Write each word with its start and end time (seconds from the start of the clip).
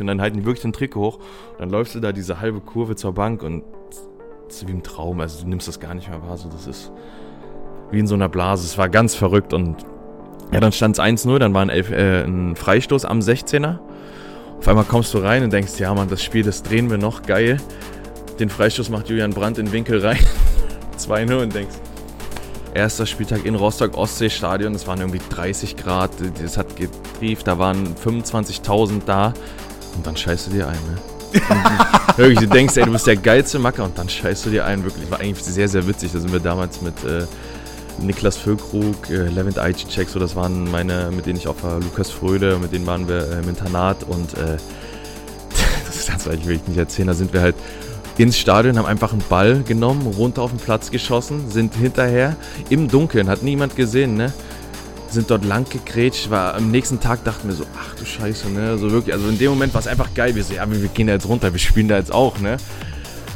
Und 0.00 0.06
dann 0.06 0.20
halten 0.20 0.38
die 0.38 0.44
wirklich 0.44 0.62
den 0.62 0.72
Trick 0.72 0.94
hoch. 0.96 1.18
Dann 1.58 1.70
läufst 1.70 1.94
du 1.94 2.00
da 2.00 2.12
diese 2.12 2.40
halbe 2.40 2.60
Kurve 2.60 2.96
zur 2.96 3.12
Bank 3.12 3.42
und 3.42 3.64
das 4.46 4.62
ist 4.62 4.68
wie 4.68 4.72
im 4.72 4.82
Traum. 4.82 5.20
Also 5.20 5.42
du 5.42 5.48
nimmst 5.48 5.68
das 5.68 5.80
gar 5.80 5.94
nicht 5.94 6.08
mehr 6.08 6.22
wahr. 6.22 6.36
So, 6.36 6.48
das 6.48 6.66
ist 6.66 6.90
wie 7.90 7.98
in 7.98 8.06
so 8.06 8.14
einer 8.14 8.28
Blase. 8.28 8.64
Es 8.64 8.78
war 8.78 8.88
ganz 8.88 9.14
verrückt. 9.14 9.52
Und 9.52 9.84
ja, 10.52 10.60
dann 10.60 10.72
stand 10.72 10.98
es 10.98 11.04
1-0. 11.04 11.38
Dann 11.38 11.54
war 11.54 11.62
ein, 11.62 11.68
Elf 11.68 11.90
äh, 11.90 12.24
ein 12.24 12.56
Freistoß 12.56 13.04
am 13.04 13.20
16er. 13.20 13.78
Auf 14.58 14.66
einmal 14.66 14.84
kommst 14.84 15.14
du 15.14 15.18
rein 15.18 15.44
und 15.44 15.52
denkst, 15.52 15.78
ja 15.78 15.94
Mann, 15.94 16.08
das 16.08 16.22
Spiel, 16.22 16.42
das 16.42 16.62
drehen 16.62 16.90
wir 16.90 16.98
noch. 16.98 17.22
Geil. 17.22 17.58
Den 18.40 18.48
Freistoß 18.48 18.90
macht 18.90 19.08
Julian 19.08 19.32
Brandt 19.32 19.58
in 19.58 19.70
Winkel 19.72 20.04
rein. 20.04 20.18
2-0 20.98 21.42
und 21.42 21.54
denkst, 21.54 21.74
erster 22.74 23.06
Spieltag 23.06 23.44
in 23.44 23.54
Rostock 23.54 23.96
Ostseestadion, 23.96 24.74
es 24.74 24.86
waren 24.86 25.00
irgendwie 25.00 25.20
30 25.30 25.76
Grad, 25.76 26.10
es 26.42 26.56
hat 26.56 26.76
getrieft, 26.76 27.46
da 27.46 27.58
waren 27.58 27.94
25.000 27.94 29.02
da 29.06 29.32
und 29.98 30.06
dann 30.06 30.16
scheißt 30.16 30.46
du 30.46 30.50
dir 30.52 30.68
ein, 30.68 30.74
ne? 30.74 31.40
wirklich, 32.16 32.38
du 32.38 32.46
denkst, 32.46 32.76
ey, 32.76 32.84
du 32.84 32.92
bist 32.92 33.06
der 33.06 33.16
geilste 33.16 33.58
Macker 33.58 33.84
und 33.84 33.98
dann 33.98 34.08
scheißt 34.08 34.46
du 34.46 34.50
dir 34.50 34.64
ein, 34.64 34.82
wirklich. 34.84 35.10
War 35.10 35.20
eigentlich 35.20 35.44
sehr, 35.44 35.68
sehr 35.68 35.86
witzig. 35.86 36.12
Da 36.12 36.20
sind 36.20 36.32
wir 36.32 36.40
damals 36.40 36.80
mit 36.80 36.94
äh, 37.04 37.26
Niklas 38.00 38.36
Füllkrug, 38.36 39.10
äh, 39.10 39.28
Levent 39.28 39.58
Aichicek, 39.58 40.08
so 40.08 40.18
das 40.18 40.36
waren 40.36 40.70
meine, 40.70 41.10
mit 41.14 41.26
denen 41.26 41.36
ich 41.36 41.48
auch 41.48 41.62
war, 41.62 41.80
Lukas 41.80 42.10
Fröde, 42.10 42.58
mit 42.58 42.72
denen 42.72 42.86
waren 42.86 43.08
wir 43.08 43.30
äh, 43.30 43.42
im 43.42 43.48
Internat 43.48 44.04
und 44.04 44.34
äh, 44.34 44.56
das 45.86 46.06
kannst 46.06 46.26
du 46.26 46.30
eigentlich 46.30 46.66
nicht 46.66 46.78
erzählen. 46.78 47.08
Da 47.08 47.14
sind 47.14 47.32
wir 47.32 47.42
halt 47.42 47.56
ins 48.16 48.38
Stadion, 48.38 48.78
haben 48.78 48.86
einfach 48.86 49.12
einen 49.12 49.22
Ball 49.28 49.62
genommen, 49.62 50.06
runter 50.06 50.42
auf 50.42 50.50
den 50.50 50.58
Platz 50.58 50.90
geschossen, 50.90 51.50
sind 51.50 51.74
hinterher 51.74 52.36
im 52.68 52.88
Dunkeln, 52.88 53.28
hat 53.28 53.42
niemand 53.42 53.76
gesehen, 53.76 54.16
ne? 54.16 54.32
Sind 55.10 55.30
dort 55.30 55.44
lang 55.44 55.68
gegrätscht, 55.68 56.30
war 56.30 56.54
am 56.54 56.70
nächsten 56.70 57.00
Tag 57.00 57.24
dachten 57.24 57.48
wir 57.48 57.54
so, 57.54 57.64
ach 57.78 57.94
du 57.94 58.04
Scheiße, 58.04 58.50
ne? 58.50 58.76
So 58.78 58.90
wirklich, 58.90 59.14
also 59.14 59.28
in 59.28 59.38
dem 59.38 59.50
Moment 59.50 59.72
war 59.72 59.80
es 59.80 59.86
einfach 59.86 60.12
geil. 60.14 60.34
Wir 60.34 60.44
so, 60.44 60.54
ja, 60.54 60.70
wir 60.70 60.88
gehen 60.88 61.06
da 61.06 61.14
jetzt 61.14 61.26
runter, 61.26 61.52
wir 61.52 61.58
spielen 61.58 61.88
da 61.88 61.96
jetzt 61.96 62.12
auch, 62.12 62.38
ne? 62.40 62.58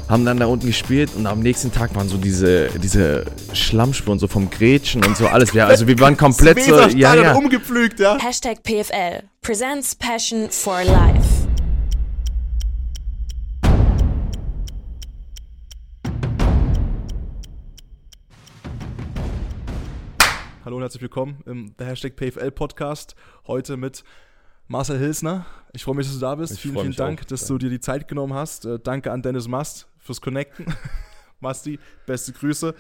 Haben 0.09 0.27
dann 0.27 0.37
da 0.37 0.47
unten 0.47 0.67
gespielt 0.67 1.11
und 1.17 1.27
am 1.27 1.41
nächsten 1.41 1.73
Tag 1.73 1.95
waren 1.95 2.09
so 2.09 2.19
diese, 2.19 2.69
diese 2.79 3.25
Schlammspuren 3.55 4.19
so 4.19 4.29
vom 4.29 4.51
Grätschen 4.51 5.03
und 5.05 5.17
so 5.17 5.27
alles. 5.27 5.55
Ja, 5.55 5.67
also 5.67 5.87
wir 5.87 5.99
waren 6.01 6.17
komplett 6.17 6.63
so, 6.63 6.79
ja, 6.89 7.15
ja. 7.15 7.33
umgepflügt, 7.35 8.01
ja. 8.01 8.19
Hashtag 8.19 8.63
PFL 8.63 9.23
presents 9.43 9.95
Passion 9.95 10.49
for 10.51 10.85
Life. 10.85 11.42
Hallo 20.73 20.79
und 20.79 20.85
herzlich 20.85 21.03
willkommen 21.03 21.43
im 21.45 21.75
The 21.79 21.85
Hashtag 21.85 22.17
PFL 22.17 22.51
Podcast. 22.51 23.15
Heute 23.47 23.77
mit 23.77 24.05
Marcel 24.69 24.99
Hilsner. 24.99 25.45
Ich 25.75 25.85
freue 25.85 25.97
mich, 25.97 26.07
dass 26.07 26.15
du 26.15 26.21
da 26.23 26.35
bist. 26.35 26.55
Ich 26.55 26.61
vielen, 26.61 26.79
vielen 26.79 26.93
Dank, 26.95 27.21
auch. 27.21 27.25
dass 27.27 27.47
du 27.47 27.59
dir 27.59 27.69
die 27.69 27.79
Zeit 27.79 28.09
genommen 28.09 28.33
hast. 28.33 28.65
Äh, 28.65 28.79
danke 28.79 29.13
an 29.13 29.21
Dennis 29.21 29.49
Mast 29.49 29.87
fürs 29.99 30.23
Connecten. 30.23 30.65
Masti, 31.41 31.79
beste 32.07 32.33
Grüße. 32.33 32.75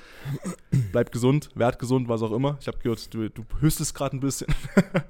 Bleib 0.90 1.12
gesund, 1.12 1.50
werd 1.54 1.78
gesund, 1.78 2.08
was 2.08 2.22
auch 2.22 2.32
immer. 2.32 2.56
Ich 2.62 2.66
habe 2.66 2.78
gehört, 2.78 3.12
du, 3.12 3.28
du 3.28 3.44
hüstest 3.60 3.94
gerade 3.94 4.16
ein 4.16 4.20
bisschen. 4.20 4.46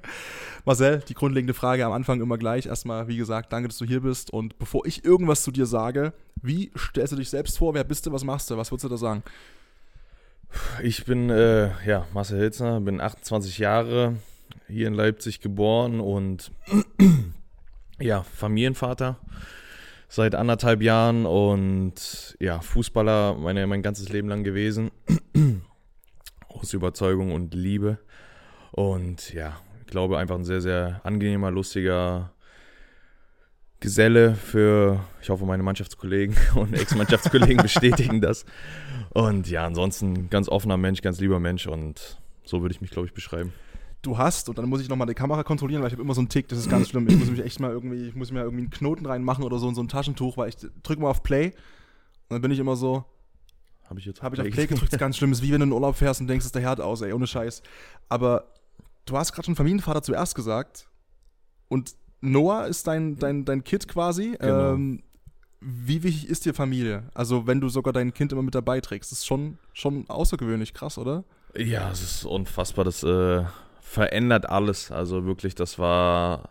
Marcel, 0.64 1.04
die 1.08 1.14
grundlegende 1.14 1.54
Frage 1.54 1.86
am 1.86 1.92
Anfang 1.92 2.20
immer 2.20 2.36
gleich. 2.36 2.66
Erstmal, 2.66 3.06
wie 3.06 3.16
gesagt, 3.16 3.52
danke, 3.52 3.68
dass 3.68 3.78
du 3.78 3.84
hier 3.84 4.00
bist. 4.00 4.32
Und 4.32 4.58
bevor 4.58 4.86
ich 4.86 5.04
irgendwas 5.04 5.44
zu 5.44 5.52
dir 5.52 5.66
sage, 5.66 6.14
wie 6.34 6.72
stellst 6.76 7.12
du 7.12 7.16
dich 7.16 7.30
selbst 7.30 7.58
vor? 7.58 7.74
Wer 7.74 7.84
bist 7.84 8.06
du? 8.06 8.12
Was 8.12 8.24
machst 8.24 8.50
du? 8.50 8.56
Was 8.56 8.72
würdest 8.72 8.86
du 8.86 8.88
da 8.88 8.96
sagen? 8.96 9.22
Ich 10.82 11.04
bin 11.04 11.30
äh, 11.30 11.70
ja, 11.86 12.06
Marcel 12.12 12.38
Hilzner, 12.38 12.80
bin 12.80 13.00
28 13.00 13.58
Jahre, 13.58 14.16
hier 14.68 14.88
in 14.88 14.94
Leipzig 14.94 15.40
geboren 15.40 16.00
und 16.00 16.50
ja, 18.00 18.22
Familienvater 18.22 19.18
seit 20.08 20.34
anderthalb 20.34 20.82
Jahren 20.82 21.24
und 21.24 22.36
ja, 22.38 22.60
Fußballer 22.60 23.34
meine, 23.34 23.66
mein 23.66 23.82
ganzes 23.82 24.10
Leben 24.10 24.28
lang 24.28 24.44
gewesen. 24.44 24.90
Aus 26.48 26.74
Überzeugung 26.74 27.32
und 27.32 27.54
Liebe. 27.54 27.98
Und 28.72 29.32
ja, 29.32 29.58
ich 29.80 29.86
glaube 29.86 30.18
einfach 30.18 30.34
ein 30.34 30.44
sehr, 30.44 30.60
sehr 30.60 31.00
angenehmer, 31.04 31.50
lustiger 31.50 32.32
Geselle 33.82 34.34
für, 34.34 35.04
ich 35.20 35.28
hoffe, 35.28 35.44
meine 35.44 35.62
Mannschaftskollegen 35.62 36.36
und 36.54 36.72
Ex-Mannschaftskollegen 36.72 37.56
bestätigen 37.62 38.20
das. 38.22 38.46
Und 39.10 39.50
ja, 39.50 39.66
ansonsten 39.66 40.30
ganz 40.30 40.48
offener 40.48 40.78
Mensch, 40.78 41.02
ganz 41.02 41.20
lieber 41.20 41.38
Mensch 41.40 41.66
und 41.66 42.18
so 42.44 42.62
würde 42.62 42.74
ich 42.74 42.80
mich, 42.80 42.90
glaube 42.90 43.06
ich, 43.06 43.12
beschreiben. 43.12 43.52
du 44.00 44.16
hast, 44.16 44.48
und 44.48 44.56
dann 44.56 44.68
muss 44.68 44.80
ich 44.80 44.88
nochmal 44.88 45.06
die 45.06 45.14
Kamera 45.14 45.42
kontrollieren, 45.42 45.82
weil 45.82 45.88
ich 45.88 45.92
habe 45.92 46.02
immer 46.02 46.14
so 46.14 46.20
einen 46.20 46.28
Tick, 46.28 46.48
das 46.48 46.58
ist 46.58 46.70
ganz 46.70 46.88
schlimm. 46.88 47.06
Ich 47.08 47.16
muss 47.16 47.30
mich 47.30 47.44
echt 47.44 47.60
mal 47.60 47.70
irgendwie, 47.70 48.08
ich 48.08 48.14
muss 48.14 48.30
mir 48.32 48.40
irgendwie 48.40 48.62
einen 48.62 48.70
Knoten 48.70 49.04
reinmachen 49.04 49.44
oder 49.44 49.58
so 49.58 49.68
in 49.68 49.74
so 49.74 49.82
ein 49.82 49.88
Taschentuch, 49.88 50.36
weil 50.36 50.48
ich 50.48 50.56
drücke 50.82 51.02
mal 51.02 51.10
auf 51.10 51.22
Play 51.22 51.48
und 51.48 51.54
dann 52.30 52.40
bin 52.40 52.52
ich 52.52 52.60
immer 52.60 52.76
so, 52.76 53.04
Habe 53.84 54.00
ich 54.00 54.06
jetzt 54.06 54.22
habe 54.22 54.36
ich 54.36 54.40
auf 54.40 54.48
Play 54.48 54.66
gedrückt, 54.68 54.92
das 54.92 54.94
ist 54.94 55.00
ganz 55.00 55.16
schlimm. 55.16 55.32
Ist 55.32 55.42
wie 55.42 55.52
wenn 55.52 55.60
du 55.60 55.64
in 55.64 55.70
den 55.70 55.74
Urlaub 55.74 55.96
fährst 55.96 56.20
und 56.20 56.28
denkst, 56.28 56.44
es 56.44 56.46
ist 56.46 56.54
der 56.54 56.62
Herd 56.62 56.80
aus, 56.80 57.02
ey, 57.02 57.12
ohne 57.12 57.26
Scheiß. 57.26 57.62
Aber 58.08 58.52
du 59.06 59.16
hast 59.16 59.32
gerade 59.32 59.46
schon 59.46 59.56
Familienvater 59.56 60.02
zuerst 60.02 60.34
gesagt 60.34 60.88
und 61.68 61.94
Noah 62.22 62.66
ist 62.66 62.86
dein, 62.86 63.18
dein, 63.18 63.44
dein 63.44 63.62
Kind 63.62 63.86
quasi. 63.88 64.36
Genau. 64.40 64.72
Ähm, 64.72 65.02
wie 65.60 66.02
wichtig 66.02 66.28
ist 66.28 66.44
dir 66.44 66.54
Familie? 66.54 67.04
Also, 67.14 67.46
wenn 67.46 67.60
du 67.60 67.68
sogar 67.68 67.92
dein 67.92 68.14
Kind 68.14 68.32
immer 68.32 68.42
mit 68.42 68.54
dabei 68.54 68.80
trägst, 68.80 69.12
das 69.12 69.20
ist 69.20 69.26
schon, 69.26 69.58
schon 69.74 70.08
außergewöhnlich 70.08 70.72
krass, 70.72 70.98
oder? 70.98 71.24
Ja, 71.54 71.90
es 71.90 72.02
ist 72.02 72.24
unfassbar. 72.24 72.84
Das 72.84 73.02
äh, 73.02 73.44
verändert 73.92 74.48
alles. 74.48 74.90
Also 74.90 75.26
wirklich, 75.26 75.54
das 75.54 75.78
war, 75.78 76.48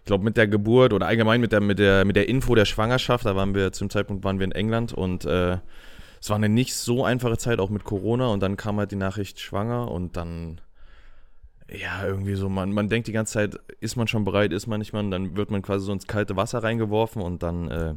ich 0.00 0.06
glaube, 0.06 0.24
mit 0.24 0.36
der 0.36 0.48
Geburt 0.48 0.92
oder 0.92 1.06
allgemein 1.06 1.40
mit 1.40 1.52
der, 1.52 1.60
mit 1.60 1.78
der, 1.78 2.04
mit 2.04 2.16
der 2.16 2.28
Info 2.28 2.54
der 2.54 2.64
Schwangerschaft, 2.64 3.24
da 3.24 3.36
waren 3.36 3.54
wir, 3.54 3.72
zum 3.72 3.88
Zeitpunkt 3.88 4.24
waren 4.24 4.40
wir 4.40 4.44
in 4.44 4.52
England 4.52 4.92
und 4.92 5.24
äh, 5.24 5.58
es 6.20 6.28
war 6.28 6.36
eine 6.36 6.48
nicht 6.48 6.74
so 6.74 7.04
einfache 7.04 7.38
Zeit, 7.38 7.60
auch 7.60 7.70
mit 7.70 7.84
Corona 7.84 8.26
und 8.26 8.40
dann 8.40 8.56
kam 8.56 8.78
halt 8.78 8.90
die 8.90 8.96
Nachricht 8.96 9.38
schwanger 9.38 9.90
und 9.90 10.16
dann, 10.16 10.60
ja, 11.74 12.04
irgendwie 12.06 12.34
so, 12.34 12.48
man, 12.48 12.72
man 12.72 12.88
denkt 12.88 13.08
die 13.08 13.12
ganze 13.12 13.34
Zeit, 13.34 13.58
ist 13.80 13.96
man 13.96 14.06
schon 14.06 14.24
bereit, 14.24 14.52
ist 14.52 14.66
man 14.66 14.78
nicht 14.78 14.92
man, 14.92 15.10
dann 15.10 15.36
wird 15.36 15.50
man 15.50 15.62
quasi 15.62 15.86
so 15.86 15.92
ins 15.92 16.06
kalte 16.06 16.36
Wasser 16.36 16.62
reingeworfen 16.62 17.22
und 17.22 17.42
dann, 17.42 17.68
äh, 17.68 17.94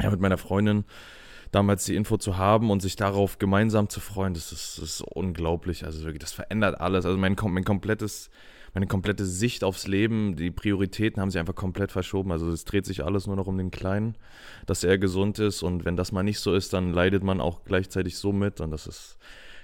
ja, 0.00 0.10
mit 0.10 0.20
meiner 0.20 0.38
Freundin 0.38 0.84
damals 1.50 1.84
die 1.84 1.96
Info 1.96 2.16
zu 2.16 2.36
haben 2.36 2.70
und 2.70 2.80
sich 2.80 2.96
darauf 2.96 3.38
gemeinsam 3.38 3.88
zu 3.88 4.00
freuen, 4.00 4.34
das 4.34 4.52
ist, 4.52 4.78
das 4.78 4.84
ist 4.84 5.00
unglaublich. 5.02 5.84
Also 5.84 6.02
wirklich, 6.02 6.20
das 6.20 6.32
verändert 6.32 6.80
alles. 6.80 7.04
Also 7.04 7.18
mein, 7.18 7.36
mein 7.48 7.64
komplettes, 7.64 8.30
meine 8.72 8.86
komplette 8.86 9.24
Sicht 9.24 9.64
aufs 9.64 9.88
Leben, 9.88 10.36
die 10.36 10.52
Prioritäten 10.52 11.20
haben 11.20 11.30
sich 11.30 11.40
einfach 11.40 11.56
komplett 11.56 11.90
verschoben. 11.90 12.30
Also 12.30 12.48
es 12.50 12.64
dreht 12.64 12.86
sich 12.86 13.04
alles 13.04 13.26
nur 13.26 13.34
noch 13.34 13.48
um 13.48 13.58
den 13.58 13.72
Kleinen, 13.72 14.16
dass 14.66 14.84
er 14.84 14.98
gesund 14.98 15.40
ist 15.40 15.62
und 15.62 15.84
wenn 15.84 15.96
das 15.96 16.12
mal 16.12 16.22
nicht 16.22 16.38
so 16.38 16.54
ist, 16.54 16.72
dann 16.72 16.92
leidet 16.92 17.24
man 17.24 17.40
auch 17.40 17.64
gleichzeitig 17.64 18.16
so 18.16 18.32
mit 18.32 18.60
und 18.60 18.70
das 18.70 18.86
ist 18.86 19.18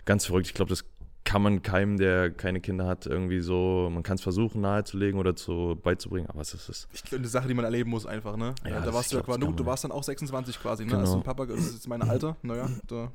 ganz 0.04 0.26
verrückt. 0.26 0.48
Ich 0.48 0.54
glaube, 0.54 0.70
das 0.70 0.84
kann 1.26 1.42
man 1.42 1.60
keinem, 1.60 1.98
der 1.98 2.30
keine 2.30 2.60
Kinder 2.60 2.86
hat, 2.86 3.04
irgendwie 3.06 3.40
so, 3.40 3.90
man 3.92 4.02
kann 4.02 4.14
es 4.14 4.22
versuchen 4.22 4.62
nahezulegen 4.62 5.20
oder 5.20 5.36
zu, 5.36 5.78
beizubringen, 5.82 6.28
aber 6.30 6.40
es 6.40 6.54
ist, 6.54 6.68
es 6.70 6.88
Ich 6.94 7.12
eine 7.14 7.26
Sache, 7.28 7.48
die 7.48 7.52
man 7.54 7.64
erleben 7.66 7.90
muss 7.90 8.06
einfach, 8.06 8.36
ne? 8.36 8.54
Ja, 8.64 8.78
da 8.78 8.86
das- 8.86 8.94
warst 8.94 9.12
du 9.12 9.16
ja 9.16 9.22
glaub, 9.22 9.38
du, 9.40 9.52
du 9.52 9.66
warst 9.66 9.84
dann 9.84 9.92
auch 9.92 10.02
26 10.04 10.58
quasi, 10.60 10.84
ne? 10.84 10.90
Genau. 10.92 11.00
Also 11.02 11.20
Papa, 11.20 11.44
das 11.44 11.58
ist 11.60 11.74
jetzt 11.74 11.88
mein 11.88 12.00
Alter, 12.00 12.36
naja, 12.42 12.70
da, 12.86 13.12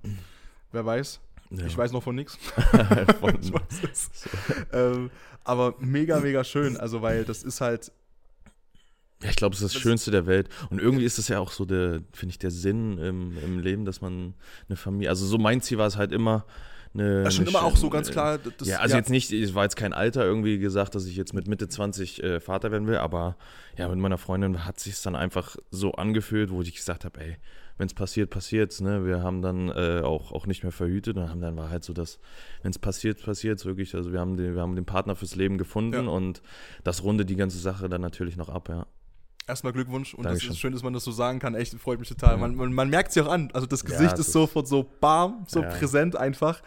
wer 0.71 0.85
weiß. 0.85 1.19
ja. 1.51 1.65
Ich 1.65 1.75
weiß 1.77 1.91
noch 1.93 2.03
von 2.03 2.15
nichts. 2.15 2.37
Ähm, 4.73 5.09
aber 5.43 5.75
mega, 5.79 6.19
mega 6.19 6.43
schön, 6.43 6.77
also 6.77 7.01
weil 7.01 7.23
das 7.25 7.43
ist 7.43 7.61
halt, 7.61 7.91
Ja, 9.23 9.29
ich 9.29 9.35
glaube, 9.35 9.53
es 9.55 9.61
ist 9.61 9.65
das 9.65 9.73
Das- 9.73 9.81
Schönste 9.81 10.11
der 10.11 10.25
Welt. 10.25 10.49
Und 10.69 10.79
irgendwie 10.79 11.05
ist 11.05 11.17
es 11.19 11.27
ja 11.27 11.39
auch 11.39 11.51
so 11.51 11.65
der, 11.65 12.01
finde 12.11 12.31
ich, 12.31 12.39
der 12.39 12.51
Sinn 12.51 12.97
im, 12.97 13.37
im 13.37 13.59
Leben, 13.59 13.85
dass 13.85 14.01
man 14.01 14.33
eine 14.67 14.75
Familie, 14.75 15.09
also 15.09 15.25
so 15.25 15.37
mein 15.37 15.61
Ziel 15.61 15.77
war 15.77 15.87
es 15.87 15.97
halt 15.97 16.11
immer, 16.11 16.45
eine. 16.93 17.23
das 17.23 17.33
ist 17.33 17.37
schon 17.37 17.47
eine 17.47 17.57
immer 17.57 17.65
auch 17.65 17.77
so 17.77 17.89
ganz 17.89 18.11
klar. 18.11 18.37
Das, 18.37 18.67
ja, 18.67 18.79
also 18.79 18.95
jetzt 18.97 19.09
nicht, 19.09 19.31
es 19.31 19.53
war 19.53 19.63
jetzt 19.63 19.75
kein 19.75 19.93
Alter 19.93 20.23
irgendwie 20.25 20.57
gesagt, 20.59 20.95
dass 20.95 21.05
ich 21.05 21.15
jetzt 21.15 21.33
mit 21.33 21.47
Mitte 21.47 21.67
20 21.67 22.23
äh, 22.23 22.39
Vater 22.39 22.71
werden 22.71 22.87
will, 22.87 22.97
aber 22.97 23.37
ja, 23.77 23.87
mit 23.87 23.99
meiner 23.99 24.17
Freundin 24.17 24.65
hat 24.65 24.79
sich 24.79 25.01
dann 25.01 25.15
einfach 25.15 25.55
so 25.69 25.93
angefühlt, 25.93 26.51
wo 26.51 26.61
ich 26.61 26.75
gesagt 26.75 27.05
habe, 27.05 27.19
ey, 27.21 27.37
wenn 27.77 27.87
es 27.87 27.93
passiert, 27.93 28.29
passiert's, 28.29 28.79
ne? 28.81 29.05
Wir 29.05 29.23
haben 29.23 29.41
dann 29.41 29.69
äh, 29.69 30.01
auch, 30.03 30.31
auch 30.31 30.45
nicht 30.45 30.61
mehr 30.61 30.71
verhütet 30.71 31.17
und 31.17 31.29
haben 31.29 31.41
dann 31.41 31.57
war 31.57 31.69
halt 31.69 31.83
so, 31.83 31.93
dass, 31.93 32.19
wenn 32.61 32.69
es 32.71 32.77
passiert, 32.77 33.23
passiert's 33.23 33.65
wirklich. 33.65 33.95
Also 33.95 34.11
wir 34.11 34.19
haben 34.19 34.37
den, 34.37 34.53
wir 34.53 34.61
haben 34.61 34.75
den 34.75 34.85
Partner 34.85 35.15
fürs 35.15 35.35
Leben 35.35 35.57
gefunden 35.57 36.05
Ja. 36.05 36.11
und 36.11 36.41
das 36.83 37.03
rundet 37.03 37.29
die 37.29 37.35
ganze 37.35 37.57
Sache 37.57 37.89
dann 37.89 38.01
natürlich 38.01 38.37
noch 38.37 38.49
ab, 38.49 38.69
ja. 38.69 38.85
Erstmal 39.47 39.73
Glückwunsch 39.73 40.13
und 40.13 40.23
das 40.23 40.31
Dankeschön. 40.33 40.51
ist 40.51 40.59
schön, 40.59 40.71
dass 40.73 40.83
man 40.83 40.93
das 40.93 41.03
so 41.03 41.11
sagen 41.11 41.39
kann. 41.39 41.55
Echt, 41.55 41.73
freut 41.79 41.99
mich 41.99 42.07
total. 42.09 42.31
Ja. 42.31 42.37
Man, 42.37 42.55
man, 42.55 42.73
man 42.73 42.89
merkt 42.89 43.11
sich 43.11 43.21
auch 43.23 43.31
an. 43.31 43.49
Also 43.53 43.67
das 43.67 43.81
Ja, 43.81 43.89
Gesicht 43.89 44.13
es 44.13 44.19
ist 44.21 44.27
ist- 44.27 44.33
sofort 44.33 44.67
so 44.67 44.83
bam, 45.01 45.45
so 45.47 45.61
Ja. 45.61 45.69
präsent 45.69 46.15
einfach. 46.15 46.61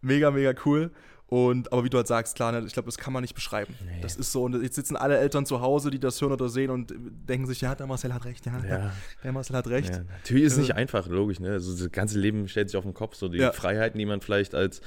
Mega, 0.00 0.30
mega 0.30 0.54
cool. 0.64 0.90
Und 1.26 1.72
aber 1.72 1.84
wie 1.84 1.88
du 1.90 1.96
halt 1.96 2.06
sagst, 2.06 2.36
klar, 2.36 2.52
ne, 2.52 2.62
ich 2.66 2.74
glaube, 2.74 2.86
das 2.86 2.98
kann 2.98 3.12
man 3.12 3.22
nicht 3.22 3.34
beschreiben. 3.34 3.74
Nee. 3.84 4.00
Das 4.02 4.14
ist 4.14 4.30
so, 4.30 4.44
und 4.44 4.62
jetzt 4.62 4.74
sitzen 4.76 4.94
alle 4.94 5.16
Eltern 5.18 5.46
zu 5.46 5.60
Hause, 5.62 5.90
die 5.90 5.98
das 5.98 6.20
hören 6.20 6.32
oder 6.32 6.48
sehen 6.50 6.70
und 6.70 6.92
denken 7.28 7.46
sich, 7.46 7.62
ja, 7.62 7.74
der 7.74 7.86
Marcel 7.86 8.12
hat 8.12 8.24
recht, 8.26 8.44
ja, 8.46 8.62
Ja. 8.64 8.92
der 9.24 9.32
Marcel 9.32 9.56
hat 9.56 9.66
recht. 9.68 9.90
Ja, 9.90 10.02
natürlich 10.04 10.44
ist 10.44 10.52
es 10.52 10.58
Äh, 10.58 10.62
nicht 10.62 10.74
einfach, 10.74 11.08
logisch, 11.08 11.40
ne? 11.40 11.50
Also 11.52 11.72
das 11.76 11.90
ganze 11.90 12.18
Leben 12.18 12.46
stellt 12.46 12.68
sich 12.68 12.76
auf 12.76 12.84
den 12.84 12.94
Kopf. 12.94 13.16
So 13.16 13.28
die 13.28 13.38
Ja. 13.38 13.52
Freiheiten, 13.52 13.98
die 13.98 14.04
man 14.06 14.20
vielleicht 14.20 14.54
als, 14.54 14.82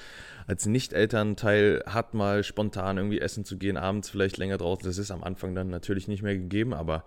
als 0.45 0.67
Nicht-Elternteil 0.67 1.83
hat, 1.87 2.13
mal 2.13 2.43
spontan 2.43 2.97
irgendwie 2.97 3.19
essen 3.19 3.43
zu 3.43 3.57
gehen, 3.57 3.75
abends 3.75 4.09
vielleicht 4.09 4.37
länger 4.37 4.57
draußen, 4.57 4.85
das 4.85 4.99
ist 4.99 5.11
am 5.11 5.23
Anfang 5.23 5.55
dann 5.55 5.69
natürlich 5.69 6.07
nicht 6.07 6.21
mehr 6.21 6.37
gegeben, 6.37 6.73
aber 6.73 7.03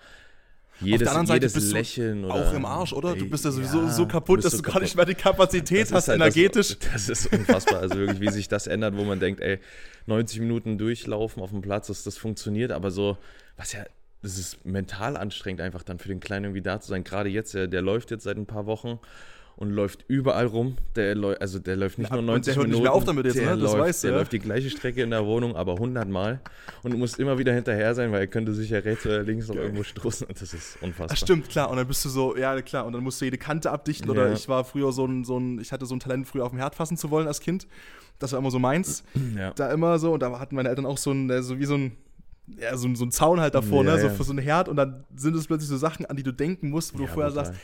Jedes, 0.80 1.08
Auf 1.08 1.12
der 1.12 1.20
anderen 1.20 1.26
Seite 1.26 1.52
bist 1.52 1.70
du 1.72 1.76
Lächeln 1.76 2.24
oder, 2.24 2.34
auch 2.34 2.52
im 2.54 2.64
Arsch, 2.64 2.92
oder? 2.92 3.14
Du 3.14 3.28
bist 3.28 3.44
ja 3.44 3.50
sowieso 3.50 3.82
ja, 3.82 3.90
so 3.90 4.04
du 4.04 4.08
kaputt, 4.08 4.44
dass 4.44 4.52
du 4.52 4.62
gar 4.62 4.72
kaputt. 4.72 4.82
nicht 4.82 4.96
mehr 4.96 5.04
die 5.04 5.14
Kapazität 5.14 5.82
Das 5.82 5.92
hast 5.92 6.08
halt 6.08 6.20
energetisch. 6.20 6.78
Das, 6.78 7.06
das 7.06 7.08
ist 7.08 7.32
unfassbar. 7.32 7.80
Also 7.80 7.96
wirklich, 7.96 8.20
wie 8.20 8.30
sich 8.30 8.48
das 8.48 8.66
ändert, 8.66 8.96
wo 8.96 9.04
man 9.04 9.20
denkt, 9.20 9.40
ey, 9.40 9.58
90 10.06 10.40
Minuten 10.40 10.78
durchlaufen 10.78 11.42
auf 11.42 11.50
dem 11.50 11.60
Platz, 11.60 11.88
das, 11.88 12.02
das 12.02 12.16
funktioniert, 12.16 12.72
aber 12.72 12.90
so, 12.90 13.18
was 13.56 13.72
ja, 13.72 13.84
das 14.22 14.38
ist 14.38 14.64
mental 14.64 15.16
anstrengend, 15.16 15.60
einfach 15.60 15.82
dann 15.82 15.98
für 15.98 16.08
den 16.08 16.20
Kleinen 16.20 16.46
irgendwie 16.46 16.62
da 16.62 16.80
zu 16.80 16.88
sein. 16.88 17.04
Gerade 17.04 17.28
jetzt, 17.28 17.54
der, 17.54 17.66
der 17.66 17.82
läuft 17.82 18.10
jetzt 18.10 18.24
seit 18.24 18.36
ein 18.36 18.46
paar 18.46 18.66
Wochen 18.66 18.98
und 19.60 19.70
läuft 19.70 20.04
überall 20.08 20.46
rum. 20.46 20.76
Der 20.96 21.14
also 21.38 21.58
der 21.60 21.76
läuft 21.76 21.98
nicht 21.98 22.08
Ja, 22.10 22.16
nur 22.16 22.20
und 22.20 22.26
90 22.26 22.54
der 22.54 22.56
hört 22.56 22.66
nicht 22.68 22.72
Minuten. 22.78 22.82
mehr 22.82 22.92
auf 22.92 23.04
damit 23.04 23.26
jetzt, 23.26 23.36
der 23.38 23.54
ne? 23.54 23.62
Das 23.62 23.72
läuft, 23.72 23.84
weißt 23.84 24.02
du, 24.02 24.06
Der 24.08 24.12
ja. 24.14 24.18
läuft 24.20 24.32
die 24.32 24.38
gleiche 24.40 24.70
Strecke 24.70 25.02
in 25.02 25.10
der 25.10 25.24
Wohnung, 25.26 25.54
aber 25.54 25.74
100 25.74 26.08
Mal 26.08 26.40
und 26.82 26.90
du 26.92 26.96
musst 26.96 27.18
immer 27.20 27.38
wieder 27.38 27.52
hinterher 27.52 27.94
sein, 27.94 28.10
weil 28.10 28.20
er 28.20 28.26
könnte 28.26 28.52
sich 28.54 28.70
ja 28.70 28.78
rechts 28.80 29.04
oder 29.06 29.22
links 29.22 29.46
noch 29.48 29.56
irgendwo 29.56 29.82
stoßen 29.84 30.26
und 30.26 30.40
das 30.40 30.52
ist 30.54 30.78
unfassbar. 30.82 31.08
Ach, 31.12 31.16
stimmt, 31.16 31.48
klar. 31.50 31.70
Und 31.70 31.76
dann 31.76 31.86
bist 31.86 32.04
du 32.04 32.08
so, 32.08 32.36
ja, 32.36 32.60
klar. 32.62 32.86
Und 32.86 32.94
dann 32.94 33.02
musst 33.04 33.20
du 33.20 33.26
jede 33.26 33.38
Kante 33.38 33.70
abdichten. 33.70 34.10
Oder 34.10 34.28
Ja. 34.28 34.32
ich 34.32 34.48
war 34.48 34.64
früher 34.64 34.90
so 34.92 35.04
ein, 35.06 35.24
so 35.24 35.38
ein, 35.38 35.60
ich 35.60 35.70
hatte 35.72 35.84
so 35.86 35.94
ein 35.94 36.00
Talent, 36.00 36.26
früher 36.26 36.44
auf 36.44 36.50
dem 36.50 36.58
Herd 36.58 36.74
fassen 36.74 36.96
zu 36.96 37.10
wollen 37.10 37.26
als 37.28 37.40
Kind. 37.40 37.68
Das 38.18 38.32
war 38.32 38.38
immer 38.38 38.50
so 38.50 38.58
meins. 38.58 39.04
Ja. 39.36 39.52
Da 39.52 39.70
immer 39.72 39.98
so. 39.98 40.12
Und 40.14 40.20
da 40.22 40.38
hatten 40.40 40.54
meine 40.56 40.70
Eltern 40.70 40.86
auch 40.86 40.98
so 40.98 41.12
ein, 41.12 41.42
so 41.42 41.58
wie 41.58 41.64
so 41.66 41.74
ein, 41.74 41.92
ja, 42.58 42.76
so, 42.76 42.92
so 42.94 43.04
ein 43.04 43.10
Zaun 43.12 43.40
halt 43.40 43.54
davor, 43.54 43.84
Ja, 43.84 43.94
ne? 43.96 44.00
So 44.00 44.08
für 44.08 44.24
so 44.24 44.32
ein 44.32 44.38
Herd. 44.38 44.68
Und 44.70 44.76
dann 44.76 45.04
sind 45.14 45.36
es 45.36 45.46
plötzlich 45.46 45.68
so 45.68 45.76
Sachen, 45.76 46.06
an 46.06 46.16
die 46.16 46.22
du 46.22 46.32
denken 46.32 46.70
musst, 46.70 46.94
wo 46.94 46.98
du 46.98 47.04
Ja, 47.04 47.10
vorher 47.10 47.30
brutal. 47.30 47.44
sagst, 47.46 47.60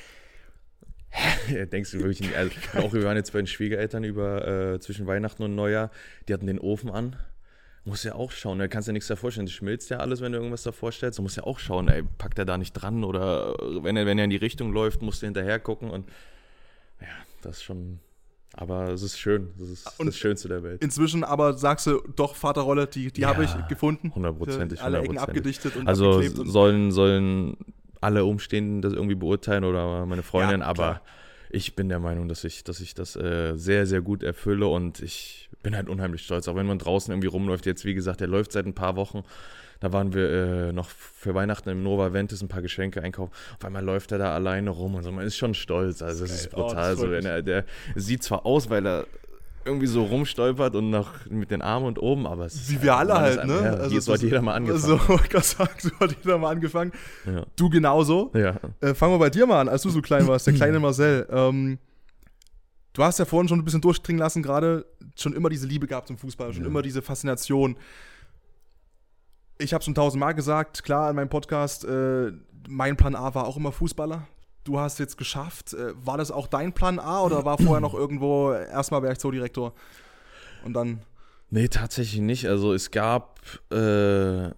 Denkst 1.72 1.92
du 1.92 1.98
wirklich 1.98 2.20
nicht? 2.20 2.34
Also, 2.36 2.52
auch 2.78 2.92
wir 2.92 3.02
waren 3.04 3.16
jetzt 3.16 3.32
bei 3.32 3.38
den 3.40 3.46
Schwiegereltern 3.46 4.04
über 4.04 4.74
äh, 4.74 4.80
zwischen 4.80 5.06
Weihnachten 5.06 5.42
und 5.42 5.54
Neujahr, 5.54 5.90
die 6.28 6.34
hatten 6.34 6.46
den 6.46 6.58
Ofen 6.58 6.90
an. 6.90 7.16
Musst 7.84 8.04
ja 8.04 8.16
auch 8.16 8.32
schauen, 8.32 8.58
da 8.58 8.66
kannst 8.66 8.88
du 8.88 8.90
dir 8.90 8.94
nichts 8.94 9.06
davor 9.06 9.30
stellen. 9.30 9.46
Das 9.46 9.52
schmilzt 9.54 9.90
ja 9.90 9.98
alles, 9.98 10.20
wenn 10.20 10.32
du 10.32 10.38
irgendwas 10.38 10.64
davor 10.64 10.90
stellst. 10.90 11.18
Du 11.18 11.22
musst 11.22 11.36
ja 11.36 11.44
auch 11.44 11.60
schauen, 11.60 11.86
ey, 11.88 12.02
packt 12.18 12.36
er 12.38 12.44
da 12.44 12.58
nicht 12.58 12.72
dran 12.72 13.04
oder 13.04 13.54
äh, 13.60 13.84
wenn 13.84 13.96
er, 13.96 14.06
wenn 14.06 14.18
er 14.18 14.24
in 14.24 14.30
die 14.30 14.36
Richtung 14.36 14.72
läuft, 14.72 15.02
musst 15.02 15.22
du 15.22 15.26
hinterher 15.26 15.60
gucken 15.60 15.90
und 15.90 16.08
ja, 17.00 17.06
das 17.42 17.58
ist 17.58 17.62
schon. 17.62 18.00
Aber 18.54 18.88
es 18.88 19.02
ist 19.02 19.18
schön. 19.18 19.50
Das 19.58 19.68
ist 19.68 20.00
Und- 20.00 20.06
das 20.06 20.16
Schönste 20.16 20.48
der 20.48 20.62
Welt. 20.62 20.82
inzwischen 20.82 21.22
aber 21.24 21.54
sagst 21.58 21.86
du, 21.86 22.00
doch, 22.16 22.34
Vaterrolle, 22.34 22.86
die, 22.86 23.12
die 23.12 23.20
Ja, 23.20 23.28
habe 23.28 23.44
ich 23.44 23.50
gefunden. 23.68 24.10
hundertprozentig, 24.14 24.80
Alle 24.80 25.00
Ecken 25.00 25.18
abgedichtet 25.18 25.76
und 25.76 25.86
Also 25.86 26.22
sollen, 26.22 26.90
sollen 26.90 27.56
alle 28.06 28.24
Umstehenden 28.24 28.82
das 28.82 28.92
irgendwie 28.92 29.16
beurteilen 29.16 29.64
oder 29.64 30.06
meine 30.06 30.22
Freundin, 30.22 30.60
Ja, 30.60 30.66
aber 30.66 31.02
ich 31.50 31.74
bin 31.74 31.88
der 31.88 31.98
Meinung, 31.98 32.28
dass 32.28 32.44
ich, 32.44 32.62
dass 32.62 32.78
ich 32.78 32.94
das 32.94 33.16
äh, 33.16 33.56
sehr, 33.56 33.84
sehr 33.86 34.00
gut 34.00 34.22
erfülle 34.22 34.68
und 34.68 35.00
ich 35.00 35.48
bin 35.64 35.74
halt 35.74 35.88
unheimlich 35.88 36.22
stolz. 36.22 36.46
Auch 36.46 36.54
wenn 36.54 36.66
man 36.66 36.78
draußen 36.78 37.12
irgendwie 37.12 37.26
rumläuft, 37.26 37.66
jetzt 37.66 37.84
wie 37.84 37.94
gesagt, 37.94 38.20
der 38.20 38.28
läuft 38.28 38.52
seit 38.52 38.64
ein 38.64 38.74
paar 38.74 38.94
Wochen. 38.94 39.24
Da 39.80 39.92
waren 39.92 40.14
wir 40.14 40.30
äh, 40.30 40.72
noch 40.72 40.88
für 40.88 41.34
Weihnachten 41.34 41.68
im 41.68 41.82
Nova 41.82 42.12
Ventus 42.12 42.42
ein 42.42 42.48
paar 42.48 42.62
Geschenke 42.62 43.02
einkaufen. 43.02 43.32
Auf 43.58 43.64
einmal 43.64 43.84
läuft 43.84 44.12
er 44.12 44.18
da 44.18 44.32
alleine 44.32 44.70
rum 44.70 44.94
und 44.94 45.02
so. 45.02 45.10
Man 45.10 45.26
ist 45.26 45.36
schon 45.36 45.54
stolz. 45.54 46.00
Also 46.00 46.24
es 46.24 46.32
ist. 46.32 46.54
Oh, 46.54 46.62
brutal. 46.62 46.94
freut 46.94 46.98
so, 46.98 47.10
wenn 47.10 47.24
mich. 47.24 47.26
er, 47.26 47.42
der 47.42 47.64
sieht 47.96 48.22
zwar 48.22 48.46
aus, 48.46 48.70
weil 48.70 48.86
er 48.86 49.06
irgendwie 49.66 49.86
so 49.86 50.04
rumstolpert 50.04 50.74
und 50.76 50.90
noch 50.90 51.26
mit 51.28 51.50
den 51.50 51.60
Armen 51.62 51.86
und 51.86 51.98
oben, 52.00 52.26
aber 52.26 52.46
es 52.46 52.54
ist 52.54 52.70
Wie 52.70 52.82
wir 52.82 52.96
alle 52.96 53.14
halt, 53.14 53.44
ne? 53.44 53.60
Ja, 53.62 53.70
Also 53.74 54.00
so 54.00 54.12
hat 54.14 54.22
jeder 54.22 54.40
mal 54.42 54.54
angefangen. 54.54 55.00
So, 55.08 55.18
ich 55.38 55.44
sagen, 55.44 55.70
so 55.78 55.90
hat 56.00 56.16
jeder 56.22 56.38
mal 56.38 56.50
angefangen. 56.50 56.92
Ja. 57.26 57.44
Du 57.56 57.68
genauso. 57.68 58.30
ja. 58.34 58.56
Äh, 58.80 58.94
fangen 58.94 59.14
wir 59.14 59.18
bei 59.18 59.30
dir 59.30 59.46
mal 59.46 59.60
an, 59.60 59.68
als 59.68 59.82
du 59.82 59.90
so 59.90 60.00
klein 60.00 60.26
warst, 60.26 60.46
der 60.46 60.54
kleine 60.54 60.78
Marcel. 60.80 61.26
Ähm, 61.30 61.78
du 62.92 63.02
hast 63.02 63.18
ja 63.18 63.24
vorhin 63.24 63.48
schon 63.48 63.58
ein 63.58 63.64
bisschen 63.64 63.80
durchdringen 63.80 64.18
lassen, 64.20 64.42
gerade 64.42 64.86
schon 65.16 65.32
immer 65.34 65.48
diese 65.48 65.66
Liebe 65.66 65.86
gehabt 65.86 66.08
zum 66.08 66.16
Fußball, 66.18 66.52
schon 66.52 66.62
Ja. 66.62 66.68
immer 66.68 66.82
diese 66.82 67.02
Faszination. 67.02 67.76
Ich 69.58 69.72
habe 69.74 69.82
schon 69.82 69.94
tausendmal 69.94 70.34
gesagt, 70.34 70.82
klar, 70.84 71.10
in 71.10 71.16
meinem 71.16 71.28
Podcast, 71.30 71.84
äh, 71.84 72.32
mein 72.68 72.96
Plan 72.96 73.14
A 73.14 73.34
war 73.34 73.46
auch 73.46 73.56
immer 73.56 73.72
Fußballer. 73.72 74.26
Du 74.66 74.78
hast 74.78 74.98
jetzt 74.98 75.16
geschafft. 75.16 75.72
Äh, 75.72 75.94
war 76.04 76.18
das 76.18 76.30
auch 76.30 76.46
dein 76.46 76.72
Plan 76.72 76.98
A 76.98 77.22
oder 77.22 77.44
war 77.44 77.56
vorher 77.56 77.80
noch 77.80 77.94
irgendwo 77.94 78.52
erstmal 78.52 79.02
wäre 79.02 79.12
ich 79.12 79.18
Zoodirektor 79.18 79.72
und 80.64 80.74
dann 80.74 81.00
Nee, 81.50 81.68
tatsächlich 81.68 82.20
nicht. 82.20 82.48
Also 82.48 82.74
es 82.74 82.90
gab, 82.90 83.40
äh, 83.70 84.50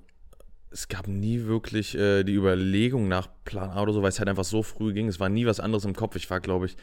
es 0.71 0.89
gab 0.89 1.09
nie 1.09 1.45
wirklich 1.45 1.97
äh, 1.97 2.25
die 2.25 2.35
Überlegung 2.35 3.09
nach 3.09 3.29
Plan 3.45 3.71
A 3.71 3.83
oder 3.83 3.93
so, 3.93 4.03
weil 4.03 4.11
es 4.11 4.19
halt 4.19 4.29
einfach 4.29 4.45
so 4.45 4.63
früh 4.63 4.93
ging. 4.93 5.09
Es 5.09 5.19
war 5.19 5.29
nie 5.29 5.47
was 5.47 5.61
anderes 5.61 5.85
im 5.85 5.95
Kopf. 5.95 6.17
Ich 6.17 6.29
war, 6.31 6.41
glaube 6.41 6.67
ich, 6.67 6.77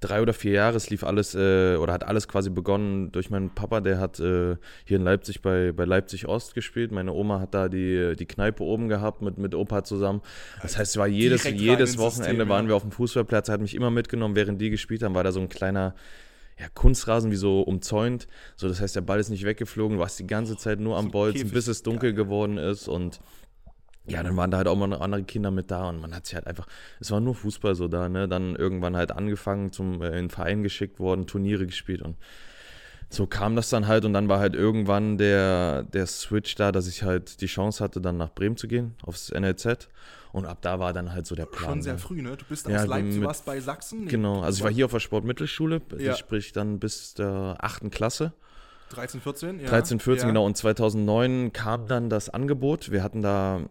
drei 0.00 0.22
oder 0.22 0.32
vier 0.32 0.52
Jahre. 0.52 0.76
Es 0.76 0.88
lief 0.88 1.04
alles 1.04 1.34
äh, 1.34 1.76
oder 1.76 1.92
hat 1.92 2.04
alles 2.04 2.28
quasi 2.28 2.50
begonnen 2.50 3.12
durch 3.12 3.30
meinen 3.30 3.50
Papa. 3.50 3.80
Der 3.80 3.98
hat 3.98 4.20
äh, 4.20 4.56
hier 4.84 4.96
in 4.96 5.02
Leipzig 5.02 5.42
bei, 5.42 5.72
bei 5.72 5.84
Leipzig 5.84 6.26
Ost 6.26 6.54
gespielt. 6.54 6.92
Meine 6.92 7.12
Oma 7.12 7.40
hat 7.40 7.54
da 7.54 7.68
die, 7.68 8.14
die 8.16 8.26
Kneipe 8.26 8.62
oben 8.62 8.88
gehabt 8.88 9.20
mit, 9.20 9.36
mit 9.36 9.54
Opa 9.54 9.84
zusammen. 9.84 10.22
Das 10.62 10.78
heißt, 10.78 10.92
es 10.92 10.96
war 10.96 11.06
jedes, 11.06 11.44
jedes 11.44 11.98
Wochenende 11.98 12.36
System, 12.36 12.48
waren 12.48 12.68
wir 12.68 12.76
auf 12.76 12.82
dem 12.82 12.92
Fußballplatz. 12.92 13.48
Er 13.48 13.54
hat 13.54 13.60
mich 13.60 13.74
immer 13.74 13.90
mitgenommen, 13.90 14.34
während 14.34 14.60
die 14.60 14.70
gespielt 14.70 15.02
haben. 15.02 15.14
War 15.14 15.24
da 15.24 15.32
so 15.32 15.40
ein 15.40 15.48
kleiner 15.48 15.94
ja, 16.58 16.66
Kunstrasen 16.72 17.30
wie 17.30 17.36
so 17.36 17.60
umzäunt. 17.60 18.26
So, 18.56 18.68
das 18.68 18.80
heißt, 18.80 18.96
der 18.96 19.02
Ball 19.02 19.20
ist 19.20 19.28
nicht 19.28 19.44
weggeflogen. 19.44 19.96
Du 19.96 20.02
warst 20.02 20.18
die 20.18 20.26
ganze 20.26 20.56
Zeit 20.56 20.80
nur 20.80 20.96
am 20.96 21.06
So 21.06 21.10
Bolzen, 21.12 21.50
bis 21.50 21.66
es 21.66 21.82
dunkel 21.82 22.14
geworden 22.14 22.56
ist. 22.56 22.88
Und 22.88 23.20
ja, 24.06 24.22
dann 24.22 24.36
waren 24.36 24.50
da 24.50 24.58
halt 24.58 24.68
auch 24.68 24.76
mal 24.76 24.86
noch 24.86 25.00
andere 25.00 25.24
Kinder 25.24 25.50
mit 25.50 25.70
da 25.70 25.88
und 25.88 26.00
man 26.00 26.14
hat 26.14 26.26
sich 26.26 26.34
halt 26.34 26.46
einfach, 26.46 26.66
es 27.00 27.10
war 27.10 27.20
nur 27.20 27.34
Fußball 27.34 27.74
so 27.74 27.88
da, 27.88 28.08
ne? 28.08 28.28
Dann 28.28 28.54
irgendwann 28.54 28.96
halt 28.96 29.10
angefangen, 29.10 29.72
zum 29.72 30.00
äh, 30.00 30.08
in 30.08 30.14
den 30.14 30.30
Verein 30.30 30.62
geschickt 30.62 31.00
worden, 31.00 31.26
Turniere 31.26 31.66
gespielt 31.66 32.02
und 32.02 32.16
so 33.08 33.26
kam 33.26 33.54
das 33.54 33.70
dann 33.70 33.86
halt 33.86 34.04
und 34.04 34.12
dann 34.12 34.28
war 34.28 34.40
halt 34.40 34.54
irgendwann 34.54 35.16
der, 35.16 35.84
der 35.84 36.06
Switch 36.06 36.54
da, 36.56 36.72
dass 36.72 36.88
ich 36.88 37.02
halt 37.02 37.40
die 37.40 37.46
Chance 37.46 37.82
hatte, 37.82 38.00
dann 38.00 38.16
nach 38.16 38.32
Bremen 38.32 38.56
zu 38.56 38.66
gehen, 38.68 38.94
aufs 39.02 39.30
NLZ. 39.30 39.88
Und 40.36 40.44
ab 40.44 40.58
da 40.60 40.78
war 40.78 40.92
dann 40.92 41.12
halt 41.12 41.26
so 41.26 41.34
der 41.34 41.46
Plan. 41.46 41.70
schon 41.70 41.82
sehr 41.82 41.96
früh, 41.98 42.20
ne? 42.20 42.36
Du 42.36 42.44
bist 42.44 42.68
Ja, 42.68 42.82
aus 42.82 42.86
Leipzig, 42.86 43.20
du 43.20 43.26
warst 43.26 43.46
bei 43.46 43.58
Sachsen. 43.58 44.04
Nee, 44.04 44.10
Genau, 44.10 44.42
also 44.42 44.58
ich 44.58 44.64
war 44.64 44.70
hier 44.70 44.84
auf 44.84 44.92
der 44.92 45.00
Sportmittelschule, 45.00 45.80
Ja. 45.98 46.14
sprich 46.14 46.52
dann 46.52 46.78
bis 46.78 47.14
der 47.14 47.56
achten 47.58 47.88
Klasse. 47.90 48.34
13, 48.90 49.22
14, 49.22 49.60
ja. 49.60 49.68
13, 49.70 49.98
14, 49.98 50.26
ja. 50.26 50.28
genau. 50.28 50.44
Und 50.44 50.54
2009 50.56 51.54
kam 51.54 51.86
dann 51.88 52.10
das 52.10 52.28
Angebot. 52.28 52.90
Wir 52.92 53.02
hatten 53.02 53.22
da, 53.22 53.62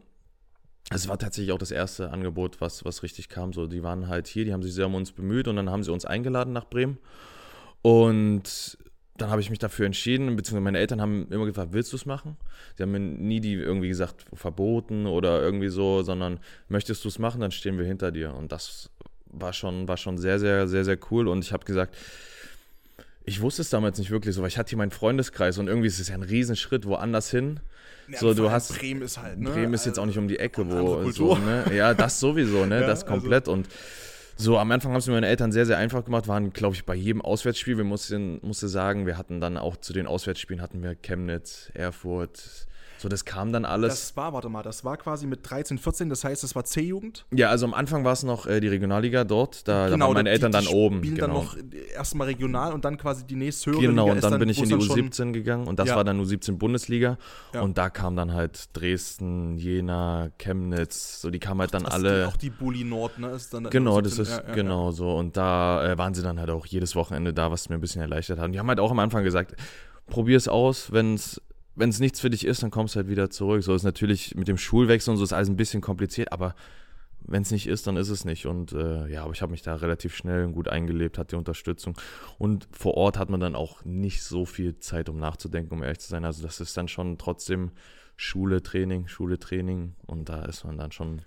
es 0.90 1.08
war 1.08 1.20
tatsächlich 1.20 1.52
auch 1.54 1.60
das 1.60 1.70
erste 1.70 2.10
Angebot, 2.10 2.60
was, 2.62 2.84
was 2.84 3.04
richtig 3.04 3.30
kam. 3.30 3.54
So, 3.54 3.68
die 3.68 3.84
waren 3.84 4.08
halt 4.08 4.26
hier, 4.28 4.44
die 4.44 4.52
haben 4.52 4.64
sich 4.64 4.74
sehr 4.74 4.88
um 4.88 4.96
uns 4.96 5.12
bemüht 5.12 5.48
und 5.48 5.56
dann 5.58 5.70
haben 5.70 5.84
sie 5.84 5.92
uns 5.92 6.04
eingeladen 6.04 6.52
nach 6.52 6.66
Bremen. 6.66 6.98
Und 7.84 8.78
dann 9.18 9.30
habe 9.30 9.40
ich 9.42 9.50
mich 9.50 9.60
dafür 9.60 9.86
entschieden, 9.86 10.36
beziehungsweise 10.36 10.64
meine 10.64 10.80
Eltern 10.80 11.00
haben 11.02 11.28
immer 11.32 11.46
gefragt, 11.46 11.70
willst 11.72 11.94
du 11.94 11.96
es 11.96 12.06
machen? 12.06 12.36
Sie 12.76 12.84
haben 12.84 12.92
mir 12.92 13.00
nie 13.00 13.40
die 13.40 13.54
irgendwie 13.54 13.88
gesagt, 13.88 14.26
verboten 14.34 15.06
oder 15.06 15.42
irgendwie 15.42 15.70
so, 15.70 16.02
sondern 16.04 16.40
möchtest 16.68 17.04
du 17.06 17.08
es 17.08 17.18
machen, 17.18 17.40
dann 17.40 17.52
stehen 17.52 17.78
wir 17.78 17.86
hinter 17.86 18.12
dir. 18.12 18.34
Und 18.34 18.52
das 18.52 18.90
war 19.28 19.54
schon, 19.54 19.88
war 19.88 19.98
schon 19.98 20.18
sehr, 20.18 20.40
sehr, 20.40 20.68
sehr, 20.68 20.84
sehr 20.84 20.98
cool. 21.12 21.28
Und 21.30 21.46
ich 21.46 21.54
habe 21.54 21.64
gesagt, 21.66 21.96
ich 23.24 23.42
wusste 23.42 23.62
es 23.62 23.70
damals 23.70 23.98
nicht 23.98 24.12
wirklich 24.12 24.36
so, 24.36 24.42
weil 24.42 24.50
ich 24.50 24.58
hatte 24.58 24.70
hier 24.70 24.78
meinen 24.78 24.92
Freundeskreis 24.92 25.58
und 25.58 25.68
irgendwie 25.68 25.88
ist 25.88 26.00
es 26.00 26.10
ja 26.10 26.16
ein 26.16 26.24
Riesenschritt 26.24 26.86
woanders 26.86 27.32
hin. 27.32 27.60
Ja, 28.08 28.20
so, 28.20 28.34
du 28.34 28.52
hast- 28.52 28.78
Bremen 28.78 29.02
ist 29.02 29.20
halt, 29.22 29.40
ne? 29.40 29.50
Bremen 29.50 29.74
ist 29.74 29.86
jetzt 29.86 29.98
auch 29.98 30.06
nicht 30.06 30.18
um 30.18 30.28
die 30.28 30.38
Ecke, 30.38 30.70
wo 30.70 31.10
so, 31.10 31.36
ne? 31.38 31.66
Ja, 31.74 31.94
das 31.94 32.20
sowieso, 32.20 32.66
ne? 32.66 32.76
Ja, 32.82 32.88
das 32.88 33.04
also- 33.04 33.14
komplett. 33.14 33.48
Und 33.48 33.68
so 34.38 34.58
am 34.58 34.72
Anfang 34.72 34.92
haben 34.92 35.00
es 35.00 35.08
mir 35.08 35.14
meine 35.14 35.28
Eltern 35.28 35.52
sehr, 35.52 35.66
sehr 35.66 35.78
einfach 35.78 36.04
gemacht, 36.04 36.28
waren, 36.28 36.52
glaube 36.52 36.76
ich, 36.76 36.86
bei 36.86 36.96
jedem 36.96 37.22
Auswärtsspiel. 37.22 37.78
Wir 37.78 37.86
mussten, 37.86 38.40
musste 38.42 38.68
sagen, 38.68 39.06
wir 39.06 39.18
hatten 39.18 39.40
dann 39.40 39.58
auch 39.58 39.78
zu 39.78 39.94
den 39.94 40.08
Auswärtsspielen 40.08 40.62
hatten 40.62 40.84
wir 40.84 40.96
Chemnitz, 40.96 41.72
Erfurt. 41.74 42.68
So, 42.98 43.10
das 43.10 43.26
kam 43.26 43.52
dann 43.52 43.66
alles. 43.66 43.90
Das 43.94 44.18
war, 44.18 44.34
warte 44.34 44.50
mal, 44.50 44.64
das 44.64 44.84
war 44.86 44.98
quasi 44.98 45.28
mit 45.28 45.48
13, 45.50 45.78
14, 45.78 46.10
das 46.10 46.24
heißt, 46.24 46.44
das 46.44 46.56
war 46.56 46.64
C-Jugend. 46.64 47.26
ja, 47.32 47.50
also 47.50 47.66
am 47.66 47.74
Anfang 47.74 48.04
war 48.06 48.14
es 48.14 48.24
noch 48.24 48.46
äh, 48.48 48.60
die 48.62 48.68
Regionalliga 48.70 49.24
dort, 49.26 49.68
da, 49.68 49.90
da 49.90 50.00
waren 50.00 50.14
meine 50.14 50.24
die- 50.30 50.34
Eltern 50.34 50.52
die 50.52 50.58
dann 50.58 50.68
oben. 50.68 50.98
spielen 51.00 51.16
Genau. 51.16 51.28
dann 51.28 51.36
noch 51.36 51.58
erstmal 51.94 52.28
regional 52.28 52.74
und 52.74 52.86
dann 52.86 52.98
quasi 52.98 53.26
die 53.26 53.36
nächsthöhere 53.36 53.82
Genau, 53.82 54.04
Liga 54.04 54.12
und 54.14 54.18
ist 54.20 54.24
dann 54.24 54.40
bin 54.40 54.50
ich 54.50 54.58
in 54.60 54.64
die 54.66 54.70
dann 54.72 54.82
schon- 54.82 55.00
U17 55.12 55.34
gegangen 55.34 55.68
und 55.68 55.78
das 55.78 55.90
Ja. 55.90 55.96
war 55.98 56.04
dann 56.04 56.20
U17 56.22 56.58
Bundesliga. 56.58 57.18
Ja. 57.54 57.62
Und 57.62 57.78
da 57.78 57.90
kam 57.90 58.16
dann 58.16 58.34
halt 58.34 58.70
Dresden, 58.74 59.58
Jena, 59.58 60.30
Chemnitz, 60.38 61.22
so 61.22 61.30
die 61.30 61.40
kamen 61.40 61.60
halt 61.62 61.74
dann 61.74 61.84
das 61.84 61.94
alle. 61.94 62.22
Die, 62.22 62.28
auch 62.28 62.38
die 62.38 62.50
Bulli 62.50 62.84
Nord, 62.84 63.20
ne? 63.20 63.30
Ist 63.32 63.54
dann 63.54 63.70
Genau, 63.70 63.98
U17, 63.98 64.02
das 64.04 64.20
ist 64.20 64.32
ja, 64.48 64.54
genau 64.54 64.92
so. 64.92 65.16
Und 65.16 65.36
da 65.38 65.86
äh, 65.92 65.98
waren 65.98 66.14
sie 66.14 66.24
dann 66.24 66.40
halt 66.40 66.50
auch 66.50 66.66
jedes 66.66 66.96
Wochenende 66.96 67.34
da, 67.34 67.52
was 67.52 67.68
mir 67.70 67.76
ein 67.76 67.82
bisschen 67.82 68.02
erleichtert 68.02 68.40
hat. 68.40 68.46
Und 68.46 68.54
die 68.54 68.60
haben 68.60 68.70
halt 68.70 68.80
auch 68.80 68.92
am 68.92 69.00
Anfang 69.00 69.24
gesagt, 69.24 69.56
probier 70.08 70.38
es 70.38 70.48
aus, 70.48 70.92
wenn 70.92 71.16
es 71.16 71.42
wenn 71.76 71.90
es 71.90 72.00
nichts 72.00 72.20
für 72.20 72.30
dich 72.30 72.46
ist, 72.46 72.64
dann 72.64 72.72
kommst 72.72 72.96
du 72.96 72.98
halt 72.98 73.10
wieder 73.10 73.30
zurück. 73.30 73.64
So 73.64 73.74
ist 73.76 73.84
natürlich 73.84 74.36
mit 74.36 74.48
dem 74.48 74.58
Schulwechsel 74.58 75.12
und 75.12 75.18
so 75.18 75.24
ist 75.24 75.34
alles 75.34 75.50
ein 75.50 75.58
bisschen 75.58 75.82
kompliziert, 75.82 76.32
aber 76.32 76.56
wenn 77.28 77.42
es 77.42 77.52
nicht 77.52 77.68
ist, 77.68 77.88
dann 77.88 77.98
ist 77.98 78.10
es 78.10 78.24
nicht. 78.24 78.46
Und 78.46 78.72
äh, 78.74 79.08
ja, 79.08 79.24
aber 79.24 79.34
ich 79.34 79.42
habe 79.42 79.52
mich 79.52 79.62
da 79.62 79.76
relativ 79.76 80.16
schnell 80.16 80.46
und 80.46 80.54
gut 80.54 80.68
eingelebt, 80.68 81.18
hatte 81.18 81.30
die 81.32 81.36
Unterstützung. 81.36 81.98
Und 82.38 82.68
vor 82.72 82.96
Ort 82.96 83.18
hat 83.18 83.30
man 83.30 83.40
dann 83.40 83.56
auch 83.56 83.84
nicht 83.84 84.24
so 84.24 84.46
viel 84.46 84.78
Zeit, 84.80 85.10
um 85.10 85.18
nachzudenken, 85.18 85.74
um 85.74 85.84
ehrlich 85.84 86.00
zu 86.00 86.10
sein. 86.10 86.24
Also 86.24 86.44
das 86.44 86.60
ist 86.60 86.78
dann 86.78 86.88
schon 86.88 87.18
trotzdem 87.18 87.72
Schule, 88.16 88.62
Training, 88.62 89.08
Schule, 89.08 89.40
Training. 89.40 89.96
Und 90.06 90.30
da 90.30 90.46
ist 90.46 90.64
man 90.66 90.78
dann 90.78 90.92
schon 90.92 91.24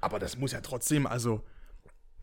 Aber 0.00 0.18
das 0.18 0.36
muss 0.36 0.52
ja 0.52 0.60
trotzdem, 0.60 1.06
also. 1.06 1.42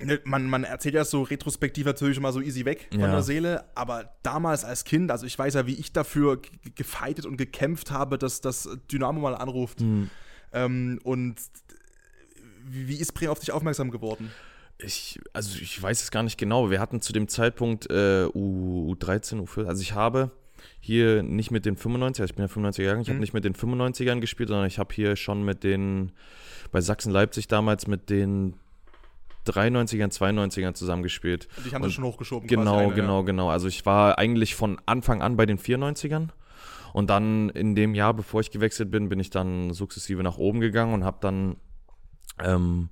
Ne, 0.04 0.20
Man, 0.26 0.50
man 0.50 0.64
erzählt 0.64 0.96
ja 0.96 1.06
so 1.06 1.22
retrospektiv 1.24 1.86
natürlich 1.86 2.18
immer 2.18 2.32
so 2.32 2.42
easy 2.42 2.66
weg 2.66 2.88
von 2.92 3.00
Ja. 3.02 3.12
der 3.12 3.22
Seele, 3.24 3.66
aber 3.76 4.14
damals 4.24 4.64
als 4.66 4.84
Kind, 4.84 5.12
also 5.12 5.26
ich 5.26 5.38
weiß 5.38 5.54
ja, 5.56 5.66
wie 5.68 5.76
ich 5.76 5.94
dafür 5.94 6.38
ge- 6.42 6.52
gefeitet 6.76 7.26
und 7.26 7.38
gekämpft 7.38 7.92
habe, 7.92 8.18
dass 8.18 8.42
das 8.42 8.70
Dynamo 8.92 9.20
mal 9.22 9.36
anruft. 9.36 9.82
Hm. 9.82 10.10
Ähm, 10.52 11.00
und 11.04 11.36
wie, 12.66 12.96
ist 12.96 13.14
Bremen 13.14 13.32
auf 13.32 13.40
dich 13.40 13.52
aufmerksam 13.52 13.92
geworden? 13.92 14.32
Ich, 14.80 15.20
also 15.34 15.58
ich 15.62 15.82
weiß 15.82 16.02
es 16.02 16.12
gar 16.12 16.24
nicht 16.24 16.38
genau. 16.38 16.70
Wir 16.72 16.80
hatten 16.80 17.02
zu 17.02 17.14
dem 17.14 17.28
Zeitpunkt 17.28 17.90
äh, 17.90 18.26
U, 18.34 18.94
U13, 18.94 19.40
U14, 19.46 19.66
also 19.68 19.82
ich 19.82 19.94
habe 19.94 20.32
hier 20.80 21.24
nicht 21.24 21.52
mit 21.52 21.66
den 21.66 21.78
95er, 21.78 22.24
ich 22.26 22.36
bin 22.36 22.46
ja 22.46 22.52
95er 22.52 22.82
Jahrgang, 22.84 23.02
ich 23.02 23.08
Mhm. 23.08 23.14
habe 23.14 23.20
nicht 23.22 23.34
mit 23.34 23.44
den 23.46 23.54
95ern 23.54 24.20
gespielt, 24.20 24.50
sondern 24.50 24.66
ich 24.68 24.80
habe 24.80 24.94
hier 24.94 25.16
schon 25.16 25.44
mit 25.44 25.64
den, 25.64 26.12
bei 26.72 26.80
Sachsen-Leipzig 26.82 27.48
damals 27.48 27.88
mit 27.88 28.10
den 28.10 28.56
93ern, 29.48 30.12
92ern 30.12 30.74
zusammengespielt. 30.74 31.48
Dich 31.66 31.74
haben 31.74 31.84
Und 31.84 31.90
sie 31.90 31.96
schon 31.96 32.04
hochgeschoben. 32.06 32.48
Genau, 32.48 32.78
eine, 32.78 32.94
genau, 32.94 33.20
Ja. 33.20 33.26
genau. 33.26 33.50
Also 33.50 33.68
ich 33.68 33.86
war 33.86 34.18
eigentlich 34.18 34.56
von 34.56 34.80
Anfang 34.86 35.22
an 35.22 35.36
bei 35.36 35.46
den 35.46 35.58
94ern. 35.60 36.30
Und 36.94 37.10
dann 37.10 37.50
in 37.50 37.74
dem 37.76 37.96
Jahr, 37.96 38.14
bevor 38.14 38.42
ich 38.42 38.52
gewechselt 38.52 38.92
bin, 38.92 39.10
bin 39.10 39.20
ich 39.20 39.30
dann 39.32 39.74
sukzessive 39.74 40.22
nach 40.24 40.38
oben 40.38 40.60
gegangen 40.60 40.94
und 40.94 41.04
habe 41.04 41.18
dann 41.22 41.56
ähm, 42.44 42.90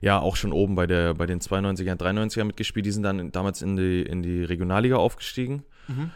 ja 0.00 0.18
auch 0.20 0.36
schon 0.36 0.52
oben 0.52 0.76
bei, 0.76 0.86
der, 0.86 1.14
bei 1.14 1.26
den 1.26 1.40
92ern, 1.40 1.96
93ern 1.96 2.44
mitgespielt. 2.44 2.86
Die 2.86 2.92
sind 2.92 3.02
dann 3.02 3.32
damals 3.32 3.60
in 3.62 3.76
die, 3.76 4.02
in 4.02 4.22
die 4.22 4.44
Regionalliga 4.44 4.96
aufgestiegen 4.96 5.64
Mhm. 5.88 6.10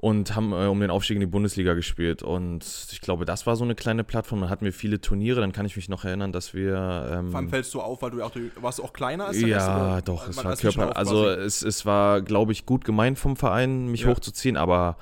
Und 0.00 0.36
haben 0.36 0.52
äh, 0.52 0.66
um 0.66 0.78
den 0.80 0.90
Aufstieg 0.90 1.16
in 1.16 1.20
die 1.20 1.26
Bundesliga 1.26 1.74
gespielt. 1.74 2.22
Und 2.22 2.64
ich 2.92 3.00
glaube, 3.00 3.24
das 3.24 3.46
war 3.46 3.56
so 3.56 3.64
eine 3.64 3.74
kleine 3.74 4.04
Plattform. 4.04 4.40
Dann 4.40 4.48
hatten 4.48 4.64
wir 4.64 4.72
viele 4.72 5.00
Turniere. 5.00 5.40
Dann 5.40 5.50
kann 5.50 5.66
ich 5.66 5.74
mich 5.74 5.88
noch 5.88 6.04
erinnern, 6.04 6.30
dass 6.30 6.54
wir. 6.54 7.10
Ähm, 7.12 7.34
allem 7.34 7.48
fällst 7.50 7.74
du 7.74 7.80
auf, 7.80 8.00
weil 8.00 8.12
du 8.12 8.22
auch, 8.22 8.30
warst 8.60 8.78
du 8.78 8.84
auch 8.84 8.92
kleiner 8.92 9.26
als 9.26 9.38
der 9.38 9.48
ja, 9.48 9.76
oder? 9.76 10.02
doch, 10.02 10.28
es 10.28 10.36
war 10.44 10.56
Körper. 10.56 10.96
Also 10.96 11.28
es, 11.28 11.62
es 11.62 11.84
war, 11.84 12.22
glaube 12.22 12.52
ich, 12.52 12.64
gut 12.64 12.84
gemeint 12.84 13.18
vom 13.18 13.36
Verein, 13.36 13.88
mich 13.88 14.02
Ja. 14.02 14.08
hochzuziehen, 14.10 14.56
aber 14.56 14.96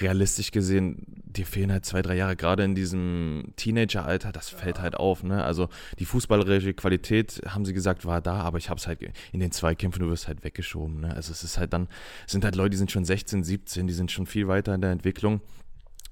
realistisch 0.00 0.50
gesehen, 0.50 1.04
dir 1.24 1.46
fehlen 1.46 1.72
halt 1.72 1.84
zwei, 1.84 2.02
drei 2.02 2.16
Jahre, 2.16 2.36
gerade 2.36 2.64
in 2.64 2.74
diesem 2.74 3.52
Teenageralter, 3.56 4.32
das 4.32 4.48
fällt 4.48 4.80
halt 4.80 4.94
auf, 4.94 5.22
ne? 5.22 5.44
Also 5.44 5.68
die 5.98 6.04
fußballerische 6.04 6.74
Qualität, 6.74 7.42
haben 7.46 7.64
sie 7.64 7.72
gesagt, 7.72 8.04
war 8.04 8.20
da, 8.20 8.40
aber 8.40 8.58
ich 8.58 8.70
habe 8.70 8.78
es 8.78 8.86
halt 8.86 9.00
in 9.32 9.40
den 9.40 9.52
Zweikämpfen, 9.52 10.02
du 10.02 10.10
wirst 10.10 10.28
halt 10.28 10.44
weggeschoben, 10.44 11.00
ne? 11.00 11.14
Also 11.14 11.32
es 11.32 11.44
ist 11.44 11.58
halt 11.58 11.72
dann, 11.72 11.88
es 12.26 12.32
sind 12.32 12.44
halt 12.44 12.56
Leute, 12.56 12.70
die 12.70 12.76
sind 12.76 12.90
schon 12.90 13.04
16, 13.04 13.44
17, 13.44 13.86
die 13.86 13.92
sind 13.92 14.10
schon 14.10 14.26
viel 14.26 14.48
weiter 14.48 14.74
in 14.74 14.80
der 14.80 14.90
Entwicklung. 14.90 15.40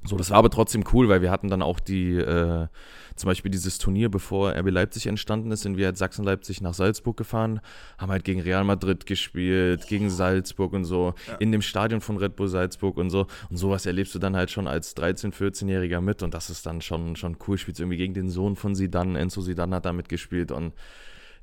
So, 0.04 0.16
das 0.16 0.30
war 0.30 0.38
aber 0.38 0.48
trotzdem 0.48 0.82
cool, 0.94 1.08
weil 1.10 1.20
wir 1.20 1.30
hatten 1.30 1.48
dann 1.48 1.60
auch 1.60 1.78
die, 1.78 2.14
äh, 2.16 2.66
zum 3.16 3.28
Beispiel 3.28 3.50
dieses 3.50 3.76
Turnier, 3.76 4.08
bevor 4.10 4.50
RB 4.56 4.70
Leipzig 4.70 5.06
entstanden 5.06 5.50
ist, 5.50 5.60
sind 5.60 5.76
wir 5.76 5.84
halt 5.86 5.98
Sachsen-Leipzig 5.98 6.62
nach 6.62 6.72
Salzburg 6.72 7.18
gefahren, 7.18 7.60
haben 7.98 8.10
halt 8.10 8.24
gegen 8.24 8.40
Real 8.40 8.64
Madrid 8.64 9.04
gespielt, 9.04 9.86
gegen 9.88 10.08
Salzburg 10.08 10.72
und 10.72 10.84
so, 10.86 11.12
Ja. 11.28 11.34
in 11.36 11.52
dem 11.52 11.60
Stadion 11.60 12.00
von 12.00 12.16
Red 12.16 12.34
Bull 12.36 12.48
Salzburg 12.48 12.96
und 12.96 13.10
so. 13.10 13.26
Und 13.50 13.58
sowas 13.58 13.84
erlebst 13.84 14.14
du 14.14 14.18
dann 14.18 14.36
halt 14.36 14.50
schon 14.50 14.66
als 14.66 14.96
13-, 14.96 15.34
14-Jähriger 15.34 16.00
mit 16.00 16.22
und 16.22 16.32
das 16.32 16.48
ist 16.48 16.64
dann 16.64 16.80
schon, 16.80 17.14
schon 17.16 17.36
cool. 17.46 17.58
Spielst 17.58 17.78
irgendwie 17.80 17.98
gegen 17.98 18.14
den 18.14 18.30
Sohn 18.30 18.56
von 18.56 18.74
Sidan, 18.74 19.16
Enzo 19.16 19.42
Sidan 19.42 19.74
hat 19.74 19.84
da 19.84 19.92
mitgespielt 19.92 20.50
und 20.50 20.72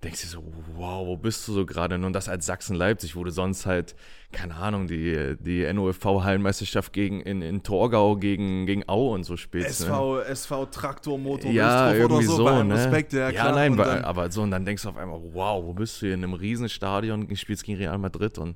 denkst 0.03 0.21
dir 0.21 0.27
so, 0.27 0.43
wow, 0.75 1.07
wo 1.07 1.17
bist 1.17 1.47
du 1.47 1.53
so 1.53 1.65
gerade? 1.65 1.95
Und 1.95 2.13
das 2.13 2.29
als 2.29 2.45
Sachsen-Leipzig, 2.45 3.15
wo 3.15 3.23
du 3.23 3.31
sonst 3.31 3.65
halt, 3.65 3.95
keine 4.31 4.55
Ahnung, 4.55 4.87
die, 4.87 5.35
die 5.39 5.71
NOFV-Hallenmeisterschaft 5.73 6.93
gegen, 6.93 7.21
in, 7.21 7.41
in 7.41 7.63
Torgau 7.63 8.15
gegen, 8.15 8.65
gegen 8.67 8.87
Au 8.87 9.13
und 9.13 9.23
so 9.23 9.37
spielst. 9.37 9.81
ne? 9.81 9.85
SV, 9.87 10.19
SV 10.21 10.65
Traktormotor 10.67 11.51
Ja, 11.51 11.93
irgendwie 11.93 12.27
oder 12.27 12.35
so, 12.35 12.43
bei 12.43 12.51
allem 12.51 12.67
ne? 12.67 12.75
Respekt, 12.75 13.13
ja, 13.13 13.31
klar. 13.31 13.55
nein, 13.55 13.75
dann, 13.75 14.03
aber 14.03 14.29
so, 14.31 14.43
und 14.43 14.51
dann 14.51 14.65
denkst 14.65 14.83
du 14.83 14.89
auf 14.89 14.97
einmal, 14.97 15.19
wow, 15.33 15.63
wo 15.63 15.73
bist 15.73 16.01
du 16.01 16.05
hier 16.07 16.13
in 16.15 16.23
einem 16.23 16.33
riesen 16.33 16.69
Stadion, 16.69 17.35
spielst 17.35 17.63
gegen 17.63 17.79
Real 17.79 17.97
Madrid 17.97 18.37
und 18.37 18.55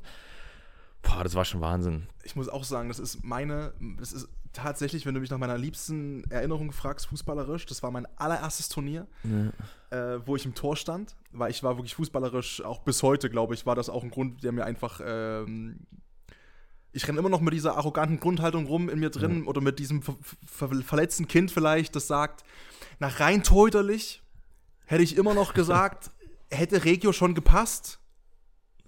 boah, 1.01 1.24
das 1.24 1.36
war 1.36 1.46
schon 1.46 1.62
Wahnsinn. 1.62 2.08
ich 2.24 2.36
muss 2.36 2.50
auch 2.50 2.63
sagen, 2.63 2.89
das 2.89 3.00
ist 3.00 3.24
meine, 3.24 3.74
das 4.00 4.13
ist 4.13 4.29
tatsächlich, 4.53 5.05
wenn 5.05 5.13
du 5.13 5.22
mich 5.22 5.29
nach 5.29 5.38
meiner 5.38 5.58
liebsten 5.58 6.29
Erinnerung 6.29 6.72
fragst, 6.72 7.08
fußballerisch, 7.08 7.65
das 7.65 7.84
war 7.84 7.91
mein 7.91 8.05
allererstes 8.17 8.70
Turnier, 8.70 9.08
äh, 9.89 10.20
wo 10.25 10.36
ich 10.36 10.46
im 10.46 10.55
Tor 10.55 10.75
stand, 10.75 11.15
weil 11.31 11.51
ich 11.51 11.63
war 11.63 11.77
wirklich 11.77 11.96
fußballerisch, 11.96 12.62
auch 12.63 12.79
bis 12.79 13.03
heute, 13.03 13.29
glaube 13.29 13.53
ich, 13.53 13.65
war 13.65 13.75
das 13.75 13.89
auch 13.89 14.03
ein 14.03 14.12
Grund, 14.12 14.43
der 14.43 14.51
mir 14.51 14.65
einfach, 14.65 15.00
ähm, 15.03 15.79
ich 16.91 17.08
renne 17.08 17.20
immer 17.20 17.29
noch 17.29 17.39
mit 17.39 17.53
dieser 17.53 17.77
arroganten 17.77 18.20
Grundhaltung 18.20 18.65
rum 18.65 18.89
in 18.89 19.00
mir 19.00 19.10
drin 19.10 19.46
oder 19.46 19.62
mit 19.62 19.79
diesem 19.79 20.01
ver 20.01 20.15
ver 20.46 20.70
verletzten 20.84 21.27
Kind 21.27 21.50
vielleicht, 21.50 21.96
das 21.96 22.08
sagt, 22.08 22.43
nach 23.00 23.22
rein 23.22 23.43
torhüterlich 23.43 24.22
hätte 24.86 25.03
ich 25.03 25.15
immer 25.15 25.34
noch 25.34 25.53
gesagt, 25.53 26.12
hätte 26.51 26.84
Regio 26.84 27.13
schon 27.13 27.34
gepasst. 27.34 28.00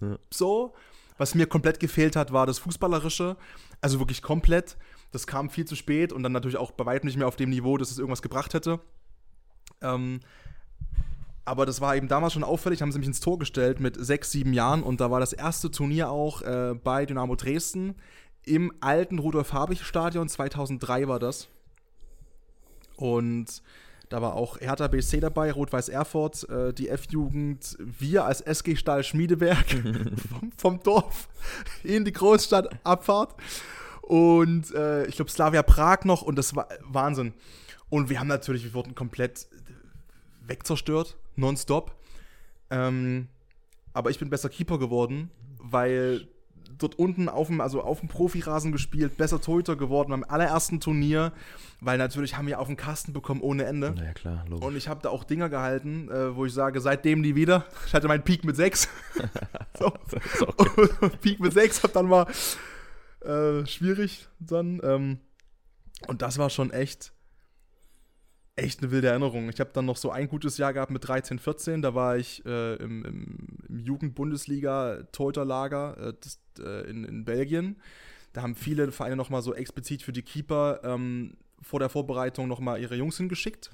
Ja. 0.02 0.18
So. 0.30 0.74
Was 1.18 1.36
mir 1.36 1.46
komplett 1.48 1.80
gefehlt 1.80 2.16
hat, 2.16 2.34
war 2.34 2.46
das 2.46 2.60
Fußballerische. 2.60 3.38
Also 3.82 4.00
wirklich 4.00 4.22
komplett. 4.22 4.78
Das 5.12 5.28
kam 5.28 5.50
viel 5.50 5.66
zu 5.66 5.76
spät 5.76 6.12
und 6.12 6.24
dann 6.24 6.32
natürlich 6.32 6.58
auch 6.58 6.72
bei 6.72 6.86
weitem 6.86 7.08
nicht 7.08 7.18
mehr 7.18 7.28
auf 7.28 7.36
dem 7.36 7.50
Niveau, 7.50 7.78
dass 7.78 7.92
es 7.92 8.00
irgendwas 8.00 8.22
gebracht 8.22 8.54
hätte. 8.54 8.80
Ähm, 9.82 10.22
aber 11.46 11.66
das 11.66 11.82
war 11.82 11.96
eben 11.96 12.08
damals 12.08 12.34
schon 12.34 12.44
auffällig, 12.44 12.82
haben 12.82 12.92
sie 12.92 13.00
mich 13.00 13.08
ins 13.08 13.20
Tor 13.20 13.38
gestellt 13.38 13.80
mit 13.80 13.98
sechs, 14.04 14.32
sieben 14.32 14.54
Jahren 14.54 14.82
und 14.82 15.02
da 15.02 15.12
war 15.12 15.20
das 15.20 15.34
erste 15.34 15.70
Turnier 15.70 16.10
auch 16.10 16.42
äh, 16.42 16.74
bei 16.74 17.06
Dynamo 17.06 17.36
Dresden 17.36 17.96
im 18.46 18.74
alten 18.82 19.20
Rudolf-Habich-Stadion, 19.20 20.28
2003 20.28 21.08
war 21.08 21.20
das. 21.20 21.48
Und 22.96 23.62
da 24.10 24.22
war 24.22 24.36
auch 24.36 24.60
Hertha 24.60 24.88
BSC 24.88 25.20
dabei, 25.20 25.52
Rot-Weiß 25.52 25.90
Erfurt, 25.90 26.48
äh, 26.50 26.74
die 26.74 26.90
F-Jugend, 26.90 27.78
wir 27.80 28.26
als 28.26 28.42
SG 28.42 28.76
Stahl 28.76 29.04
Schmiedeberg 29.04 29.66
vom, 30.30 30.52
vom 30.58 30.84
Dorf 30.84 31.30
in 31.84 32.06
die 32.06 32.14
Großstadt 32.14 32.70
Abfahrt. 32.84 33.36
Und 34.02 34.74
äh, 34.76 35.06
ich 35.06 35.16
glaube 35.16 35.32
Slavia 35.32 35.64
Prag 35.64 36.04
noch 36.04 36.22
und 36.22 36.38
das 36.38 36.56
war 36.56 36.68
Wahnsinn. 36.82 37.34
Und 37.90 38.10
wir 38.10 38.20
haben 38.20 38.28
natürlich, 38.28 38.64
wir 38.64 38.74
wurden 38.74 38.96
komplett 38.96 39.48
wegzerstört, 40.46 41.16
nonstop. 41.36 41.96
Ähm, 42.70 43.28
aber 43.94 44.10
ich 44.10 44.20
bin 44.20 44.30
besser 44.30 44.50
Keeper 44.50 44.80
geworden, 44.80 45.30
weil 45.60 46.28
dort 46.78 46.96
unten 46.96 47.30
auf 47.30 47.48
dem, 47.48 47.62
also 47.62 47.82
auf 47.82 48.00
dem 48.00 48.10
Profirasen 48.10 48.72
gespielt, 48.72 49.18
besser 49.18 49.42
Torhüter 49.42 49.76
geworden 49.76 50.12
beim 50.12 50.24
allerersten 50.24 50.80
Turnier, 50.80 51.32
weil 51.82 51.98
natürlich 51.98 52.38
haben 52.38 52.48
wir 52.48 52.60
auf 52.60 52.68
den 52.68 52.78
Kasten 52.78 53.14
bekommen 53.14 53.42
ohne 53.42 53.66
Ende. 53.66 53.92
Naja, 53.92 54.14
klar, 54.14 54.46
logisch. 54.48 54.66
Und 54.66 54.78
ich 54.78 54.88
habe 54.88 55.02
da 55.02 55.10
auch 55.10 55.24
Dinger 55.24 55.50
gehalten, 55.50 56.10
äh, 56.10 56.36
wo 56.36 56.46
ich 56.46 56.54
sage, 56.54 56.82
seitdem 56.82 57.22
nie 57.22 57.36
wieder. 57.36 57.66
Ich 57.88 57.94
hatte 57.94 58.08
meinen 58.08 58.24
Peak 58.24 58.44
mit 58.44 58.56
6. 58.56 58.88
so. 59.80 59.92
Peak 61.22 61.40
mit 61.40 61.54
6 61.54 61.84
hat 61.84 61.96
dann 61.96 62.08
mal 62.08 62.28
äh, 63.22 63.66
schwierig 63.66 64.28
dann. 64.40 64.82
Ähm, 64.84 65.20
und 66.08 66.22
das 66.22 66.38
war 66.38 66.50
schon 66.50 66.72
echt, 66.72 67.14
echt 68.56 68.82
eine 68.82 68.92
wilde 68.92 69.08
Erinnerung. 69.08 69.50
Ich 69.50 69.60
habe 69.60 69.72
dann 69.74 69.86
noch 69.86 69.98
so 69.98 70.12
ein 70.12 70.28
gutes 70.28 70.58
Jahr 70.58 70.74
gehabt 70.74 70.92
mit 70.92 71.08
13, 71.08 71.40
14. 71.40 71.82
Da 71.82 71.96
war 71.96 72.18
ich 72.18 72.46
äh, 72.46 72.76
im, 72.76 73.04
im, 73.04 73.48
im 73.68 73.80
Jugend-Bundesliga-Torhüterlager 73.80 76.10
äh, 76.10 76.14
das, 76.22 76.40
äh, 76.60 76.88
in, 76.90 77.04
in 77.04 77.26
Belgien. 77.26 77.78
Da 78.34 78.44
haben 78.44 78.56
viele 78.56 78.92
Vereine 78.92 79.16
nochmal 79.16 79.42
so 79.42 79.54
explizit 79.54 80.04
für 80.04 80.12
die 80.12 80.24
Keeper 80.24 80.82
ähm, 80.84 81.38
vor 81.62 81.80
der 81.80 81.88
Vorbereitung 81.90 82.48
nochmal 82.48 82.82
ihre 82.82 82.96
Jungs 82.96 83.18
hingeschickt. 83.18 83.70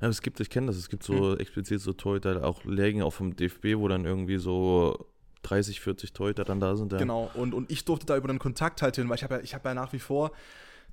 Ja, 0.00 0.08
es 0.08 0.22
gibt, 0.22 0.40
ich 0.40 0.50
kenne 0.50 0.68
das, 0.68 0.76
es 0.76 0.88
gibt 0.88 1.02
so 1.02 1.36
explizit 1.36 1.80
so 1.80 1.92
Torhüter, 1.92 2.44
auch 2.44 2.64
Lehrgänge 2.64 3.04
auch 3.04 3.12
vom 3.12 3.36
DFB, 3.36 3.76
wo 3.76 3.88
dann 3.88 4.04
irgendwie 4.04 4.38
so 4.38 5.08
30, 5.42 5.80
40 5.80 6.12
Torhüter 6.12 6.44
dann 6.44 6.60
da 6.60 6.76
sind. 6.76 6.92
Ja. 6.92 6.98
Genau, 6.98 7.28
und, 7.34 7.52
und 7.54 7.68
ich 7.70 7.84
durfte 7.84 8.06
da 8.06 8.16
über 8.16 8.28
den 8.28 8.38
Kontakt 8.38 8.82
halt 8.82 8.96
hin, 8.96 9.08
weil 9.08 9.16
ich 9.16 9.24
habe 9.24 9.36
ja, 9.36 9.40
ich 9.40 9.54
hab 9.54 9.64
ja 9.64 9.74
nach 9.74 9.92
wie 9.92 9.98
vor, 9.98 10.32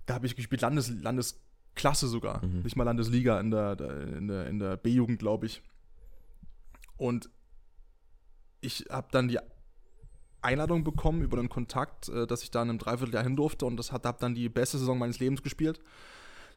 da 0.05 0.15
habe 0.15 0.25
ich 0.25 0.35
gespielt 0.35 0.61
Landes, 0.61 0.89
Landesklasse 1.75 2.07
sogar, 2.07 2.45
Mhm. 2.45 2.61
nicht 2.61 2.75
mal 2.75 2.83
Landesliga 2.83 3.39
in 3.39 3.51
der, 3.51 3.75
der- 3.75 4.01
in 4.17 4.27
der, 4.27 4.47
in 4.47 4.59
der 4.59 4.77
B-Jugend, 4.77 5.19
glaube 5.19 5.45
ich. 5.47 5.61
Und 6.97 7.29
ich 8.61 8.85
habe 8.89 9.07
dann 9.11 9.27
die 9.27 9.39
Einladung 10.41 10.83
bekommen 10.83 11.21
über 11.21 11.37
den 11.37 11.49
Kontakt, 11.49 12.09
äh, 12.09 12.27
dass 12.27 12.43
ich 12.43 12.51
da 12.51 12.61
in 12.61 12.69
einem 12.69 12.79
Dreivierteljahr 12.79 13.23
hin 13.23 13.35
durfte 13.35 13.65
und 13.65 13.77
das 13.77 13.91
hat 13.91 14.05
habe 14.05 14.19
dann 14.19 14.35
die 14.35 14.49
beste 14.49 14.77
Saison 14.77 14.97
meines 14.99 15.19
Lebens 15.19 15.41
gespielt. 15.41 15.79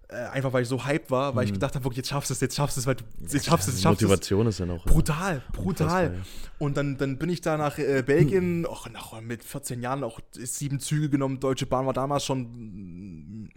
Äh, 0.08 0.14
einfach 0.28 0.52
weil 0.52 0.62
ich 0.62 0.68
so 0.68 0.84
hyped 0.86 1.10
war, 1.10 1.34
weil 1.34 1.44
ich 1.46 1.50
Mhm. 1.50 1.54
gedacht 1.54 1.75
habe, 1.75 1.84
okay, 1.84 1.96
jetzt 1.96 2.08
schaffst 2.10 2.30
du 2.30 2.34
es, 2.34 2.40
jetzt 2.40 2.54
schaffst 2.54 2.76
du 2.76 2.80
es, 2.80 2.86
weil 2.86 2.94
du 2.94 3.02
Ja, 3.02 3.26
jetzt 3.32 3.46
schaffst 3.46 3.66
du 3.66 3.72
es, 3.72 3.82
schaffst 3.82 4.00
du 4.00 4.06
es. 4.06 4.10
Motivation 4.10 4.46
ist 4.46 4.60
dann 4.60 4.70
auch. 4.70 4.84
Brutal, 4.84 5.42
brutal. 5.52 5.86
Unfassbar, 5.86 6.02
ja. 6.18 6.22
Und 6.58 6.76
dann, 6.76 6.96
dann 6.96 7.18
bin 7.18 7.28
ich 7.28 7.40
da 7.40 7.56
nach 7.56 7.76
äh, 7.78 8.02
Belgien, 8.06 8.66
auch 8.66 8.88
nach, 8.88 9.20
mit 9.20 9.42
14 9.42 9.82
Jahren, 9.82 10.04
auch 10.04 10.20
sieben 10.32 10.78
Züge 10.78 11.08
genommen. 11.10 11.40
Deutsche 11.40 11.66
Bahn 11.66 11.86
war 11.86 11.92
damals 11.92 12.25
schon. 12.25 13.50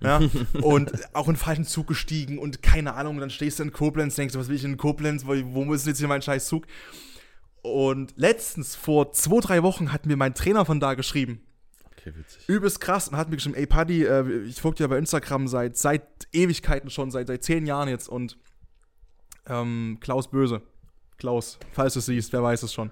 ja, 0.00 0.20
und 0.62 0.92
auch 1.14 1.28
in 1.28 1.34
falschen 1.34 1.64
Zug 1.64 1.88
gestiegen 1.88 2.38
und 2.38 2.62
keine 2.62 2.94
Ahnung. 2.94 3.18
Dann 3.18 3.30
stehst 3.30 3.58
du 3.58 3.64
in 3.64 3.72
Koblenz, 3.72 4.14
denkst 4.14 4.34
du, 4.34 4.38
was 4.38 4.46
will 4.48 4.54
ich 4.56 4.64
in 4.64 4.76
Koblenz? 4.76 5.26
Wo, 5.26 5.32
wo 5.52 5.64
muss 5.64 5.84
jetzt 5.84 5.98
hier 5.98 6.06
mein 6.08 6.22
scheiß 6.22 6.46
Zug? 6.46 6.66
Und 7.62 8.12
letztens, 8.16 8.76
vor 8.76 9.12
zwei, 9.12 9.40
drei 9.40 9.62
Wochen, 9.64 9.92
hat 9.92 10.06
mir 10.06 10.16
mein 10.16 10.34
Trainer 10.34 10.64
von 10.64 10.78
da 10.80 10.94
geschrieben. 10.94 11.40
Okay, 12.02 12.16
witzig. 12.16 12.48
Übelst 12.48 12.80
krass 12.80 13.08
und 13.08 13.16
hat 13.16 13.30
mir 13.30 13.36
geschrieben, 13.36 13.54
ey 13.54 13.66
Paddy, 13.66 14.04
äh, 14.04 14.42
ich 14.42 14.60
folge 14.60 14.78
dir 14.78 14.88
bei 14.88 14.98
Instagram 14.98 15.46
seit, 15.46 15.76
seit 15.76 16.02
Ewigkeiten 16.32 16.90
schon, 16.90 17.12
seit, 17.12 17.28
seit 17.28 17.44
zehn 17.44 17.64
Jahren 17.64 17.88
jetzt 17.88 18.08
und 18.08 18.36
ähm, 19.46 19.98
Klaus 20.00 20.28
Böse. 20.28 20.62
Klaus, 21.18 21.58
falls 21.72 21.92
du 21.92 22.00
es 22.00 22.06
siehst, 22.06 22.32
wer 22.32 22.42
weiß 22.42 22.64
es 22.64 22.72
schon. 22.72 22.90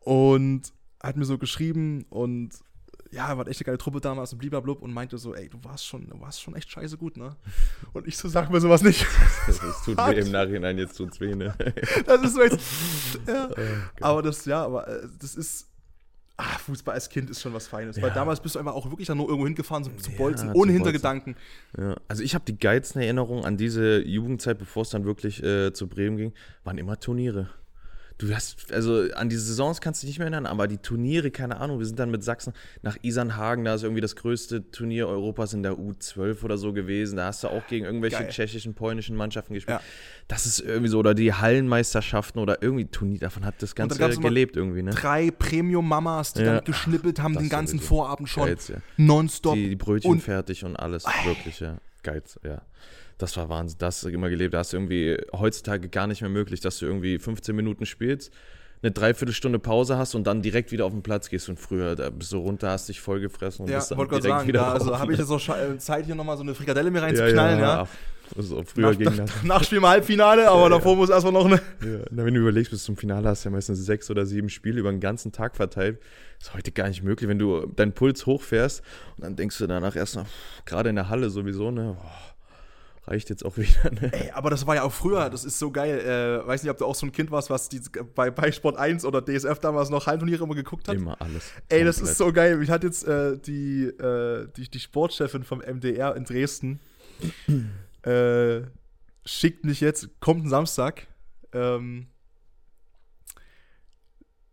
Und 0.00 0.72
hat 1.02 1.16
mir 1.16 1.24
so 1.24 1.36
geschrieben 1.38 2.04
und 2.10 2.50
ja, 3.10 3.36
war 3.36 3.48
echt 3.48 3.60
eine 3.60 3.64
geile 3.64 3.78
Truppe 3.78 4.00
damals 4.00 4.32
und 4.32 4.38
blub 4.38 4.82
und 4.82 4.92
meinte 4.92 5.18
so, 5.18 5.34
ey, 5.34 5.48
du 5.48 5.58
warst 5.64 5.86
schon, 5.86 6.06
du 6.06 6.20
warst 6.20 6.40
schon 6.40 6.54
echt 6.54 6.70
scheiße 6.70 6.98
gut, 6.98 7.16
ne? 7.16 7.36
Und 7.94 8.06
ich 8.06 8.18
so, 8.18 8.28
sag 8.28 8.50
mir 8.50 8.60
sowas 8.60 8.82
nicht. 8.82 9.06
Das, 9.46 9.60
das 9.60 9.82
tut 9.82 9.96
weh 9.96 10.20
im 10.20 10.30
Nachhinein, 10.30 10.76
jetzt 10.76 10.96
tut's 10.96 11.18
weh, 11.18 11.34
ne? 11.34 11.54
das 12.06 12.22
ist 12.22 12.34
so 12.34 12.42
jetzt, 12.42 12.60
ja. 13.26 13.48
aber 14.02 14.22
das, 14.22 14.44
ja, 14.44 14.62
aber 14.62 14.86
äh, 14.88 15.08
das 15.18 15.36
ist, 15.36 15.68
ah, 16.38 16.58
Fußball 16.58 16.94
als 16.94 17.08
Kind 17.10 17.28
ist 17.28 17.42
schon 17.42 17.52
was 17.52 17.66
Feines. 17.66 17.96
Weil 17.96 18.08
Ja. 18.08 18.14
damals 18.14 18.40
bist 18.40 18.54
du 18.54 18.58
einfach 18.58 18.74
auch 18.74 18.88
wirklich 18.90 19.06
dann 19.08 19.18
nur 19.18 19.28
irgendwo 19.28 19.46
hingefahren, 19.46 19.84
so 19.84 19.90
zu 19.90 20.10
Ja, 20.12 20.16
bolzen, 20.16 20.48
zu 20.50 20.54
ohne. 20.56 20.72
Hintergedanken. 20.72 21.36
Ja, 21.76 21.96
also 22.08 22.22
ich 22.22 22.34
habe 22.34 22.44
die 22.46 22.58
geilsten 22.58 23.02
Erinnerungen 23.02 23.44
an 23.44 23.56
diese 23.56 23.98
Jugendzeit, 24.06 24.58
bevor 24.58 24.82
es 24.82 24.90
dann 24.90 25.04
wirklich 25.04 25.42
äh, 25.42 25.72
zu 25.72 25.88
Bremen 25.88 26.16
ging, 26.16 26.32
waren 26.64 26.78
immer 26.78 26.98
Turniere. 26.98 27.50
Du 28.18 28.34
hast, 28.34 28.72
also 28.72 29.04
an 29.14 29.28
die 29.28 29.36
Saisons 29.36 29.80
kannst 29.80 30.02
du 30.02 30.06
dich 30.06 30.14
nicht 30.14 30.18
mehr 30.18 30.26
erinnern, 30.26 30.46
aber 30.46 30.66
die 30.66 30.78
Turniere, 30.78 31.30
keine 31.30 31.58
Ahnung, 31.60 31.78
wir 31.78 31.86
sind 31.86 32.00
dann 32.00 32.10
mit 32.10 32.24
Sachsen 32.24 32.52
nach 32.82 32.96
Isernhagen, 33.02 33.64
da 33.64 33.74
ist 33.74 33.84
irgendwie 33.84 34.00
das 34.00 34.16
größte 34.16 34.72
Turnier 34.72 35.06
Europas 35.06 35.52
in 35.52 35.62
der 35.62 35.74
U12 35.74 36.42
oder 36.42 36.58
so 36.58 36.72
gewesen. 36.72 37.16
Da 37.16 37.26
hast 37.26 37.44
du 37.44 37.48
auch 37.48 37.64
gegen 37.68 37.84
irgendwelche 37.84 38.18
Geil. 38.18 38.28
tschechischen, 38.28 38.74
polnischen 38.74 39.14
Mannschaften 39.14 39.54
gespielt. 39.54 39.78
Ja. 39.78 39.84
Das 40.26 40.46
ist 40.46 40.58
irgendwie 40.58 40.88
so, 40.88 40.98
oder 40.98 41.14
die 41.14 41.32
Hallenmeisterschaften 41.32 42.40
oder 42.40 42.60
irgendwie 42.60 42.86
Turnier, 42.86 43.20
davon 43.20 43.44
hat 43.44 43.62
das 43.62 43.76
Ganze 43.76 43.98
gelebt 44.18 44.56
irgendwie, 44.56 44.82
ne? 44.82 44.90
Drei 44.90 45.30
Premium-Mamas, 45.30 46.32
die 46.32 46.42
Ja. 46.42 46.54
dann 46.56 46.64
geschnippelt 46.64 47.20
haben 47.20 47.38
den 47.38 47.48
ganzen. 47.48 47.78
Vorabend 47.78 48.28
schon. 48.28 48.46
Geil's, 48.46 48.66
ja. 48.66 48.78
Nonstop. 48.96 49.54
die, 49.54 49.68
die 49.68 49.76
Brötchen 49.76 50.10
und- 50.10 50.22
fertig 50.22 50.64
und 50.64 50.74
alles. 50.76 51.04
Wirklich, 51.24 51.60
ja. 51.60 51.78
Geiz, 52.02 52.38
ja. 52.44 52.62
Das 53.18 53.36
war 53.36 53.48
Wahnsinn. 53.48 53.78
Das 53.78 53.96
hast 53.96 54.04
du 54.04 54.08
immer 54.10 54.28
gelebt. 54.30 54.54
Da 54.54 54.58
hast 54.58 54.72
du 54.72 54.76
irgendwie 54.76 55.16
heutzutage 55.32 55.88
gar 55.88 56.06
nicht 56.06 56.20
mehr 56.20 56.30
möglich, 56.30 56.60
dass 56.60 56.78
du 56.78 56.86
irgendwie 56.86 57.18
15 57.18 57.54
Minuten 57.54 57.84
spielst, 57.84 58.32
eine 58.80 58.92
Dreiviertelstunde 58.92 59.58
Pause 59.58 59.98
hast 59.98 60.14
und 60.14 60.24
dann 60.28 60.40
direkt 60.40 60.70
wieder 60.70 60.84
auf 60.84 60.92
den 60.92 61.02
Platz 61.02 61.28
gehst. 61.28 61.48
Und 61.48 61.58
früher, 61.58 61.96
da 61.96 62.10
bist 62.10 62.30
du 62.32 62.38
runter, 62.38 62.70
hast 62.70 62.88
dich 62.88 63.00
vollgefressen 63.00 63.64
und 63.64 63.70
Ja, 63.72 63.78
bist 63.78 63.90
dann 63.90 63.98
wollte 63.98 64.10
gerade 64.10 64.22
direkt 64.22 64.38
sagen, 64.38 64.48
wieder 64.48 64.60
da, 64.60 64.72
also 64.72 64.96
habe 64.98 65.12
ich 65.12 65.18
jetzt 65.18 65.30
auch 65.32 65.40
scha- 65.40 65.74
äh, 65.74 65.78
Zeit, 65.78 66.06
hier 66.06 66.14
nochmal 66.14 66.36
so 66.36 66.44
eine 66.44 66.54
Frikadelle 66.54 66.90
mir 66.92 67.02
reinzuknallen, 67.02 67.58
ja. 67.58 67.82
ach, 67.82 67.88
So, 68.40 68.62
früher 68.62 68.90
nach, 68.92 68.98
ging 68.98 69.08
nach, 69.08 69.16
das. 69.16 69.42
nach 69.42 69.64
Spiel 69.64 69.78
im 69.78 69.86
Halbfinale, 69.86 70.48
aber 70.48 70.70
davor 70.70 70.94
muss 70.94 71.10
erstmal 71.10 71.32
noch 71.32 71.46
eine. 71.46 71.56
Ja. 71.56 72.04
Na, 72.12 72.24
wenn 72.24 72.34
du 72.34 72.40
überlegst, 72.40 72.70
bis 72.70 72.84
zum 72.84 72.96
Finale 72.96 73.28
hast 73.28 73.44
du 73.44 73.48
ja 73.48 73.52
meistens 73.52 73.84
sechs 73.84 74.08
oder 74.12 74.24
sieben 74.26 74.48
Spiele 74.48 74.78
über 74.78 74.92
den 74.92 75.00
ganzen 75.00 75.32
Tag 75.32 75.56
verteilt. 75.56 75.98
ist 76.40 76.54
heute 76.54 76.70
gar 76.70 76.86
nicht 76.86 77.02
möglich, 77.02 77.28
wenn 77.28 77.40
du 77.40 77.66
deinen 77.74 77.94
Puls 77.94 78.26
hochfährst 78.26 78.82
und 79.16 79.24
dann 79.24 79.34
denkst 79.34 79.58
du 79.58 79.66
danach 79.66 79.96
erst 79.96 80.14
noch, 80.14 80.24
pff, 80.26 80.64
gerade 80.66 80.88
in 80.90 80.94
der 80.94 81.08
Halle 81.08 81.30
sowieso, 81.30 81.72
ne? 81.72 81.96
Boah, 81.98 82.27
reicht 83.08 83.30
jetzt 83.30 83.44
auch 83.44 83.56
wieder, 83.56 83.90
ne? 83.90 84.12
Ey, 84.12 84.30
aber 84.32 84.50
das 84.50 84.66
war 84.66 84.76
ja 84.76 84.82
auch 84.82 84.92
früher, 84.92 85.30
das 85.30 85.44
ist 85.44 85.58
so 85.58 85.70
geil. 85.70 85.98
Äh, 86.00 86.46
weiß 86.46 86.62
nicht, 86.62 86.70
ob 86.70 86.78
du 86.78 86.84
auch 86.84 86.94
so 86.94 87.06
ein 87.06 87.12
Kind 87.12 87.30
warst, 87.30 87.50
was 87.50 87.68
die, 87.68 87.80
bei, 88.14 88.30
bei 88.30 88.52
Sport 88.52 88.76
1 88.76 89.04
oder 89.04 89.22
DSF 89.24 89.58
damals 89.58 89.90
noch 89.90 90.06
Halbturniere 90.06 90.44
immer 90.44 90.54
geguckt 90.54 90.88
hat. 90.88 90.94
Immer 90.94 91.20
alles. 91.20 91.50
Ey, 91.68 91.84
das 91.84 91.96
Komplett. 91.96 92.12
ist 92.12 92.18
so 92.18 92.32
geil. 92.32 92.62
Ich 92.62 92.70
hatte 92.70 92.86
jetzt 92.86 93.06
äh, 93.06 93.38
die, 93.38 93.84
äh, 93.84 94.48
die, 94.56 94.70
die 94.70 94.80
Sportchefin 94.80 95.42
vom 95.42 95.60
MDR 95.60 96.14
in 96.16 96.24
Dresden, 96.24 96.80
äh, 98.02 98.60
schickt 99.24 99.64
mich 99.64 99.80
jetzt, 99.80 100.20
kommt 100.20 100.44
ein 100.44 100.48
Samstag, 100.48 101.06
ähm, 101.52 102.06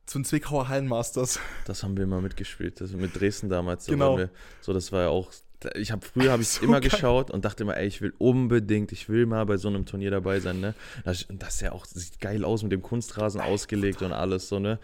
zu 0.05 0.19
den 0.19 0.25
Zwickauer 0.25 0.67
Hallenmasters. 0.67 1.39
Das 1.65 1.83
haben 1.83 1.97
wir 1.97 2.03
immer 2.03 2.21
mitgespielt. 2.21 2.79
Das 2.79 2.91
mit 2.91 3.19
Dresden 3.19 3.49
damals. 3.49 3.85
da 3.85 3.91
Genau. 3.91 4.19
so, 4.61 4.71
das 4.71 4.91
war 4.91 5.01
ja 5.01 5.09
auch. 5.09 5.31
Ich 5.75 5.91
habe 5.91 6.05
früher 6.05 6.31
habe 6.31 6.41
ich 6.41 6.49
So 6.49 6.63
immer 6.63 6.79
geil. 6.81 6.89
geschaut 6.89 7.31
und 7.31 7.45
dachte 7.45 7.63
immer, 7.63 7.77
ey, 7.77 7.87
ich 7.87 8.01
will 8.01 8.13
unbedingt, 8.17 8.91
ich 8.91 9.09
will 9.09 9.25
mal 9.25 9.45
bei 9.45 9.57
so 9.57 9.67
einem 9.67 9.85
Turnier 9.85 10.11
dabei 10.11 10.39
sein, 10.39 10.59
ne? 10.59 10.73
Das, 11.03 11.23
und 11.23 11.41
das 11.41 11.61
ja 11.61 11.71
auch 11.71 11.85
sieht 11.85 12.19
geil 12.19 12.43
aus 12.45 12.63
mit 12.63 12.71
dem 12.71 12.81
Kunstrasen 12.81 13.41
ausgelegt 13.41 14.01
und 14.01 14.13
alles 14.13 14.47
so, 14.47 14.59
ne? 14.59 14.79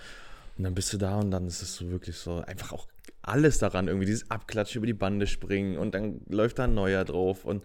Und 0.58 0.64
dann 0.66 0.74
bist 0.76 0.92
du 0.94 0.98
da 0.98 1.20
und 1.20 1.32
dann 1.32 1.48
ist 1.48 1.62
es 1.62 1.76
so 1.76 1.90
wirklich 1.92 2.18
so 2.18 2.44
einfach 2.46 2.72
auch 2.72 2.88
alles 3.22 3.60
daran 3.60 3.88
irgendwie 3.88 4.06
dieses 4.08 4.30
Abklatschen 4.32 4.80
über 4.80 4.88
die 4.88 4.94
Bande 4.94 5.28
springen 5.28 5.78
und 5.78 5.94
dann 5.94 6.22
läuft 6.30 6.60
da 6.60 6.64
ein 6.66 6.74
neuer 6.74 7.06
drauf 7.06 7.46
und 7.46 7.64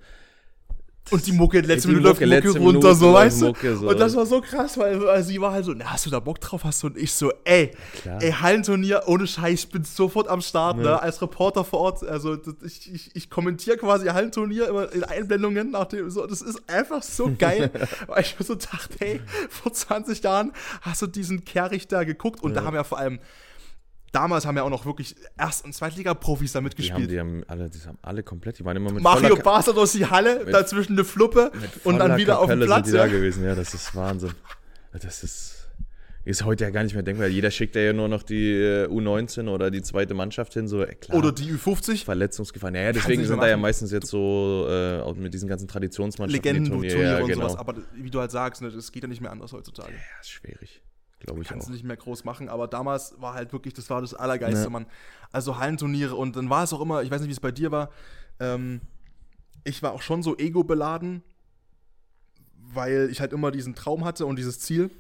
Und 1.11 1.25
die 1.27 1.33
Mucke, 1.33 1.61
letzte 1.61 1.89
Minute 1.89 2.09
läuft 2.09 2.21
Mucke, 2.21 2.35
Mucke 2.35 2.47
letzte 2.47 2.59
runter, 2.59 2.95
so, 2.95 3.07
läuft 3.07 3.17
weißt 3.17 3.43
du? 3.43 3.47
Mucke, 3.47 3.77
so. 3.77 3.89
Und 3.89 4.01
das 4.01 4.17
war 4.17 4.27
so 4.27 4.41
krass, 4.41 4.77
weil, 4.77 5.01
weil 5.01 5.23
sie 5.23 5.41
war 5.41 5.53
halt 5.53 5.65
so, 5.65 5.73
na, 5.73 5.93
hast 5.93 6.07
du 6.07 6.11
da 6.11 6.19
Bock 6.19 6.41
drauf? 6.41 6.65
Hast 6.65 6.83
du? 6.83 6.89
Und 6.89 6.99
ich 6.99 7.13
so, 7.13 7.33
ey, 7.45 7.71
klar. 8.03 8.21
ey, 8.21 8.33
Hallenturnier, 8.33 9.03
ohne 9.07 9.27
Scheiß, 9.27 9.65
ich 9.65 9.69
bin 9.69 9.85
sofort 9.85 10.29
am 10.29 10.41
Start, 10.41 10.79
ne? 10.79 10.85
Ja. 10.85 10.97
Als 10.97 11.23
Reporter 11.23 11.65
vor 11.65 11.81
Ort, 11.81 12.03
also 12.05 12.37
ich, 12.65 12.93
ich, 12.93 13.11
ich 13.15 13.31
kommentiere 13.31 13.77
quasi 13.77 14.07
Hallenturnier 14.09 14.69
immer 14.69 14.93
in 14.93 15.05
Einblendungen 15.05 15.71
nach 15.71 15.87
dem, 15.87 16.11
so, 16.11 16.27
das 16.27 16.43
ist 16.43 16.69
einfach 16.69 17.03
so 17.03 17.33
geil, 17.39 17.71
weil 18.09 18.23
ich 18.23 18.37
mir 18.39 18.45
so 18.45 18.57
dachte, 18.57 18.95
ey, 18.99 19.21
vor 19.49 19.73
20 19.73 20.23
Jahren 20.23 20.53
hast 20.83 21.03
du 21.03 21.07
diesen 21.07 21.45
Kerrich 21.45 21.87
da 21.87 22.03
geguckt 22.03 22.43
und 22.43 22.55
da 22.55 22.65
haben 22.65 22.75
ja 22.75 22.85
vor 22.85 22.99
allem, 22.99 23.21
damals 24.17 24.47
haben 24.47 24.57
ja 24.57 24.63
auch 24.63 24.71
noch 24.71 24.87
wirklich 24.87 25.15
Erst- 25.39 25.65
und 25.65 25.75
Zweitliga-Profis 25.75 26.53
da 26.53 26.59
die 26.59 26.61
haben, 26.61 26.65
mitgespielt. 26.65 27.11
die 27.11 27.21
haben 27.21 27.45
alle, 27.47 27.69
die 27.69 27.79
haben 27.87 27.99
alle 28.03 28.23
komplett, 28.23 28.59
die 28.59 28.65
waren 28.65 28.77
immer 28.77 28.91
mit 28.91 29.03
Mario 29.03 29.37
Basler 29.37 29.75
durch 29.75 29.93
die 29.93 30.07
Halle, 30.07 30.43
mit- 30.45 30.55
dazwischen 30.55 30.95
eine 30.95 31.05
Fluppe 31.05 31.53
und 31.85 31.99
dann 31.99 32.17
wieder 32.17 32.39
auf 32.39 32.47
dem 32.47 32.61
Kapelle 32.61 32.67
Platz. 32.67 32.87
Sind 32.87 32.95
die 32.95 32.99
Ja. 32.99 33.07
da 33.07 33.13
gewesen, 33.13 33.45
ja, 33.45 33.55
das 33.55 33.75
ist 33.75 33.95
Wahnsinn. 33.95 34.33
Das 34.93 35.23
ist, 35.23 35.69
ist 36.25 36.45
heute 36.45 36.65
ja 36.65 36.71
gar 36.71 36.83
nicht 36.83 36.95
mehr 36.95 37.03
denkbar. 37.03 37.29
Jeder 37.29 37.51
schickt 37.51 37.77
ja 37.77 37.93
nur 37.93 38.09
noch 38.09 38.23
die 38.23 38.53
äh, 38.55 38.87
U19 38.89 39.49
oder 39.49 39.71
die 39.71 39.83
zweite 39.83 40.15
Mannschaft 40.15 40.55
hin, 40.55 40.67
so, 40.67 40.83
äh, 40.83 40.95
klar. 40.95 41.19
Oder 41.19 41.33
die 41.33 41.53
Ü50. 41.53 42.05
Verletzungsgefahr. 42.05 42.71
Ja, 42.75 42.81
ja, 42.81 42.85
Kannst 42.93 43.05
deswegen 43.05 43.25
sind 43.27 43.41
da 43.43 43.49
ja 43.49 43.57
meistens 43.59 43.93
jetzt 43.93 44.07
so 44.09 44.67
äh, 44.69 45.13
mit 45.15 45.35
diesen 45.35 45.49
ganzen 45.49 45.69
Traditionsmannschaften 45.69 46.43
Legenden, 46.43 46.73
Turniere, 46.73 46.95
Turniere 46.95 47.17
ja, 47.19 47.23
und 47.23 47.29
genau. 47.29 47.49
sowas. 47.49 47.57
Aber 47.61 47.75
wie 47.95 48.11
du 48.11 48.19
halt 48.21 48.31
sagst, 48.31 48.63
ne, 48.63 48.71
das 48.71 48.91
geht 48.91 49.03
ja 49.03 49.09
nicht 49.09 49.21
mehr 49.21 49.31
anders 49.31 49.53
heutzutage. 49.53 49.93
Ja, 49.93 50.21
ist 50.21 50.31
schwierig. 50.31 50.81
Glaube 51.27 51.43
ich 51.43 51.49
Kannst 51.49 51.65
auch. 51.65 51.69
du 51.69 51.73
nicht 51.75 51.85
mehr 51.85 51.97
groß 51.97 52.25
machen. 52.25 52.49
Aber 52.49 52.67
damals 52.69 53.21
war 53.21 53.35
halt 53.35 53.53
wirklich, 53.53 53.75
das 53.75 53.91
war 53.91 54.01
das 54.01 54.15
Allergeilste, 54.15 54.65
Ja. 54.65 54.71
Mann. 54.71 54.87
Also 55.33 55.59
Hallenturniere 55.59 56.15
und 56.15 56.37
dann 56.37 56.49
war 56.51 56.63
es 56.65 56.73
auch 56.73 56.81
immer, 56.81 57.03
ich 57.03 57.11
weiß 57.11 57.21
nicht, 57.21 57.29
wie 57.29 57.33
es 57.33 57.41
bei 57.41 57.53
dir 57.53 57.71
war, 57.73 57.91
ähm, 58.41 58.81
ich 59.65 59.83
war 59.83 59.93
auch 59.93 60.03
schon 60.03 60.23
so 60.23 60.37
ego-beladen, 60.39 61.23
weil 62.73 63.09
ich 63.11 63.21
halt 63.21 63.33
immer 63.33 63.51
diesen 63.51 63.75
Traum 63.75 64.05
hatte 64.05 64.27
und 64.27 64.37
dieses 64.37 64.61
Ziel. 64.61 64.91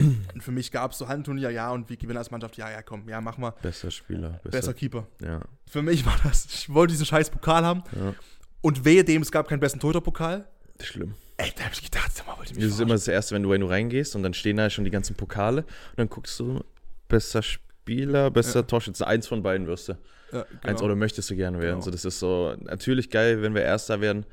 Und 0.00 0.42
für 0.42 0.50
mich 0.52 0.72
gab 0.72 0.92
es 0.92 0.98
so 0.98 1.08
Hallenturnier, 1.08 1.50
ja, 1.50 1.70
und 1.70 1.88
wir 1.90 1.96
gewinnen 1.96 2.16
als 2.18 2.30
Mannschaft, 2.30 2.56
ja, 2.56 2.70
ja, 2.70 2.82
komm, 2.82 3.08
ja, 3.08 3.20
mach 3.20 3.38
mal. 3.38 3.52
Besser 3.62 3.90
Spieler. 3.90 4.30
Besser, 4.42 4.50
Besser 4.50 4.74
Keeper. 4.74 5.06
Ja, 5.22 5.42
Für 5.68 5.82
mich 5.82 6.04
war 6.06 6.16
das, 6.24 6.46
ich 6.46 6.72
wollte 6.72 6.92
diesen 6.92 7.06
scheiß 7.06 7.30
Pokal 7.30 7.64
haben. 7.64 7.82
ja. 7.94 8.14
Und 8.62 8.84
wehe 8.84 9.04
dem, 9.04 9.22
es 9.22 9.30
gab 9.32 9.48
keinen 9.48 9.60
besten 9.60 9.80
Torhüter-Pokal. 9.80 10.46
Schlimm. 10.80 11.14
Ey, 11.42 11.52
da 11.56 11.64
hab 11.64 11.72
ich 11.72 11.82
gedacht, 11.82 12.12
sag 12.12 12.26
mal, 12.26 12.36
wollt 12.36 12.50
ihr 12.50 12.56
mich 12.56 12.64
Das 12.64 12.74
ist 12.74 12.80
immer 12.80 12.94
das 12.94 13.08
Erste, 13.08 13.34
wenn 13.34 13.42
du, 13.42 13.50
wenn 13.50 13.62
du 13.62 13.66
reingehst 13.66 14.14
und 14.14 14.22
dann 14.22 14.34
stehen 14.34 14.58
da 14.58 14.68
schon 14.68 14.84
die 14.84 14.90
ganzen 14.90 15.16
Pokale 15.16 15.62
und 15.62 15.98
dann 15.98 16.08
guckst 16.08 16.38
du, 16.38 16.62
bester 17.08 17.42
Spieler, 17.42 18.30
bester 18.30 18.66
Torschütze, 18.66 19.06
eins 19.06 19.26
von 19.26 19.42
beiden 19.42 19.66
wirst 19.66 19.88
du. 19.88 19.92
Ja, 20.32 20.42
Eins 20.62 20.80
genau. 20.80 20.84
oder 20.84 20.96
möchtest 20.96 21.30
du 21.30 21.36
gerne 21.36 21.58
werden. 21.58 21.76
Genau. 21.76 21.84
So, 21.84 21.90
das 21.90 22.04
ist 22.04 22.18
so 22.18 22.54
natürlich 22.60 23.10
geil, 23.10 23.40
wenn 23.42 23.54
wir 23.54 23.62
Erster 23.62 24.00
werden, 24.00 24.26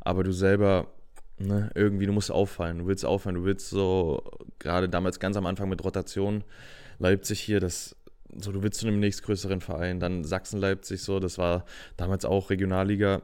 aber 0.00 0.24
du 0.24 0.32
selber, 0.32 0.88
ne, 1.38 1.70
irgendwie, 1.74 2.06
du 2.06 2.12
musst 2.12 2.30
auffallen. 2.30 2.78
Du 2.78 2.86
willst 2.86 3.04
auffallen. 3.04 3.36
Du 3.36 3.44
willst 3.44 3.68
so, 3.68 4.22
gerade 4.58 4.88
damals 4.88 5.20
ganz 5.20 5.36
am 5.36 5.46
Anfang 5.46 5.68
mit 5.68 5.84
Rotation, 5.84 6.44
Leipzig 6.98 7.40
hier, 7.40 7.60
das, 7.60 7.94
so, 8.36 8.52
du 8.52 8.62
willst 8.62 8.80
zu 8.80 8.86
einem 8.86 9.00
nächstgrößeren 9.00 9.60
Verein, 9.60 10.00
dann 10.00 10.24
Sachsen-Leipzig, 10.24 11.02
so, 11.02 11.20
das 11.20 11.38
war 11.38 11.66
damals 11.96 12.24
auch 12.24 12.50
Regionalliga. 12.50 13.22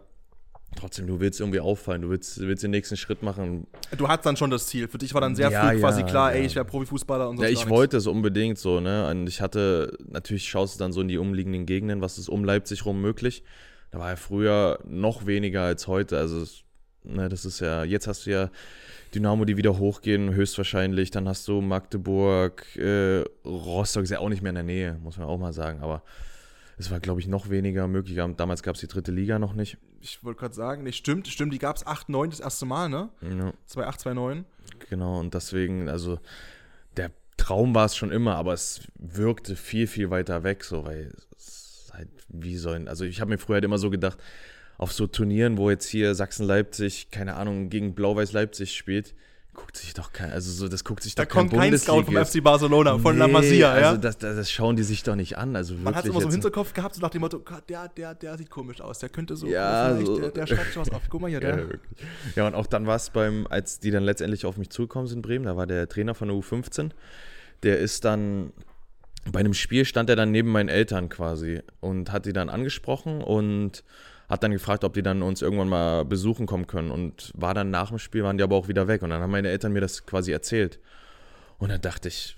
Trotzdem, 0.77 1.07
du 1.07 1.19
willst 1.19 1.41
irgendwie 1.41 1.61
auffallen, 1.61 2.03
du 2.03 2.11
willst, 2.11 2.39
willst 2.41 2.63
den 2.63 2.71
nächsten 2.71 2.97
Schritt 2.97 3.23
machen. 3.23 3.67
Du 3.97 4.09
hattest 4.09 4.27
dann 4.27 4.37
schon 4.37 4.51
das 4.51 4.69
Ziel. 4.69 4.87
Für 4.89 4.99
dich 4.99 5.13
war 5.15 5.21
dann 5.21 5.35
sehr 5.35 5.51
Ja, 5.51 5.69
früh 5.69 5.81
quasi 5.81 6.01
ja, 6.03 6.07
klar, 6.07 6.33
ja. 6.33 6.39
ey, 6.39 6.47
ich 6.47 6.55
wäre 6.55 6.65
Profifußballer 6.65 7.29
und 7.29 7.39
so. 7.39 7.43
Ja, 7.43 7.49
ich 7.49 7.69
wollte 7.69 7.97
es 7.97 8.07
unbedingt 8.07 8.57
so, 8.57 8.81
ne? 8.81 9.09
Und 9.09 9.27
ich 9.27 9.41
hatte, 9.41 9.97
natürlich 10.09 10.49
schaust 10.49 10.77
du 10.77 10.79
dann 10.79 10.93
so 10.93 11.01
in 11.01 11.09
die 11.09 11.19
umliegenden 11.19 11.67
Gegenden, 11.67 12.01
was 12.01 12.19
ist 12.19 12.29
um 12.29 12.45
Leipzig 12.45 12.87
rum 12.87 13.01
möglich. 13.01 13.43
Da 13.91 13.99
war 13.99 14.11
ja 14.11 14.17
früher 14.17 14.79
noch 14.85 15.27
weniger 15.27 15.63
als 15.63 15.89
heute. 15.89 16.17
Also, 16.19 16.45
ne, 17.03 17.29
das 17.29 17.45
ist 17.45 17.59
ja, 17.61 17.83
jetzt 17.83 18.07
hast 18.07 18.27
du 18.27 18.31
ja 18.31 18.51
Dynamo, 19.13 19.45
die 19.45 19.57
wieder 19.57 19.77
hochgehen, 19.79 20.33
höchstwahrscheinlich. 20.33 21.11
Dann 21.11 21.29
hast 21.29 21.49
du 21.49 21.61
Magdeburg, 21.61 22.65
äh, 22.77 23.25
Rostock 23.45 24.05
ist 24.05 24.11
ja 24.11 24.21
auch 24.21 24.29
nicht 24.29 24.43
mehr 24.43 24.51
in 24.51 24.55
der 24.55 24.65
Nähe, 24.65 24.99
muss 25.03 25.19
man 25.19 25.27
auch 25.27 25.39
mal 25.39 25.53
sagen. 25.53 25.81
Aber 25.83 26.05
es 26.79 26.93
war, 26.93 27.01
glaube 27.01 27.21
ich, 27.21 27.27
noch 27.27 27.51
weniger 27.51 27.89
möglich. 27.89 28.17
Damals 28.37 28.63
gab 28.63 28.77
es 28.77 28.81
die 28.81 28.87
dritte 28.87 29.11
Liga 29.11 29.41
noch 29.41 29.55
nicht. 29.55 29.77
Ich 30.01 30.25
wollte 30.25 30.41
gerade 30.41 30.55
sagen, 30.55 30.83
nee, 30.83 30.93
stimmt, 30.93 31.29
stimmt, 31.29 31.53
die 31.53 31.59
gab 31.59 31.77
es 31.77 31.87
8, 31.87 32.09
9 32.09 32.31
das 32.31 32.41
erste 32.41 32.67
Mal, 32.67 32.89
ne? 32.89 33.11
Ja. 33.21 33.53
2,8, 33.69 34.07
2,9. 34.07 34.45
Genau, 34.89 35.21
und 35.21 35.35
deswegen, 35.35 35.89
also 35.89 36.19
der 36.97 37.11
Traum 37.37 37.75
war 37.75 37.85
es 37.85 37.97
schon 37.97 38.11
immer, 38.11 38.37
aber 38.37 38.55
es 38.55 38.81
wirkte 38.99 39.57
viel, 39.57 39.87
viel 39.87 40.11
weiter 40.11 40.43
weg, 40.43 40.65
so, 40.65 40.85
weil 40.85 41.13
es 41.37 41.91
halt, 41.93 42.09
wie 42.29 42.57
sollen, 42.57 42.89
also 42.89 43.05
ich 43.05 43.21
habe 43.21 43.31
mir 43.31 43.39
früher 43.39 43.55
halt 43.55 43.65
immer 43.65 43.79
so 43.79 43.91
gedacht, 43.91 44.19
auf 44.79 44.93
so 44.93 45.07
Turnieren, 45.07 45.59
wo 45.59 45.69
jetzt 45.69 45.87
hier 45.87 46.15
Sachsen-Leipzig, 46.15 47.11
keine 47.11 47.35
Ahnung, 47.35 47.69
gegen 47.69 47.95
Blau-Weiß-Leipzig 47.95 48.75
spielt, 48.75 49.15
guckt 49.53 49.77
sich 49.77 49.95
doch 49.95 50.13
kein, 50.13 50.31
also 50.31 50.51
so, 50.53 50.69
das 50.69 50.85
guckt 50.85 51.03
sich 51.03 51.15
Da 51.15 51.25
doch 51.25 51.31
kein 51.31 51.49
kommt 51.51 51.61
kein 51.61 51.77
Scout 51.79 52.05
vom. 52.05 52.17
FC 52.17 52.43
Barcelona, 52.43 52.99
von 52.99 53.19
La 53.19 53.27
Nee, 53.27 53.33
Masia, 53.33 53.79
ja? 53.79 53.89
Also 53.91 54.01
das, 54.01 54.17
das, 54.19 54.37
das 54.37 54.51
schauen 54.51 54.77
die 54.77 54.83
sich 54.83 55.03
doch 55.03 55.17
nicht 55.17 55.37
an, 55.39 55.57
also 55.57 55.75
Man 55.75 55.95
hat 55.95 56.05
es 56.05 56.07
wirklich 56.07 56.11
immer 56.13 56.21
so 56.23 56.27
im 56.29 56.33
Hinterkopf 56.33 56.73
gehabt, 56.73 56.95
so 56.95 57.01
nach 57.01 57.11
dem 57.11 57.21
Motto, 57.21 57.43
der, 57.69 57.89
der, 57.89 58.15
der 58.15 58.39
sieht 58.39 58.49
komisch 58.51 58.81
aus, 58.81 58.99
der 59.01 59.09
könnte 59.09 59.37
so, 59.37 59.47
Ja, 59.47 59.97
so- 60.05 60.19
der, 60.19 60.31
der 60.31 60.47
schreibt 60.47 60.73
schon 60.73 60.83
was 60.83 60.91
auf. 60.91 61.03
Guck 61.09 61.21
mal 61.21 61.29
hier, 61.29 61.41
Ja, 61.43 61.57
der. 61.57 61.69
wirklich. 61.69 61.81
ja, 62.37 62.47
und 62.47 62.55
auch 62.55 62.67
dann 62.67 62.87
war 62.87 62.97
es 62.97 63.11
beim, 63.11 63.47
als 63.49 63.81
die 63.81 63.91
dann 63.91 64.05
letztendlich 64.05 64.47
auf 64.47 64.57
mich 64.57 64.71
zugekommen 64.71 65.09
sind 65.09 65.19
in 65.19 65.23
Bremen, 65.23 65.45
da 65.45 65.57
war 65.57 65.67
der 65.67 65.89
Trainer 65.89 66.15
von 66.15 66.29
der 66.29 66.37
U15, 66.37 66.91
der 67.63 67.79
ist 67.79 68.05
dann 68.05 68.53
bei 69.31 69.41
einem 69.41 69.53
Spiel 69.53 69.85
stand 69.85 70.09
er 70.09 70.17
dann 70.17 70.31
neben 70.31 70.51
meinen 70.51 70.71
Eltern 70.71 71.11
quasi 71.11 71.61
und 71.81 72.11
hat 72.11 72.25
die 72.25 72.33
dann 72.33 72.49
angesprochen 72.49 73.21
und 73.21 73.85
hat 74.31 74.45
dann 74.45 74.53
gefragt, 74.53 74.85
ob 74.85 74.95
die 74.95 75.03
dann 75.03 75.23
uns 75.23 75.43
irgendwann 75.43 75.69
mal 75.69 76.05
besuchen 76.05 76.47
kommen 76.47 76.69
können 76.69 76.93
und 76.93 77.33
war 77.35 77.53
dann 77.53 77.71
nach 77.71 77.89
dem 77.89 77.99
Spiel, 77.99 78.23
waren 78.23 78.39
die 78.39 78.45
aber 78.45 78.55
auch 78.55 78.69
wieder 78.69 78.87
weg 78.87 79.03
und 79.03 79.11
dann 79.11 79.21
haben 79.21 79.33
meine 79.33 79.49
Eltern 79.49 79.73
mir 79.73 79.81
das 79.81 80.07
quasi 80.07 80.31
erzählt. 80.31 80.79
Und 81.59 81.71
dann 81.71 81.81
dachte 81.81 82.09
ich, 82.09 82.37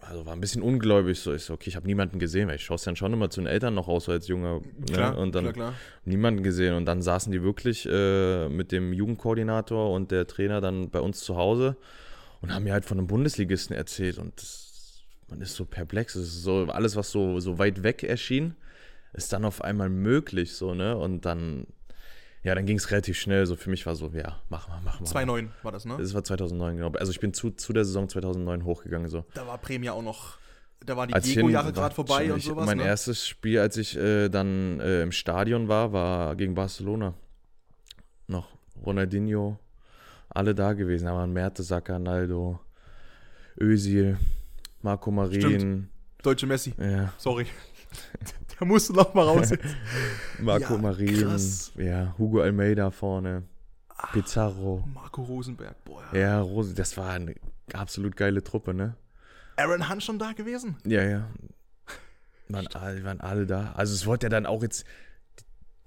also 0.00 0.24
war 0.24 0.32
ein 0.32 0.40
bisschen 0.40 0.62
ungläubig, 0.62 1.20
so 1.20 1.34
ich 1.34 1.44
so, 1.44 1.52
okay, 1.52 1.68
ich 1.68 1.76
habe 1.76 1.86
niemanden 1.86 2.18
gesehen, 2.18 2.48
weil 2.48 2.56
ich 2.56 2.64
schaue 2.64 2.78
dann 2.82 2.96
schon 2.96 3.12
immer 3.12 3.28
zu 3.28 3.42
den 3.42 3.46
Eltern 3.46 3.74
noch 3.74 3.86
raus, 3.86 4.06
so 4.06 4.12
als 4.12 4.28
Junge. 4.28 4.62
Klar, 4.90 5.12
ne? 5.12 5.18
Und 5.18 5.34
dann 5.34 5.44
klar, 5.44 5.52
klar. 5.52 5.74
niemanden 6.06 6.42
gesehen 6.42 6.74
und 6.74 6.86
dann 6.86 7.02
saßen 7.02 7.30
die 7.30 7.42
wirklich 7.42 7.86
äh, 7.86 8.48
mit 8.48 8.72
dem 8.72 8.94
Jugendkoordinator 8.94 9.92
und 9.92 10.10
der 10.10 10.26
Trainer 10.26 10.62
dann 10.62 10.88
bei 10.88 11.00
uns 11.00 11.20
zu 11.20 11.36
Hause 11.36 11.76
und 12.40 12.54
haben 12.54 12.64
mir 12.64 12.72
halt 12.72 12.86
von 12.86 12.96
einem 12.96 13.08
Bundesligisten 13.08 13.76
erzählt 13.76 14.16
und 14.16 14.40
das, 14.40 15.02
man 15.28 15.42
ist 15.42 15.54
so 15.54 15.66
perplex, 15.66 16.14
es 16.14 16.28
ist 16.28 16.42
so 16.44 16.64
alles, 16.68 16.96
was 16.96 17.10
so, 17.10 17.38
so 17.40 17.58
weit 17.58 17.82
weg 17.82 18.02
erschien, 18.02 18.54
ist 19.12 19.32
dann 19.32 19.44
auf 19.44 19.62
einmal 19.62 19.88
möglich, 19.88 20.54
so, 20.54 20.74
ne? 20.74 20.96
Und 20.96 21.24
dann, 21.24 21.66
ja, 22.42 22.54
dann 22.54 22.66
ging 22.66 22.76
es 22.76 22.90
relativ 22.90 23.18
schnell, 23.18 23.46
so 23.46 23.56
für 23.56 23.70
mich 23.70 23.86
war 23.86 23.94
so, 23.94 24.08
ja, 24.08 24.40
mach 24.48 24.68
mal, 24.68 24.80
mach 24.84 25.00
mal. 25.00 25.06
2-9 25.06 25.48
war 25.62 25.72
das, 25.72 25.84
ne? 25.84 25.96
Das 25.98 26.14
war 26.14 26.24
2009, 26.24 26.76
genau. 26.76 26.92
Also 26.92 27.12
ich 27.12 27.20
bin 27.20 27.32
zu, 27.32 27.50
zu 27.50 27.72
der 27.72 27.84
Saison 27.84 28.08
2009 28.08 28.64
hochgegangen, 28.64 29.08
so. 29.08 29.24
Da 29.34 29.46
war 29.46 29.58
Premia 29.58 29.92
auch 29.92 30.02
noch. 30.02 30.38
Da 30.84 30.96
waren 30.96 31.08
die 31.08 31.18
ich 31.18 31.34
Diego-Jahre 31.34 31.72
gerade 31.72 31.94
vorbei 31.94 32.24
schon, 32.24 32.32
und 32.32 32.38
ich, 32.38 32.44
sowas. 32.44 32.66
Mein 32.66 32.78
ne? 32.78 32.84
erstes 32.84 33.26
Spiel, 33.26 33.58
als 33.58 33.76
ich 33.76 33.96
äh, 33.96 34.28
dann 34.28 34.78
äh, 34.78 35.02
im 35.02 35.10
Stadion 35.10 35.66
war, 35.66 35.92
war 35.92 36.36
gegen 36.36 36.54
Barcelona. 36.54 37.14
Noch 38.28 38.48
Ronaldinho, 38.86 39.58
alle 40.28 40.54
da 40.54 40.74
gewesen. 40.74 41.06
Da 41.06 41.14
waren 41.14 41.32
Mertesacker, 41.32 41.98
Naldo, 41.98 42.60
Özil, 43.60 44.18
Marco 44.82 45.10
Marin. 45.10 45.88
Deutsche 46.22 46.46
Messi. 46.46 46.74
Ja, 46.78 47.12
Sorry. 47.18 47.46
Der 48.60 48.66
musste 48.66 48.92
noch 48.92 49.14
mal 49.14 49.22
raus. 49.24 49.52
Marco 50.40 50.74
Ja, 50.74 50.78
Marin. 50.80 51.22
krass. 51.22 51.72
Ja, 51.76 52.14
Hugo 52.18 52.40
Almeida 52.40 52.90
vorne. 52.90 53.44
Pizarro. 54.12 54.84
Marco 54.94 55.22
Rosenberg. 55.22 55.74
Boah. 55.84 56.02
Ja, 56.12 56.40
Rose, 56.40 56.74
das 56.74 56.96
war 56.96 57.10
eine 57.12 57.34
absolut 57.72 58.16
geile 58.16 58.42
Truppe, 58.44 58.74
ne? 58.74 58.94
Aaron 59.56 59.88
Hunt 59.90 60.02
schon 60.04 60.18
da 60.18 60.32
gewesen? 60.32 60.76
Ja, 60.84 61.02
ja. 61.02 61.28
Waren 62.48 62.66
alle, 62.68 63.04
waren 63.04 63.20
alle 63.20 63.46
da. 63.46 63.72
Also 63.76 63.92
es 63.94 64.06
wurde 64.06 64.26
ja 64.26 64.30
dann 64.30 64.46
auch 64.46 64.62
jetzt, 64.62 64.84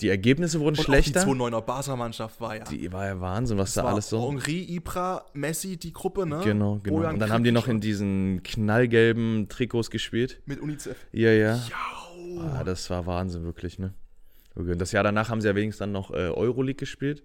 die 0.02 0.10
Ergebnisse 0.10 0.60
wurden 0.60 0.78
Und 0.78 0.84
schlechter. 0.84 1.22
auch 1.22 1.26
die 1.26 1.32
2-9er 1.32 1.62
Barca-Mannschaft 1.62 2.42
war 2.42 2.56
ja. 2.58 2.64
Die 2.66 2.92
war 2.92 3.06
ja 3.08 3.20
Wahnsinn, 3.22 3.58
was 3.58 3.74
da 3.74 3.86
alles 3.86 4.10
so. 4.10 4.28
Henri, 4.30 4.62
Ibra, 4.64 5.26
Messi, 5.34 5.78
die 5.78 5.94
Gruppe, 5.94 6.26
ne? 6.26 6.42
Genau, 6.44 6.80
genau. 6.84 6.98
Bojan 6.98 7.14
Und 7.14 7.20
dann 7.20 7.32
haben 7.32 7.44
die 7.46 7.52
noch 7.52 7.68
in 7.68 7.80
diesen 7.80 8.44
knallgelben 8.44 9.48
Trikots 9.48 9.90
gespielt. 9.90 10.42
Mit 10.46 10.60
UNICEF. 10.60 10.98
Ja, 11.14 11.32
ja. 11.32 11.56
Ja. 11.56 11.62
Ah, 12.40 12.64
das 12.64 12.90
war 12.90 13.06
Wahnsinn, 13.06 13.44
wirklich, 13.44 13.80
ne? 13.80 13.94
Das 14.56 14.92
Jahr 14.92 15.04
danach 15.04 15.30
haben 15.30 15.42
sie 15.42 15.48
ja 15.48 15.56
wenigstens 15.56 15.80
dann 15.80 15.92
noch 15.92 16.12
äh, 16.12 16.30
Euroleague 16.30 16.76
gespielt. 16.76 17.24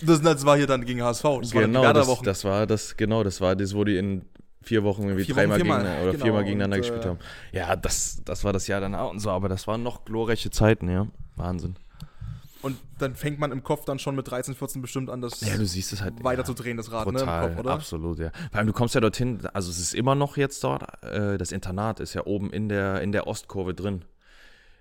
Das, 0.00 0.22
das 0.22 0.44
war 0.44 0.56
hier 0.56 0.66
dann 0.66 0.84
gegen 0.84 1.02
HSV. 1.02 1.22
Das 1.40 1.50
genau, 1.50 1.82
war 1.82 1.94
das, 1.94 2.20
das, 2.22 2.44
war 2.44 2.66
das, 2.66 2.96
genau, 2.96 3.22
das 3.22 3.40
war 3.40 3.54
das, 3.54 3.74
wo 3.74 3.84
die 3.84 3.96
in 3.96 4.24
vier 4.62 4.82
Wochen 4.82 5.02
irgendwie 5.02 5.24
Vier 5.24 5.36
Wochen, 5.36 5.40
dreimal 5.42 5.60
viermal, 5.60 5.82
gegen, 5.82 6.02
oder 6.02 6.12
genau, 6.12 6.24
viermal 6.24 6.44
gegeneinander 6.44 6.76
und, 6.76 6.82
gespielt 6.82 7.04
äh, 7.04 7.08
haben. 7.08 7.18
Ja, 7.52 7.76
das, 7.76 8.22
das 8.24 8.42
war 8.42 8.52
das 8.52 8.66
Jahr 8.66 8.80
danach 8.80 9.10
und 9.10 9.20
so, 9.20 9.30
aber 9.30 9.48
das 9.48 9.66
waren 9.66 9.82
noch 9.82 10.04
glorreiche 10.04 10.50
Zeiten, 10.50 10.88
ja. 10.88 11.06
Wahnsinn. 11.36 11.76
Und 12.64 12.78
dann 12.98 13.14
fängt 13.14 13.38
man 13.38 13.52
im 13.52 13.62
Kopf 13.62 13.84
dann 13.84 13.98
schon 13.98 14.16
mit 14.16 14.28
13, 14.28 14.54
14 14.54 14.80
bestimmt 14.82 15.10
an, 15.10 15.20
das 15.20 15.40
Ja, 15.42 15.56
du 15.56 15.66
siehst 15.66 15.92
es 15.92 16.00
halt. 16.00 16.24
weiter 16.24 16.40
ja. 16.42 16.44
zu 16.46 16.54
drehen, 16.54 16.76
das 16.78 16.90
Rad, 16.90 17.04
Total, 17.04 17.42
ne? 17.42 17.48
Kopf, 17.54 17.60
oder? 17.60 17.72
absolut, 17.72 18.18
ja. 18.18 18.30
Vor 18.50 18.58
allem, 18.58 18.66
du 18.66 18.72
kommst 18.72 18.94
ja 18.94 19.00
dorthin, 19.00 19.46
also 19.52 19.70
es 19.70 19.78
ist 19.78 19.94
immer 19.94 20.14
noch 20.14 20.36
jetzt 20.36 20.64
dort, 20.64 20.82
äh, 21.04 21.36
das 21.38 21.52
Internat 21.52 22.00
ist 22.00 22.14
ja 22.14 22.24
oben 22.26 22.50
in 22.52 22.68
der, 22.68 23.02
in 23.02 23.12
der 23.12 23.26
Ostkurve 23.26 23.74
drin, 23.74 24.04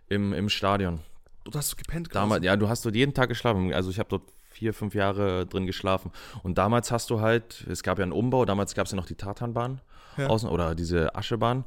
im, 0.09 0.33
im 0.33 0.49
Stadion. 0.49 0.99
Du 1.43 1.51
hast 1.53 1.75
gepennt 1.77 2.09
quasi. 2.09 2.21
Damals, 2.23 2.45
ja, 2.45 2.55
du 2.55 2.69
hast 2.69 2.85
dort 2.85 2.95
jeden 2.95 3.13
Tag 3.13 3.27
geschlafen, 3.29 3.73
also 3.73 3.89
ich 3.89 3.99
habe 3.99 4.07
dort 4.09 4.23
vier, 4.49 4.73
fünf 4.73 4.93
Jahre 4.95 5.45
drin 5.45 5.65
geschlafen. 5.65 6.11
Und 6.43 6.57
damals 6.57 6.91
hast 6.91 7.09
du 7.09 7.19
halt, 7.19 7.65
es 7.69 7.83
gab 7.83 7.97
ja 7.97 8.03
einen 8.03 8.11
Umbau, 8.13 8.45
damals 8.45 8.75
gab 8.75 8.85
es 8.85 8.91
ja 8.91 8.95
noch 8.95 9.07
die 9.07 9.15
Tatanbahn 9.15 9.81
Ja. 10.17 10.27
außen 10.27 10.47
oder 10.47 10.73
diese 10.75 11.15
Aschebahn. 11.15 11.65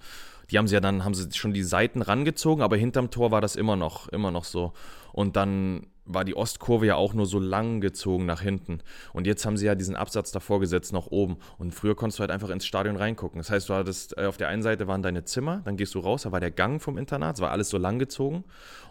Die 0.51 0.57
haben 0.59 0.69
sie 0.69 0.75
ja 0.75 0.81
dann, 0.81 1.05
haben 1.05 1.13
sie 1.15 1.29
schon 1.33 1.53
die 1.53 1.65
Seiten 1.65 2.01
rangezogen, 2.01 2.63
aber 2.63 2.77
hinterm 2.77 3.11
Tor 3.11 3.33
war 3.33 3.41
das 3.41 3.57
immer 3.57 3.75
noch, 3.77 4.09
immer 4.09 4.31
noch 4.31 4.45
so. 4.45 4.73
Und 5.13 5.35
dann 5.37 5.89
war 6.07 6.25
die 6.25 6.37
Ostkurve 6.37 6.87
ja 6.87 6.95
auch 6.97 7.13
nur 7.15 7.27
so 7.27 7.39
lang 7.39 7.81
gezogen 7.81 8.27
nach 8.27 8.41
hinten. 8.41 8.81
Und 9.13 9.27
jetzt 9.27 9.45
haben 9.45 9.57
sie 9.57 9.67
ja 9.67 9.75
diesen 9.75 9.97
Absatz 9.97 10.31
davor 10.31 10.61
gesetzt 10.61 10.93
nach 10.93 11.09
oben. 11.09 11.37
Und 11.59 11.75
früher 11.75 11.97
konntest 11.97 12.19
du 12.19 12.21
halt 12.21 12.31
einfach 12.31 12.51
ins 12.51 12.65
Stadion 12.65 12.97
reingucken. 12.97 13.39
Das 13.39 13.51
heißt, 13.51 13.69
du 13.69 13.75
hattest, 13.75 14.17
äh, 14.17 14.27
auf 14.27 14.37
der 14.37 14.49
einen 14.49 14.63
Seite 14.63 14.87
waren 14.87 15.03
deine 15.03 15.25
Zimmer, 15.25 15.63
dann 15.65 15.77
gehst 15.77 15.95
du 15.95 15.99
raus, 15.99 16.23
da 16.23 16.33
war 16.33 16.41
der 16.41 16.51
Gang 16.51 16.81
vom 16.81 16.97
Internat, 16.97 17.37
es 17.37 17.43
war 17.43 17.51
alles 17.51 17.69
so 17.69 17.79
lang 17.79 17.99
gezogen. 17.99 18.45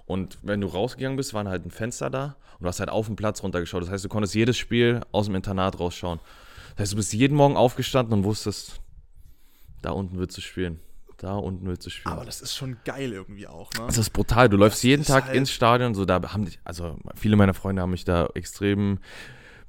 Und 0.05 0.37
wenn 0.43 0.61
du 0.61 0.67
rausgegangen 0.67 1.17
bist, 1.17 1.33
waren 1.33 1.47
halt 1.47 1.65
ein 1.65 1.71
Fenster 1.71 2.09
da 2.09 2.35
und 2.59 2.63
du 2.63 2.67
hast 2.67 2.79
halt 2.79 2.89
auf 2.89 3.07
den 3.07 3.15
Platz 3.15 3.41
runtergeschaut. 3.41 3.81
Das 3.81 3.89
heißt, 3.89 4.05
du 4.05 4.09
konntest 4.09 4.35
jedes 4.35 4.57
Spiel 4.57 5.01
aus 5.11 5.25
dem 5.25 5.35
Internat 5.35 5.79
rausschauen. 5.79 6.19
Das 6.75 6.83
heißt, 6.83 6.93
du 6.93 6.97
bist 6.97 7.13
jeden 7.13 7.35
Morgen 7.35 7.57
aufgestanden 7.57 8.19
und 8.19 8.23
wusstest, 8.25 8.81
da 9.81 9.91
unten 9.91 10.19
willst 10.19 10.37
du 10.37 10.41
spielen. 10.41 10.79
Da 11.17 11.35
unten 11.35 11.65
willst 11.65 11.85
du 11.85 11.89
spielen. 11.89 12.13
Aber 12.13 12.25
das 12.25 12.41
ist 12.41 12.55
schon 12.55 12.77
geil 12.85 13.13
irgendwie 13.13 13.47
auch, 13.47 13.71
ne? 13.73 13.83
Das 13.85 13.97
ist 13.97 14.09
brutal. 14.11 14.49
Du 14.49 14.57
läufst 14.57 14.83
jeden 14.83 15.01
ist 15.01 15.07
Tag 15.07 15.25
halt- 15.25 15.35
ins 15.35 15.51
Stadion. 15.51 15.93
So, 15.95 16.05
da 16.05 16.21
haben 16.33 16.45
dich, 16.45 16.59
also 16.63 16.97
viele 17.15 17.35
meiner 17.35 17.53
Freunde 17.53 17.81
haben 17.81 17.91
mich 17.91 18.03
da 18.05 18.27
extrem 18.33 18.99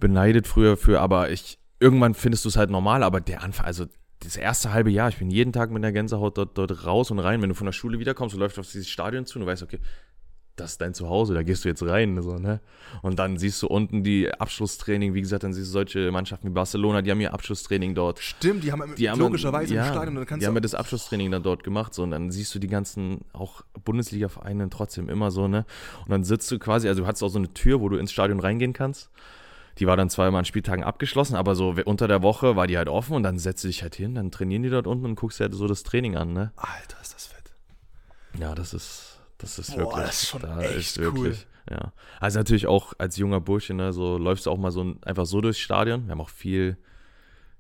beneidet 0.01 0.47
früher 0.47 0.77
für, 0.77 1.01
aber 1.01 1.31
ich, 1.31 1.59
irgendwann 1.81 2.15
findest 2.15 2.45
du 2.45 2.49
es 2.49 2.57
halt 2.57 2.71
normal, 2.71 3.03
aber 3.03 3.21
der 3.21 3.43
Anfang, 3.43 3.67
also 3.67 3.87
das 4.21 4.37
erste 4.37 4.73
halbe 4.73 4.91
Jahr, 4.91 5.09
ich 5.09 5.19
bin 5.19 5.31
jeden 5.31 5.53
Tag 5.53 5.71
mit 5.71 5.83
der 5.83 5.93
Gänsehaut 5.93 6.37
dort, 6.39 6.57
dort 6.59 6.85
raus 6.87 7.11
und 7.11 7.19
rein. 7.19 7.43
Wenn 7.43 7.51
du 7.51 7.55
von 7.55 7.67
der 7.67 7.73
Schule 7.73 7.99
wiederkommst, 7.99 8.35
du 8.35 8.39
läufst 8.39 8.59
auf 8.59 8.67
dieses 8.71 8.89
Stadion 8.89 9.27
zu 9.27 9.39
und 9.39 9.45
du 9.45 9.51
weißt, 9.51 9.63
okay, 9.63 9.79
das 10.57 10.73
ist 10.73 10.81
dein 10.81 10.95
Zuhause, 10.95 11.35
da 11.35 11.43
gehst 11.43 11.65
du 11.65 11.69
jetzt 11.69 11.83
rein. 11.83 12.21
So, 12.23 12.37
ne? 12.37 12.61
Und 13.03 13.19
dann 13.19 13.37
siehst 13.37 13.63
du 13.63 13.67
unten 13.67 14.03
die 14.03 14.33
Abschlusstraining, 14.33 15.15
wie 15.15 15.21
gesagt, 15.21 15.45
dann 15.45 15.53
siehst 15.53 15.69
du 15.69 15.73
solche 15.73 16.11
Mannschaften 16.11 16.49
wie 16.49 16.53
Barcelona, 16.53 17.03
die 17.03 17.11
haben 17.11 17.21
ihr 17.21 17.33
Abschlusstraining 17.33 17.95
dort. 17.95 18.19
Stimmt, 18.19 18.65
die 18.65 18.73
haben 18.73 18.95
Die 18.97 19.11
haben 19.11 19.19
logischerweise 19.19 19.75
ja, 19.75 19.87
im 19.87 19.93
Stadion, 19.93 20.15
dann 20.17 20.27
kannst 20.27 20.43
die 20.43 20.47
haben 20.47 20.55
ja 20.55 20.61
das 20.61 20.75
Abschlusstraining 20.75 21.31
dann 21.31 21.43
dort 21.43 21.63
gemacht, 21.63 21.95
so 21.95 22.03
und 22.03 22.11
dann 22.11 22.31
siehst 22.31 22.55
du 22.55 22.59
die 22.59 22.69
ganzen 22.69 23.21
auch 23.33 23.63
Bundesliga-Vereine 23.85 24.71
trotzdem 24.71 25.09
immer 25.09 25.31
so, 25.31 25.47
ne? 25.49 25.67
Und 26.05 26.11
dann 26.11 26.25
sitzt 26.25 26.51
du 26.51 26.59
quasi, 26.59 26.89
also 26.89 27.03
du 27.03 27.07
hattest 27.07 27.23
auch 27.23 27.29
so 27.29 27.39
eine 27.39 27.53
Tür, 27.53 27.81
wo 27.81 27.89
du 27.89 27.97
ins 27.97 28.13
Stadion 28.13 28.41
reingehen 28.41 28.73
kannst. 28.73 29.11
Die 29.79 29.87
war 29.87 29.97
dann 29.97 30.09
zweimal 30.09 30.39
an 30.39 30.45
Spieltagen 30.47 30.85
abgeschlossen, 30.85 31.37
aber 31.37 31.55
so 31.55 31.75
unter 31.85 32.09
der 32.09 32.23
Woche 32.23 32.57
war 32.57 32.67
die 32.67 32.79
halt 32.79 32.89
offen 32.89 33.15
und 33.15 33.23
dann 33.23 33.39
setzt 33.39 33.63
du 33.63 33.69
dich 33.69 33.83
halt 33.83 33.95
hin, 33.95 34.15
dann 34.15 34.31
trainieren 34.31 34.63
die 34.63 34.71
dort 34.71 34.87
unten 34.87 35.05
und 35.05 35.17
guckst 35.17 35.39
dir 35.39 35.45
halt 35.45 35.55
so 35.55 35.67
das 35.67 35.83
Training 35.83 36.17
an, 36.17 36.33
ne? 36.33 36.53
Alter, 36.57 36.97
ist 37.03 37.15
das 37.15 37.27
fett. 37.27 37.53
Ja, 38.41 38.55
das 38.55 38.73
ist, 38.73 39.06
das 39.39 39.59
ist 39.59 39.73
Boah, 39.73 39.79
wirklich, 39.79 40.07
das 40.07 40.23
ist 40.23 40.29
schon 40.29 40.43
da 40.43 40.61
echt 40.63 40.77
ist 40.77 40.99
wirklich, 40.99 41.47
cool. 41.69 41.77
ja. 41.77 41.93
Also 42.21 42.39
natürlich 42.39 42.67
auch 42.67 42.93
als 42.99 43.17
junger 43.17 43.41
Bursche, 43.41 43.75
ne, 43.75 43.93
so 43.93 44.19
läufst 44.19 44.47
du 44.47 44.51
auch 44.51 44.59
mal 44.59 44.71
so 44.71 44.83
ein- 44.85 44.99
einfach 45.05 45.27
so 45.27 45.41
durchs 45.41 45.59
Stadion. 45.59 46.07
Wir 46.07 46.13
haben 46.13 46.21
auch 46.21 46.29
viel, 46.31 46.77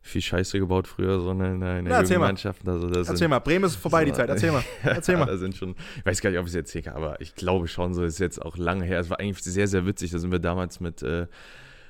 viel 0.01 0.23
Scheiße 0.23 0.59
gebaut 0.59 0.87
früher, 0.87 1.19
so 1.21 1.35
ne, 1.35 1.53
in 1.55 1.61
der, 1.61 1.79
in 1.81 1.85
der 1.85 1.97
erzähl 1.99 2.19
mal. 2.19 2.29
Also, 2.31 2.89
das 2.89 3.09
Erzähl 3.09 3.17
sind- 3.17 3.31
mal, 3.31 3.41
Bremen 3.41 3.65
ist 3.65 3.77
vorbei, 3.77 4.05
die 4.05 4.13
so- 4.13 4.17
Zeit. 4.19 4.29
Erzähl 4.29 4.53
mal. 4.53 4.63
Erzähl 4.85 5.17
mal. 5.17 5.27
da 5.27 5.37
sind 5.37 5.57
schon, 5.57 5.75
ich 5.97 6.07
weiß 6.07 6.21
gar 6.21 6.31
nicht, 6.31 6.39
ob 6.39 6.47
ich 6.47 6.53
es 6.53 6.57
erzählen 6.57 6.85
kann, 6.85 6.95
aber 6.95 7.21
ich 7.21 7.35
glaube 7.35 7.67
schon, 7.69 7.93
so 7.95 8.05
ist 8.05 8.19
jetzt 8.21 8.41
auch 8.41 8.57
lange 8.57 8.85
her. 8.85 9.01
Es 9.01 9.11
war 9.11 9.19
eigentlich 9.21 9.43
sehr, 9.43 9.67
sehr 9.69 9.85
witzig. 9.87 10.13
Da 10.13 10.19
sind 10.19 10.31
wir 10.33 10.39
damals 10.39 10.81
mit 10.81 11.03
äh, 11.03 11.27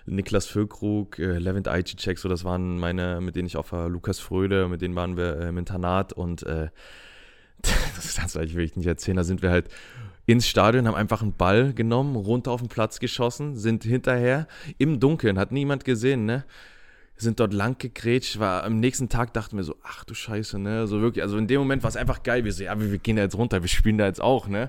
Niklas 0.07 0.47
Füllkrug, 0.47 1.19
äh, 1.19 1.39
Levent 1.39 1.69
Ajicek, 1.69 2.19
so 2.19 2.29
das 2.29 2.45
waren 2.45 2.79
meine, 2.79 3.21
mit 3.21 3.35
denen 3.37 3.47
ich 3.47 3.57
auch 3.57 3.71
war, 3.73 3.89
Lukas 3.89 4.21
Fröde, 4.21 4.69
mit 4.69 4.81
denen 4.81 4.95
waren 4.95 5.17
wir 5.17 5.37
äh, 5.39 5.49
im 5.49 5.59
Internat 5.59 6.13
und 6.13 6.45
äh, 6.45 6.69
das 7.97 8.17
kannst 8.17 8.35
du 8.35 8.39
eigentlich 8.39 8.55
wirklich 8.55 8.77
nicht 8.77 8.87
erzählen. 8.87 9.17
Da 9.17 9.25
sind 9.25 9.43
wir 9.43 9.51
halt 9.51 9.69
ins 10.27 10.49
Stadion, 10.49 10.87
haben 10.87 10.95
einfach 10.95 11.23
einen 11.23 11.33
Ball 11.33 11.73
genommen, 11.73 12.17
runter 12.17 12.51
auf 12.51 12.61
den 12.61 12.69
Platz 12.69 12.99
geschossen, 12.99 13.57
sind 13.57 13.85
hinterher 13.85 14.49
im 14.79 14.99
Dunkeln, 14.99 15.39
hat 15.39 15.53
niemand 15.53 15.85
gesehen, 15.85 16.27
ne? 16.27 16.45
Sind 17.19 17.41
dort 17.41 17.55
lang 17.55 17.79
gegrätscht, 17.79 18.39
war 18.39 18.65
am 18.65 18.79
nächsten 18.79 19.09
Tag 19.09 19.33
dachten 19.33 19.57
wir 19.57 19.65
so, 19.65 19.77
ach 19.83 20.05
du 20.05 20.13
Scheiße, 20.13 20.59
ne? 20.59 20.87
So 20.87 21.01
wirklich, 21.01 21.23
also 21.23 21.39
in 21.39 21.47
dem 21.47 21.61
Moment 21.61 21.83
war 21.83 21.89
es 21.89 21.97
einfach 21.97 22.23
geil. 22.23 22.45
Wir 22.45 22.53
so, 22.53 22.65
ja, 22.65 22.79
wir, 22.79 22.91
wir 22.91 22.99
gehen 22.99 23.17
da 23.17 23.23
jetzt 23.23 23.39
runter, 23.39 23.63
wir 23.63 23.69
spielen 23.69 23.99
da 23.99 24.07
jetzt 24.07 24.21
auch, 24.21 24.49
ne? 24.49 24.69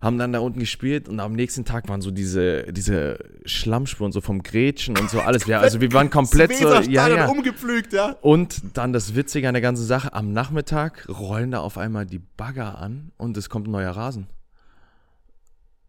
Haben 0.00 0.18
dann 0.18 0.32
da 0.32 0.40
unten 0.40 0.60
gespielt 0.60 1.08
und 1.08 1.18
am 1.20 1.32
nächsten 1.32 1.64
Tag 1.64 1.88
waren 1.88 2.02
so 2.02 2.10
diese, 2.10 2.72
diese 2.72 3.18
Schlammspuren 3.46 4.12
so 4.12 4.20
vom 4.20 4.42
Grätschen 4.42 4.98
und 4.98 5.08
so 5.08 5.20
alles. 5.20 5.46
Ja, 5.46 5.60
also 5.60 5.80
wir 5.80 5.92
waren 5.92 6.10
komplett 6.10 6.54
so, 6.56 6.74
ja, 6.74 7.08
ja. 7.08 7.26
umgepflügt, 7.26 7.92
ja. 7.92 8.16
Und 8.20 8.60
dann 8.74 8.92
das 8.92 9.14
Witzige 9.14 9.48
an 9.48 9.54
der 9.54 9.62
ganzen 9.62 9.84
Sache, 9.84 10.12
am 10.12 10.32
Nachmittag 10.32 11.08
rollen 11.08 11.52
da 11.52 11.60
auf 11.60 11.78
einmal 11.78 12.04
die 12.04 12.18
Bagger 12.18 12.78
an 12.78 13.12
und 13.16 13.36
es 13.36 13.48
kommt 13.48 13.66
ein 13.68 13.70
neuer 13.70 13.92
Rasen. 13.92 14.26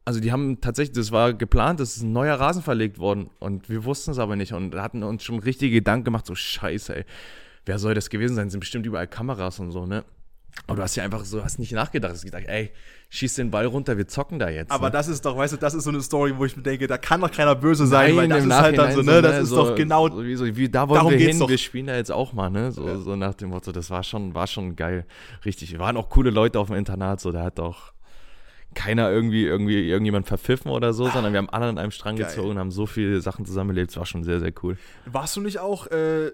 Also 0.05 0.19
die 0.19 0.31
haben 0.31 0.61
tatsächlich, 0.61 0.95
das 0.95 1.11
war 1.11 1.33
geplant, 1.33 1.79
es 1.79 1.97
ist 1.97 2.03
ein 2.03 2.13
neuer 2.13 2.39
Rasen 2.39 2.61
verlegt 2.61 2.99
worden 2.99 3.31
und 3.39 3.69
wir 3.69 3.83
wussten 3.85 4.11
es 4.11 4.19
aber 4.19 4.35
nicht 4.35 4.53
und 4.53 4.75
hatten 4.75 5.03
uns 5.03 5.23
schon 5.23 5.39
richtige 5.39 5.75
Gedanken 5.75 6.05
gemacht, 6.05 6.27
so 6.27 6.35
scheiße, 6.35 6.95
ey, 6.95 7.05
wer 7.65 7.79
soll 7.79 7.95
das 7.95 8.09
gewesen 8.09 8.35
sein? 8.35 8.47
Es 8.47 8.51
sind 8.53 8.59
bestimmt 8.59 8.85
überall 8.85 9.07
Kameras 9.07 9.59
und 9.59 9.71
so, 9.71 9.85
ne? 9.85 10.05
Aber 10.67 10.77
du 10.77 10.83
hast 10.83 10.95
ja 10.95 11.03
einfach 11.03 11.25
so, 11.25 11.43
hast 11.43 11.59
nicht 11.59 11.73
nachgedacht. 11.73 12.13
Hast 12.13 12.23
gedacht, 12.23 12.45
ey, 12.47 12.71
schieß 13.09 13.35
den 13.35 13.51
Ball 13.51 13.65
runter, 13.65 13.97
wir 13.97 14.07
zocken 14.07 14.39
da 14.39 14.49
jetzt. 14.49 14.71
Aber 14.71 14.87
ne? 14.87 14.91
das 14.91 15.07
ist 15.07 15.25
doch, 15.25 15.37
weißt 15.37 15.53
du, 15.53 15.57
das 15.57 15.73
ist 15.73 15.83
so 15.85 15.89
eine 15.89 16.01
Story, 16.01 16.33
wo 16.37 16.45
ich 16.45 16.55
mir 16.57 16.63
denke, 16.63 16.87
da 16.87 16.97
kann 16.97 17.21
doch 17.21 17.31
keiner 17.31 17.55
böse 17.55 17.85
sein, 17.87 18.15
weil 18.15 18.27
Nein, 18.27 18.29
das 18.31 18.43
im 18.43 18.51
ist 18.51 18.57
halt 18.57 18.77
dann 18.77 18.91
so, 18.91 19.01
Nachhinein 19.01 19.15
ne, 19.15 19.21
das 19.21 19.43
ist 19.43 19.49
so, 19.49 19.55
doch 19.55 19.75
genau, 19.75 20.09
So, 20.09 20.23
wie, 20.25 20.35
so, 20.35 20.45
wie, 20.55 20.69
da 20.69 20.89
wollen 20.89 20.97
darum 20.99 21.11
wir 21.13 21.19
hin, 21.19 21.39
doch. 21.39 21.49
wir 21.49 21.57
spielen 21.57 21.87
da 21.87 21.95
jetzt 21.95 22.11
auch 22.11 22.33
mal, 22.33 22.49
ne? 22.49 22.71
So, 22.71 22.85
Ja. 22.87 22.97
so 22.97 23.15
nach 23.15 23.33
dem 23.35 23.49
Motto, 23.49 23.71
das 23.71 23.89
war 23.89 24.03
schon, 24.03 24.33
war 24.35 24.47
schon 24.47 24.75
geil. 24.75 25.05
Richtig. 25.45 25.71
Wir 25.71 25.79
waren 25.79 25.97
auch 25.97 26.09
coole 26.09 26.29
Leute 26.29 26.59
auf 26.59 26.67
dem 26.67 26.75
Internat, 26.75 27.21
so, 27.21 27.31
da 27.31 27.43
hat 27.43 27.59
auch 27.59 27.93
keiner 28.73 29.09
irgendwie, 29.09 29.45
irgendwie 29.45 29.87
irgendjemand 29.89 30.27
verpfiffen 30.27 30.69
oder 30.69 30.91
so, 30.93 31.07
sondern 31.09 31.31
wir 31.31 31.37
haben 31.37 31.49
alle 31.49 31.67
an 31.67 31.77
einem 31.77 31.91
Strang 31.91 32.17
Geil. 32.17 32.25
gezogen, 32.27 32.59
haben 32.59 32.71
so 32.71 32.85
viele 32.85 33.21
Sachen 33.21 33.45
zusammengelebt, 33.45 33.91
es 33.91 33.97
war 33.97 34.05
schon 34.05 34.23
sehr, 34.23 34.39
sehr 34.41 34.51
cool. 34.63 34.77
warst 35.05 35.35
du 35.37 35.41
nicht 35.41 35.59
auch 35.59 35.87
äh, 35.87 36.31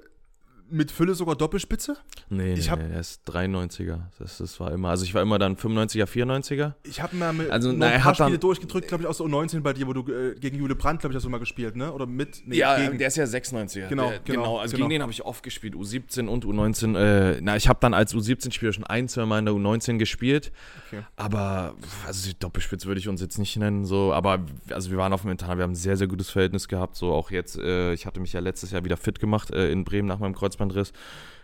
mit 0.72 0.92
Fülle 0.92 1.14
sogar 1.16 1.36
Doppelspitze? 1.36 1.98
Nee, 2.30 2.54
Ich 2.54 2.66
nee, 2.66 2.72
hab- 2.72 2.80
nee, 2.82 2.88
der 2.90 3.00
ist 3.00 3.22
93er. 3.30 4.00
Das, 4.20 4.38
das 4.38 4.60
war 4.60 4.72
immer, 4.72 4.90
also 4.90 5.04
ich 5.04 5.14
war 5.14 5.22
immer 5.22 5.38
dann 5.40 5.56
95er, 5.56 6.06
94er. 6.08 6.74
Ich 6.84 7.02
habe 7.02 7.16
mal 7.16 7.34
mit 7.34 7.50
Also, 7.50 7.72
na, 7.72 7.88
ein 7.88 7.92
er 7.94 7.98
paar 8.00 8.12
hat 8.12 8.20
dann- 8.20 8.28
Spiele 8.28 8.40
durchgedrückt, 8.40 8.88
glaube 8.88 9.04
ich, 9.04 9.08
aus 9.10 9.18
der 9.18 9.26
U19 9.28 9.62
bei 9.62 9.74
dir, 9.74 9.88
wo 9.88 9.94
du 9.94 10.12
äh, 10.12 10.36
gegen 10.40 10.58
Jule 10.58 10.76
Brandt, 10.76 11.02
glaube 11.02 11.14
ich, 11.14 11.16
hast 11.18 11.24
du 11.26 11.30
mal 11.30 11.40
gespielt, 11.40 11.76
ne? 11.76 11.92
Oder 11.92 12.06
mit? 12.06 12.42
Nee, 12.46 12.58
Ja, 12.58 12.78
gegen, 12.78 12.98
der 12.98 13.08
ist 13.08 13.18
ja 13.18 13.26
96er. 13.26 13.88
Genau, 13.88 14.10
der, 14.10 14.20
genau, 14.20 14.58
Also 14.60 14.76
genau. 14.76 14.86
gegen 14.88 14.90
den 14.98 15.02
habe 15.02 15.12
ich 15.12 15.24
oft 15.24 15.44
gespielt, 15.44 15.76
U17 15.76 16.28
und 16.28 16.46
U19. 16.46 16.96
Äh, 16.98 17.40
na, 17.42 17.56
ich 17.56 17.68
habe 17.68 17.80
dann 17.82 17.94
als 17.94 18.14
U17-Spieler 18.16 18.74
schon 18.74 18.84
ein, 18.86 19.08
zwei 19.08 19.26
Mal 19.26 19.40
in 19.40 19.46
der 19.46 19.54
U19 19.54 19.98
gespielt. 19.98 20.52
Okay. 20.88 21.02
Aber, 21.16 21.76
also 22.08 22.30
die 22.30 22.38
Doppelspitze 22.38 22.88
würde 22.88 23.00
ich 23.00 23.08
uns 23.08 23.22
jetzt 23.22 23.38
nicht 23.38 23.56
nennen. 23.58 23.86
So, 23.86 24.14
aber 24.14 24.46
also 24.70 24.92
wir 24.92 24.98
waren 24.98 25.14
auf 25.14 25.22
dem 25.22 25.32
Internat, 25.32 25.58
wir 25.58 25.64
haben 25.64 25.72
ein 25.72 25.76
sehr, 25.76 25.98
sehr 25.98 26.08
gutes 26.08 26.30
Verhältnis 26.30 26.68
gehabt. 26.68 26.96
So 26.96 27.12
auch 27.14 27.32
jetzt, 27.32 27.58
äh, 27.58 27.94
ich 27.94 28.06
hatte 28.06 28.20
mich 28.20 28.34
ja 28.34 28.40
letztes 28.40 28.72
Jahr 28.72 28.84
wieder 28.84 28.98
fit 28.98 29.20
gemacht 29.20 29.52
äh, 29.52 29.72
in 29.72 29.84
Bremen 29.84 30.08
nach 30.08 30.20
meinem 30.20 30.34
Kreuzbandriss. 30.70 30.94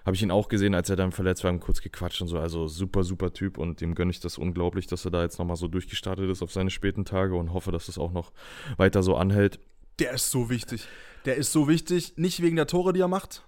Habe 0.06 0.15
ich 0.15 0.23
ihn 0.23 0.32
auch 0.32 0.47
gesehen, 0.47 0.73
als 0.73 0.89
er 0.89 0.95
dann 0.95 1.12
verletzt 1.12 1.43
war, 1.43 1.51
kurz 1.58 1.82
gequatscht 1.82 2.21
und 2.21 2.30
so. 2.30 2.39
Also 2.39 2.67
super, 2.67 3.03
super 3.03 3.34
Typ 3.34 3.58
und 3.58 3.82
dem 3.82 3.93
gönne 3.93 4.12
ich 4.12 4.21
das 4.21 4.38
unglaublich, 4.38 4.88
dass 4.88 5.03
er 5.03 5.12
da 5.12 5.21
jetzt 5.21 5.38
nochmal 5.38 5.58
so 5.58 5.67
durchgestartet 5.67 6.30
ist 6.30 6.41
auf 6.41 6.51
seine 6.51 6.69
späten 6.69 7.03
Tage 7.03 7.36
und 7.36 7.51
hoffe, 7.53 7.71
dass 7.71 7.89
es 7.89 7.97
auch 7.97 8.12
noch 8.13 8.32
weiter 8.77 9.03
so 9.03 9.15
anhält. 9.17 9.60
Der 9.99 10.12
ist 10.13 10.32
so 10.32 10.49
wichtig. 10.49 10.88
Der 11.25 11.36
ist 11.36 11.51
so 11.51 11.67
wichtig, 11.67 12.13
nicht 12.15 12.41
wegen 12.41 12.56
der 12.56 12.67
Tore, 12.67 12.93
die 12.93 13.01
er 13.01 13.10
macht. 13.10 13.43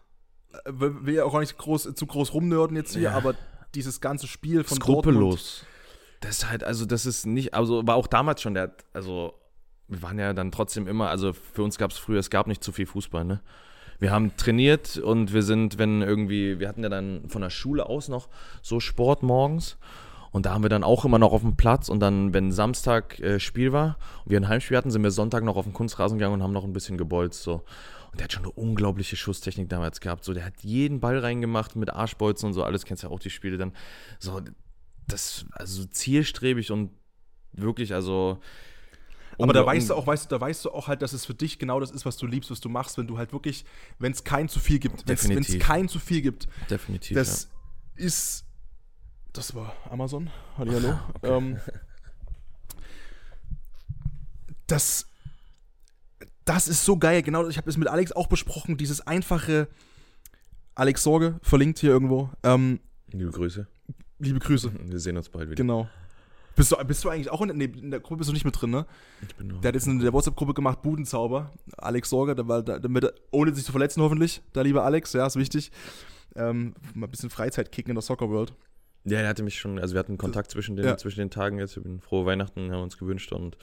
Äh, 0.66 0.72
Will 0.74 1.06
will 1.06 1.14
ja 1.16 1.24
auch 1.24 1.40
nicht 1.40 1.58
groß, 1.58 1.94
zu 1.96 2.06
groß 2.06 2.34
rumnörden 2.34 2.76
jetzt 2.76 2.94
hier, 2.94 3.04
Ja. 3.04 3.12
aber 3.14 3.36
dieses 3.76 4.02
ganze 4.02 4.28
Spiel 4.28 4.64
von 4.66 4.80
Dortmund. 4.80 5.04
skrupellos. 5.06 5.66
Das 6.20 6.40
ist 6.40 6.50
halt, 6.50 6.66
also 6.66 6.86
das 6.86 7.06
ist 7.06 7.26
nicht, 7.26 7.54
also 7.54 7.88
war 7.88 7.96
auch 7.96 8.08
damals 8.08 8.42
schon 8.42 8.54
der, 8.56 8.76
also 8.92 9.34
wir 9.88 10.02
waren 10.02 10.20
ja 10.20 10.34
dann 10.34 10.52
trotzdem 10.52 10.88
immer, 10.88 11.10
also 11.10 11.32
für 11.32 11.64
uns 11.64 11.78
gab 11.78 11.92
es 11.92 11.98
früher, 11.98 12.20
es 12.20 12.30
gab 12.30 12.48
nicht 12.48 12.62
zu 12.64 12.74
viel 12.74 12.86
Fußball, 12.88 13.24
ne? 13.24 13.42
Wir 14.00 14.12
haben 14.12 14.36
trainiert 14.38 14.98
und 14.98 15.34
wir 15.34 15.44
sind, 15.44 15.78
wenn 15.78 16.02
irgendwie, 16.02 16.60
wir 16.60 16.68
hatten 16.68 16.84
ja 16.84 16.90
dann 16.90 17.28
von 17.28 17.42
der 17.42 17.50
Schule 17.50 17.88
aus 17.88 18.08
noch 18.08 18.30
so 18.62 18.80
Sport 18.80 19.24
morgens 19.24 19.78
und 20.32 20.46
da 20.46 20.54
haben 20.54 20.64
wir 20.64 20.70
dann 20.70 20.84
auch 20.84 21.06
immer 21.06 21.20
noch 21.20 21.34
auf 21.34 21.42
dem 21.42 21.56
Platz 21.56 21.90
und 21.90 22.00
dann, 22.00 22.34
wenn 22.34 22.52
Samstag 22.52 23.20
äh, 23.20 23.40
Spiel 23.40 23.74
war 23.74 23.98
und 24.24 24.32
wir 24.32 24.40
ein 24.40 24.48
Heimspiel 24.48 24.78
hatten, 24.78 24.92
sind 24.92 25.04
wir 25.04 25.12
Sonntag 25.12 25.44
noch 25.44 25.58
auf 25.58 25.66
den 25.66 25.74
Kunstrasen 25.74 26.18
gegangen 26.18 26.36
und 26.36 26.44
haben 26.44 26.54
noch 26.54 26.64
ein 26.64 26.74
bisschen 26.74 26.98
gebolzt, 26.98 27.44
so. 27.44 27.64
Und 28.12 28.20
der 28.20 28.24
hat 28.24 28.34
schon 28.34 28.44
eine 28.44 28.52
unglaubliche 28.54 29.16
Schusstechnik 29.16 29.70
damals 29.70 30.00
gehabt. 30.00 30.24
So, 30.24 30.34
der 30.34 30.44
hat 30.44 30.62
jeden 30.62 31.00
Ball 31.00 31.20
reingemacht 31.20 31.76
mit 31.76 31.92
Arschbolzen 31.92 32.48
und 32.48 32.54
so, 32.54 32.64
alles 32.64 32.86
kennst 32.86 33.04
ja 33.04 33.10
auch 33.10 33.20
die 33.20 33.30
Spiele 33.30 33.58
dann. 33.58 33.74
So, 34.18 34.42
das, 35.08 35.46
also 35.52 35.86
zielstrebig 35.86 36.72
und 36.72 36.92
wirklich, 37.54 37.94
also. 37.94 38.40
Aber 39.40 39.54
da 39.54 39.66
weißt 39.66 39.90
du 39.90 39.96
auch, 39.96 40.06
weißt 40.06 40.26
du, 40.26 40.30
da 40.36 40.42
weißt 40.42 40.66
du 40.66 40.72
auch 40.72 40.88
halt, 40.88 41.02
dass 41.02 41.14
es 41.14 41.26
für 41.26 41.34
dich 41.34 41.60
genau 41.60 41.80
das 41.80 41.92
ist, 41.92 42.06
was 42.06 42.18
du 42.18 42.28
liebst, 42.28 42.52
was 42.52 42.60
du 42.60 42.70
machst, 42.70 42.98
wenn 42.98 43.08
du 43.08 43.18
halt 43.18 43.32
wirklich, 43.32 43.66
wenn 43.98 44.12
es 44.12 44.24
kein 44.24 44.50
zu 44.50 44.60
viel 44.60 44.80
gibt, 44.80 45.08
wenn 45.08 45.16
es 45.16 45.22
Definitiv. 45.22 45.60
kein 45.62 45.88
zu 45.88 46.00
viel 46.00 46.22
gibt, 46.22 46.48
Definitiv. 46.70 47.16
das 47.16 47.50
ist, 47.96 48.46
das 49.34 49.56
war 49.56 49.74
Amazon, 49.90 50.30
Hallihallo, 50.58 51.00
ähm, 51.24 51.58
das, 54.68 55.08
das 56.46 56.68
ist 56.68 56.84
so 56.86 56.98
geil, 56.98 57.22
genau, 57.24 57.48
ich 57.48 57.58
habe 57.58 57.66
das 57.66 57.78
mit 57.78 57.88
Alex 57.88 58.12
auch 58.12 58.28
besprochen, 58.28 58.78
dieses 58.78 59.02
einfache, 59.08 59.68
Alex 60.76 61.04
Sorge, 61.04 61.40
verlinkt 61.42 61.80
hier 61.80 61.92
irgendwo, 61.92 62.30
ähm, 62.44 62.80
ja. 63.12 63.20
Liebe 63.20 63.32
Grüße. 63.32 63.68
liebe 64.20 64.40
Grüße, 64.40 64.72
Wir 64.86 65.00
sehen 65.00 65.18
uns 65.18 65.30
bald 65.30 65.48
wieder. 65.48 65.56
genau. 65.56 65.90
Bist 66.60 66.74
du, 66.74 66.76
bist 66.86 67.04
du 67.06 67.10
eigentlich 67.10 67.30
auch 67.30 67.42
in, 67.42 67.58
nee, 67.58 67.66
in 67.66 67.90
der 67.90 68.02
Gruppe 68.02 68.18
bist 68.18 68.30
du 68.30 68.34
nicht 68.34 68.44
mit 68.44 68.60
drin, 68.62 68.70
ne? 68.72 68.86
Ich 69.22 69.34
bin 69.36 69.48
noch- 69.48 69.62
Der 69.62 69.70
hat 69.70 69.76
jetzt 69.76 69.88
in 69.88 69.98
der 70.00 70.12
WhatsApp-Gruppe 70.12 70.54
gemacht, 70.54 70.82
Budenzauber. 70.82 71.54
Alex 71.78 72.10
Sorger, 72.10 72.36
der 72.36 72.50
war 72.50 72.62
da, 72.62 72.80
damit, 72.80 73.06
ohne 73.32 73.56
sich 73.56 73.64
zu 73.64 73.72
verletzen 73.72 74.02
hoffentlich. 74.04 74.42
Da 74.52 74.62
lieber 74.62 74.84
Alex, 74.84 75.14
ja, 75.14 75.26
ist 75.26 75.38
wichtig. 75.38 75.72
Ähm, 76.36 76.74
mal 76.94 77.08
ein 77.08 77.12
bisschen 77.12 77.30
Freizeit 77.30 77.72
kicken 77.72 77.92
in 77.92 77.96
der 77.96 78.02
Soccer 78.02 78.30
World. 78.30 78.54
Ja, 79.06 79.20
er 79.20 79.30
hatte 79.30 79.42
mich 79.44 79.58
schon, 79.58 79.80
also 79.80 79.96
wir 79.96 80.00
hatten 80.00 80.18
Kontakt 80.18 80.52
zwischen 80.52 80.76
den, 80.76 80.86
Ja. 80.86 80.98
zwischen 80.98 81.20
den 81.22 81.30
Tagen 81.30 81.60
jetzt. 81.60 81.78
Wir 81.78 81.84
bin 81.84 82.02
frohe 82.02 82.26
Weihnachten, 82.26 82.72
haben 82.74 82.84
uns 82.84 82.98
gewünscht 82.98 83.32
und 83.32 83.58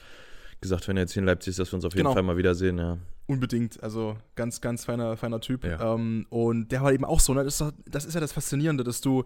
gesagt, 0.62 0.88
wenn 0.88 0.96
er 0.96 1.02
jetzt 1.02 1.12
hier 1.12 1.20
in 1.20 1.26
Leipzig 1.26 1.50
ist, 1.50 1.58
dass 1.58 1.70
wir 1.72 1.76
uns 1.76 1.84
auf 1.84 1.92
jeden 1.92 2.04
Genau. 2.04 2.14
Fall 2.14 2.22
mal 2.22 2.38
wiedersehen, 2.38 2.78
ja. 2.78 2.96
Unbedingt, 3.26 3.82
also 3.82 4.16
ganz, 4.36 4.62
ganz 4.62 4.86
feiner, 4.86 5.18
feiner 5.18 5.42
Typ. 5.42 5.64
Ja. 5.64 5.94
Ähm, 5.94 6.24
und 6.30 6.72
der 6.72 6.82
war 6.82 6.94
eben 6.94 7.04
auch 7.04 7.20
so, 7.20 7.34
ne? 7.34 7.44
das, 7.44 7.60
ist, 7.60 7.74
das 7.84 8.06
ist 8.06 8.14
ja 8.14 8.20
das 8.20 8.32
Faszinierende, 8.32 8.82
dass 8.84 9.02
du, 9.02 9.24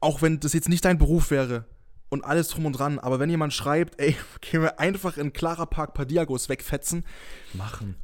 auch 0.00 0.22
wenn 0.22 0.40
das 0.40 0.52
jetzt 0.54 0.68
nicht 0.70 0.84
dein 0.84 0.96
Beruf 0.98 1.30
wäre 1.30 1.66
und 2.14 2.24
alles 2.24 2.48
drum 2.48 2.64
und 2.64 2.72
dran, 2.72 2.98
aber 2.98 3.18
wenn 3.20 3.28
jemand 3.28 3.52
schreibt, 3.52 4.00
ey, 4.00 4.16
gehen 4.40 4.62
wir 4.62 4.80
einfach 4.80 5.18
in 5.18 5.32
Clara 5.34 5.66
Park 5.66 5.92
Padiagos 5.92 6.48
wegfetzen, 6.48 7.04
Machen. 7.52 7.96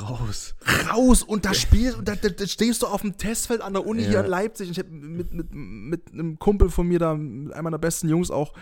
Raus. 0.00 0.54
raus 0.92 1.24
und 1.24 1.44
da 1.44 1.52
spielst 1.52 1.98
und 1.98 2.06
da, 2.06 2.14
da, 2.14 2.28
da 2.28 2.46
stehst 2.46 2.82
du 2.82 2.86
auf 2.86 3.00
dem 3.00 3.16
Testfeld 3.16 3.60
an 3.60 3.72
der 3.72 3.84
Uni 3.84 4.02
Ja. 4.02 4.08
hier 4.10 4.20
in 4.20 4.26
Leipzig. 4.26 4.68
Und 4.68 4.72
ich 4.72 4.78
habe 4.78 4.88
mit, 4.90 5.32
mit, 5.34 5.52
mit 5.52 6.12
einem 6.12 6.38
Kumpel 6.38 6.70
von 6.70 6.86
mir 6.86 7.00
da, 7.00 7.14
mit 7.14 7.52
einem 7.52 7.64
meiner 7.64 7.78
besten 7.78 8.08
Jungs 8.08 8.30
auch. 8.30 8.52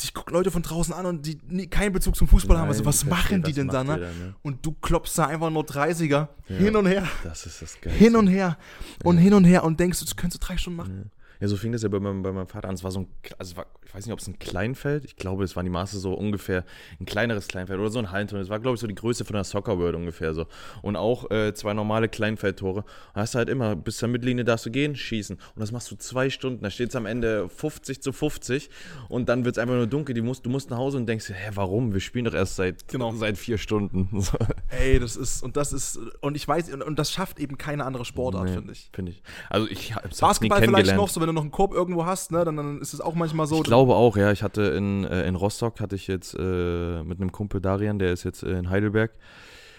Ich 0.00 0.14
gucke 0.14 0.32
Leute 0.32 0.50
von 0.52 0.62
draußen 0.62 0.94
an 0.94 1.06
und 1.06 1.26
die 1.26 1.38
nie, 1.48 1.66
keinen 1.66 1.92
Bezug 1.92 2.14
zum 2.14 2.28
Fußball 2.28 2.56
haben. 2.56 2.68
Also, 2.68 2.80
Nein, 2.82 2.86
was 2.88 3.04
machen 3.04 3.42
die 3.42 3.52
denn 3.52 3.66
da, 3.68 3.82
ne? 3.82 3.98
da, 3.98 4.06
ne? 4.06 4.34
Und 4.42 4.64
du 4.64 4.72
klopfst 4.72 5.14
da 5.18 5.26
einfach 5.26 5.50
nur 5.50 5.64
30er 5.64 6.28
Ja. 6.48 6.56
hin 6.56 6.76
und 6.76 6.86
her, 6.86 7.06
Das 7.24 7.44
ist 7.46 7.60
das 7.60 7.80
Geil. 7.80 7.92
hin 7.92 8.14
und 8.14 8.28
her 8.28 8.56
und 9.02 9.18
hin 9.18 9.34
und 9.34 9.44
her 9.44 9.64
und 9.64 9.80
denkst, 9.80 9.98
das 10.00 10.14
könntest 10.14 10.40
du 10.42 10.46
drei 10.46 10.56
Stunden 10.56 10.76
machen. 10.76 11.10
Ja, 11.40 11.48
so 11.48 11.56
fing 11.56 11.72
das 11.72 11.82
ja 11.82 11.88
bei 11.88 12.00
meinem, 12.00 12.22
bei 12.22 12.32
meinem 12.32 12.46
Vater 12.46 12.68
an. 12.68 12.74
Es 12.74 12.82
war 12.84 12.90
so 12.90 13.00
ein, 13.00 13.08
also 13.38 13.56
war, 13.56 13.66
ich 13.84 13.94
weiß 13.94 14.06
nicht, 14.06 14.12
ob 14.12 14.18
es 14.18 14.26
ein 14.26 14.38
Kleinfeld, 14.38 15.04
ich 15.04 15.16
glaube, 15.16 15.44
es 15.44 15.56
waren 15.56 15.64
die 15.64 15.70
Maße 15.70 15.98
so 15.98 16.12
ungefähr 16.14 16.64
ein 17.00 17.06
kleineres 17.06 17.48
Kleinfeld 17.48 17.78
oder 17.78 17.90
so 17.90 17.98
ein 17.98 18.10
Hallentor. 18.10 18.40
Es 18.40 18.48
war, 18.48 18.58
glaube 18.60 18.74
ich, 18.74 18.80
so 18.80 18.86
die 18.86 18.94
Größe 18.94 19.24
von 19.24 19.34
der 19.34 19.44
Soccer 19.44 19.78
World 19.78 19.94
ungefähr 19.94 20.34
so. 20.34 20.46
Und 20.82 20.96
auch 20.96 21.30
äh, 21.30 21.54
zwei 21.54 21.74
normale 21.74 22.08
Kleinfeldtore. 22.08 22.80
Und 22.80 22.86
hast 23.14 23.34
du 23.34 23.38
halt 23.38 23.48
immer, 23.48 23.76
bis 23.76 23.98
zur 23.98 24.08
Mittellinie 24.08 24.44
darfst 24.44 24.66
du 24.66 24.70
gehen, 24.70 24.94
schießen. 24.96 25.36
Und 25.36 25.60
das 25.60 25.72
machst 25.72 25.90
du 25.90 25.96
zwei 25.96 26.28
Stunden. 26.30 26.62
Da 26.62 26.70
steht 26.70 26.90
es 26.90 26.96
am 26.96 27.06
Ende 27.06 27.48
50 27.48 28.02
zu 28.02 28.12
50 28.12 28.68
und 29.08 29.28
dann 29.28 29.44
wird 29.44 29.56
es 29.56 29.62
einfach 29.62 29.74
nur 29.74 29.86
dunkel. 29.86 30.14
Die 30.14 30.20
musst, 30.22 30.44
du 30.44 30.50
musst 30.50 30.70
nach 30.70 30.78
Hause 30.78 30.98
und 30.98 31.06
denkst, 31.06 31.26
dir, 31.28 31.34
hä, 31.34 31.50
warum? 31.54 31.92
Wir 31.94 32.00
spielen 32.00 32.24
doch 32.24 32.34
erst 32.34 32.56
seit, 32.56 32.88
Genau. 32.88 33.12
seit 33.12 33.38
vier 33.38 33.58
Stunden. 33.58 34.08
So. 34.20 34.36
Ey, 34.68 34.98
das 34.98 35.16
ist, 35.16 35.42
und 35.42 35.56
das 35.56 35.72
ist, 35.72 35.98
und 36.20 36.34
ich 36.36 36.46
weiß, 36.46 36.72
und, 36.72 36.82
und 36.82 36.98
das 36.98 37.12
schafft 37.12 37.38
eben 37.38 37.56
keine 37.56 37.84
andere 37.84 38.04
Sportart, 38.04 38.44
Nee, 38.46 38.52
finde 38.54 38.72
ich. 38.72 38.90
Finde 38.92 39.12
ich. 39.12 39.22
Also 39.48 39.68
ich 39.68 39.94
hab's 39.94 40.18
Basketball 40.18 40.60
nie 40.60 40.66
vielleicht 40.66 40.96
noch, 40.96 41.08
so 41.08 41.20
wenn 41.20 41.27
du 41.28 41.32
noch 41.32 41.42
einen 41.42 41.50
Korb 41.52 41.72
irgendwo 41.72 42.04
hast, 42.06 42.32
ne, 42.32 42.44
dann, 42.44 42.56
dann 42.56 42.80
ist 42.80 42.92
es 42.92 43.00
auch 43.00 43.14
manchmal 43.14 43.46
so. 43.46 43.56
Ich 43.58 43.62
glaube 43.62 43.94
auch, 43.94 44.16
ja. 44.16 44.32
Ich 44.32 44.42
hatte 44.42 44.62
in, 44.62 45.04
äh, 45.04 45.26
in 45.28 45.36
Rostock, 45.36 45.80
hatte 45.80 45.94
ich 45.94 46.08
jetzt 46.08 46.34
äh, 46.34 47.02
mit 47.04 47.20
einem 47.20 47.30
Kumpel 47.30 47.60
Darian, 47.60 47.98
der 47.98 48.12
ist 48.12 48.24
jetzt 48.24 48.42
äh, 48.42 48.58
in 48.58 48.68
Heidelberg, 48.70 49.12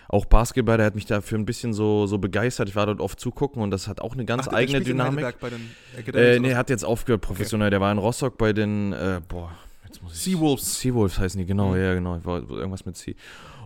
auch 0.08 0.26
Basketball, 0.26 0.78
der 0.78 0.86
hat 0.88 0.96
mich 0.96 1.06
dafür 1.06 1.38
ein 1.38 1.46
bisschen 1.46 1.74
so, 1.74 2.08
so 2.08 2.18
begeistert. 2.18 2.68
Ich 2.70 2.76
war 2.76 2.86
dort 2.86 3.00
oft 3.00 3.20
zugucken 3.20 3.62
und 3.62 3.70
das 3.72 3.88
hat 3.88 4.02
auch 4.02 4.14
eine 4.14 4.26
ganz 4.26 4.48
Ach, 4.48 4.54
eigene 4.54 4.82
Dynamik. 4.82 5.40
Bei 5.40 5.50
den 5.50 5.70
Academics 5.98 6.38
Äh, 6.38 6.40
nee, 6.40 6.50
er 6.52 6.58
hat 6.58 6.70
jetzt 6.72 6.84
aufgehört 6.86 7.22
professionell. 7.22 7.70
Der 7.70 7.80
war 7.82 7.92
in 7.92 7.98
Rostock 8.00 8.38
bei 8.38 8.52
den, 8.54 8.94
äh, 8.94 9.22
boah, 9.28 9.52
jetzt 9.86 10.02
muss 10.02 10.14
ich. 10.14 10.20
Seawolves. 10.22 10.80
Seawolves 10.80 11.20
heißen 11.20 11.40
die, 11.40 11.46
genau, 11.46 11.74
Mhm. 11.74 11.82
ja, 11.82 11.94
genau. 11.94 12.18
Ich 12.18 12.26
war 12.26 12.38
irgendwas 12.50 12.86
mit 12.86 12.98
C. 12.98 13.16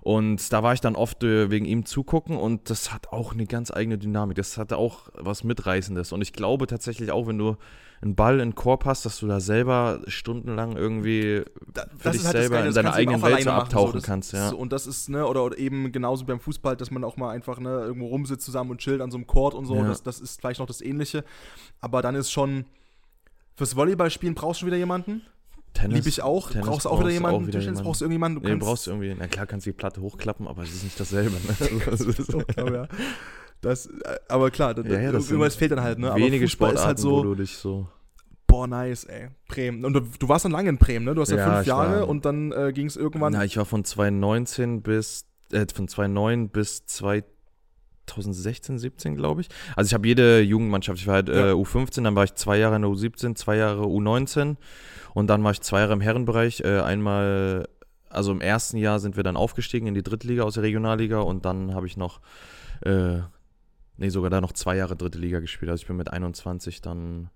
Und 0.03 0.51
da 0.51 0.61
war 0.63 0.73
ich 0.73 0.81
dann 0.81 0.95
oft 0.97 1.23
äh, 1.23 1.49
wegen 1.49 1.63
ihm 1.65 1.85
zugucken 1.85 2.35
und 2.35 2.69
das 2.69 2.91
hat 2.93 3.07
auch 3.13 3.31
eine 3.31 3.45
ganz 3.45 3.71
eigene 3.71 3.97
Dynamik. 3.97 4.35
Das 4.35 4.57
hatte 4.57 4.75
auch 4.75 5.07
was 5.13 5.45
Mitreißendes. 5.45 6.11
Und 6.11 6.21
ich 6.21 6.33
glaube 6.33 6.67
tatsächlich 6.67 7.11
auch, 7.11 7.25
wenn 7.27 7.37
du 7.37 7.55
einen 8.01 8.15
Ball 8.15 8.33
in 8.41 8.49
den 8.49 8.55
Korb 8.55 8.83
hast, 8.83 9.05
dass 9.05 9.19
du 9.21 9.27
da 9.27 9.39
selber 9.39 10.01
stundenlang 10.07 10.75
irgendwie 10.75 11.43
Da- 11.73 11.85
für 11.97 12.09
dich 12.11 12.21
selber 12.21 12.55
Geile, 12.57 12.67
in 12.67 12.73
deiner 12.73 12.89
kannst 12.89 12.99
eigenen 12.99 13.21
Welt 13.21 13.43
so 13.43 13.49
machen, 13.49 13.61
abtauchen 13.61 13.93
das 13.93 14.03
kannst, 14.03 14.33
ist 14.33 14.39
ja. 14.39 14.49
So, 14.49 14.57
und 14.57 14.73
das 14.73 14.87
ist, 14.87 15.07
ne, 15.07 15.25
oder, 15.25 15.41
oder 15.45 15.57
eben 15.57 15.89
genauso 15.93 16.25
beim 16.25 16.41
Fußball, 16.41 16.75
dass 16.75 16.91
man 16.91 17.05
auch 17.05 17.15
mal 17.15 17.29
einfach, 17.29 17.59
ne, 17.61 17.69
irgendwo 17.69 18.07
rumsitzt 18.07 18.43
zusammen 18.45 18.71
und 18.71 18.79
chillt 18.79 18.99
an 18.99 19.09
so 19.09 19.15
einem 19.15 19.25
Court 19.25 19.53
und 19.53 19.65
so. 19.67 19.75
Ja. 19.77 19.87
Das, 19.87 20.03
das 20.03 20.19
ist 20.19 20.41
vielleicht 20.41 20.59
noch 20.59 20.67
das 20.67 20.81
Ähnliche. 20.81 21.23
Aber 21.79 22.01
dann 22.01 22.15
ist 22.15 22.29
schon, 22.29 22.65
fürs 23.55 23.77
Volleyballspielen 23.77 24.35
brauchst 24.35 24.63
du 24.63 24.65
wieder 24.65 24.75
jemanden. 24.75 25.21
Tennis, 25.73 25.95
Liebe 25.97 26.09
ich 26.09 26.21
auch. 26.21 26.51
Tennis 26.51 26.67
brauchst 26.67 26.85
du 26.85 26.89
auch 26.89 26.99
wieder 26.99 27.09
jemanden. 27.09 27.41
wieder 27.47 27.51
Tischtennis 27.59 27.65
jemanden. 27.79 27.83
brauchst 27.85 28.01
du 28.01 28.05
irgendjemanden. 28.05 28.43
Du 28.43 28.49
Nee, 28.49 28.55
brauchst 28.55 28.85
du 28.87 28.91
irgendwie, 28.91 29.15
na 29.17 29.27
klar 29.27 29.45
kannst 29.47 29.65
du 29.65 29.71
die 29.71 29.75
Platte 29.77 30.01
hochklappen, 30.01 30.47
aber 30.47 30.63
es 30.63 30.71
ist 30.73 30.83
nicht 30.83 30.99
dasselbe. 30.99 31.31
Ne? 31.31 31.81
Also, 31.91 32.05
das 32.05 32.19
ist- 32.19 32.57
aber, 32.57 32.73
ja. 32.73 32.87
das, 33.61 33.87
äh, 33.87 33.91
aber 34.29 34.51
klar, 34.51 34.73
da, 34.75 34.83
Ja, 34.83 34.99
ja, 34.99 35.11
das 35.11 35.29
irgendwas 35.29 35.55
fehlt 35.55 35.71
dann 35.71 35.81
halt, 35.81 35.97
ne? 35.99 36.13
wenige 36.15 36.47
Sportarten, 36.47 36.79
ist 36.79 36.85
halt 36.85 36.97
wo 36.99 37.01
so, 37.01 37.23
du 37.23 37.35
dich 37.35 37.55
so. 37.57 37.87
boah, 38.47 38.67
nice, 38.67 39.05
ey. 39.05 39.29
Bremen. 39.47 39.83
Und 39.83 39.93
du, 39.93 40.01
du 40.01 40.29
warst 40.29 40.45
dann 40.45 40.51
lange 40.51 40.69
in 40.69 40.77
Bremen, 40.77 41.05
ne? 41.05 41.15
Du 41.15 41.21
hast 41.21 41.31
ja, 41.31 41.37
Ja, 41.37 41.55
fünf 41.55 41.65
Jahre 41.67 42.01
war- 42.01 42.07
und 42.07 42.23
dann 42.25 42.51
äh, 42.51 42.71
ging 42.73 42.85
es 42.85 42.95
irgendwann. 42.95 43.33
Na, 43.33 43.43
ich 43.43 43.57
war 43.57 43.65
von 43.65 43.83
2019 43.83 44.83
bis, 44.83 45.25
äh, 45.51 45.65
von 45.73 45.87
2009 45.87 46.49
bis 46.49 46.85
2016, 46.85 48.77
17, 48.77 49.15
glaube 49.15 49.41
ich. 49.41 49.49
Also 49.75 49.87
ich 49.89 49.93
habe 49.93 50.07
jede 50.07 50.41
Jugendmannschaft, 50.41 50.99
ich 50.99 51.07
war 51.07 51.15
halt 51.15 51.29
äh, 51.29 51.47
Ja. 51.49 51.53
U15, 51.53 52.03
dann 52.03 52.15
war 52.15 52.25
ich 52.25 52.35
zwei 52.35 52.57
Jahre 52.57 52.75
in 52.75 52.81
der 52.83 52.91
U17, 52.91 53.35
zwei 53.35 53.55
Jahre 53.57 53.83
U19 53.85 54.57
und 55.13 55.27
dann 55.27 55.43
war 55.43 55.51
ich 55.51 55.61
zwei 55.61 55.79
Jahre 55.81 55.93
im 55.93 56.01
Herrenbereich. 56.01 56.61
Äh, 56.61 56.79
einmal, 56.81 57.67
also 58.09 58.31
im 58.31 58.41
ersten 58.41 58.77
Jahr 58.77 58.99
sind 58.99 59.15
wir 59.15 59.23
dann 59.23 59.37
aufgestiegen 59.37 59.87
in 59.87 59.93
die 59.93 60.03
dritte 60.03 60.27
Liga 60.27 60.43
aus 60.43 60.55
der 60.55 60.63
Regionalliga 60.63 61.19
und 61.19 61.45
dann 61.45 61.73
habe 61.73 61.87
ich 61.87 61.97
noch, 61.97 62.19
äh, 62.81 63.19
nee, 63.97 64.09
sogar 64.09 64.29
da 64.29 64.41
noch 64.41 64.53
zwei 64.53 64.75
Jahre 64.75 64.95
dritte 64.95 65.19
Liga 65.19 65.39
gespielt. 65.39 65.69
Also 65.71 65.81
ich 65.81 65.87
bin 65.87 65.97
mit 65.97 66.11
21 66.11 66.81
dann 66.81 67.29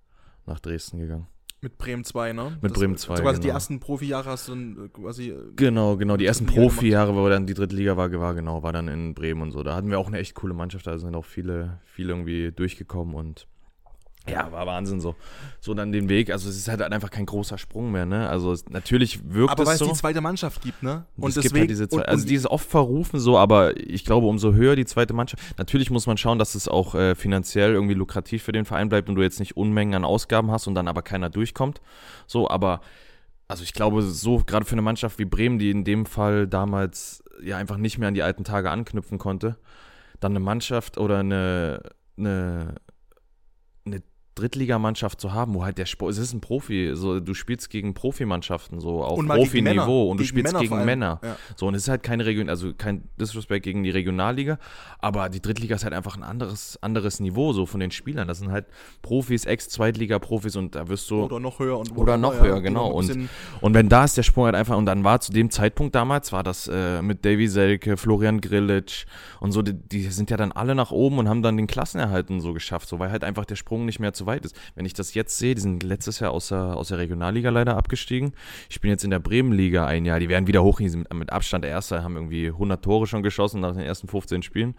nach 0.46 0.60
Dresden 0.60 1.00
gegangen. 1.00 1.28
Mit 1.60 1.80
Bremen 1.80 2.04
2, 2.04 2.34
ne? 2.34 2.58
Mit 2.62 2.74
Bremen 2.74 2.98
2, 2.98 3.14
Also 3.14 3.24
quasi 3.24 3.40
die 3.40 3.48
genau. 3.48 3.56
ersten 3.56 3.80
Profijahre 3.80 4.30
hast 4.30 4.48
du 4.48 4.52
dann 4.52 4.86
äh, 4.86 4.90
quasi. 4.90 5.30
äh, 5.30 5.38
Genau, 5.56 5.98
genau. 5.98 6.16
Die 6.16 6.26
ersten 6.26 6.46
Profi-Jahre, 6.46 7.16
wo 7.16 7.28
dann 7.30 7.48
die 7.48 7.56
dritte 7.56 7.76
Liga 7.76 7.98
war, 7.98 8.12
war 8.12 8.36
genau, 8.36 8.62
war 8.62 8.74
dann 8.74 8.88
in 8.88 9.16
Bremen 9.16 9.42
und 9.42 9.52
so. 9.52 9.64
Da 9.64 9.76
hatten 9.76 9.90
wir 9.90 9.98
auch 9.98 10.08
eine 10.08 10.20
echt 10.20 10.36
coole 10.36 10.54
Mannschaft, 10.54 10.86
da 10.86 11.00
sind 11.00 11.16
auch 11.16 11.26
viele, 11.26 11.80
viele 11.84 12.14
irgendwie 12.14 12.52
durchgekommen 12.52 13.16
und 13.16 13.48
ja, 14.30 14.52
war 14.52 14.66
Wahnsinn 14.66 15.00
so. 15.00 15.16
So 15.60 15.74
dann 15.74 15.92
den 15.92 16.10
Weg. 16.10 16.32
Also 16.32 16.50
es 16.50 16.58
ist 16.58 16.68
halt 16.68 16.82
einfach 16.82 17.10
kein 17.10 17.26
großer 17.26 17.58
Sprung 17.58 17.92
mehr, 17.92 18.06
ne? 18.06 18.30
Also 18.30 18.52
es, 18.52 18.68
natürlich 18.70 19.20
wirkt 19.34 19.52
Aber 19.52 19.66
weil 19.66 19.76
es 19.76 19.82
es 19.82 19.88
so. 19.88 19.94
die 19.94 20.00
zweite 20.00 20.22
Mannschaft 20.22 20.62
gibt, 20.62 20.84
ne? 20.84 21.06
Und 21.18 21.36
es 21.36 21.42
gibt 21.42 21.56
halt 21.56 21.70
diese 21.70 21.88
zwei, 21.88 21.98
und, 21.98 22.08
also 22.08 22.22
und 22.22 22.30
die 22.30 22.36
ist 22.36 22.48
oft 22.48 22.70
verrufen 22.70 23.20
so, 23.20 23.38
aber 23.38 23.78
ich 23.78 24.06
glaube, 24.06 24.28
umso 24.28 24.54
höher 24.54 24.76
die 24.76 24.86
zweite 24.86 25.14
Mannschaft. 25.14 25.44
Natürlich 25.58 25.90
muss 25.90 26.08
man 26.08 26.18
schauen, 26.18 26.40
dass 26.40 26.56
es 26.56 26.68
auch 26.68 26.96
äh, 26.96 27.16
finanziell 27.16 27.74
irgendwie 27.74 27.96
lukrativ 27.96 28.44
für 28.44 28.52
den 28.52 28.66
Verein 28.66 28.90
bleibt 28.90 29.10
und 29.10 29.16
du 29.16 29.22
jetzt 29.22 29.40
nicht 29.40 29.58
Unmengen 29.58 29.96
an 29.96 30.06
Ausgaben 30.06 30.52
hast 30.52 30.68
und 30.68 30.76
dann 30.76 30.88
aber 30.88 31.02
keiner 31.02 31.30
durchkommt. 31.30 31.82
So, 32.28 32.50
aber 32.50 32.82
also 33.48 33.64
ich 33.64 33.74
glaube, 33.74 34.02
so 34.02 34.44
gerade 34.46 34.66
für 34.66 34.74
eine 34.74 34.82
Mannschaft 34.82 35.20
wie 35.20 35.26
Bremen, 35.26 35.58
die 35.58 35.72
in 35.72 35.84
dem 35.84 36.06
Fall 36.06 36.48
damals 36.48 37.24
ja 37.42 37.58
einfach 37.58 37.78
nicht 37.78 37.98
mehr 37.98 38.10
an 38.10 38.14
die 38.14 38.24
alten 38.24 38.44
Tage 38.44 38.70
anknüpfen 38.70 39.18
konnte, 39.18 39.58
dann 40.20 40.34
eine 40.34 40.40
Mannschaft 40.40 40.98
oder 40.98 41.20
eine, 41.20 41.82
eine 42.18 42.76
Drittligamannschaft 44.38 45.20
zu 45.20 45.34
haben, 45.34 45.54
wo 45.54 45.66
halt 45.66 45.78
der 45.78 45.86
Sport, 45.86 46.12
es 46.12 46.18
ist 46.18 46.34
ein 46.34 46.42
Profi, 46.42 46.92
so 46.94 47.20
du 47.20 47.34
spielst 47.34 47.70
gegen 47.70 47.94
Profimannschaften 47.94 48.80
so 48.80 49.04
auf 49.04 49.18
und. 49.18 49.28
Profiniveau 49.28 50.10
und 50.10 50.20
du 50.20 50.24
spielst 50.24 50.54
Männer 50.54 50.64
gegen. 50.64 50.86
Männer. 50.86 51.20
Ja. 51.24 51.36
So, 51.56 51.68
und 51.68 51.76
es 51.76 51.84
ist 51.84 51.90
halt 51.90 52.04
keine 52.04 52.26
Region, 52.26 52.50
also 52.50 52.74
kein 52.74 53.10
Disrespect 53.20 53.64
gegen 53.64 53.84
die 53.84 53.90
Regionalliga, 53.90 54.60
aber 55.00 55.30
die 55.30 55.42
Drittliga 55.42 55.76
ist 55.76 55.84
halt 55.84 55.94
einfach 55.94 56.16
ein 56.16 56.24
anderes, 56.24 56.78
anderes 56.82 57.20
Niveau, 57.20 57.52
so 57.54 57.66
von 57.66 57.80
den 57.80 57.92
Spielern. 57.92 58.28
Das 58.28 58.40
sind 58.40 58.52
halt 58.52 58.66
Profis, 59.02 59.46
Ex-Zweitliga-Profis 59.46 60.56
und 60.56 60.76
da 60.76 60.88
wirst 60.88 61.10
du. 61.10 61.24
Oder 61.24 61.40
noch 61.40 61.60
höher 61.60 61.78
und 61.80 61.96
Oder 61.98 62.18
noch 62.18 62.34
ja, 62.36 62.42
höher, 62.42 62.56
die 62.58 62.62
genau. 62.64 62.90
noch 62.92 63.00
bisschen- 63.00 63.30
Und 63.62 63.74
wenn 63.74 63.90
da 63.90 64.04
ist 64.04 64.18
der 64.18 64.24
Sprung 64.24 64.46
halt 64.46 64.56
einfach, 64.56 64.78
und 64.78 64.86
dann 64.86 65.04
war 65.04 65.20
zu 65.20 65.32
dem 65.32 65.50
Zeitpunkt 65.50 65.96
damals, 65.96 66.32
war 66.32 66.44
das 66.44 66.68
äh, 66.68 67.02
mit 67.02 67.26
Davy 67.26 67.48
Selke, 67.48 67.98
Florian 67.98 68.42
Grillitsch 68.42 69.06
und 69.40 69.52
so, 69.52 69.62
die, 69.62 69.74
die 69.74 70.04
sind 70.04 70.30
ja 70.30 70.38
dann 70.38 70.52
alle 70.52 70.76
nach 70.76 70.92
oben 70.92 71.18
und 71.20 71.28
haben 71.30 71.42
dann 71.42 71.58
den 71.58 71.68
Klassenerhalt 71.68 72.30
und 72.30 72.42
so 72.42 72.54
geschafft, 72.54 72.88
so 72.88 73.00
weil 73.00 73.12
halt 73.12 73.24
einfach 73.24 73.46
der 73.46 73.56
Sprung 73.56 73.86
nicht 73.86 74.00
mehr 74.00 74.14
zu 74.14 74.26
weit 74.28 74.46
ist. 74.46 74.56
Wenn 74.76 74.86
ich 74.86 74.94
das 74.94 75.16
jetzt 75.16 75.38
sehe, 75.38 75.56
die 75.56 75.62
sind 75.62 75.82
letztes 75.82 76.20
Jahr 76.20 76.32
aus 76.32 76.50
der, 76.50 76.78
aus 76.78 76.90
der 76.90 77.00
Regionalliga 77.00 77.50
leider 77.50 77.76
abgestiegen. 77.78 78.34
Ich 78.70 78.80
bin 78.80 78.92
jetzt 78.92 79.04
in 79.04 79.10
der 79.10 79.20
Bremenliga 79.20 79.88
ein 79.88 80.06
Jahr, 80.06 80.20
die 80.20 80.30
werden 80.30 80.48
wieder 80.48 80.64
hoch, 80.64 80.78
die 80.78 80.90
sind 80.90 81.12
mit 81.14 81.32
Abstand 81.32 81.64
der 81.64 81.72
Erste, 81.72 82.04
haben 82.04 82.16
irgendwie 82.16 82.48
100 82.48 82.84
Tore 82.84 83.08
schon 83.08 83.24
geschossen 83.24 83.62
nach 83.62 83.74
den 83.74 83.82
ersten 83.82 84.08
15 84.08 84.44
Spielen. 84.44 84.76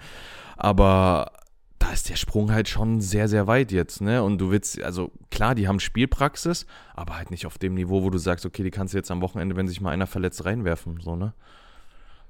Aber 0.57 1.33
da 1.79 1.93
ist 1.93 2.09
der 2.09 2.17
Sprung 2.17 2.53
halt 2.53 2.69
schon 2.69 3.01
sehr, 3.01 3.29
sehr 3.29 3.47
weit 3.47 3.73
jetzt, 3.73 4.01
ne? 4.01 4.23
Und 4.23 4.39
du 4.39 4.51
willst, 4.51 4.83
also 4.83 5.13
klar, 5.31 5.55
die 5.55 5.69
haben 5.69 5.81
Spielpraxis, 5.81 6.67
aber 6.95 7.17
halt 7.17 7.31
nicht 7.31 7.47
auf 7.47 7.59
dem 7.59 7.75
Niveau, 7.75 8.03
wo 8.03 8.11
du 8.11 8.19
sagst, 8.19 8.45
okay, 8.45 8.63
die 8.63 8.71
kannst 8.71 8.95
du 8.95 8.99
jetzt 8.99 9.11
am 9.11 9.23
Wochenende, 9.23 9.57
wenn 9.57 9.69
sich 9.69 9.81
mal 9.81 9.91
einer 9.91 10.07
verletzt, 10.07 10.45
reinwerfen, 10.45 11.01
so, 11.01 11.17
ne? 11.17 11.35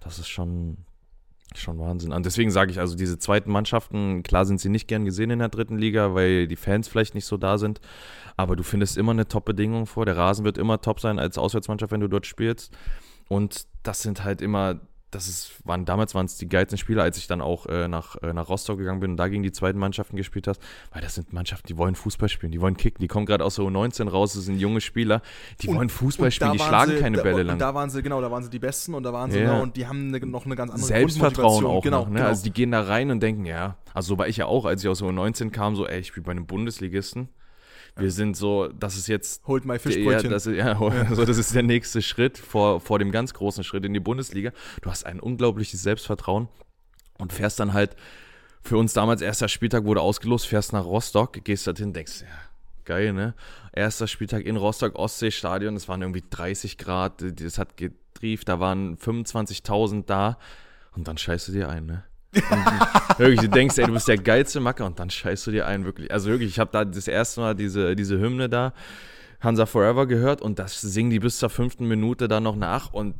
Das 0.00 0.18
ist 0.18 0.28
schon, 0.28 0.78
schon 1.54 1.78
Wahnsinn. 1.78 2.12
Und 2.12 2.26
deswegen 2.26 2.50
sage 2.50 2.70
ich, 2.70 2.78
also 2.78 2.96
diese 2.96 3.18
zweiten 3.18 3.50
Mannschaften, 3.50 4.22
klar 4.22 4.44
sind 4.44 4.60
sie 4.60 4.68
nicht 4.68 4.88
gern 4.88 5.04
gesehen 5.04 5.30
in 5.30 5.38
der 5.38 5.48
dritten 5.48 5.78
Liga, 5.78 6.14
weil 6.14 6.46
die 6.46 6.56
Fans 6.56 6.88
vielleicht 6.88 7.14
nicht 7.14 7.24
so 7.24 7.36
da 7.36 7.58
sind, 7.58 7.80
aber 8.36 8.54
du 8.54 8.62
findest 8.62 8.96
immer 8.96 9.12
eine 9.12 9.28
Top-Bedingung 9.28 9.86
vor. 9.86 10.04
Der 10.04 10.16
Rasen 10.16 10.44
wird 10.44 10.58
immer 10.58 10.80
top 10.80 11.00
sein 11.00 11.18
als 11.18 11.38
Auswärtsmannschaft, 11.38 11.92
wenn 11.92 12.00
du 12.00 12.08
dort 12.08 12.26
spielst. 12.26 12.76
Und 13.28 13.66
das 13.82 14.02
sind 14.02 14.24
halt 14.24 14.40
immer, 14.40 14.80
das 15.10 15.26
ist, 15.26 15.52
waren, 15.64 15.84
damals 15.86 16.14
waren 16.14 16.26
es 16.26 16.36
die 16.36 16.48
geilsten 16.48 16.76
Spieler, 16.76 17.02
als 17.02 17.16
ich 17.16 17.26
dann 17.26 17.40
auch 17.40 17.64
äh, 17.66 17.88
nach, 17.88 18.16
äh, 18.22 18.32
nach 18.34 18.48
Rostock 18.48 18.76
gegangen 18.78 19.00
bin 19.00 19.12
und 19.12 19.16
da 19.16 19.28
gegen 19.28 19.42
die 19.42 19.52
zweiten 19.52 19.78
Mannschaften 19.78 20.16
gespielt 20.16 20.46
hast, 20.46 20.60
weil 20.92 21.00
das 21.00 21.14
sind 21.14 21.32
Mannschaften, 21.32 21.66
die 21.66 21.78
wollen 21.78 21.94
Fußball 21.94 22.28
spielen, 22.28 22.52
die 22.52 22.60
wollen 22.60 22.76
kicken, 22.76 23.00
die 23.00 23.08
kommen 23.08 23.24
gerade 23.24 23.44
aus 23.44 23.54
der 23.56 23.64
U19 23.64 24.08
raus, 24.08 24.34
das 24.34 24.44
sind 24.44 24.58
junge 24.58 24.80
Spieler, 24.82 25.22
die 25.62 25.68
Und- 25.68 25.76
wollen 25.76 25.88
Fußball 25.88 26.30
spielen, 26.30 26.52
die 26.52 26.58
schlagen 26.58 26.92
sie, 26.92 26.98
keine 26.98 27.16
da, 27.18 27.22
Bälle 27.22 27.40
und 27.40 27.46
lang. 27.46 27.58
da 27.58 27.74
waren 27.74 27.88
sie, 27.88 28.02
genau, 28.02 28.20
da 28.20 28.30
waren 28.30 28.42
sie 28.42 28.50
die 28.50 28.58
Besten 28.58 28.94
und 28.94 29.02
da 29.02 29.12
waren 29.12 29.30
sie, 29.30 29.40
Ja. 29.40 29.54
ne, 29.54 29.62
und 29.62 29.76
die 29.76 29.86
haben 29.86 30.08
eine, 30.14 30.26
noch 30.26 30.44
eine 30.44 30.56
ganz 30.56 30.72
andere 30.72 30.86
Selbstvertrauen 30.86 31.64
auch 31.64 31.82
genau, 31.82 32.00
noch, 32.00 32.08
ne? 32.08 32.16
genau. 32.16 32.26
Also 32.28 32.44
die 32.44 32.52
gehen 32.52 32.70
da 32.72 32.82
rein 32.82 33.10
und 33.10 33.20
denken, 33.20 33.46
ja, 33.46 33.76
also 33.94 34.08
so 34.14 34.18
war 34.18 34.28
ich 34.28 34.36
ja 34.36 34.44
auch, 34.46 34.66
als 34.66 34.82
ich 34.82 34.88
aus 34.90 34.98
der 34.98 35.08
U19 35.08 35.50
kam, 35.50 35.74
so, 35.74 35.86
ey, 35.86 36.00
ich 36.00 36.08
spiele 36.08 36.24
bei 36.24 36.32
einem 36.32 36.46
Bundesligisten. 36.46 37.28
Wir 37.98 38.10
sind 38.12 38.36
so, 38.36 38.68
das 38.68 38.96
ist 38.96 39.08
jetzt 39.08 39.46
Holt 39.46 39.64
my 39.64 39.74
Ja, 39.74 39.78
Fischbrötchen. 39.78 40.30
das 40.30 40.46
ist, 40.46 40.56
ja, 40.58 40.78
So, 41.14 41.24
das 41.24 41.38
ist 41.38 41.54
der 41.54 41.62
nächste 41.62 42.02
Schritt 42.02 42.38
vor, 42.38 42.80
vor 42.80 42.98
dem 42.98 43.10
ganz 43.10 43.34
großen 43.34 43.64
Schritt 43.64 43.84
in 43.84 43.92
die 43.94 44.00
Bundesliga. 44.00 44.52
Du 44.82 44.90
hast 44.90 45.04
ein 45.06 45.20
unglaubliches 45.20 45.82
Selbstvertrauen 45.82 46.48
und 47.18 47.32
fährst 47.32 47.58
dann 47.60 47.72
halt, 47.72 47.96
für 48.62 48.76
uns 48.76 48.92
damals 48.92 49.22
erster 49.22 49.48
Spieltag 49.48 49.84
wurde 49.84 50.00
ausgelost, 50.00 50.46
fährst 50.46 50.72
nach 50.72 50.84
Rostock, 50.84 51.44
gehst 51.44 51.66
da 51.66 51.72
hin, 51.74 51.92
denkst, 51.92 52.22
ja, 52.22 52.26
geil, 52.84 53.12
ne? 53.12 53.34
Erster 53.72 54.06
Spieltag 54.08 54.44
in 54.44 54.56
Rostock, 54.56 54.96
Ostseestadion, 54.96 55.76
es 55.76 55.88
waren 55.88 56.02
irgendwie 56.02 56.24
30 56.28 56.76
Grad, 56.78 57.22
das 57.40 57.58
hat 57.58 57.76
getrieft, 57.76 58.48
da 58.48 58.60
waren 58.60 58.96
25.000 58.96 60.04
da 60.06 60.38
und 60.94 61.06
dann 61.08 61.18
scheißt 61.18 61.48
du 61.48 61.52
dir 61.52 61.68
ein, 61.68 61.86
ne? 61.86 62.04
Wirklich, 63.18 63.40
du 63.40 63.48
denkst, 63.48 63.78
ey, 63.78 63.86
du 63.86 63.92
bist 63.92 64.08
der 64.08 64.18
geilste 64.18 64.60
Macker 64.60 64.86
und 64.86 64.98
dann 64.98 65.10
scheißt 65.10 65.46
du 65.46 65.50
dir 65.50 65.66
ein, 65.66 65.84
wirklich. 65.84 66.12
Also 66.12 66.30
wirklich, 66.30 66.50
ich 66.50 66.58
habe 66.58 66.70
da 66.72 66.84
das 66.84 67.08
erste 67.08 67.40
Mal 67.40 67.54
diese, 67.54 67.96
diese 67.96 68.18
Hymne 68.18 68.48
da, 68.48 68.72
Hansa 69.40 69.66
Forever 69.66 70.06
gehört 70.06 70.42
und 70.42 70.58
das 70.58 70.80
singen 70.80 71.10
die 71.10 71.20
bis 71.20 71.38
zur 71.38 71.50
fünften 71.50 71.86
Minute 71.86 72.28
dann 72.28 72.42
noch 72.42 72.56
nach 72.56 72.92
und 72.92 73.14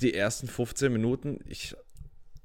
die 0.00 0.14
ersten 0.14 0.48
15 0.48 0.92
Minuten, 0.92 1.38
ich 1.46 1.76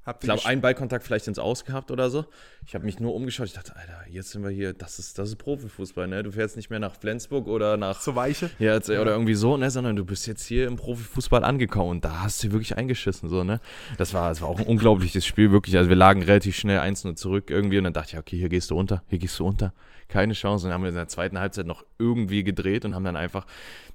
Habt 0.06 0.24
ich 0.24 0.28
glaube, 0.28 0.46
einen 0.46 0.62
Ballkontakt 0.62 1.04
vielleicht 1.04 1.28
ins 1.28 1.38
Aus 1.38 1.66
gehabt 1.66 1.90
oder 1.90 2.08
so. 2.08 2.24
Ich 2.66 2.74
habe 2.74 2.86
mich 2.86 3.00
nur 3.00 3.14
umgeschaut. 3.14 3.46
Ich 3.48 3.52
dachte, 3.52 3.76
Alter, 3.76 4.06
jetzt 4.08 4.30
sind 4.30 4.42
wir 4.42 4.48
hier. 4.48 4.72
Das 4.72 4.98
ist, 4.98 5.18
das 5.18 5.28
ist 5.28 5.36
Profifußball, 5.36 6.08
ne? 6.08 6.22
Du 6.22 6.32
fährst 6.32 6.56
nicht 6.56 6.70
mehr 6.70 6.78
nach 6.78 6.94
Flensburg 6.94 7.46
oder 7.46 7.76
nach. 7.76 8.00
so 8.00 8.14
weiche? 8.14 8.50
Ja, 8.58 8.74
jetzt, 8.74 8.88
oder 8.88 9.12
irgendwie 9.12 9.34
so, 9.34 9.58
ne? 9.58 9.70
Sondern 9.70 9.96
du 9.96 10.06
bist 10.06 10.26
jetzt 10.26 10.46
hier 10.46 10.66
im 10.68 10.76
Profifußball 10.76 11.44
angekommen 11.44 11.90
und 11.90 12.04
da 12.04 12.22
hast 12.22 12.42
du 12.42 12.50
wirklich 12.50 12.78
eingeschissen, 12.78 13.28
so, 13.28 13.44
ne? 13.44 13.60
Das 13.98 14.14
war, 14.14 14.30
das 14.30 14.40
war 14.40 14.48
auch 14.48 14.58
ein 14.58 14.66
unglaubliches 14.66 15.26
Spiel, 15.26 15.52
wirklich. 15.52 15.76
Also 15.76 15.90
wir 15.90 15.96
lagen 15.96 16.22
relativ 16.22 16.56
schnell 16.56 16.80
1-0 16.80 17.14
zurück 17.16 17.50
irgendwie 17.50 17.76
und 17.76 17.84
dann 17.84 17.92
dachte 17.92 18.12
ich, 18.12 18.18
okay, 18.18 18.38
hier 18.38 18.48
gehst 18.48 18.70
du 18.70 18.78
unter, 18.78 19.02
hier 19.08 19.18
gehst 19.18 19.38
du 19.38 19.46
unter. 19.46 19.74
Keine 20.08 20.32
Chance. 20.32 20.64
Und 20.64 20.70
dann 20.70 20.76
haben 20.76 20.82
wir 20.82 20.88
in 20.88 20.96
der 20.96 21.08
zweiten 21.08 21.38
Halbzeit 21.38 21.66
noch 21.66 21.84
irgendwie 21.98 22.42
gedreht 22.42 22.86
und 22.86 22.94
haben 22.94 23.04
dann 23.04 23.16
einfach 23.16 23.46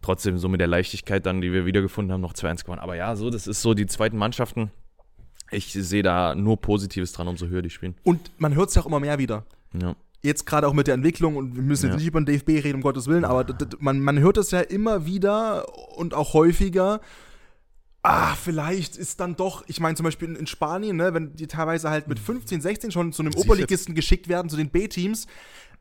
trotzdem 0.04 0.38
so 0.38 0.50
mit 0.50 0.62
der 0.62 0.68
Leichtigkeit 0.68 1.26
dann, 1.26 1.42
die 1.42 1.52
wir 1.52 1.66
wiedergefunden 1.66 2.14
haben, 2.14 2.22
noch 2.22 2.34
2-1 2.34 2.64
gewonnen. 2.64 2.80
Aber 2.80 2.96
ja, 2.96 3.16
so, 3.16 3.32
das 3.32 3.48
ist 3.48 3.64
so 3.64 3.74
die 3.74 3.88
zweiten 3.88 4.18
Mannschaften. 4.18 4.72
Ich 5.52 5.72
sehe 5.74 6.04
da 6.04 6.36
nur 6.36 6.60
Positives 6.60 7.12
dran, 7.12 7.28
umso 7.28 7.48
höher 7.48 7.62
die 7.62 7.70
spielen. 7.70 7.96
Und 8.04 8.32
man 8.38 8.56
hört 8.56 8.70
es 8.70 8.76
ja 8.76 8.82
auch 8.82 8.86
immer 8.88 9.00
mehr 9.00 9.18
wieder. 9.20 9.46
Ja. 9.80 9.96
Jetzt 10.22 10.46
gerade 10.46 10.68
auch 10.68 10.74
mit 10.74 10.88
der 10.88 10.96
Entwicklung 10.96 11.36
und 11.36 11.56
wir 11.56 11.62
müssen 11.62 11.86
Ja. 11.86 11.92
jetzt 11.92 12.00
nicht 12.00 12.08
über 12.08 12.20
den 12.20 12.26
DFB 12.26 12.50
reden, 12.64 12.76
um 12.78 12.82
Gottes 12.82 13.06
Willen, 13.08 13.26
aber 13.26 13.46
man, 13.80 14.00
man 14.00 14.18
hört 14.20 14.38
es 14.38 14.50
ja 14.52 14.62
immer 14.62 15.06
wieder 15.06 15.66
und 15.98 16.14
auch 16.16 16.34
häufiger. 16.34 17.00
Ah, 18.02 18.36
vielleicht 18.36 18.98
ist 18.98 19.20
dann 19.20 19.36
doch, 19.36 19.64
ich 19.68 19.80
meine 19.80 19.96
zum 19.96 20.04
Beispiel 20.04 20.30
in, 20.30 20.36
in 20.36 20.48
Spanien, 20.48 20.96
ne, 20.96 21.14
wenn 21.16 21.36
die 21.36 21.48
teilweise 21.48 21.90
halt 21.90 22.08
mit 22.08 22.20
15, 22.20 22.62
16 22.62 22.92
schon 22.92 23.14
zu 23.14 23.24
einem. 23.24 23.34
Oberligisten 23.36 23.96
geschickt 23.96 24.28
werden, 24.28 24.48
zu 24.50 24.58
den 24.58 24.70
B-Teams, 24.70 25.26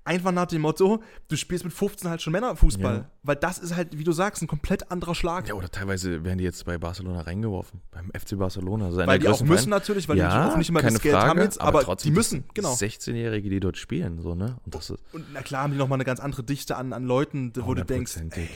einfach 0.05 0.33
nach 0.33 0.47
dem 0.47 0.63
Motto, 0.63 1.03
du 1.29 1.37
spielst 1.37 1.65
mit 1.65 1.73
15 1.73 2.11
halt 2.11 2.21
schon 2.23 2.33
Männerfußball. 2.33 2.97
Ja. 2.97 3.11
Weil 3.23 3.37
das 3.37 3.59
ist 3.59 3.75
halt, 3.75 3.99
wie 3.99 4.05
du 4.05 4.13
sagst, 4.13 4.43
ein 4.43 4.47
komplett 4.47 4.91
anderer 4.91 5.15
Schlag. 5.15 5.49
ja, 5.49 5.55
oder 5.55 5.71
teilweise 5.71 6.25
werden 6.25 6.39
die 6.39 6.45
jetzt 6.45 6.65
bei 6.67 6.77
Barcelona 6.79 7.23
reingeworfen. 7.23 7.81
Beim 7.91 8.11
FC 8.11 8.37
Barcelona. 8.39 8.87
Also 8.87 8.99
weil 9.07 9.19
die 9.19 9.29
auch 9.29 9.41
müssen 9.41 9.47
Vereine. 9.47 9.71
natürlich, 9.71 10.09
weil 10.09 10.19
ja, 10.19 10.47
die 10.47 10.53
auch 10.53 10.57
nicht 10.59 10.69
immer 10.69 10.83
das 10.83 11.01
Geld 11.01 11.15
Frage, 11.15 11.31
haben 11.31 11.41
jetzt, 11.41 11.61
aber, 11.61 11.83
trotzdem, 11.83 12.13
die 12.13 12.17
müssen, 12.17 12.45
genau. 12.53 12.75
16-Jährige, 12.75 13.49
die 13.49 13.61
dort 13.61 13.79
spielen, 13.79 14.21
so, 14.21 14.35
ne? 14.35 14.57
Und 14.65 14.75
das 14.75 14.91
ist 14.91 15.03
Und 15.13 15.25
na 15.33 15.41
klar 15.43 15.63
haben 15.63 15.73
die 15.73 15.79
nochmal 15.79 15.97
eine 15.97 16.05
ganz 16.05 16.21
andere 16.21 16.43
Dichte 16.43 16.77
an, 16.77 16.93
an 16.93 17.05
Leuten, 17.05 17.53
wo 17.57 17.75
du 17.75 17.85
denkst, 17.85 18.17
ey, 18.31 18.49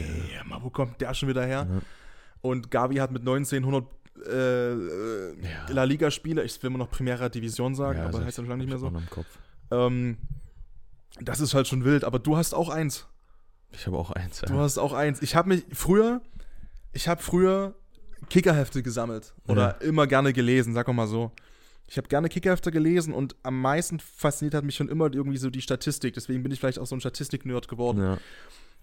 mal, 0.46 0.62
wo 0.62 0.70
kommt 0.70 1.00
der 1.00 1.14
schon 1.14 1.28
wieder 1.28 1.44
her? 1.44 1.66
Ja. 1.70 1.80
Und 2.42 2.70
Gavi 2.70 2.96
hat 2.96 3.10
mit 3.10 3.24
19 3.24 3.64
100 3.64 3.84
äh, 4.26 4.72
Ja. 4.72 5.66
La 5.70 5.84
Liga-Spiele, 5.84 6.42
ich 6.44 6.62
will 6.62 6.68
immer 6.68 6.78
noch 6.78 6.90
Primera 6.90 7.28
Division 7.28 7.74
sagen, 7.74 7.98
Ja, 7.98 8.04
aber 8.04 8.18
das 8.18 8.26
heißt 8.26 8.38
ja 8.38 8.44
schon 8.44 8.50
lange 8.50 8.64
nicht 8.64 8.70
mehr 8.70 8.78
so. 8.78 8.88
im 8.88 9.10
Kopf. 9.10 9.26
Ähm, 9.70 10.18
das 11.20 11.40
ist 11.40 11.54
halt 11.54 11.66
schon 11.68 11.84
wild, 11.84 12.04
aber 12.04 12.18
du 12.18 12.36
hast 12.36 12.54
auch 12.54 12.68
eins. 12.68 13.06
Ich 13.72 13.86
habe 13.86 13.96
auch 13.98 14.10
eins. 14.10 14.40
Du 14.40 14.54
Ja. 14.54 14.60
hast 14.60 14.78
auch 14.78 14.92
eins. 14.92 15.20
Ich 15.22 15.34
habe 15.36 15.48
mich 15.50 15.64
früher, 15.72 16.20
ich 16.92 17.08
habe 17.08 17.22
früher 17.22 17.74
Kickerhefte 18.30 18.82
gesammelt 18.82 19.34
oder 19.46 19.80
immer 19.82 20.06
gerne 20.06 20.32
gelesen, 20.32 20.74
sag 20.74 20.88
mal 20.88 21.06
so. 21.06 21.32
Ich 21.86 21.96
habe 21.96 22.08
gerne 22.08 22.28
Kickerhefte 22.28 22.70
gelesen 22.70 23.14
und 23.14 23.36
am 23.42 23.60
meisten 23.60 23.98
fasziniert 24.00 24.54
hat 24.54 24.64
mich 24.64 24.76
schon 24.76 24.88
immer 24.88 25.12
irgendwie 25.12 25.38
so 25.38 25.48
die 25.50 25.62
Statistik. 25.62 26.14
Deswegen 26.14 26.42
bin 26.42 26.52
ich 26.52 26.60
vielleicht 26.60 26.78
auch 26.78 26.86
so 26.86 26.94
ein 26.96 27.00
Statistik-Nerd 27.00 27.68
geworden. 27.68 28.02
ja. 28.02 28.18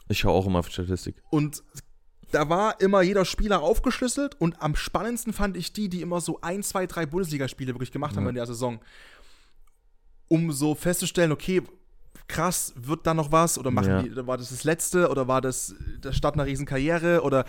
Ich 0.08 0.20
schaue 0.20 0.34
auch 0.34 0.46
immer 0.46 0.60
auf 0.60 0.70
Statistik. 0.70 1.16
Und 1.32 1.64
da 2.32 2.48
war 2.50 2.80
immer 2.82 3.02
jeder 3.02 3.26
Spieler 3.26 3.62
aufgeschlüsselt 3.62 4.40
und 4.40 4.62
am 4.62 4.76
spannendsten 4.76 5.34
fand 5.34 5.56
ich 5.58 5.74
die, 5.74 5.90
die 5.90 6.02
immer 6.02 6.22
so 6.22 6.42
ein, 6.42 6.64
zwei, 6.64 6.86
drei 6.88 7.06
Bundesligaspiele 7.06 7.74
wirklich 7.74 7.92
gemacht 7.92 8.16
haben 8.16 8.24
Ja. 8.24 8.30
in 8.30 8.36
der 8.36 8.46
Saison. 8.48 8.80
um 10.28 10.52
so 10.52 10.74
festzustellen, 10.74 11.32
okay, 11.32 11.62
krass, 12.28 12.74
wird 12.76 13.06
da 13.06 13.14
noch 13.14 13.32
was? 13.32 13.58
Oder 13.58 13.72
machen 13.72 13.90
Ja. 13.90 14.02
die, 14.02 14.28
war 14.28 14.38
das 14.38 14.50
das 14.50 14.64
Letzte? 14.64 15.10
Oder 15.10 15.28
war 15.28 15.42
das 15.42 15.76
der 16.04 16.12
Start 16.12 16.36
einer 16.36 16.46
Riesenkarriere? 16.46 17.22
Oder 17.22 17.46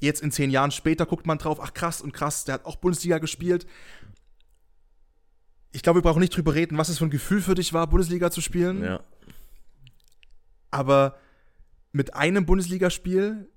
jetzt 0.00 0.22
in 0.22 0.30
zehn 0.30 0.50
Jahren 0.50 0.70
später 0.70 1.06
guckt 1.06 1.26
man 1.26 1.38
drauf, 1.38 1.60
ach 1.60 1.74
krass 1.74 2.00
und 2.00 2.12
krass, 2.12 2.44
der 2.44 2.54
hat 2.54 2.64
auch 2.64 2.76
Bundesliga 2.76 3.18
gespielt. 3.18 3.66
Ich 5.72 5.82
glaube, 5.82 5.98
wir 5.98 6.02
brauchen 6.02 6.20
nicht 6.20 6.36
drüber 6.36 6.54
reden, 6.54 6.78
was 6.78 6.88
es 6.88 6.98
für 6.98 7.04
ein 7.04 7.10
Gefühl 7.10 7.40
für 7.40 7.54
dich 7.54 7.72
war, 7.72 7.86
Bundesliga 7.88 8.30
zu 8.30 8.40
spielen. 8.40 8.84
Ja. 8.84 9.00
Aber 10.70 11.16
mit 11.92 12.14
einem 12.14 12.46
Bundesligaspiel, 12.46 13.48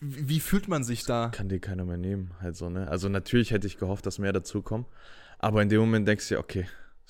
wie, 0.00 0.40
fühlt 0.40 0.68
man 0.68 0.84
sich 0.84 1.04
da? 1.04 1.30
Kann 1.30 1.48
dir 1.48 1.60
keiner 1.60 1.84
mehr 1.84 1.96
nehmen, 1.96 2.32
halt 2.40 2.56
so, 2.56 2.68
ne? 2.68 2.88
Also 2.88 3.08
natürlich 3.08 3.50
hätte 3.50 3.66
ich 3.66 3.78
gehofft, 3.78 4.04
dass 4.06 4.18
mehr 4.18 4.32
dazukommen. 4.32 4.86
Aber 5.38 5.62
in 5.62 5.68
dem 5.68 5.80
Moment 5.80 6.06
denkst 6.06 6.28
du 6.28 6.34
dir, 6.34 6.40
okay, 6.40 6.66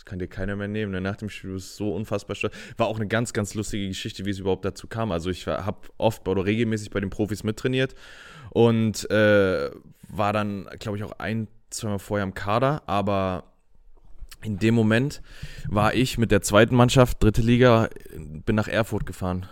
kann 0.06 0.18
dir 0.18 0.28
keiner 0.28 0.56
mehr 0.56 0.68
nehmen. 0.68 0.92
Ne? 0.92 1.02
Nach 1.02 1.16
dem 1.16 1.28
Spiel 1.28 1.52
bist 1.52 1.78
du 1.78 1.84
so 1.84 1.94
unfassbar 1.94 2.34
stolz. 2.34 2.54
War 2.78 2.86
auch 2.86 2.96
eine 2.96 3.08
ganz, 3.08 3.34
ganz 3.34 3.52
lustige 3.54 3.88
Geschichte, 3.88 4.24
wie 4.24 4.30
es 4.30 4.38
überhaupt 4.38 4.64
dazu 4.64 4.86
kam. 4.86 5.12
Also 5.12 5.28
ich 5.28 5.46
habe 5.46 5.78
oft 5.98 6.26
oder 6.26 6.46
regelmäßig 6.46 6.90
bei 6.90 7.00
den 7.00 7.10
Profis 7.10 7.44
mittrainiert 7.44 7.94
und 8.50 9.10
äh, 9.10 9.70
war 10.08 10.32
dann, 10.32 10.66
glaube 10.78 10.96
ich, 10.96 11.04
auch 11.04 11.18
ein, 11.18 11.48
zweimal 11.68 11.98
vorher 11.98 12.24
im 12.24 12.32
Kader, 12.32 12.82
aber 12.86 13.44
in 14.42 14.58
dem 14.58 14.74
Moment 14.74 15.22
war 15.68 15.94
ich 15.94 16.18
mit 16.18 16.30
der 16.30 16.40
zweiten 16.40 16.76
Mannschaft, 16.76 17.22
dritte 17.22 17.42
Liga, 17.42 17.88
bin 18.14 18.54
nach 18.54 18.68
Erfurt 18.68 19.04
gefahren 19.04 19.46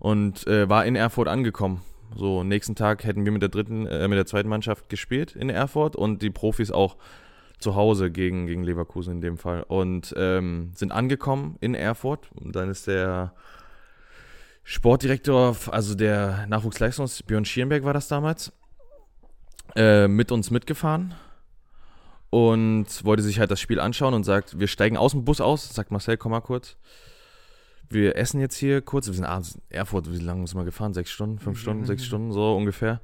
und 0.00 0.46
äh, 0.48 0.68
war 0.68 0.84
in 0.84 0.96
Erfurt 0.96 1.28
angekommen. 1.28 1.82
So, 2.16 2.42
nächsten 2.42 2.74
Tag 2.74 3.04
hätten 3.04 3.24
wir 3.24 3.30
mit 3.30 3.42
der 3.42 3.50
dritten, 3.50 3.86
äh, 3.86 4.08
mit 4.08 4.18
der 4.18 4.26
zweiten 4.26 4.48
Mannschaft 4.48 4.88
gespielt 4.88 5.36
in 5.36 5.48
Erfurt 5.48 5.94
und 5.94 6.22
die 6.22 6.30
Profis 6.30 6.72
auch 6.72 6.96
zu 7.60 7.74
Hause 7.76 8.10
gegen, 8.10 8.46
gegen 8.46 8.64
Leverkusen 8.64 9.14
in 9.14 9.20
dem 9.20 9.38
Fall. 9.38 9.62
Und 9.62 10.14
ähm, 10.16 10.72
sind 10.74 10.92
angekommen 10.92 11.56
in 11.60 11.74
Erfurt. 11.74 12.30
Und 12.32 12.56
dann 12.56 12.70
ist 12.70 12.86
der 12.86 13.34
Sportdirektor, 14.64 15.56
also 15.70 15.94
der 15.94 16.46
Nachwuchsleistungs, 16.48 17.22
Björn 17.22 17.44
Schierenberg 17.44 17.84
war 17.84 17.94
das 17.94 18.08
damals, 18.08 18.52
äh, 19.76 20.08
mit 20.08 20.32
uns 20.32 20.50
mitgefahren 20.50 21.14
und 22.30 23.04
wollte 23.04 23.22
sich 23.22 23.40
halt 23.40 23.50
das 23.50 23.60
Spiel 23.60 23.80
anschauen 23.80 24.14
und 24.14 24.24
sagt, 24.24 24.58
wir 24.58 24.68
steigen 24.68 24.96
aus 24.96 25.12
dem 25.12 25.24
Bus 25.24 25.40
aus, 25.40 25.68
sagt 25.68 25.90
Marcel, 25.90 26.16
komm 26.16 26.32
mal 26.32 26.40
kurz. 26.40 26.76
Wir 27.88 28.16
essen 28.16 28.40
jetzt 28.40 28.56
hier 28.56 28.82
kurz, 28.82 29.08
wir 29.08 29.14
sind 29.14 29.24
abends 29.24 29.56
in 29.56 29.62
Erfurt, 29.68 30.12
wie 30.12 30.18
lange 30.18 30.46
sind 30.46 30.56
wir 30.56 30.64
gefahren? 30.64 30.94
Sechs 30.94 31.10
Stunden, 31.10 31.40
fünf 31.40 31.58
Stunden, 31.58 31.84
sechs 31.84 32.04
Stunden, 32.04 32.32
so 32.32 32.56
ungefähr. 32.56 33.00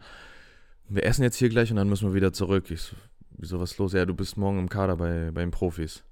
Wir 0.89 1.05
essen 1.05 1.25
jetzt 1.25 1.37
hier 1.37 1.49
gleich 1.49 1.71
und 1.71 1.77
dann 1.77 1.89
müssen 1.89 2.09
wir 2.09 2.15
wieder 2.15 2.33
zurück. 2.33 2.71
Ich 2.71 2.83
so, 2.83 2.97
wieso 3.39 3.61
was 3.61 3.77
los? 3.79 3.93
Ja, 3.93 4.05
du 4.07 4.15
bist 4.15 4.37
morgen 4.37 4.59
im 4.59 4.69
Kader 4.69 4.97
bei, 4.97 5.31
bei 5.33 5.41
den 5.41 5.51
Profis. 5.51 6.05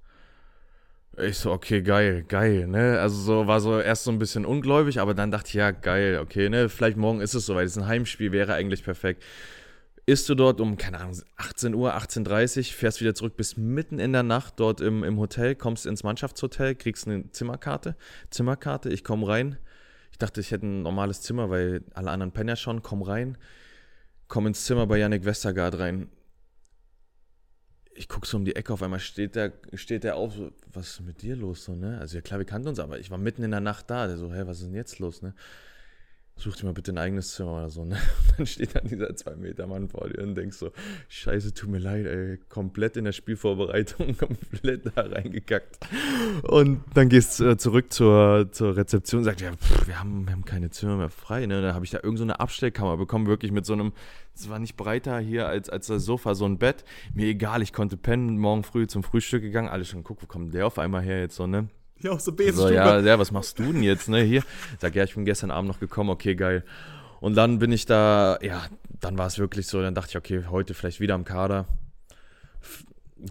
Ich 1.17 1.37
so, 1.37 1.51
okay, 1.51 1.81
geil, 1.81 2.23
geil, 2.27 2.67
ne? 2.67 2.99
Also 2.99 3.15
so 3.21 3.47
war 3.47 3.61
so 3.61 3.79
erst 3.79 4.03
so 4.03 4.11
ein 4.11 4.19
bisschen 4.19 4.45
ungläubig, 4.45 4.99
aber 4.99 5.13
dann 5.13 5.31
dachte 5.31 5.47
ich, 5.47 5.53
ja, 5.53 5.71
geil, 5.71 6.19
okay, 6.21 6.49
ne? 6.49 6.67
Vielleicht 6.67 6.97
morgen 6.97 7.21
ist 7.21 7.33
es 7.33 7.45
soweit. 7.45 7.65
Es 7.65 7.71
ist 7.71 7.77
ein 7.77 7.87
Heimspiel, 7.87 8.33
wäre 8.33 8.53
eigentlich 8.53 8.83
perfekt. 8.83 9.23
Ist 10.07 10.27
du 10.29 10.35
dort 10.35 10.61
um, 10.61 10.77
keine 10.77 10.99
Ahnung, 10.99 11.19
18 11.37 11.73
Uhr, 11.73 11.95
18.30 11.95 12.57
Uhr, 12.57 12.63
fährst 12.65 13.01
wieder 13.01 13.15
zurück, 13.15 13.37
bist 13.37 13.57
mitten 13.57 13.97
in 13.97 14.13
der 14.13 14.23
Nacht 14.23 14.59
dort 14.59 14.81
im, 14.81 15.03
im 15.03 15.17
Hotel, 15.17 15.55
kommst 15.55 15.85
ins 15.85 16.03
Mannschaftshotel, 16.03 16.75
kriegst 16.75 17.07
eine 17.07 17.31
Zimmerkarte, 17.31 17.95
Zimmerkarte, 18.29 18.89
ich 18.89 19.03
komme 19.03 19.27
rein. 19.27 19.57
Ich 20.11 20.19
dachte, 20.19 20.41
ich 20.41 20.51
hätte 20.51 20.67
ein 20.67 20.83
normales 20.83 21.21
Zimmer, 21.21 21.49
weil 21.49 21.83
alle 21.93 22.11
anderen 22.11 22.33
pennen 22.33 22.49
ja 22.49 22.55
schon, 22.55 22.83
komm 22.83 23.01
rein, 23.01 23.37
komm 24.27 24.47
ins 24.47 24.65
Zimmer 24.65 24.85
bei 24.85 24.97
Yannick 24.97 25.25
Westergaard 25.25 25.79
rein. 25.79 26.09
Ich 27.97 28.09
gucke 28.09 28.27
so 28.27 28.35
um 28.37 28.43
die 28.43 28.55
Ecke, 28.55 28.73
auf 28.73 28.83
einmal 28.83 28.99
steht 28.99 29.35
der, 29.35 29.53
steht 29.73 30.03
der 30.03 30.17
auf, 30.17 30.33
so, 30.33 30.51
was 30.73 30.89
ist 30.89 31.01
mit 31.01 31.21
dir 31.21 31.35
los, 31.35 31.63
so, 31.63 31.75
ne? 31.75 31.97
Also 31.99 32.17
ja 32.17 32.21
klar, 32.21 32.39
wir 32.39 32.45
kannten 32.45 32.67
uns, 32.67 32.79
aber 32.79 32.99
ich 32.99 33.09
war 33.09 33.17
mitten 33.17 33.41
in 33.41 33.51
der 33.51 33.61
Nacht 33.61 33.89
da, 33.89 34.05
der 34.07 34.17
so, 34.17 34.33
hä, 34.33 34.43
was 34.45 34.59
ist 34.59 34.67
denn 34.67 34.75
jetzt 34.75 34.99
los, 34.99 35.21
ne? 35.21 35.33
Such 36.37 36.57
dir 36.57 36.65
mal 36.65 36.73
bitte 36.73 36.91
ein 36.91 36.97
eigenes 36.97 37.33
Zimmer 37.33 37.53
oder 37.53 37.69
so, 37.69 37.85
ne? 37.85 37.95
Und 38.29 38.39
dann 38.39 38.45
steht 38.45 38.75
dann 38.75 38.85
dieser 38.87 39.15
zwei 39.15 39.35
Meter 39.35 39.67
Mann 39.67 39.87
vor 39.87 40.09
dir 40.09 40.21
und 40.21 40.35
denkst 40.35 40.57
so, 40.57 40.71
scheiße, 41.07 41.53
tut 41.53 41.69
mir 41.69 41.77
leid, 41.77 42.05
ey, 42.05 42.37
komplett 42.49 42.97
in 42.97 43.05
der 43.05 43.13
Spielvorbereitung, 43.13 44.17
komplett 44.17 44.85
da 44.85 45.03
reingekackt. 45.03 45.79
Und 46.43 46.83
dann 46.93 47.07
gehst 47.07 47.39
du 47.39 47.51
äh, 47.51 47.57
zurück 47.57 47.93
zur, 47.93 48.49
zur 48.51 48.75
Rezeption 48.75 49.19
und 49.19 49.23
sagst, 49.23 49.39
ja, 49.39 49.53
pff, 49.53 49.87
wir, 49.87 49.97
haben, 49.97 50.27
wir 50.27 50.33
haben 50.33 50.43
keine 50.43 50.69
Zimmer 50.69 50.97
mehr 50.97 51.09
frei, 51.09 51.45
ne? 51.45 51.61
Dann 51.61 51.73
habe 51.73 51.85
ich 51.85 51.91
da 51.91 51.99
irgend 52.03 52.19
so 52.19 52.25
Abstellkammer 52.25 52.97
bekommen, 52.97 53.27
wirklich 53.27 53.53
mit 53.53 53.65
so 53.65 53.71
einem, 53.71 53.93
es 54.35 54.49
war 54.49 54.59
nicht 54.59 54.75
breiter 54.75 55.19
hier 55.19 55.47
als, 55.47 55.69
als 55.69 55.87
das 55.87 56.03
Sofa, 56.03 56.35
so 56.35 56.45
ein 56.45 56.57
Bett. 56.57 56.83
Mir 57.13 57.27
egal, 57.27 57.61
ich 57.61 57.71
konnte 57.71 57.95
pennen, 57.95 58.37
morgen 58.37 58.63
früh 58.63 58.87
zum 58.87 59.03
Frühstück 59.03 59.41
gegangen, 59.41 59.69
alle 59.69 59.85
schon, 59.85 60.03
guck, 60.03 60.21
wo 60.21 60.25
kommt 60.25 60.53
der 60.53 60.67
auf 60.67 60.79
einmal 60.79 61.01
her 61.01 61.21
jetzt 61.21 61.37
so, 61.37 61.47
ne? 61.47 61.69
Ja, 62.01 62.11
auch 62.11 62.19
so 62.19 62.31
So, 62.31 62.35
Besenstube. 62.35 62.73
ja, 62.73 62.99
ja, 62.99 63.19
was 63.19 63.31
machst 63.31 63.57
du 63.59 63.71
denn 63.71 63.83
jetzt, 63.83 64.09
ne? 64.09 64.21
Hier. 64.21 64.43
Sag, 64.79 64.95
ja, 64.95 65.03
ich 65.03 65.15
bin 65.15 65.25
gestern 65.25 65.51
Abend 65.51 65.69
noch 65.69 65.79
gekommen, 65.79 66.09
okay, 66.09 66.35
geil. 66.35 66.63
Und 67.21 67.35
dann 67.35 67.59
bin 67.59 67.71
ich 67.71 67.85
da, 67.85 68.37
ja, 68.41 68.65
dann 68.99 69.17
war 69.17 69.27
es 69.27 69.39
wirklich 69.39 69.67
so, 69.67 69.81
dann 69.81 69.95
dachte 69.95 70.09
ich, 70.11 70.17
okay, 70.17 70.45
heute 70.49 70.73
vielleicht 70.73 70.99
wieder 70.99 71.15
am 71.15 71.23
Kader. 71.23 71.65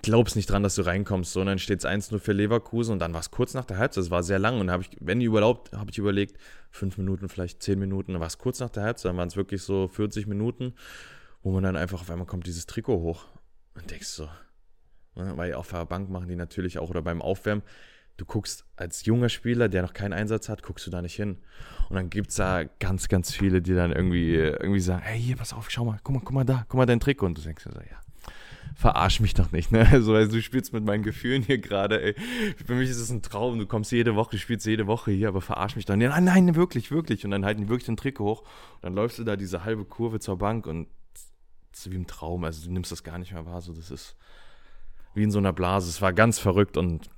Glaubst 0.02 0.34
nicht 0.34 0.50
dran, 0.50 0.62
dass 0.62 0.74
du 0.76 0.82
reinkommst, 0.82 1.32
so, 1.32 1.40
und 1.40 1.46
dann 1.46 1.58
steht 1.58 1.80
es 1.80 1.84
1-0 1.86 2.18
für 2.18 2.32
Leverkusen 2.32 2.92
und 2.92 2.98
dann 3.00 3.12
war 3.12 3.20
es 3.20 3.30
kurz 3.30 3.52
nach 3.52 3.66
der 3.66 3.76
Halbzeit, 3.76 4.02
es 4.04 4.10
war 4.10 4.22
sehr 4.22 4.38
lang 4.38 4.58
und 4.58 4.70
habe 4.70 4.82
ich, 4.82 4.90
wenn 4.98 5.20
überhaupt, 5.20 5.72
habe 5.76 5.90
ich 5.90 5.98
überlegt, 5.98 6.38
fünf 6.70 6.96
Minuten, 6.96 7.28
vielleicht 7.28 7.62
zehn 7.62 7.78
Minuten, 7.78 8.12
dann 8.12 8.20
war 8.20 8.26
es 8.26 8.38
kurz 8.38 8.60
nach 8.60 8.70
der 8.70 8.82
Halbzeit, 8.82 9.10
dann 9.10 9.18
waren 9.18 9.28
es 9.28 9.36
wirklich 9.36 9.62
so 9.62 9.86
40 9.86 10.26
Minuten, 10.26 10.72
wo 11.42 11.52
man 11.52 11.62
dann 11.62 11.76
einfach 11.76 12.00
auf 12.00 12.10
einmal 12.10 12.26
kommt 12.26 12.46
dieses 12.46 12.64
Trikot 12.66 12.98
hoch 13.00 13.26
und 13.74 13.90
denkst 13.90 14.08
so, 14.08 14.24
ne, 15.16 15.34
weil 15.36 15.52
auf 15.54 15.68
der 15.68 15.84
Bank 15.84 16.08
machen 16.08 16.28
die 16.28 16.36
natürlich 16.36 16.78
auch 16.78 16.88
oder 16.88 17.02
beim 17.02 17.20
Aufwärmen, 17.20 17.62
du 18.16 18.24
guckst 18.24 18.64
als 18.76 19.04
junger 19.04 19.28
Spieler, 19.28 19.68
der 19.68 19.82
noch 19.82 19.92
keinen 19.92 20.12
Einsatz 20.12 20.48
hat, 20.48 20.62
guckst 20.62 20.86
du 20.86 20.90
da 20.90 21.02
nicht 21.02 21.16
hin. 21.16 21.38
Und 21.88 21.96
dann 21.96 22.10
gibt 22.10 22.30
es 22.30 22.36
da 22.36 22.64
ganz, 22.80 23.08
ganz 23.08 23.32
viele, 23.32 23.60
die 23.60 23.74
dann 23.74 23.92
irgendwie, 23.92 24.34
irgendwie 24.34 24.80
sagen, 24.80 25.02
hey, 25.02 25.20
hier, 25.20 25.36
pass 25.36 25.52
auf, 25.52 25.70
schau 25.70 25.84
mal, 25.84 25.98
guck 26.02 26.14
mal, 26.14 26.20
guck 26.24 26.32
mal 26.32 26.44
da, 26.44 26.64
guck 26.68 26.78
mal 26.78 26.86
dein 26.86 27.00
Trikot. 27.00 27.26
Und 27.26 27.38
du 27.38 27.42
denkst 27.42 27.64
dir 27.64 27.72
so, 27.72 27.80
ja, 27.80 28.00
verarsch 28.74 29.20
mich 29.20 29.34
doch 29.34 29.52
nicht, 29.52 29.72
ne? 29.72 29.88
Also, 29.92 30.14
also 30.14 30.32
du 30.32 30.42
spielst 30.42 30.72
mit 30.72 30.84
meinen 30.84 31.02
Gefühlen 31.02 31.42
hier 31.42 31.58
gerade, 31.58 32.02
ey. 32.02 32.14
Für 32.64 32.74
mich 32.74 32.88
ist 32.88 32.98
es 32.98 33.10
ein 33.10 33.22
Traum, 33.22 33.58
du 33.58 33.66
kommst 33.66 33.92
jede 33.92 34.14
Woche, 34.14 34.32
du 34.32 34.38
spielst 34.38 34.66
jede 34.66 34.86
Woche 34.86 35.10
hier, 35.10 35.28
aber 35.28 35.40
verarsch 35.40 35.76
mich 35.76 35.84
doch 35.84 35.96
nicht. 35.96 36.08
Nein, 36.08 36.24
nein, 36.24 36.54
wirklich, 36.54 36.90
wirklich. 36.90 37.24
Und 37.24 37.32
dann 37.32 37.44
halten 37.44 37.62
die 37.62 37.68
wirklich 37.68 37.86
den 37.86 37.96
Trikot 37.96 38.24
hoch. 38.24 38.40
Und 38.40 38.82
dann 38.82 38.94
läufst 38.94 39.18
du 39.18 39.24
da 39.24 39.36
diese 39.36 39.64
halbe 39.64 39.84
Kurve 39.84 40.20
zur 40.20 40.38
Bank 40.38 40.66
und 40.66 40.88
es 41.72 41.86
ist 41.86 41.90
wie 41.90 41.96
im 41.96 42.06
Traum. 42.06 42.44
Also 42.44 42.64
du 42.64 42.72
nimmst 42.72 42.92
das 42.92 43.02
gar 43.02 43.18
nicht 43.18 43.32
mehr 43.32 43.44
wahr. 43.46 43.60
So, 43.60 43.72
das 43.72 43.90
ist 43.90 44.16
wie 45.14 45.22
in 45.22 45.30
so 45.30 45.38
einer 45.38 45.52
Blase. 45.52 45.88
Es 45.88 46.00
war 46.00 46.12
ganz 46.12 46.38
verrückt 46.38 46.76
und 46.76 47.10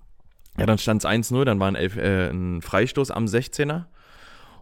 ja, 0.59 0.67
dann 0.67 0.79
stand 0.79 1.05
es 1.05 1.09
1-0, 1.09 1.45
dann 1.45 1.61
war 1.61 1.69
ein, 1.69 1.75
Elf, 1.75 1.97
äh, 1.97 2.31
ein 2.31 2.63
Freistoß 2.63 3.11
am 3.11 3.27
16er. 3.27 3.85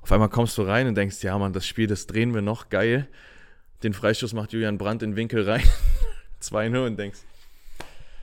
Auf 0.03 0.13
einmal 0.13 0.29
kommst 0.29 0.59
du 0.59 0.63
rein 0.63 0.87
und 0.87 0.97
denkst, 0.97 1.23
ja, 1.23 1.39
Mann, 1.39 1.53
das 1.53 1.67
Spiel, 1.67 1.87
das 1.87 2.07
drehen 2.07 2.35
wir 2.35 2.43
noch, 2.43 2.69
geil. 2.69 3.09
Den 3.83 3.93
Freistoß 3.93 4.35
macht 4.35 4.53
Julian 4.53 4.79
Brandt 4.79 5.03
in 5.03 5.13
den 5.13 5.17
Winkel 5.17 5.49
rein. 5.49 5.63
2-0 6.43 6.87
und 6.87 6.99
denkst, 6.99 7.21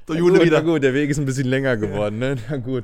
Der 0.07 0.15
Jule 0.17 0.39
gut, 0.39 0.45
wieder. 0.45 0.61
Gut, 0.61 0.83
der 0.83 0.93
Weg 0.93 1.09
ist 1.09 1.17
ein 1.17 1.25
bisschen 1.25 1.47
länger 1.47 1.77
geworden, 1.77 2.19
ne? 2.19 2.35
Na 2.49 2.57
gut. 2.57 2.83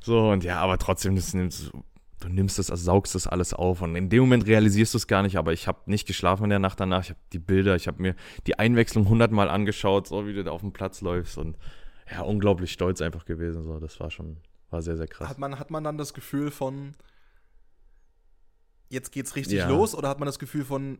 So, 0.00 0.30
und 0.30 0.44
ja, 0.44 0.60
aber 0.60 0.78
trotzdem, 0.78 1.16
das 1.16 1.34
nimmst, 1.34 1.72
du 2.20 2.28
nimmst 2.28 2.58
das, 2.58 2.70
also 2.70 2.84
saugst 2.84 3.14
das 3.14 3.26
alles 3.26 3.54
auf. 3.54 3.82
Und 3.82 3.96
in 3.96 4.08
dem 4.08 4.20
Moment 4.20 4.46
realisierst 4.46 4.94
du 4.94 4.98
es 4.98 5.06
gar 5.06 5.22
nicht, 5.22 5.36
aber 5.36 5.52
ich 5.52 5.66
habe 5.66 5.78
nicht 5.86 6.06
geschlafen 6.06 6.44
in 6.44 6.50
der 6.50 6.58
Nacht 6.58 6.78
danach. 6.78 7.02
Ich 7.02 7.10
habe 7.10 7.20
die 7.32 7.38
Bilder, 7.38 7.74
ich 7.74 7.88
habe 7.88 8.00
mir 8.00 8.14
die 8.46 8.58
Einwechslung 8.58 9.08
hundertmal 9.08 9.48
angeschaut, 9.48 10.06
so 10.06 10.26
wie 10.26 10.34
du 10.34 10.44
da 10.44 10.52
auf 10.52 10.60
dem 10.60 10.72
Platz 10.72 11.00
läufst. 11.00 11.38
Und 11.38 11.56
ja, 12.10 12.22
unglaublich 12.22 12.72
stolz 12.72 13.00
einfach 13.02 13.24
gewesen. 13.24 13.64
So, 13.64 13.78
das 13.80 13.98
war 14.00 14.10
schon, 14.10 14.38
war 14.70 14.82
sehr, 14.82 14.96
sehr 14.96 15.06
krass. 15.08 15.28
Hat 15.28 15.38
man, 15.38 15.58
hat 15.58 15.70
man 15.70 15.84
dann 15.84 15.98
das 15.98 16.14
Gefühl 16.14 16.50
von, 16.50 16.94
jetzt 18.88 19.12
geht's 19.12 19.36
richtig 19.36 19.58
Ja. 19.58 19.68
los? 19.68 19.94
Oder 19.94 20.08
hat 20.08 20.18
man 20.18 20.26
das 20.26 20.38
Gefühl 20.38 20.64
von, 20.64 20.98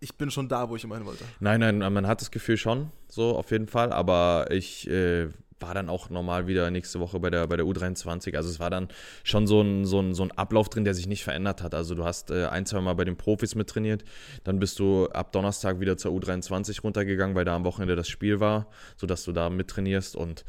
ich 0.00 0.16
bin 0.16 0.30
schon 0.30 0.48
da, 0.48 0.68
wo 0.68 0.76
ich 0.76 0.84
immer 0.84 0.96
hin 0.96 1.06
wollte? 1.06 1.24
Nein, 1.40 1.60
nein, 1.60 1.78
man 1.78 2.06
hat 2.06 2.20
das 2.20 2.30
Gefühl 2.30 2.56
schon, 2.56 2.90
so 3.08 3.36
auf 3.36 3.50
jeden 3.50 3.68
Fall, 3.68 3.92
aber 3.92 4.46
ich 4.50 4.88
äh, 4.88 5.28
war 5.60 5.74
dann 5.74 5.88
auch 5.88 6.10
normal 6.10 6.46
wieder 6.46 6.70
nächste 6.70 7.00
Woche 7.00 7.20
bei 7.20 7.30
der, 7.30 7.46
bei 7.46 7.56
der 7.56 7.66
U23. 7.66 8.36
Also 8.36 8.48
es 8.48 8.60
war 8.60 8.70
dann 8.70 8.88
schon 9.24 9.46
so 9.46 9.60
ein, 9.60 9.84
so, 9.84 10.00
ein, 10.00 10.14
so 10.14 10.22
ein 10.22 10.32
Ablauf 10.32 10.68
drin, 10.68 10.84
der 10.84 10.94
sich 10.94 11.06
nicht 11.06 11.24
verändert 11.24 11.62
hat. 11.62 11.74
Also 11.74 11.94
du 11.94 12.04
hast 12.04 12.30
äh, 12.30 12.46
ein, 12.46 12.66
zwei 12.66 12.80
Mal 12.80 12.94
bei 12.94 13.04
den 13.04 13.16
Profis 13.16 13.54
mittrainiert, 13.54 14.04
dann 14.44 14.58
bist 14.58 14.78
du 14.78 15.08
ab 15.08 15.32
Donnerstag 15.32 15.80
wieder 15.80 15.96
zur 15.96 16.12
U23 16.12 16.82
runtergegangen, 16.82 17.36
weil 17.36 17.44
da 17.44 17.54
am 17.54 17.64
Wochenende 17.64 17.96
das 17.96 18.08
Spiel 18.08 18.40
war, 18.40 18.66
sodass 18.96 19.24
du 19.24 19.32
da 19.32 19.50
mittrainierst 19.50 20.16
und 20.16 20.44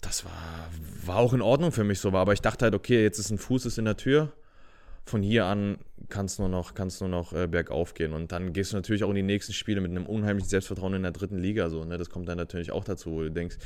das 0.00 0.24
war, 0.24 0.70
war 1.06 1.16
auch 1.16 1.32
in 1.32 1.40
Ordnung 1.40 1.72
für 1.72 1.84
mich 1.84 1.98
so 1.98 2.12
war. 2.12 2.20
Aber 2.20 2.34
ich 2.34 2.42
dachte 2.42 2.66
halt, 2.66 2.74
okay, 2.74 3.02
jetzt 3.02 3.18
ist 3.18 3.30
ein 3.30 3.38
Fuß 3.38 3.64
ist 3.66 3.78
in 3.78 3.86
der 3.86 3.96
Tür. 3.96 4.32
Von 5.06 5.22
hier 5.22 5.44
an 5.44 5.78
kann 6.08 6.26
es 6.26 6.38
nur 6.38 6.48
noch, 6.48 6.74
kann's 6.74 7.00
nur 7.00 7.08
noch 7.10 7.32
äh, 7.34 7.46
bergauf 7.46 7.92
gehen. 7.94 8.12
Und 8.14 8.32
dann 8.32 8.52
gehst 8.54 8.72
du 8.72 8.76
natürlich 8.76 9.04
auch 9.04 9.10
in 9.10 9.16
die 9.16 9.22
nächsten 9.22 9.52
Spiele 9.52 9.80
mit 9.82 9.90
einem 9.90 10.06
unheimlichen 10.06 10.48
Selbstvertrauen 10.48 10.94
in 10.94 11.02
der 11.02 11.12
dritten 11.12 11.38
Liga. 11.38 11.68
So, 11.68 11.84
ne? 11.84 11.98
Das 11.98 12.08
kommt 12.08 12.28
dann 12.28 12.38
natürlich 12.38 12.72
auch 12.72 12.84
dazu, 12.84 13.10
wo 13.10 13.22
du 13.22 13.30
denkst, 13.30 13.56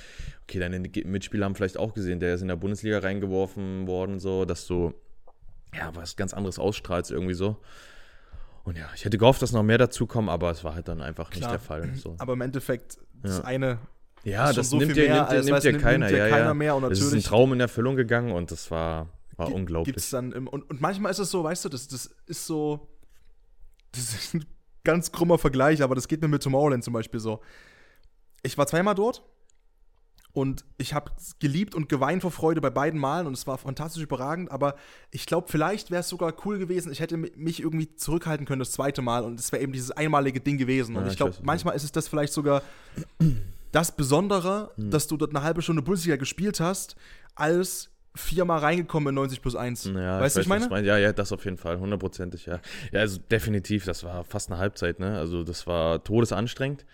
okay, 0.43 0.59
deine 0.59 0.81
Mitspieler 0.81 1.45
haben 1.45 1.55
vielleicht 1.55 1.79
auch 1.79 1.95
gesehen, 1.95 2.19
der 2.21 2.35
ist 2.35 2.43
in 2.43 2.49
der 2.49 2.57
Bundesliga 2.57 2.99
reingeworfen 2.99 3.87
worden, 3.87 4.19
so, 4.19 4.45
dass 4.45 4.67
du 4.67 4.95
ja 5.75 5.95
was 5.95 6.17
ganz 6.17 6.35
anderes 6.35 6.59
ausstrahlst 6.59 7.11
irgendwie 7.13 7.35
so. 7.35 7.57
Und 8.65 8.77
ja, 8.77 8.89
ich 8.95 9.05
hätte 9.05 9.17
gehofft, 9.17 9.41
dass 9.41 9.53
noch 9.53 9.63
mehr 9.63 9.79
dazu 9.79 10.07
kommen, 10.07 10.29
aber 10.29 10.51
es 10.51 10.65
war 10.65 10.75
halt 10.75 10.89
dann 10.89 11.01
einfach 11.01 11.31
nicht 11.31 11.39
Klar. 11.41 11.53
der 11.53 11.61
Fall. 11.61 11.91
So. 11.95 12.17
Aber 12.19 12.33
im 12.35 12.41
Endeffekt, 12.41 12.99
das 13.23 13.39
Ja. 13.39 13.45
eine 13.45 13.79
Ja, 14.25 14.53
das 14.53 14.71
so 14.71 14.79
nimmt 14.79 14.97
dir, 14.97 15.05
nimmt, 15.05 15.15
dir- 15.15 15.29
als 15.29 15.45
nimmt 15.47 15.57
weiß, 15.57 15.63
dir 15.63 15.73
nimmt- 15.73 15.83
keiner. 15.85 16.07
nimmt 16.07 16.11
dir 16.19 16.25
ja, 16.25 16.29
keiner 16.29 16.45
ja. 16.47 16.55
mehr 16.55 16.75
und 16.77 16.83
das 16.83 16.93
ist 16.93 16.99
ein 16.99 17.05
natürlich- 17.07 17.25
Traum 17.27 17.53
in 17.53 17.61
Erfüllung 17.61 17.95
gegangen 17.97 18.33
und 18.33 18.51
das 18.51 18.71
war, 18.71 19.09
war 19.39 19.53
unglaublich. 19.53 19.95
Gibt's 19.95 20.11
dann 20.11 20.33
im, 20.33 20.47
und, 20.49 20.69
und 20.69 20.81
manchmal 20.81 21.11
ist 21.11 21.19
es 21.19 21.31
so, 21.31 21.43
weißt 21.45 21.65
du, 21.65 21.69
das, 21.69 21.89
das 21.89 22.11
ist 22.27 22.47
so. 22.47 22.89
Das 23.93 24.03
ist 24.15 24.35
ein 24.35 24.45
ganz 24.85 25.13
krummer 25.13 25.39
Vergleich, 25.39 25.83
aber 25.83 25.95
das 25.95 26.09
geht 26.09 26.21
mir 26.21 26.29
mit 26.29 26.43
Tomorrowland 26.43 26.85
zum 26.85 26.93
Beispiel 26.93 27.21
so. 27.21 27.41
Ich 28.43 28.57
war 28.59 28.67
zweimal 28.67 28.95
dort 28.95 29.23
und 30.33 30.65
ich 30.77 30.93
habe 30.95 31.11
geliebt 31.41 31.75
und 31.75 31.89
geweint 31.89 32.23
vor 32.23 32.31
Freude 32.31 32.61
bei 32.61 32.71
beiden 32.71 33.01
Malen 33.01 33.27
und 33.27 33.33
es 33.33 33.47
war 33.47 33.59
fantastisch 33.59 34.03
überragend, 34.03 34.51
aber 34.51 34.77
ich 35.11 35.27
glaube, 35.27 35.49
vielleicht 35.51 35.91
wäre 35.91 36.01
es 36.01 36.09
sogar 36.09 36.35
cool 36.45 36.59
gewesen, 36.59 36.93
ich 36.93 37.01
hätte 37.01 37.17
mi- 37.17 37.33
mich 37.35 37.61
irgendwie 37.61 37.95
zurückhalten 37.97 38.47
können 38.47 38.61
das 38.61 38.73
zweite 38.73 39.03
Mal 39.03 39.25
und 39.25 39.41
es 39.41 39.51
wäre 39.53 39.63
eben 39.63 39.73
dieses 39.73 39.91
einmalige 39.91 40.41
Ding 40.41 40.59
gewesen. 40.59 40.95
Und 40.97 41.03
Ja, 41.03 41.07
ich 41.09 41.13
ich 41.15 41.17
glaube, 41.17 41.35
manchmal 41.43 41.75
ist 41.75 41.83
es 41.85 41.93
das 41.93 42.07
vielleicht 42.09 42.33
sogar 42.33 42.63
das 43.73 43.97
Besondere, 43.97 44.71
Hm. 44.77 44.91
dass 44.91 45.07
du 45.09 45.17
dort 45.17 45.35
eine 45.35 45.43
halbe 45.43 45.63
Stunde 45.63 45.83
Bundesliga 45.83 46.17
gespielt 46.17 46.61
hast, 46.61 46.95
als 47.35 47.91
viermal 48.19 48.59
reingekommen 48.59 49.09
in 49.11 49.15
90 49.15 49.41
plus 49.41 49.57
1. 49.57 49.85
Ja, 49.87 50.21
weißt 50.21 50.37
du, 50.37 50.41
weiß, 50.41 50.45
ich 50.45 50.49
meine? 50.49 50.69
meinst. 50.69 50.87
Ja, 50.87 50.99
ja, 50.99 51.13
das 51.13 51.33
auf 51.33 51.45
jeden 51.45 51.57
Fall, 51.57 51.79
hundertprozentig, 51.79 52.47
ja. 52.47 52.61
Ja, 52.93 53.01
also 53.01 53.19
definitiv, 53.31 53.85
das 53.85 54.05
war 54.05 54.25
fast 54.25 54.51
eine 54.51 54.59
Halbzeit, 54.59 54.99
ne? 55.01 55.19
Also 55.19 55.45
das 55.45 55.67
war 55.67 56.03
todesanstrengend, 56.05 56.85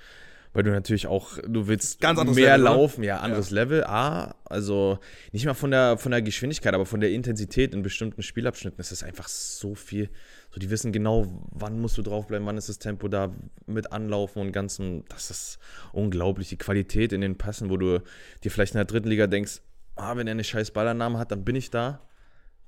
weil 0.52 0.62
du 0.62 0.70
natürlich 0.70 1.06
auch, 1.06 1.38
du 1.46 1.66
willst 1.66 2.00
Ganz 2.00 2.18
mehr 2.22 2.56
Level, 2.56 2.60
oder? 2.60 2.76
laufen, 2.76 3.02
ja, 3.02 3.18
anderes 3.18 3.50
Level. 3.50 3.84
A, 3.84 4.34
also 4.44 4.98
nicht 5.32 5.46
mal 5.46 5.54
von 5.54 5.70
der, 5.70 5.98
von 5.98 6.12
der 6.12 6.22
Geschwindigkeit, 6.22 6.74
aber 6.74 6.86
von 6.86 7.00
der 7.00 7.10
Intensität 7.10 7.74
in 7.74 7.82
bestimmten 7.82 8.22
Spielabschnitten 8.22 8.78
ist 8.80 8.92
es 8.92 9.02
einfach 9.02 9.28
so 9.28 9.74
viel. 9.74 10.10
So, 10.50 10.60
die 10.60 10.70
wissen 10.70 10.92
genau, 10.92 11.26
wann 11.50 11.80
musst 11.80 11.98
du 11.98 12.02
draufbleiben, 12.02 12.46
wann 12.46 12.56
ist 12.56 12.68
das 12.68 12.78
Tempo 12.78 13.08
da 13.08 13.34
mit 13.66 13.92
Anlaufen 13.92 14.40
und 14.40 14.52
ganzen, 14.52 15.04
das 15.08 15.30
ist 15.30 15.58
unglaublich. 15.92 16.48
Die 16.50 16.58
Qualität 16.58 17.12
in 17.12 17.22
den 17.22 17.36
Passen, 17.36 17.70
wo 17.70 17.76
du 17.76 18.00
dir 18.44 18.50
vielleicht 18.52 18.74
in 18.74 18.78
der 18.78 18.84
dritten 18.84 19.08
Liga 19.08 19.26
denkst, 19.26 19.62
ah, 19.96 20.16
wenn 20.16 20.26
er 20.26 20.32
eine 20.32 20.44
scheiß 20.44 20.70
Ballannahme 20.72 21.18
hat, 21.18 21.30
dann 21.30 21.44
bin 21.44 21.56
ich 21.56 21.70
da. 21.70 22.00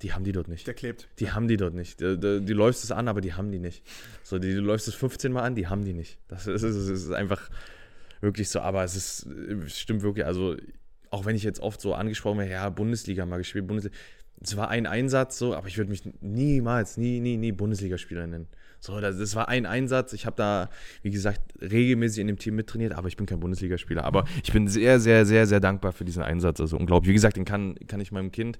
Die 0.03 0.13
haben 0.13 0.23
die 0.23 0.31
dort 0.31 0.47
nicht. 0.47 0.67
Der 0.67 0.75
klebt. 0.75 1.07
Die 1.19 1.31
haben 1.31 1.47
die 1.47 1.57
dort 1.57 1.73
nicht. 1.73 1.99
Die, 1.99 2.19
die, 2.19 2.45
die 2.45 2.53
läufst 2.53 2.83
es 2.83 2.91
an, 2.91 3.07
aber 3.07 3.19
die 3.21 3.33
haben 3.33 3.51
die 3.51 3.59
nicht. 3.59 3.83
So, 4.23 4.37
die, 4.37 4.53
du 4.53 4.61
läufst 4.61 4.87
es 4.87 4.93
15 4.93 5.31
Mal 5.31 5.41
an, 5.41 5.55
die 5.55 5.67
haben 5.67 5.83
die 5.83 5.93
nicht. 5.93 6.19
Das 6.27 6.45
ist, 6.45 6.61
es 6.61 6.87
ist, 6.87 7.11
einfach 7.11 7.49
wirklich 8.21 8.49
so. 8.49 8.59
Aber 8.59 8.83
es 8.83 8.95
ist, 8.95 9.25
es 9.25 9.79
stimmt 9.79 10.03
wirklich. 10.03 10.25
Also, 10.25 10.55
auch 11.09 11.25
wenn 11.25 11.35
ich 11.35 11.43
jetzt 11.43 11.61
oft 11.61 11.81
so 11.81 11.95
angesprochen 11.95 12.37
werde, 12.39 12.51
ja, 12.51 12.69
Bundesliga 12.69 13.25
mal 13.25 13.37
gespielt, 13.37 13.65
Bundesliga. 13.65 13.95
Es 14.39 14.55
war 14.55 14.69
ein 14.69 14.85
Einsatz 14.85 15.39
so, 15.39 15.55
aber 15.55 15.67
ich 15.67 15.79
würde 15.79 15.89
mich 15.89 16.03
niemals, 16.21 16.97
nie, 16.97 17.19
nie, 17.19 17.37
nie 17.37 17.51
Bundesligaspieler 17.51 18.27
nennen. 18.27 18.47
So, 18.79 18.99
das, 19.01 19.17
das 19.17 19.35
war 19.35 19.47
ein 19.47 19.65
Einsatz. 19.65 20.13
Ich 20.13 20.25
habe 20.25 20.35
da, 20.35 20.69
wie 21.01 21.09
gesagt, 21.09 21.41
regelmäßig 21.61 22.19
in 22.21 22.27
dem 22.27 22.37
Team 22.37 22.55
mittrainiert, 22.55 22.93
aber 22.93 23.07
ich 23.07 23.17
bin 23.17 23.25
kein 23.25 23.39
Bundesligaspieler. 23.39 24.03
Aber 24.03 24.25
ich 24.43 24.53
bin 24.53 24.67
sehr, 24.67 24.99
sehr, 24.99 25.25
sehr, 25.25 25.47
sehr 25.47 25.59
dankbar 25.59 25.91
für 25.91 26.05
diesen 26.05 26.23
Einsatz. 26.23 26.61
Also 26.61 26.77
unglaublich. 26.77 27.09
Wie 27.09 27.13
gesagt, 27.13 27.37
den 27.37 27.45
kann, 27.45 27.75
kann 27.87 27.99
ich 27.99 28.11
meinem 28.11 28.31
Kind, 28.31 28.57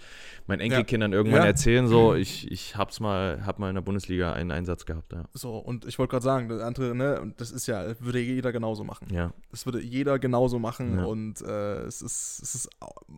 meinen 0.47 0.59
Enkelkindern 0.59 1.13
irgendwann 1.13 1.41
Ja. 1.41 1.47
erzählen. 1.47 1.87
So, 1.87 2.15
ich, 2.15 2.51
ich 2.51 2.75
hab's 2.75 2.99
mal, 2.99 3.45
hab 3.45 3.59
mal 3.59 3.69
in 3.69 3.75
der 3.75 3.81
Bundesliga 3.81 4.33
einen 4.33 4.51
Einsatz 4.51 4.85
gehabt. 4.85 5.13
Ja. 5.13 5.25
So, 5.33 5.57
und 5.57 5.85
ich 5.85 5.99
wollte 5.99 6.11
gerade 6.11 6.23
sagen, 6.25 6.49
das 6.49 6.61
andere, 6.61 6.95
ne, 6.95 7.33
das 7.37 7.51
ist 7.51 7.67
ja, 7.67 7.85
würde 7.99 8.19
jeder 8.19 8.51
genauso 8.51 8.83
machen. 8.83 9.07
ja. 9.11 9.31
Das 9.51 9.65
würde 9.65 9.81
jeder 9.81 10.19
genauso 10.19 10.59
machen 10.59 10.97
Ja. 10.97 11.05
und 11.05 11.41
äh, 11.41 11.81
es 11.83 12.01
ist, 12.01 12.39
es 12.43 12.55
ist, 12.55 12.69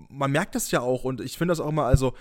man 0.10 0.32
merkt 0.32 0.56
das 0.56 0.70
ja 0.72 0.82
auch 0.82 1.04
und 1.04 1.22
ich 1.22 1.38
finde 1.38 1.52
das 1.54 1.60
auch 1.60 1.70
immer, 1.70 1.86
also 1.86 2.14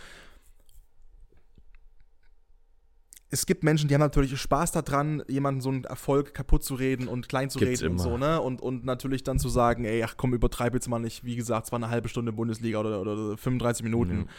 es 3.30 3.44
gibt 3.44 3.62
Menschen, 3.62 3.88
die 3.88 3.94
haben 3.94 4.00
natürlich 4.00 4.38
Spaß 4.40 4.72
daran, 4.72 5.22
jemanden 5.28 5.60
so 5.60 5.68
einen 5.68 5.84
Erfolg 5.84 6.32
kaputt 6.32 6.64
zu 6.64 6.74
reden 6.74 7.08
und 7.08 7.28
klein 7.28 7.50
zu 7.50 7.58
Gibt's 7.58 7.82
reden 7.82 7.92
und 7.92 8.00
immer. 8.00 8.02
so, 8.02 8.16
ne? 8.16 8.40
Und, 8.40 8.62
und 8.62 8.84
natürlich 8.84 9.22
dann 9.22 9.38
zu 9.38 9.48
sagen, 9.48 9.84
ey, 9.84 10.02
ach 10.02 10.14
komm, 10.16 10.32
übertreib 10.32 10.74
jetzt 10.74 10.88
mal 10.88 10.98
nicht, 10.98 11.24
wie 11.24 11.36
gesagt, 11.36 11.66
es 11.66 11.72
war 11.72 11.78
eine 11.78 11.90
halbe 11.90 12.08
Stunde 12.08 12.32
Bundesliga 12.32 12.80
oder, 12.80 13.00
oder 13.00 13.36
35 13.36 13.84
Minuten. 13.84 14.20
Ja. 14.20 14.32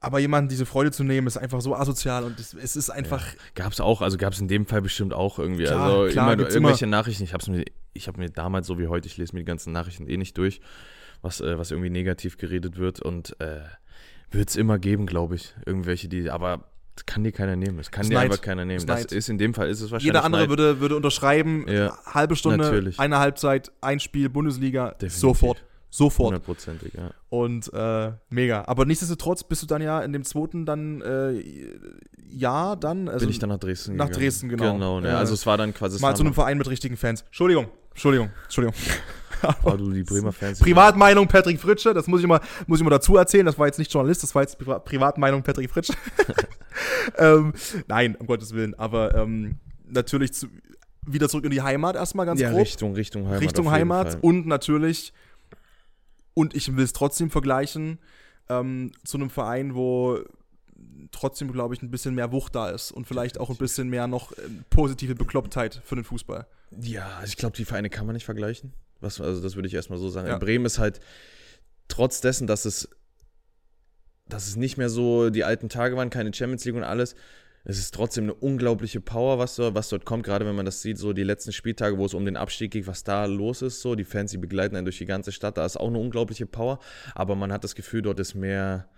Aber 0.00 0.18
jemanden 0.18 0.48
diese 0.48 0.66
Freude 0.66 0.92
zu 0.92 1.02
nehmen, 1.02 1.26
ist 1.26 1.36
einfach 1.36 1.60
so 1.60 1.74
asozial 1.74 2.24
und 2.24 2.38
es, 2.38 2.52
es 2.52 2.76
ist 2.76 2.90
einfach, 2.90 3.24
Gab's 3.54 3.80
auch, 3.80 4.02
also 4.02 4.18
gab's 4.18 4.38
in 4.38 4.48
dem 4.48 4.66
Fall 4.66 4.82
bestimmt 4.82 5.14
auch 5.14 5.38
irgendwie. 5.38 5.64
Klar, 5.64 5.82
also 5.82 6.12
klar, 6.12 6.32
immer 6.32 6.48
irgendwelche 6.48 6.86
Nachrichten. 6.86 7.24
Ich 7.24 7.32
hab's 7.32 7.48
mir, 7.48 7.64
ich 7.94 8.08
habe 8.08 8.18
mir 8.18 8.28
damals 8.30 8.66
so 8.66 8.78
wie 8.78 8.88
heute, 8.88 9.06
ich 9.06 9.16
lese 9.16 9.34
mir 9.34 9.40
die 9.40 9.46
ganzen 9.46 9.72
Nachrichten 9.72 10.06
eh 10.06 10.16
nicht 10.16 10.36
durch, 10.36 10.60
was, 11.22 11.40
äh, 11.40 11.58
was 11.58 11.70
irgendwie 11.70 11.90
negativ 11.90 12.36
geredet 12.36 12.76
wird 12.76 13.00
und 13.00 13.38
äh, 13.40 13.60
wird 14.30 14.50
es 14.50 14.56
immer 14.56 14.78
geben, 14.78 15.06
glaube 15.06 15.36
ich. 15.36 15.54
Irgendwelche, 15.64 16.08
die, 16.08 16.30
aber 16.30 16.73
das 16.96 17.06
kann 17.06 17.24
dir 17.24 17.32
keiner 17.32 17.56
nehmen. 17.56 17.76
Das 17.78 17.90
kann 17.90 18.02
Ist 18.02 18.12
dir 18.12 18.20
einfach 18.20 18.40
keiner 18.40 18.64
nehmen. 18.64 18.78
Ist 18.78 18.88
Das 18.88 19.04
ist 19.06 19.28
in 19.28 19.38
dem 19.38 19.52
Fall 19.54 19.68
ist 19.68 19.80
es 19.80 19.90
wahrscheinlich. 19.90 20.04
jeder 20.06 20.24
andere 20.24 20.48
würde, 20.48 20.80
würde 20.80 20.96
unterschreiben, 20.96 21.66
Ja, 21.68 21.96
halbe 22.06 22.36
Stunde, 22.36 22.58
natürlich. 22.58 23.00
eine 23.00 23.18
Halbzeit, 23.18 23.72
ein 23.80 23.98
Spiel, 24.00 24.28
Bundesliga, 24.28 24.90
Definitiv. 24.90 25.18
sofort. 25.18 25.64
Sofort. 25.90 26.26
Hundertprozentig, 26.32 26.92
ja. 26.94 27.10
Und 27.28 27.72
äh, 27.72 28.12
mega. 28.28 28.64
Aber 28.66 28.84
nichtsdestotrotz 28.84 29.44
bist 29.44 29.62
du 29.62 29.66
dann 29.66 29.80
ja 29.80 30.00
in 30.00 30.12
dem 30.12 30.24
zweiten 30.24 30.66
dann 30.66 31.00
äh, 31.02 31.40
Jahr 32.28 32.76
dann. 32.76 33.08
Also 33.08 33.20
Bin 33.26 33.30
ich 33.30 33.38
dann 33.38 33.50
nach 33.50 33.58
Dresden 33.58 33.94
nach 33.94 34.06
gegangen. 34.06 34.20
Dresden, 34.24 34.48
genau. 34.48 34.72
Genau, 34.72 35.00
ne? 35.00 35.08
Ja. 35.10 35.18
also 35.18 35.34
es 35.34 35.46
war 35.46 35.56
dann 35.56 35.72
quasi. 35.72 36.00
mal 36.00 36.16
zu 36.16 36.24
einem 36.24 36.34
Verein 36.34 36.58
mit 36.58 36.68
richtigen 36.68 36.96
Fans. 36.96 37.22
Entschuldigung, 37.22 37.68
Entschuldigung, 37.94 38.30
Entschuldigung. 38.44 38.74
war 39.62 39.76
du 39.76 39.90
die 39.90 40.02
Bremer 40.02 40.32
Fans. 40.32 40.58
Privatmeinung 40.58 41.26
Patrick 41.28 41.60
Fritsche, 41.60 41.94
das 41.94 42.06
muss 42.06 42.20
ich 42.20 42.26
mal, 42.26 42.40
muss 42.66 42.78
ich 42.78 42.84
mal 42.84 42.90
dazu 42.90 43.16
erzählen. 43.16 43.46
Das 43.46 43.58
war 43.58 43.66
jetzt 43.66 43.78
nicht 43.78 43.92
Journalist, 43.92 44.22
das 44.22 44.34
war 44.34 44.42
jetzt 44.42 44.58
Priva 44.58 44.78
Privatmeinung 44.78 45.42
Patrick 45.42 45.70
Fritsche. 45.70 45.94
ähm, 47.18 47.52
nein, 47.86 48.16
um 48.16 48.26
Gottes 48.26 48.54
Willen. 48.54 48.74
Aber 48.74 49.14
ähm, 49.14 49.56
natürlich 49.86 50.32
zu, 50.32 50.48
wieder 51.06 51.28
zurück 51.28 51.44
in 51.44 51.50
die 51.50 51.62
Heimat 51.62 51.96
erstmal 51.96 52.26
ganz 52.26 52.40
ja, 52.40 52.50
grob. 52.50 52.62
Richtung, 52.62 52.94
Richtung 52.94 53.26
Heimat. 53.26 53.40
Richtung 53.40 53.70
Heimat 53.70 54.18
und 54.22 54.46
natürlich, 54.46 55.12
und 56.34 56.54
ich 56.54 56.76
will 56.76 56.84
es 56.84 56.92
trotzdem 56.92 57.30
vergleichen, 57.30 57.98
ähm, 58.48 58.92
zu 59.04 59.18
einem 59.18 59.30
Verein, 59.30 59.74
wo 59.74 60.18
trotzdem, 61.14 61.52
glaube 61.52 61.74
ich, 61.74 61.82
ein 61.82 61.90
bisschen 61.90 62.14
mehr 62.14 62.32
Wucht 62.32 62.54
da 62.54 62.70
ist 62.70 62.92
und 62.92 63.06
vielleicht 63.06 63.38
auch 63.38 63.50
ein 63.50 63.56
bisschen 63.56 63.88
mehr 63.88 64.06
noch 64.06 64.32
äh, 64.32 64.42
positive 64.70 65.14
Beklopptheit 65.14 65.80
für 65.84 65.94
den 65.94 66.04
Fußball. 66.04 66.46
Ja, 66.80 67.08
also 67.18 67.28
ich 67.30 67.36
glaube, 67.36 67.56
die 67.56 67.64
Vereine 67.64 67.88
kann 67.90 68.06
man 68.06 68.14
nicht 68.14 68.24
vergleichen. 68.24 68.72
Was, 69.00 69.20
also 69.20 69.42
das 69.42 69.54
würde 69.54 69.68
ich 69.68 69.74
erstmal 69.74 69.98
so 69.98 70.08
sagen. 70.10 70.26
Ja. 70.28 70.34
In 70.34 70.40
Bremen 70.40 70.66
ist 70.66 70.78
halt 70.78 71.00
trotz 71.88 72.20
dessen, 72.20 72.46
dass 72.46 72.64
es, 72.64 72.88
dass 74.28 74.46
es 74.48 74.56
nicht 74.56 74.76
mehr 74.78 74.88
so 74.88 75.30
die 75.30 75.44
alten 75.44 75.68
Tage 75.68 75.96
waren, 75.96 76.10
keine 76.10 76.32
Champions 76.32 76.64
League 76.64 76.74
und 76.76 76.82
alles, 76.84 77.14
es 77.66 77.78
ist 77.78 77.94
trotzdem 77.94 78.24
eine 78.24 78.34
unglaubliche 78.34 79.00
Power, 79.00 79.38
was, 79.38 79.56
dort- 79.56 79.74
was 79.74 79.88
dort 79.88 80.04
kommt, 80.04 80.24
gerade 80.24 80.44
wenn 80.46 80.54
man 80.54 80.66
das 80.66 80.82
sieht, 80.82 80.98
so 80.98 81.12
die 81.14 81.22
letzten 81.22 81.52
Spieltage, 81.52 81.96
wo 81.96 82.04
es 82.04 82.12
um 82.14 82.24
den 82.26 82.36
Abstieg 82.36 82.72
geht, 82.72 82.86
was 82.86 83.04
da 83.04 83.24
los 83.24 83.62
ist, 83.62 83.80
so 83.80 83.94
die 83.94 84.04
Fans, 84.04 84.30
die 84.32 84.36
begleiten 84.38 84.76
einen 84.76 84.84
durch 84.84 84.98
die 84.98 85.06
ganze 85.06 85.32
Stadt, 85.32 85.56
da 85.56 85.64
ist 85.64 85.78
auch 85.78 85.88
eine 85.88 85.98
unglaubliche 85.98 86.44
Power, 86.46 86.78
aber 87.14 87.36
man 87.36 87.52
hat 87.52 87.64
das 87.64 87.74
Gefühl, 87.74 88.02
dort 88.02 88.20
ist 88.20 88.34
mehr 88.34 88.88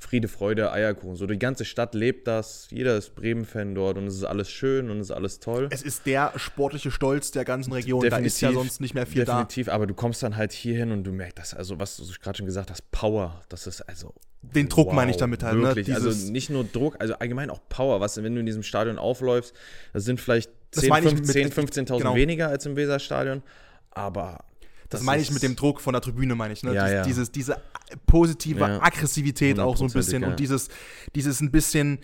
Friede, 0.00 0.28
Freude, 0.28 0.70
Eierkuchen. 0.72 1.16
So 1.16 1.26
die 1.26 1.38
ganze 1.38 1.64
Stadt 1.64 1.94
lebt 1.94 2.28
das, 2.28 2.68
jeder 2.70 2.96
ist 2.96 3.16
Bremen-Fan 3.16 3.74
dort 3.74 3.98
und 3.98 4.06
es 4.06 4.14
ist 4.14 4.24
alles 4.24 4.48
schön 4.50 4.90
und 4.90 5.00
es 5.00 5.08
ist 5.10 5.16
alles 5.16 5.40
toll. 5.40 5.68
Es 5.70 5.82
ist 5.82 6.06
der 6.06 6.32
sportliche 6.36 6.90
Stolz 6.92 7.32
der 7.32 7.44
ganzen 7.44 7.72
Region. 7.72 8.00
Da 8.08 8.18
ist 8.18 8.40
ja 8.40 8.48
Definitiv, 8.48 8.70
sonst 8.70 8.80
nicht 8.80 8.94
mehr 8.94 9.06
viel 9.06 9.24
Definitiv, 9.24 9.68
aber 9.68 9.86
du 9.88 9.94
kommst 9.94 10.22
dann 10.22 10.36
halt 10.36 10.52
hier 10.52 10.76
hin 10.76 10.92
und 10.92 11.02
du 11.02 11.10
merkst 11.12 11.38
das, 11.38 11.52
also 11.54 11.80
was 11.80 11.96
du 11.96 12.04
gerade 12.22 12.38
schon 12.38 12.46
gesagt 12.46 12.70
hast, 12.70 12.88
Power, 12.92 13.42
das 13.48 13.66
ist 13.66 13.82
also. 13.82 14.14
da. 14.42 14.52
Den 14.54 14.68
Druck 14.68 14.92
meine 14.92 15.10
ich 15.10 15.16
damit 15.16 15.42
halt. 15.42 15.58
Wirklich, 15.60 15.88
ne? 15.88 15.96
also 15.96 16.30
nicht 16.30 16.48
nur 16.48 16.62
Druck, 16.62 16.94
also 17.00 17.14
allgemein 17.14 17.50
auch 17.50 17.60
Power, 17.68 18.00
was, 18.00 18.22
wenn 18.22 18.34
du 18.34 18.40
in 18.40 18.46
diesem 18.46 18.62
Stadion 18.62 18.96
aufläufst, 18.98 19.52
das 19.92 20.04
sind 20.04 20.20
vielleicht 20.20 20.48
Das 20.70 20.82
10, 20.82 20.90
meine 20.90 21.06
ich 21.08 21.14
15 21.14 21.44
mit- 21.44 21.54
15.000 21.54 21.98
genau. 21.98 22.14
weniger 22.14 22.48
als 22.48 22.64
im 22.64 22.76
Weserstadion, 22.76 23.42
aber. 23.90 24.44
Das, 24.88 25.02
meine 25.02 25.20
ich 25.20 25.30
mit 25.30 25.42
dem 25.42 25.54
Druck 25.54 25.80
von 25.80 25.92
der 25.92 26.00
Tribüne, 26.00 26.34
meine 26.34 26.54
ich. 26.54 26.62
Ne? 26.62 26.74
Ja, 26.74 26.84
Dies, 26.84 26.92
ja. 26.92 27.02
Dieses, 27.02 27.30
diese 27.30 27.62
positive 28.06 28.60
Ja. 28.60 28.82
Aggressivität 28.82 29.58
auch 29.60 29.76
so 29.76 29.84
ein 29.84 29.92
bisschen 29.92 30.24
und 30.24 30.40
dieses, 30.40 30.68
dieses 31.14 31.40
ein 31.40 31.50
bisschen 31.50 31.98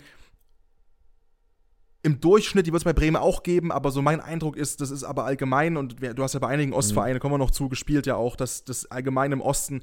im 2.03 2.19
Durchschnitt, 2.19 2.67
die 2.67 2.71
wird 2.71 2.81
es 2.81 2.85
bei 2.85 2.93
Bremen 2.93 3.15
auch 3.15 3.41
geben, 3.41 3.71
aber 3.71 3.89
so 3.89 4.03
mein 4.03 4.21
Eindruck 4.21 4.55
ist, 4.55 4.79
das 4.79 4.91
ist 4.91 5.03
aber 5.03 5.25
allgemein 5.25 5.75
und 5.75 5.95
du 5.99 6.21
hast 6.23 6.33
ja 6.33 6.39
bei 6.39 6.47
einigen 6.49 6.71
Ostvereinen, 6.71 7.19
kommen 7.19 7.33
wir 7.33 7.39
noch 7.39 7.49
zu, 7.49 7.67
gespielt 7.67 8.05
ja 8.05 8.15
auch, 8.15 8.35
dass 8.35 8.63
das 8.63 8.85
allgemein 8.91 9.31
im 9.31 9.41
Osten 9.41 9.81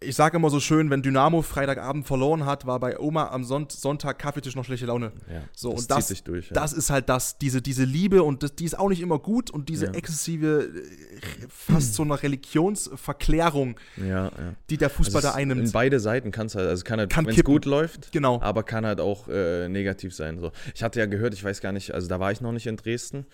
ich 0.00 0.14
sage 0.14 0.36
immer 0.36 0.50
so 0.50 0.60
schön, 0.60 0.90
wenn 0.90 1.00
Dynamo 1.02 1.40
Freitagabend 1.42 2.06
verloren 2.06 2.44
hat, 2.44 2.66
war 2.66 2.78
bei 2.80 2.98
Oma 2.98 3.28
am 3.28 3.44
Sonnt 3.44 3.72
Sonntag 3.72 4.18
Kaffeetisch 4.18 4.54
noch 4.54 4.64
schlechte 4.64 4.86
Laune. 4.86 5.12
Ja, 5.32 5.40
So, 5.54 5.72
das 5.72 5.80
und 5.82 5.90
das, 5.90 5.98
zieht 6.06 6.16
sich 6.18 6.24
durch. 6.24 6.48
Ja. 6.50 6.54
das 6.54 6.72
ist 6.74 6.90
halt 6.90 7.08
das, 7.08 7.38
diese, 7.38 7.62
diese 7.62 7.84
Liebe 7.84 8.22
und 8.22 8.42
das, 8.42 8.54
die 8.54 8.66
ist 8.66 8.78
auch 8.78 8.88
nicht 8.90 9.00
immer 9.00 9.18
gut 9.18 9.50
und 9.50 9.68
diese 9.70 9.86
Ja. 9.86 9.92
exzessive, 9.92 10.64
äh, 10.64 11.46
fast 11.48 11.94
so 11.94 12.02
eine 12.02 12.22
Religionsverklärung, 12.22 13.76
die 14.70 14.76
der 14.76 14.90
Fußball 14.90 15.16
Also 15.24 15.28
da 15.28 15.30
es- 15.30 15.42
In 15.42 15.50
einnimmt. 15.50 15.72
beide 15.72 15.98
Seiten 16.00 16.30
kann 16.30 16.46
es 16.46 16.54
halt, 16.54 16.68
also 16.68 16.84
kann 16.84 16.98
halt, 16.98 17.10
Kann 17.10 17.26
wenn 17.26 17.34
es 17.34 17.44
gut 17.44 17.64
läuft, 17.64 18.12
Genau. 18.12 18.40
aber 18.42 18.62
kann 18.62 18.84
halt 18.86 19.00
auch 19.00 19.28
äh, 19.28 19.68
negativ 19.68 20.14
sein. 20.14 20.38
So. 20.38 20.52
Ich 20.74 20.82
hatte 20.82 20.98
ja 20.98 21.06
gehört, 21.06 21.34
ich 21.34 21.42
weiß 21.42 21.60
gar 21.60 21.72
nicht, 21.72 21.92
also 21.94 22.06
da 22.08 22.20
war 22.20 22.30
ich 22.32 22.40
noch 22.40 22.52
nicht 22.52 22.66
in 22.66 22.76
Dresden. 22.76 23.26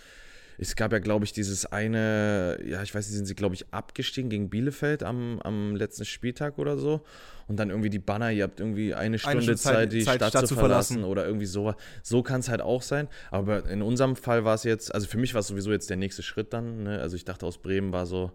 Es 0.62 0.76
gab 0.76 0.92
ja, 0.92 1.00
glaube 1.00 1.24
ich, 1.24 1.32
dieses 1.32 1.66
eine, 1.66 2.58
ja, 2.64 2.82
ich 2.82 2.94
weiß 2.94 3.06
nicht, 3.08 3.16
sind 3.16 3.26
sie, 3.26 3.34
glaube 3.34 3.54
ich, 3.54 3.66
abgestiegen 3.72 4.30
gegen 4.30 4.48
Bielefeld 4.48 5.02
am, 5.02 5.40
am 5.42 5.74
letzten 5.74 6.04
Spieltag 6.04 6.58
oder 6.58 6.78
so. 6.78 7.02
Und 7.48 7.56
dann 7.56 7.70
irgendwie 7.70 7.90
die 7.90 7.98
Banner, 7.98 8.30
ihr 8.30 8.44
habt 8.44 8.60
irgendwie 8.60 8.94
eine 8.94 9.18
Stunde 9.18 9.42
Stunde 9.42 9.58
Zeit, 9.58 9.74
Zeit- 9.74 9.92
die 9.92 10.04
Zeit, 10.04 10.16
Stadt, 10.16 10.30
Stadt 10.30 10.46
zu 10.46 10.54
verlassen, 10.54 10.94
verlassen. 10.94 11.10
oder 11.10 11.26
irgendwie 11.26 11.46
so. 11.46 11.74
So 12.02 12.22
kann 12.22 12.40
es 12.40 12.48
halt 12.48 12.60
auch 12.60 12.82
sein. 12.82 13.08
Aber 13.30 13.68
in 13.68 13.82
unserem 13.82 14.14
Fall 14.14 14.44
war 14.44 14.54
es 14.54 14.62
jetzt, 14.62 14.94
also 14.94 15.08
für 15.08 15.18
mich 15.18 15.34
war 15.34 15.40
es 15.40 15.48
sowieso 15.48 15.72
jetzt 15.72 15.90
der 15.90 15.96
nächste 15.96 16.22
Schritt 16.22 16.52
dann. 16.52 16.84
Ne? 16.84 17.00
Also 17.00 17.16
ich 17.16 17.24
dachte, 17.24 17.44
aus 17.44 17.58
Bremen 17.58 17.92
war 17.92 18.06
so, 18.06 18.30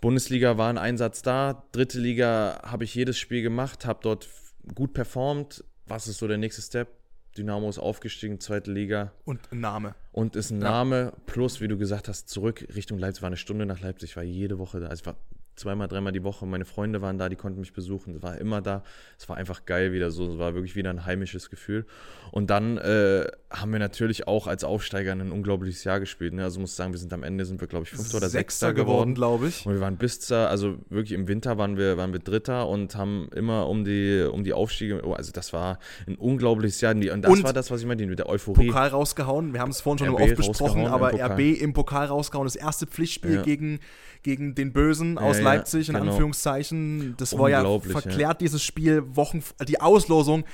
Bundesliga 0.00 0.56
war 0.56 0.70
ein 0.70 0.78
Einsatz 0.78 1.22
da, 1.22 1.64
dritte 1.72 1.98
Liga 1.98 2.60
habe 2.64 2.84
ich 2.84 2.94
jedes 2.94 3.18
Spiel 3.18 3.42
gemacht, 3.42 3.84
habe 3.84 4.00
dort 4.02 4.28
gut 4.74 4.94
performt. 4.94 5.64
Was 5.86 6.08
ist 6.08 6.18
so 6.18 6.26
der 6.26 6.38
nächste 6.38 6.62
Step? 6.62 6.88
Dynamo 7.36 7.68
ist 7.68 7.78
aufgestiegen, 7.78 8.40
zweite 8.40 8.72
Liga 8.72 9.12
Und 9.24 9.40
ein 9.52 9.60
Name. 9.60 9.94
und 10.12 10.36
ist 10.36 10.50
ein. 10.50 10.58
Name. 10.58 11.12
Plus, 11.26 11.60
wie 11.60 11.68
du 11.68 11.76
gesagt 11.78 12.08
hast, 12.08 12.28
zurück 12.28 12.66
Richtung 12.74 12.98
Leipzig. 12.98 13.22
War 13.22 13.28
eine 13.28 13.36
Stunde 13.36 13.66
nach 13.66 13.80
Leipzig, 13.80 14.10
ich 14.10 14.16
war 14.16 14.22
jede 14.24 14.58
Woche 14.58 14.80
da. 14.80 14.86
Also 14.88 15.06
war 15.06 15.16
zweimal, 15.56 15.88
dreimal 15.88 16.12
die 16.12 16.22
Woche. 16.22 16.46
Meine 16.46 16.64
Freunde 16.64 17.02
waren 17.02 17.18
da, 17.18 17.28
die 17.28 17.36
konnten 17.36 17.60
mich 17.60 17.72
besuchen. 17.72 18.14
Es 18.16 18.22
war 18.22 18.38
immer 18.38 18.60
da. 18.62 18.82
Es 19.18 19.28
war 19.28 19.36
einfach 19.36 19.64
geil 19.64 19.92
wieder 19.92 20.10
so. 20.10 20.28
Es 20.32 20.38
war 20.38 20.54
wirklich 20.54 20.76
wieder 20.76 20.90
ein 20.90 21.04
heimisches 21.04 21.50
Gefühl. 21.50 21.86
Und 22.30 22.50
dann 22.50 22.76
äh, 22.78 23.26
haben 23.50 23.72
wir 23.72 23.78
natürlich 23.78 24.28
auch 24.28 24.46
als 24.46 24.64
Aufsteiger 24.64 25.12
ein 25.12 25.32
unglaubliches 25.32 25.84
Jahr 25.84 26.00
gespielt. 26.00 26.34
Ne? 26.34 26.44
Also 26.44 26.60
muss 26.60 26.76
sagen, 26.76 26.92
wir 26.92 26.98
sind 26.98 27.12
am 27.12 27.22
Ende 27.22 27.44
sind 27.44 27.60
wir, 27.60 27.68
glaube 27.68 27.84
ich, 27.84 27.90
Fünfter 27.90 28.18
oder 28.18 28.28
Sechster 28.28 28.74
geworden. 28.74 29.14
glaube 29.14 29.48
ich. 29.48 29.64
Und 29.66 29.74
wir 29.74 29.80
waren 29.80 29.96
bis 29.96 30.20
zur, 30.20 30.48
also 30.48 30.76
wirklich 30.90 31.12
im 31.12 31.28
Winter 31.28 31.58
waren 31.58 31.76
wir, 31.76 31.96
waren 31.96 32.12
wir 32.12 32.20
Dritter 32.20 32.68
und 32.68 32.94
haben 32.96 33.28
immer 33.34 33.68
um 33.68 33.84
die, 33.84 34.28
um 34.30 34.44
die 34.44 34.52
Aufstiege, 34.52 35.00
oh, 35.04 35.12
also 35.12 35.32
das 35.32 35.52
war 35.52 35.78
ein 36.06 36.16
unglaubliches 36.16 36.80
Jahr. 36.80 36.94
Und 36.94 37.22
das 37.22 37.30
Und 37.32 37.44
war 37.44 37.52
das, 37.52 37.70
was 37.70 37.80
ich 37.80 37.86
meinte, 37.86 38.06
mit 38.06 38.18
der 38.18 38.28
Euphorie. 38.28 38.66
Pokal 38.66 38.88
rausgehauen. 38.88 39.52
Wir 39.52 39.60
haben 39.60 39.70
es 39.70 39.80
vorhin 39.80 40.06
schon 40.06 40.14
RB 40.14 40.20
oft 40.22 40.36
besprochen, 40.36 40.86
aber. 40.86 41.12
RB 41.14 41.40
im 41.60 41.72
Pokal 41.72 42.06
rausgehauen. 42.06 42.46
Das 42.46 42.56
erste 42.56 42.86
Pflichtspiel 42.86 43.36
Ja. 43.36 43.42
gegen, 43.42 43.80
gegen 44.26 44.56
den 44.56 44.72
Bösen 44.72 45.18
aus 45.18 45.38
Ja, 45.38 45.44
Leipzig, 45.44 45.88
in 45.88 45.94
genau. 45.94 46.10
Anführungszeichen. 46.10 47.14
Das 47.16 47.38
war 47.38 47.48
ja 47.48 47.78
verklärt, 47.78 48.40
dieses 48.40 48.60
Spiel, 48.60 49.04
Wochen, 49.14 49.40
die 49.68 49.80
Auslosung. 49.80 50.44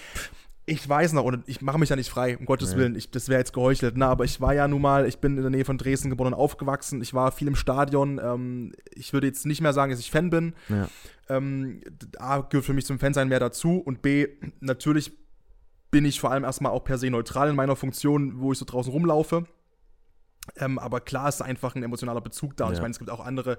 Ich 0.66 0.86
weiß 0.86 1.14
noch, 1.14 1.24
und 1.24 1.42
ich 1.48 1.62
mache 1.62 1.78
mich 1.78 1.88
ja 1.88 1.96
nicht 1.96 2.10
frei, 2.10 2.36
um 2.36 2.44
Gottes. 2.44 2.76
Willen, 2.76 2.94
ich, 2.94 3.10
das 3.10 3.30
wäre 3.30 3.40
jetzt 3.40 3.54
geheuchelt, 3.54 3.96
ne? 3.96 4.06
aber 4.06 4.24
ich 4.24 4.42
war 4.42 4.52
ja 4.52 4.68
nun 4.68 4.82
mal, 4.82 5.08
ich 5.08 5.18
bin 5.18 5.36
in 5.36 5.42
der 5.42 5.50
Nähe 5.50 5.64
von 5.64 5.78
Dresden 5.78 6.10
geboren 6.10 6.34
und 6.34 6.38
aufgewachsen, 6.38 7.00
ich 7.00 7.14
war 7.14 7.32
viel 7.32 7.48
im 7.48 7.56
Stadion, 7.56 8.20
ähm, 8.22 8.72
ich 8.94 9.14
würde 9.14 9.26
jetzt 9.26 9.46
nicht 9.46 9.62
mehr 9.62 9.72
sagen, 9.72 9.90
dass 9.90 9.98
ich 10.00 10.10
Fan 10.10 10.28
bin, 10.28 10.52
ähm, 11.30 11.80
A, 12.18 12.42
gehört 12.42 12.66
für 12.66 12.74
mich 12.74 12.84
zum 12.84 12.98
Fansein 12.98 13.28
mehr 13.28 13.40
dazu 13.40 13.78
und 13.78 14.02
B, 14.02 14.28
natürlich 14.60 15.12
bin 15.90 16.04
ich 16.04 16.20
vor 16.20 16.30
allem 16.30 16.44
erstmal 16.44 16.72
auch 16.72 16.84
per 16.84 16.98
se 16.98 17.10
neutral 17.10 17.48
in 17.48 17.56
meiner 17.56 17.74
Funktion, 17.74 18.38
wo 18.38 18.52
ich 18.52 18.58
so 18.58 18.66
draußen 18.66 18.92
rumlaufe. 18.92 19.44
Ähm, 20.56 20.78
aber 20.78 21.00
klar 21.00 21.28
ist 21.28 21.40
einfach 21.40 21.74
ein 21.76 21.82
emotionaler 21.82 22.20
Bezug 22.20 22.56
da. 22.56 22.64
Und 22.64 22.72
Ja. 22.72 22.76
ich 22.78 22.82
meine, 22.82 22.92
es 22.92 22.98
gibt 22.98 23.10
auch 23.10 23.24
andere, 23.24 23.58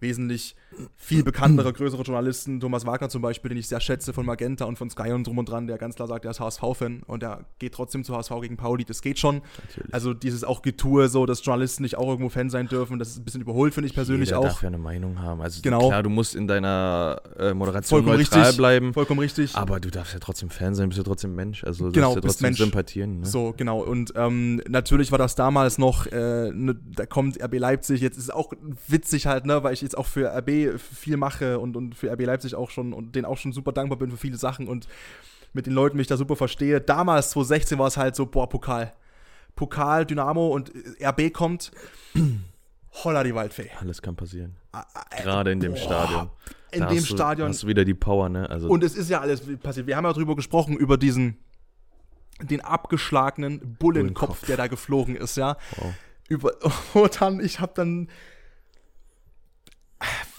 wesentlich 0.00 0.56
viel 0.96 1.22
bekanntere, 1.22 1.72
größere 1.72 2.02
Journalisten. 2.02 2.58
Thomas 2.58 2.84
Wagner 2.84 3.08
zum 3.08 3.22
Beispiel, 3.22 3.50
den 3.50 3.58
ich 3.58 3.68
sehr 3.68 3.78
schätze 3.80 4.12
von 4.12 4.26
Magenta 4.26 4.64
und 4.64 4.76
von 4.76 4.90
Sky 4.90 5.12
und 5.12 5.24
drum 5.26 5.38
und 5.38 5.48
dran, 5.48 5.68
der 5.68 5.78
ganz 5.78 5.94
klar 5.94 6.08
sagt, 6.08 6.24
er 6.24 6.32
ist 6.32 6.40
HSV-Fan 6.40 7.04
und 7.06 7.22
er 7.22 7.44
geht 7.60 7.74
trotzdem 7.74 8.02
zu 8.02 8.14
HSV 8.16 8.32
gegen 8.42 8.56
Pauli. 8.56 8.84
Das 8.84 9.00
geht 9.02 9.20
schon. 9.20 9.42
Natürlich. 9.68 9.94
Also 9.94 10.12
dieses 10.12 10.42
auch 10.42 10.62
Getue, 10.62 11.08
so, 11.08 11.24
dass 11.26 11.44
Journalisten 11.44 11.84
nicht 11.84 11.96
auch 11.96 12.08
irgendwo 12.08 12.28
Fan 12.28 12.50
sein 12.50 12.66
dürfen, 12.66 12.98
das 12.98 13.10
ist 13.10 13.18
ein 13.18 13.24
bisschen 13.24 13.40
überholt, 13.42 13.72
finde 13.72 13.86
ich 13.88 13.94
persönlich 13.94 14.30
Jeder 14.30 14.40
auch. 14.40 14.44
darf 14.46 14.62
ja 14.62 14.68
eine 14.68 14.78
Meinung 14.78 15.20
haben. 15.22 15.40
Also 15.40 15.60
Genau. 15.62 15.88
klar, 15.88 16.02
du 16.02 16.10
musst 16.10 16.34
in 16.34 16.48
deiner 16.48 17.20
äh, 17.38 17.54
Moderation 17.54 18.00
Vollkommen 18.00 18.18
neutral 18.18 18.40
richtig. 18.40 18.56
bleiben. 18.56 18.92
Vollkommen 18.92 19.20
richtig. 19.20 19.54
Aber 19.54 19.78
du 19.78 19.90
darfst 19.90 20.12
ja 20.14 20.18
trotzdem 20.18 20.50
Fan 20.50 20.74
sein, 20.74 20.88
bist 20.88 20.98
ja 20.98 21.04
trotzdem 21.04 21.36
Mensch. 21.36 21.62
Also 21.62 21.86
du 21.86 21.92
Genau, 21.92 22.14
darfst 22.16 22.40
ja 22.40 22.48
trotzdem 22.48 22.54
sympathieren. 22.54 23.20
Ne? 23.20 23.26
So, 23.26 23.54
genau. 23.56 23.78
Und 23.80 24.12
ähm, 24.16 24.60
natürlich 24.68 25.12
war 25.12 25.18
das 25.18 25.36
damals 25.36 25.78
noch, 25.78 26.06
äh, 26.06 26.23
ne, 26.52 26.76
da 26.96 27.06
kommt 27.06 27.42
RB 27.42 27.58
Leipzig, 27.58 28.00
jetzt 28.00 28.16
ist 28.16 28.24
es 28.24 28.30
auch 28.30 28.52
witzig 28.88 29.26
halt, 29.26 29.46
ne, 29.46 29.62
weil 29.62 29.72
ich 29.74 29.82
jetzt 29.82 29.96
auch 29.96 30.06
für 30.06 30.28
RB 30.36 30.78
viel 30.78 31.16
mache 31.16 31.58
und, 31.58 31.76
und 31.76 31.94
für 31.94 32.10
RB 32.12 32.22
Leipzig 32.22 32.54
auch 32.54 32.70
schon 32.70 32.92
und 32.92 33.14
denen 33.14 33.24
auch 33.24 33.38
schon 33.38 33.52
super 33.52 33.72
dankbar 33.72 33.98
bin 33.98 34.10
für 34.10 34.16
viele 34.16 34.36
Sachen 34.36 34.68
und 34.68 34.88
mit 35.52 35.66
den 35.66 35.72
Leuten 35.72 35.96
mich 35.96 36.06
da 36.08 36.16
super 36.16 36.36
verstehe. 36.36 36.80
Damals, 36.80 37.30
2016, 37.30 37.78
war 37.78 37.86
es 37.86 37.96
halt 37.96 38.16
so, 38.16 38.26
boah, 38.26 38.48
Pokal. 38.48 38.92
Pokal, 39.56 40.04
Dynamo 40.04 40.48
und 40.48 40.72
äh, 41.00 41.06
RB 41.06 41.32
kommt. 41.32 41.70
Holla 43.04 43.24
die 43.24 43.34
Waldfee. 43.34 43.70
Alles 43.80 44.02
kann 44.02 44.16
passieren. 44.16 44.56
Ah, 44.72 44.84
ah, 44.94 45.04
Gerade 45.22 45.52
in 45.52 45.60
dem 45.60 45.72
boah, 45.72 45.78
Stadion. 45.78 46.30
In 46.70 46.80
Da 46.80 46.86
dem 46.86 46.98
hast 46.98 47.10
du, 47.10 47.14
Stadion. 47.14 47.48
Hast 47.48 47.62
du 47.62 47.66
wieder 47.68 47.84
die 47.84 47.94
Power, 47.94 48.28
ne? 48.28 48.48
Also 48.50 48.68
Und 48.68 48.82
es 48.82 48.94
ist 48.96 49.10
ja 49.10 49.20
alles 49.20 49.42
passiert. 49.58 49.86
Wir 49.86 49.96
haben 49.96 50.04
ja 50.04 50.12
drüber 50.12 50.34
gesprochen, 50.36 50.76
über 50.76 50.96
diesen, 50.96 51.36
den 52.40 52.60
abgeschlagenen 52.60 53.76
Bullenkopf, 53.78 53.78
Bullenkopf. 53.78 54.46
der 54.46 54.56
da 54.56 54.66
geflogen 54.66 55.16
ist, 55.16 55.36
ja. 55.36 55.56
wow. 55.76 55.92
Über, 56.28 56.52
und 56.94 57.20
dann, 57.20 57.40
ich 57.40 57.60
hab 57.60 57.74
dann. 57.74 58.08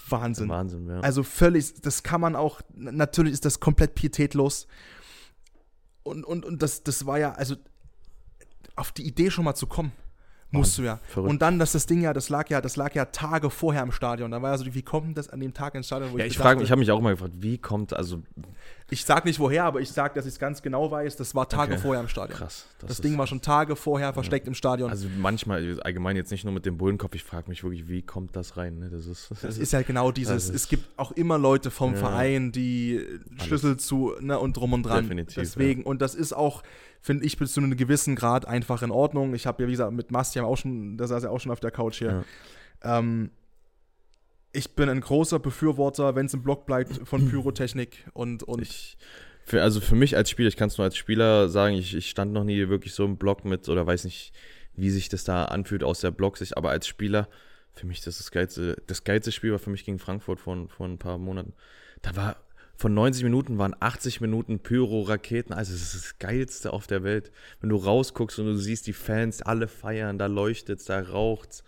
Wahnsinn. 0.08 0.48
Wahnsinn, 0.48 0.88
ja. 0.88 1.00
Also 1.00 1.24
völlig, 1.24 1.80
das 1.80 2.04
kann 2.04 2.20
man 2.20 2.36
auch, 2.36 2.60
natürlich 2.74 3.32
ist 3.32 3.44
das 3.44 3.58
komplett 3.58 3.96
pietätlos. 3.96 4.68
Und, 6.04 6.24
und, 6.24 6.44
und 6.44 6.62
das, 6.62 6.84
das 6.84 7.06
war 7.06 7.18
ja, 7.18 7.32
also 7.32 7.56
auf 8.76 8.92
die 8.92 9.04
Idee 9.04 9.30
schon 9.30 9.44
mal 9.44 9.56
zu 9.56 9.66
kommen, 9.66 9.90
musst 10.50 10.78
du 10.78 10.82
ja. 10.82 10.98
verrückt. 11.08 11.30
Und 11.30 11.42
dann, 11.42 11.58
dass 11.58 11.72
das 11.72 11.86
Ding 11.86 12.00
ja, 12.00 12.12
das 12.12 12.28
lag 12.28 12.48
ja, 12.48 12.60
das 12.60 12.76
lag 12.76 12.94
ja 12.94 13.06
Tage 13.06 13.50
vorher 13.50 13.82
im 13.82 13.92
Stadion. 13.92 14.30
Da 14.30 14.40
war 14.42 14.52
ja 14.52 14.58
so, 14.58 14.74
wie 14.74 14.82
kommt 14.82 15.18
das 15.18 15.28
an 15.28 15.40
dem 15.40 15.52
Tag 15.52 15.74
ins 15.74 15.86
Stadion? 15.86 16.12
Wo 16.12 16.18
ja, 16.18 16.24
ich 16.24 16.38
frage 16.38 16.58
mich, 16.58 16.66
ich 16.66 16.70
habe 16.70 16.78
mich 16.80 16.90
auch 16.90 17.00
mal 17.00 17.10
gefragt, 17.14 17.34
wie 17.38 17.58
kommt, 17.58 17.92
also 17.92 18.22
ich 18.88 19.04
sag 19.04 19.24
nicht 19.24 19.40
woher, 19.40 19.64
aber 19.64 19.80
ich 19.80 19.90
sag, 19.90 20.14
dass 20.14 20.24
ich 20.26 20.34
es 20.34 20.38
ganz 20.38 20.62
genau 20.62 20.90
weiß, 20.90 21.16
das 21.16 21.34
war 21.34 21.48
Tage 21.48 21.72
Okay. 21.74 21.82
vorher 21.82 22.00
im 22.02 22.08
Stadion. 22.08 22.38
krass. 22.38 22.66
Das, 22.78 22.92
ist- 22.92 23.04
Ding 23.04 23.18
war 23.18 23.26
schon 23.26 23.40
Tage 23.42 23.74
vorher 23.74 24.12
versteckt 24.12 24.46
im 24.46 24.54
Stadion. 24.54 24.88
Also 24.90 25.08
manchmal, 25.18 25.80
allgemein 25.82 26.14
jetzt 26.16 26.30
nicht 26.30 26.44
nur 26.44 26.52
mit 26.54 26.64
dem 26.64 26.78
Bullenkopf, 26.78 27.14
ich 27.16 27.24
frage 27.24 27.48
mich 27.48 27.64
wirklich, 27.64 27.88
wie 27.88 28.02
kommt 28.02 28.36
das 28.36 28.56
rein? 28.56 28.78
Ne? 28.78 28.88
Das 28.90 29.06
ist, 29.06 29.30
Das 29.42 29.58
ist 29.58 29.72
halt 29.74 29.86
genau 29.88 30.12
dieses, 30.12 30.46
Das 30.46 30.54
ist- 30.54 30.54
es 30.64 30.68
gibt 30.68 30.86
auch 30.96 31.10
immer 31.12 31.36
Leute 31.38 31.70
vom 31.72 31.94
Ja. 31.94 31.98
Verein, 31.98 32.52
die 32.52 33.04
Schlüssel 33.44 33.76
zu, 33.78 34.12
ne, 34.20 34.38
und 34.38 34.56
drum 34.56 34.72
und 34.72 34.84
dran. 34.84 35.02
Definitiv, 35.02 35.34
Deswegen, 35.34 35.82
und 35.82 36.00
das 36.00 36.14
ist 36.14 36.32
auch, 36.32 36.62
finde 37.00 37.24
ich, 37.24 37.38
bis 37.38 37.52
zu 37.52 37.60
einem 37.60 37.76
gewissen 37.76 38.16
Grad 38.16 38.46
einfach 38.46 38.82
in 38.82 38.90
Ordnung. 38.90 39.34
Ich 39.34 39.46
habe 39.46 39.62
ja, 39.62 39.68
wie 39.68 39.72
gesagt, 39.72 39.92
mit 39.92 40.10
Masti 40.10 40.40
auch 40.40 40.56
schon, 40.56 40.96
da 40.96 41.06
saß 41.06 41.24
er 41.24 41.30
auch 41.30 41.40
schon 41.40 41.52
auf 41.52 41.60
der 41.60 41.70
Couch 41.70 41.98
hier. 41.98 42.24
Ähm, 42.82 43.30
ich 44.52 44.74
bin 44.74 44.88
ein 44.88 45.00
großer 45.00 45.38
Befürworter, 45.38 46.14
wenn 46.14 46.26
es 46.26 46.34
im 46.34 46.42
Block 46.42 46.66
bleibt, 46.66 47.06
von 47.06 47.28
Pyrotechnik 47.30 48.06
und, 48.12 48.42
und 48.42 48.62
ich, 48.62 48.96
für, 49.44 49.62
also 49.62 49.80
für 49.80 49.94
mich 49.94 50.16
als 50.16 50.28
Spieler, 50.30 50.48
ich 50.48 50.56
kann 50.56 50.68
es 50.68 50.76
nur 50.76 50.84
als 50.84 50.96
Spieler 50.96 51.48
sagen, 51.48 51.76
ich, 51.76 51.94
ich 51.94 52.10
stand 52.10 52.32
noch 52.32 52.42
nie 52.42 52.68
wirklich 52.68 52.94
so 52.94 53.04
im 53.04 53.16
Block 53.16 53.44
mit 53.44 53.68
oder 53.68 53.86
weiß 53.86 54.04
nicht, 54.04 54.32
wie 54.74 54.90
sich 54.90 55.08
das 55.08 55.22
da 55.24 55.44
anfühlt 55.44 55.84
aus 55.84 56.00
der 56.00 56.10
Blocksicht, 56.10 56.56
aber 56.56 56.70
als 56.70 56.88
Spieler, 56.88 57.28
für 57.72 57.86
mich 57.86 58.00
das 58.00 58.14
ist 58.14 58.26
das 58.26 58.30
geilste, 58.32 58.82
das 58.86 59.04
geilste 59.04 59.30
Spiel 59.30 59.52
war 59.52 59.58
für 59.58 59.70
mich 59.70 59.84
gegen 59.84 59.98
Frankfurt 59.98 60.40
vor, 60.40 60.68
vor 60.68 60.86
ein 60.88 60.98
paar 60.98 61.18
Monaten. 61.18 61.52
Da 62.02 62.16
war 62.16 62.36
von 62.76 62.92
90 62.94 63.24
Minuten 63.24 63.58
waren 63.58 63.74
80 63.80 64.20
Minuten 64.20 64.58
Pyro, 64.58 65.02
Raketen, 65.02 65.52
also 65.54 65.72
es 65.72 65.82
ist 65.82 65.94
das 65.94 66.18
geilste 66.18 66.72
auf 66.72 66.86
der 66.86 67.02
Welt. 67.04 67.32
Wenn 67.60 67.70
du 67.70 67.76
rausguckst 67.76 68.38
und 68.38 68.46
du 68.46 68.56
siehst 68.56 68.86
die 68.86 68.92
Fans, 68.92 69.40
alle 69.42 69.66
feiern, 69.68 70.18
da 70.18 70.26
leuchtet's, 70.26 70.84
da 70.84 71.00
raucht's. 71.00 71.64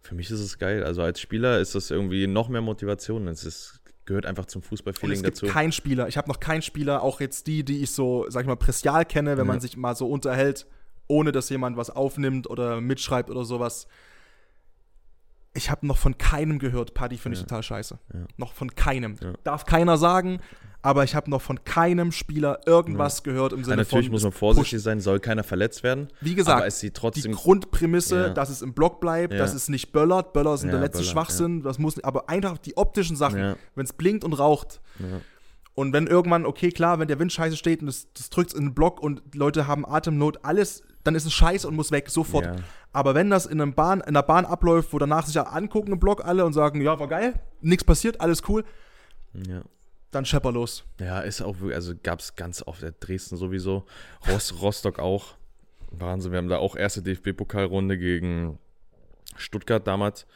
Für 0.00 0.14
mich 0.14 0.30
ist 0.30 0.40
es 0.40 0.58
geil. 0.58 0.84
Also 0.84 1.02
als 1.02 1.20
Spieler 1.20 1.58
ist 1.60 1.74
das 1.74 1.90
irgendwie 1.90 2.26
noch 2.26 2.48
mehr 2.48 2.62
Motivation. 2.62 3.28
Es 3.28 3.44
ist, 3.44 3.80
gehört 4.06 4.24
einfach 4.24 4.46
zum 4.46 4.62
Fußballfeeling 4.62 5.16
es 5.18 5.22
gibt 5.22 5.36
dazu. 5.36 5.46
keinen 5.46 5.72
Spieler, 5.72 6.08
ich 6.08 6.16
habe 6.16 6.28
noch 6.28 6.40
keinen 6.40 6.62
Spieler, 6.62 7.02
auch 7.02 7.20
jetzt 7.20 7.46
die, 7.46 7.62
die 7.62 7.82
ich 7.82 7.90
so, 7.90 8.24
sag 8.30 8.42
ich 8.42 8.46
mal, 8.46 8.56
pressial 8.56 9.04
kenne, 9.04 9.32
wenn 9.32 9.44
Ja. 9.44 9.52
man 9.52 9.60
sich 9.60 9.76
mal 9.76 9.94
so 9.96 10.08
unterhält, 10.08 10.66
ohne 11.08 11.30
dass 11.30 11.50
jemand 11.50 11.76
was 11.76 11.90
aufnimmt 11.90 12.48
oder 12.48 12.80
mitschreibt 12.80 13.28
oder 13.28 13.44
sowas. 13.44 13.86
Ich 15.58 15.70
habe 15.70 15.86
noch 15.86 15.98
von 15.98 16.16
keinem 16.18 16.58
gehört, 16.60 16.94
Paddy 16.94 17.16
finde 17.18 17.34
ich 17.34 17.40
Ja. 17.40 17.46
total 17.46 17.62
scheiße. 17.64 17.98
Ja. 18.14 18.20
Noch 18.36 18.52
von 18.52 18.74
keinem. 18.74 19.16
Ja. 19.20 19.32
Darf 19.42 19.64
keiner 19.66 19.98
sagen, 19.98 20.38
aber 20.82 21.02
ich 21.02 21.16
habe 21.16 21.28
noch 21.28 21.42
von 21.42 21.64
keinem 21.64 22.12
Spieler 22.12 22.60
irgendwas 22.64 23.24
gehört 23.24 23.52
im 23.52 23.58
Ja, 23.58 23.64
Sinne 23.64 23.76
natürlich 23.78 24.06
von. 24.06 24.12
muss 24.12 24.22
man 24.22 24.30
vorsichtig 24.32 24.74
pusht. 24.78 24.84
sein, 24.84 25.00
soll 25.00 25.18
keiner 25.18 25.42
verletzt 25.42 25.82
werden. 25.82 26.08
Wie 26.20 26.36
gesagt, 26.36 26.60
aber 26.62 26.70
sieht 26.70 26.96
Die 26.96 27.00
trotzdem. 27.00 27.32
Grundprämisse, 27.32 28.16
Ja. 28.16 28.28
dass 28.30 28.50
es 28.50 28.62
im 28.62 28.72
Block 28.72 29.00
bleibt, 29.00 29.34
dass 29.34 29.52
es 29.54 29.68
nicht 29.68 29.90
böllert. 29.92 30.32
Böller 30.32 30.56
sind 30.56 30.70
der 30.70 30.78
letzte 30.80 31.00
Böller, 31.00 31.10
Schwachsinn. 31.10 31.62
Das 31.64 31.78
muss, 31.78 32.02
aber 32.04 32.28
einfach 32.30 32.56
die 32.58 32.76
optischen 32.76 33.16
Sachen, 33.16 33.56
wenn 33.74 33.84
es 33.84 33.92
blinkt 33.92 34.22
und 34.24 34.34
raucht, 34.34 34.80
ja. 35.00 35.06
Und 35.78 35.92
wenn 35.92 36.08
irgendwann, 36.08 36.44
okay, 36.44 36.72
klar, 36.72 36.98
wenn 36.98 37.06
der 37.06 37.20
Wind 37.20 37.32
scheiße 37.32 37.56
steht 37.56 37.82
und 37.82 37.86
das, 37.86 38.08
das 38.12 38.30
drückt 38.30 38.52
in 38.52 38.62
den 38.64 38.74
Block 38.74 39.00
und 39.00 39.22
Leute 39.36 39.68
haben 39.68 39.86
Atemnot, 39.86 40.44
alles, 40.44 40.82
dann 41.04 41.14
ist 41.14 41.24
es 41.24 41.32
scheiße 41.32 41.68
und 41.68 41.76
muss 41.76 41.92
weg, 41.92 42.10
sofort. 42.10 42.46
Ja. 42.46 42.56
Aber 42.92 43.14
wenn 43.14 43.30
das 43.30 43.46
in, 43.46 43.60
einem 43.60 43.74
Bahn, 43.74 44.00
in 44.00 44.08
einer 44.08 44.24
Bahn 44.24 44.44
abläuft, 44.44 44.92
wo 44.92 44.98
danach 44.98 45.24
sich 45.26 45.36
ja 45.36 45.44
angucken 45.44 45.92
im 45.92 46.00
Block 46.00 46.24
alle 46.24 46.44
und 46.44 46.52
sagen, 46.52 46.80
ja, 46.80 46.98
war 46.98 47.06
geil, 47.06 47.38
nichts 47.60 47.84
passiert, 47.84 48.20
alles 48.20 48.42
cool, 48.48 48.64
Ja. 49.34 49.62
dann 50.10 50.24
schepper 50.24 50.50
los. 50.50 50.82
ja, 50.98 51.20
ist 51.20 51.42
auch 51.42 51.60
wirklich, 51.60 51.76
also 51.76 51.94
gab 52.02 52.18
es 52.18 52.34
ganz 52.34 52.60
oft, 52.66 52.82
äh, 52.82 52.92
Dresden 52.98 53.36
sowieso, 53.36 53.84
Rost, 54.28 54.54
Rostock 54.60 54.98
auch. 54.98 55.36
Wahnsinn, 55.92 56.32
wir 56.32 56.38
haben 56.38 56.48
da 56.48 56.58
auch 56.58 56.74
erste 56.74 57.02
DFB-Pokalrunde 57.02 57.98
gegen 57.98 58.58
Stuttgart 59.36 59.86
damals. 59.86 60.26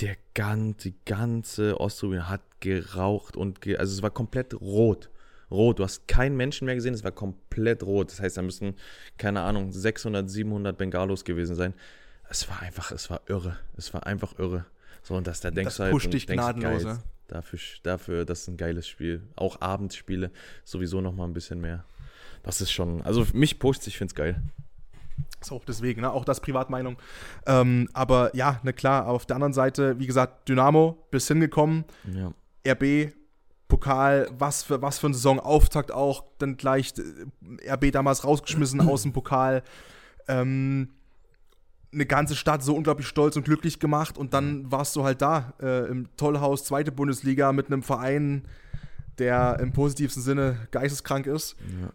Der 0.00 0.16
gan, 0.32 0.78
die 0.78 0.94
ganze 1.04 1.78
Osttribüne 1.78 2.30
hat 2.30 2.40
geraucht 2.60 3.36
und 3.36 3.60
ge 3.60 3.76
also 3.76 3.92
es 3.92 4.02
war 4.02 4.10
komplett 4.10 4.54
rot. 4.60 5.10
Rot. 5.50 5.78
Du 5.78 5.84
hast 5.84 6.08
keinen 6.08 6.36
Menschen 6.36 6.66
mehr 6.66 6.74
gesehen, 6.74 6.94
es 6.94 7.04
war 7.04 7.12
komplett 7.12 7.82
rot. 7.84 8.10
Das 8.10 8.20
heißt, 8.20 8.36
da 8.36 8.42
müssen, 8.42 8.74
keine 9.16 9.42
Ahnung, 9.42 9.70
600, 9.70 10.28
700 10.28 10.76
Bengalos 10.76 11.24
gewesen 11.24 11.54
sein. 11.54 11.74
Es 12.28 12.48
war 12.48 12.62
einfach, 12.62 12.90
es 12.90 13.10
war 13.10 13.20
irre. 13.28 13.56
Es 13.76 13.94
war 13.94 14.06
einfach 14.06 14.38
irre. 14.38 14.66
So, 15.02 15.14
und 15.14 15.26
dass 15.28 15.40
da 15.40 15.52
denkst 15.52 15.68
Das 15.68 15.76
du 15.76 15.82
halt 15.84 15.92
pusht 15.92 16.12
dich 16.12 16.26
denkst, 16.26 16.42
gnadenlos, 16.42 16.82
geil, 16.82 16.98
dafür, 17.28 17.58
dafür, 17.84 18.24
das 18.24 18.40
ist 18.40 18.48
ein 18.48 18.56
geiles 18.56 18.88
Spiel. 18.88 19.22
Auch 19.36 19.60
Abendspiele 19.60 20.32
sowieso 20.64 21.00
noch 21.00 21.12
mal 21.14 21.24
ein 21.24 21.32
bisschen 21.32 21.60
mehr. 21.60 21.84
Das 22.42 22.60
ist 22.60 22.72
schon, 22.72 23.02
also 23.02 23.24
mich 23.32 23.60
pusht, 23.60 23.86
ich 23.86 23.98
find's 23.98 24.16
geil. 24.16 24.42
So, 25.40 25.62
deswegen, 25.66 26.00
ne? 26.00 26.10
auch 26.10 26.24
das 26.24 26.40
Privatmeinung. 26.40 26.96
Ähm, 27.46 27.88
aber 27.92 28.34
ja, 28.34 28.60
ne 28.64 28.72
klar, 28.72 29.06
auf 29.06 29.26
der 29.26 29.36
anderen 29.36 29.52
Seite, 29.52 29.98
wie 30.00 30.06
gesagt, 30.06 30.48
Dynamo 30.48 31.06
bis 31.10 31.28
hingekommen, 31.28 31.84
Ja. 32.12 32.32
RB, 32.66 33.12
Pokal, 33.68 34.28
was 34.38 34.62
für, 34.62 34.82
was 34.82 34.98
für 34.98 35.08
ein 35.08 35.14
Saisonauftakt 35.14 35.92
auch, 35.92 36.24
dann 36.38 36.56
gleich 36.56 36.94
äh, 36.98 37.70
RB 37.72 37.90
damals 37.92 38.24
rausgeschmissen 38.24 38.80
aus 38.88 39.02
dem 39.02 39.12
Pokal. 39.12 39.62
Ähm, 40.28 40.90
eine 41.92 42.06
ganze 42.06 42.36
Stadt 42.36 42.62
so 42.62 42.74
unglaublich 42.74 43.06
stolz 43.06 43.36
und 43.36 43.44
glücklich 43.44 43.78
gemacht 43.78 44.18
und 44.18 44.34
dann 44.34 44.70
warst 44.70 44.94
du 44.96 45.04
halt 45.04 45.22
da 45.22 45.54
äh, 45.62 45.88
im 45.88 46.08
Tollhaus, 46.16 46.64
zweite 46.64 46.92
Bundesliga 46.92 47.52
mit 47.52 47.66
einem 47.66 47.82
Verein, 47.82 48.42
der 49.18 49.58
im 49.60 49.72
positivsten 49.72 50.22
Sinne 50.22 50.68
geisteskrank 50.72 51.26
ist. 51.26 51.56
Ja. 51.80 51.92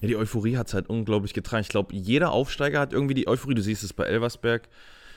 Ja, 0.00 0.08
die 0.08 0.16
Euphorie 0.16 0.56
hat 0.56 0.68
es 0.68 0.74
halt 0.74 0.88
unglaublich 0.88 1.34
getragen. 1.34 1.62
Ich 1.62 1.68
glaube, 1.68 1.94
jeder 1.94 2.32
Aufsteiger 2.32 2.80
hat 2.80 2.92
irgendwie 2.92 3.14
die 3.14 3.28
Euphorie. 3.28 3.54
Du 3.54 3.62
siehst 3.62 3.82
es 3.82 3.92
bei 3.92 4.04
Elversberg. 4.04 4.68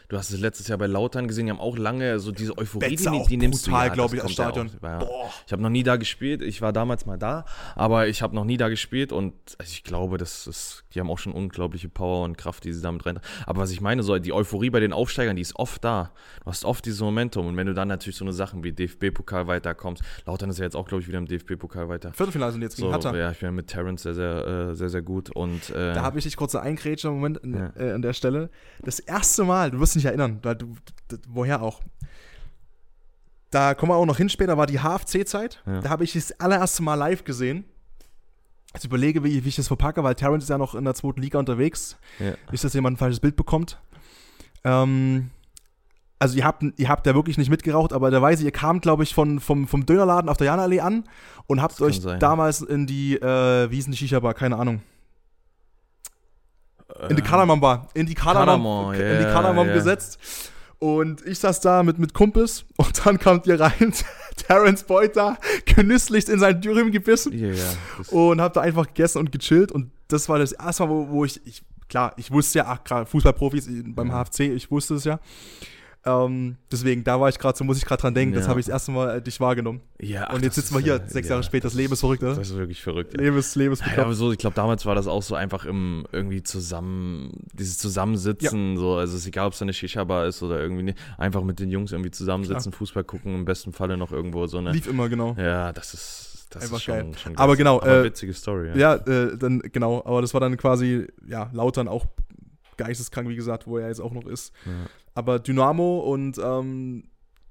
Du 0.10 0.18
hast 0.18 0.32
es 0.32 0.40
letztes 0.40 0.70
Jahr 0.70 0.78
bei 0.78 0.88
Lautern 0.88 1.28
gesehen. 1.28 1.48
Die 1.48 1.52
haben 1.52 1.60
auch 1.60 1.78
lange 1.78 2.20
so 2.20 2.32
diese 2.32 2.58
Euphorie, 2.58 2.92
Betze 2.92 3.12
die, 3.12 3.24
die 3.28 3.36
nimmst 3.38 3.68
du. 3.68 3.72
brutal, 3.72 3.88
Ja, 3.88 3.94
glaub 3.94 4.12
das 4.12 4.20
ich, 4.20 4.24
ja 4.24 4.30
Stadion. 4.30 4.72
Ja. 4.82 5.00
Boah. 5.00 5.30
Ich 5.46 5.52
habe 5.52 5.62
noch 5.62 5.70
nie 5.70 5.84
da 5.84 5.98
gespielt. 5.98 6.42
Ich 6.42 6.62
war 6.62 6.72
damals 6.72 7.06
mal 7.06 7.18
da, 7.18 7.44
aber 7.76 8.08
ich 8.08 8.22
habe 8.22 8.34
noch 8.34 8.46
nie 8.46 8.56
da 8.56 8.70
gespielt 8.70 9.12
und 9.12 9.34
also 9.58 9.70
ich 9.70 9.84
glaube, 9.84 10.18
das 10.18 10.48
ist, 10.48 10.86
die 10.96 11.02
haben 11.02 11.10
auch 11.12 11.18
schon 11.20 11.34
unglaubliche 11.34 11.90
Power 11.90 12.24
und 12.24 12.38
Kraft, 12.38 12.64
die 12.64 12.72
sie 12.72 12.82
damit 12.82 13.06
rein. 13.06 13.20
Aber 13.46 13.60
was 13.62 13.72
ich 13.72 13.82
meine, 13.82 14.02
so 14.02 14.18
die 14.18 14.32
Euphorie 14.32 14.70
bei 14.70 14.80
den 14.80 14.94
Aufsteigern, 14.94 15.36
die 15.36 15.42
ist 15.42 15.58
oft 15.58 15.84
da. 15.84 16.12
Du 16.46 16.52
hast 16.52 16.64
oft 16.64 16.86
dieses 16.86 17.02
Momentum 17.02 17.46
und 17.48 17.58
wenn 17.58 17.68
du 17.68 17.74
dann 17.74 17.90
natürlich 17.90 18.16
so 18.16 18.24
eine 18.24 18.32
Sachen 18.34 18.64
wie 18.64 18.72
DFB-Pokal 18.72 19.48
weiterkommst, 19.48 20.04
Lautern 20.26 20.50
ist 20.50 20.60
ja 20.60 20.64
jetzt 20.64 20.78
auch, 20.78 20.88
glaube 20.88 21.02
ich, 21.02 21.10
wieder 21.10 21.18
im 21.18 21.26
DFB-Pokal 21.28 21.90
weiter. 21.90 22.14
Viertelfinale 22.14 22.54
sind 22.54 22.62
jetzt 22.62 22.78
gegen 22.78 22.88
So, 22.88 22.94
Hertha. 22.94 23.14
ja, 23.14 23.32
ich 23.32 23.40
bin 23.40 23.54
mit 23.56 23.68
Terrence 23.68 24.04
sehr, 24.04 24.14
sehr, 24.14 24.48
äh, 24.72 24.74
sehr, 24.76 24.88
sehr 24.88 25.02
gut 25.02 25.32
und 25.36 25.70
äh, 25.72 25.94
Da 25.96 26.02
habe 26.04 26.18
ich 26.18 26.24
dich 26.24 26.38
kurz 26.38 26.56
eingrätscht 26.56 27.04
im 27.04 27.12
Moment 27.12 27.44
an, 27.44 27.54
Ja. 27.54 27.82
äh, 27.82 27.92
an 27.92 28.02
der 28.02 28.14
Stelle. 28.14 28.50
Das 28.84 29.00
erste 29.00 29.44
Mal, 29.44 29.70
du 29.72 29.80
wirst 29.82 29.97
nicht 29.98 30.06
erinnern, 30.06 30.40
da, 30.42 30.54
du, 30.54 30.76
d- 31.12 31.18
woher 31.28 31.62
auch. 31.62 31.82
Da 33.52 33.74
kommen 33.76 33.92
wir 33.92 33.96
auch 33.96 34.06
noch 34.06 34.18
hin 34.18 34.30
später, 34.30 34.58
war 34.58 34.68
die 34.68 34.80
HFC-Zeit. 34.80 35.62
Ja. 35.66 35.80
Da 35.82 35.90
habe 35.90 36.04
ich 36.04 36.14
das 36.14 36.38
allererste 36.40 36.84
Mal 36.84 36.96
live 36.96 37.24
gesehen. 37.24 37.64
Jetzt 38.74 38.84
überlege, 38.86 39.24
wie, 39.24 39.44
wie 39.44 39.50
ich 39.50 39.56
das 39.56 39.68
verpacke, 39.68 40.04
weil 40.04 40.16
Terrence 40.16 40.44
ist 40.44 40.50
ja 40.50 40.58
noch 40.58 40.76
in 40.76 40.84
der 40.84 40.94
zweiten 40.94 41.22
Liga 41.22 41.40
unterwegs. 41.40 41.98
ja. 42.20 42.34
Nicht, 42.52 42.64
dass 42.64 42.74
jemand 42.74 42.96
ein 42.96 42.98
falsches 42.98 43.20
Bild 43.22 43.36
bekommt. 43.38 43.80
Ähm, 44.66 45.32
also 46.20 46.36
ihr 46.38 46.44
habt, 46.46 46.64
ihr 46.78 46.90
habt 46.90 47.08
da 47.08 47.16
wirklich 47.16 47.38
nicht 47.38 47.50
mitgeraucht, 47.50 47.94
aber 47.94 48.12
da 48.12 48.22
weiß 48.22 48.40
ich, 48.40 48.46
ihr 48.46 48.52
kamt, 48.52 48.82
glaube 48.82 49.04
ich, 49.04 49.14
von, 49.14 49.40
vom, 49.40 49.68
vom 49.68 49.86
Dönerladen 49.86 50.30
auf 50.30 50.38
der 50.38 50.48
Janallee 50.48 50.82
an 50.82 51.06
und 51.46 51.62
habt 51.62 51.80
euch 51.82 52.02
sein. 52.02 52.20
damals 52.20 52.62
in 52.62 52.86
die, 52.88 53.16
äh, 53.16 53.72
wie 53.72 53.76
hieß 53.76 53.86
denn 53.86 53.92
die 53.94 53.98
Shisha-Bar? 53.98 54.34
Keine 54.34 54.58
Ahnung. 54.58 54.82
In 57.10 57.16
die 57.16 57.22
Äh, 57.22 57.26
Kardamom 57.26 57.60
Bar. 57.60 57.88
In 57.94 58.06
die 58.06 58.14
Kardamom, 58.14 58.92
Kardamom, 58.92 58.94
in 58.94 59.20
die 59.20 59.26
Kardamom 59.26 59.68
ja. 59.68 59.74
gesetzt. 59.74 60.20
Und 60.80 61.26
ich 61.26 61.40
saß 61.40 61.60
da 61.62 61.82
mit, 61.82 61.98
mit 61.98 62.14
Kumpels 62.14 62.66
und 62.78 63.06
dann 63.06 63.20
kommt 63.20 63.48
ihr 63.48 63.60
rein, 63.60 63.94
Terence 64.36 64.84
Beuter, 64.84 65.38
genüsslich 65.66 66.30
in 66.30 66.40
sein 66.40 66.62
Dürüm 66.62 66.92
gebissen. 66.92 67.34
Das, 67.98 68.10
und 68.10 68.40
hab 68.42 68.54
da 68.54 68.62
einfach 68.62 68.88
gegessen 68.88 69.20
und 69.20 69.32
gechillt. 69.32 69.72
Und 69.72 69.92
das 70.08 70.30
war 70.30 70.38
das 70.38 70.52
erste 70.52 70.84
Mal, 70.84 70.90
wo, 70.90 71.10
wo 71.10 71.26
ich, 71.26 71.42
ich, 71.46 71.64
klar, 71.90 72.14
ich 72.18 72.32
wusste 72.32 72.60
ja, 72.60 72.66
ach, 72.68 72.84
gerade 72.84 73.06
Fußballprofis 73.08 73.68
beim. 73.88 74.12
HFC, 74.12 74.42
ich 74.42 74.70
wusste 74.70 74.96
es 74.96 75.04
ja. 75.04 75.20
Ähm, 76.08 76.56
deswegen, 76.72 77.04
da 77.04 77.20
war 77.20 77.30
ich 77.30 77.38
gerade, 77.38 77.58
so 77.58 77.64
muss 77.64 77.78
ich 77.78 77.86
gerade 77.86 78.02
dran 78.02 78.14
denken, 78.14 78.34
das 78.36 78.46
Ja. 78.46 78.50
habe 78.50 78.60
ich 78.60 78.66
das 78.68 78.74
erste 78.74 78.92
Mal 78.92 79.18
äh, 79.18 79.22
dich 79.22 79.40
wahrgenommen. 79.40 79.82
ja, 80.00 80.26
ach, 80.30 80.34
und 80.36 80.44
jetzt 80.44 80.58
das 80.58 80.66
sitzen 80.66 80.76
wir 80.76 80.82
hier, 80.84 81.02
sechs 81.08 81.28
ja, 81.28 81.34
Jahre 81.36 81.44
später, 81.44 81.68
das 81.68 81.74
Leben 81.74 81.94
ist 81.94 82.00
verrückt, 82.00 82.24
oder? 82.24 82.36
Das 82.36 82.50
ist 82.50 82.58
wirklich 82.58 82.82
verrückt. 82.82 83.14
Ja. 83.14 83.22
Leben 83.24 83.38
ist, 83.38 83.56
Leben 83.56 83.74
ist 83.74 83.84
Ja, 83.86 84.04
aber 84.04 84.14
so, 84.14 84.32
ich 84.32 84.38
glaube, 84.38 84.56
damals 84.56 84.86
war 84.86 84.96
das 84.96 85.08
auch 85.08 85.22
so 85.24 85.36
einfach 85.36 85.66
im 85.66 86.06
irgendwie 86.12 86.44
zusammen, 86.44 87.32
dieses 87.54 87.78
Zusammensitzen, 87.78 88.78
so, 88.78 88.96
also 88.96 89.16
es 89.16 89.22
ist 89.22 89.28
egal, 89.28 89.48
ob 89.48 89.54
es 89.54 89.62
eine 89.62 89.74
Shisha-Bar 89.74 90.26
ist 90.28 90.42
oder 90.44 90.60
irgendwie 90.60 90.84
nicht, 90.84 90.98
einfach 91.18 91.44
mit 91.44 91.60
den 91.60 91.70
Jungs 91.72 91.92
irgendwie 91.92 92.12
zusammensitzen, 92.12 92.72
Fußball 92.72 93.04
gucken, 93.04 93.36
im 93.36 93.46
besten 93.46 93.74
Falle 93.74 93.98
noch 93.98 94.12
irgendwo 94.12 94.48
so 94.48 94.58
eine. 94.58 94.72
Lief 94.72 94.88
immer, 94.88 95.10
genau. 95.10 95.36
Ja, 95.38 95.74
das 95.74 95.94
ist, 95.94 96.48
das 96.52 96.64
Einfach 96.64 96.78
ist 96.78 96.84
schon, 96.84 96.96
geil. 96.96 97.12
schon 97.22 97.38
Aber 97.38 97.56
genau, 97.58 97.78
aber 97.82 98.00
äh, 98.02 98.04
witzige 98.06 98.34
Story, 98.34 98.70
ja. 98.70 98.76
Ja, 98.76 98.96
äh, 98.96 99.38
dann, 99.38 99.60
genau, 99.60 100.02
aber 100.06 100.22
das 100.22 100.34
war 100.34 100.42
dann 100.42 100.56
quasi, 100.58 101.08
ja, 101.28 101.50
Lautern 101.54 101.88
auch 101.88 102.06
geisteskrank, 102.78 103.28
wie 103.30 103.36
gesagt, 103.36 103.68
wo 103.68 103.78
er 103.78 103.88
jetzt 103.88 104.00
auch 104.02 104.14
noch 104.14 104.26
ist. 104.26 104.54
Ja. 104.66 104.72
Aber 105.14 105.40
Dynamo 105.40 106.00
und 106.00 106.38
ähm, 106.38 107.04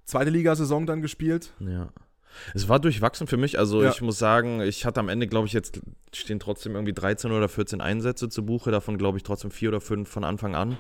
zweite 0.04 0.30
Ligasaison 0.30 0.86
dann 0.86 1.02
gespielt. 1.02 1.52
Ja. 1.60 1.88
Es 2.54 2.68
war 2.68 2.78
durchwachsen 2.78 3.26
für 3.26 3.36
mich. 3.38 3.58
Also 3.58 3.82
Ja. 3.82 3.90
ich 3.90 4.02
muss 4.02 4.18
sagen, 4.18 4.60
ich 4.60 4.84
hatte 4.84 5.00
am 5.00 5.08
Ende, 5.08 5.26
glaube 5.26 5.46
ich, 5.46 5.52
jetzt 5.52 5.80
stehen 6.12 6.38
trotzdem 6.38 6.74
irgendwie 6.74 6.92
13 6.92 7.32
oder 7.32 7.48
14 7.48 7.80
Einsätze 7.80 8.28
zu 8.28 8.44
Buche, 8.44 8.70
davon 8.70 8.98
glaube 8.98 9.16
ich 9.18 9.24
trotzdem 9.24 9.50
vier 9.50 9.70
oder 9.70 9.80
fünf 9.80 10.08
von 10.08 10.22
Anfang 10.24 10.54
an. 10.54 10.76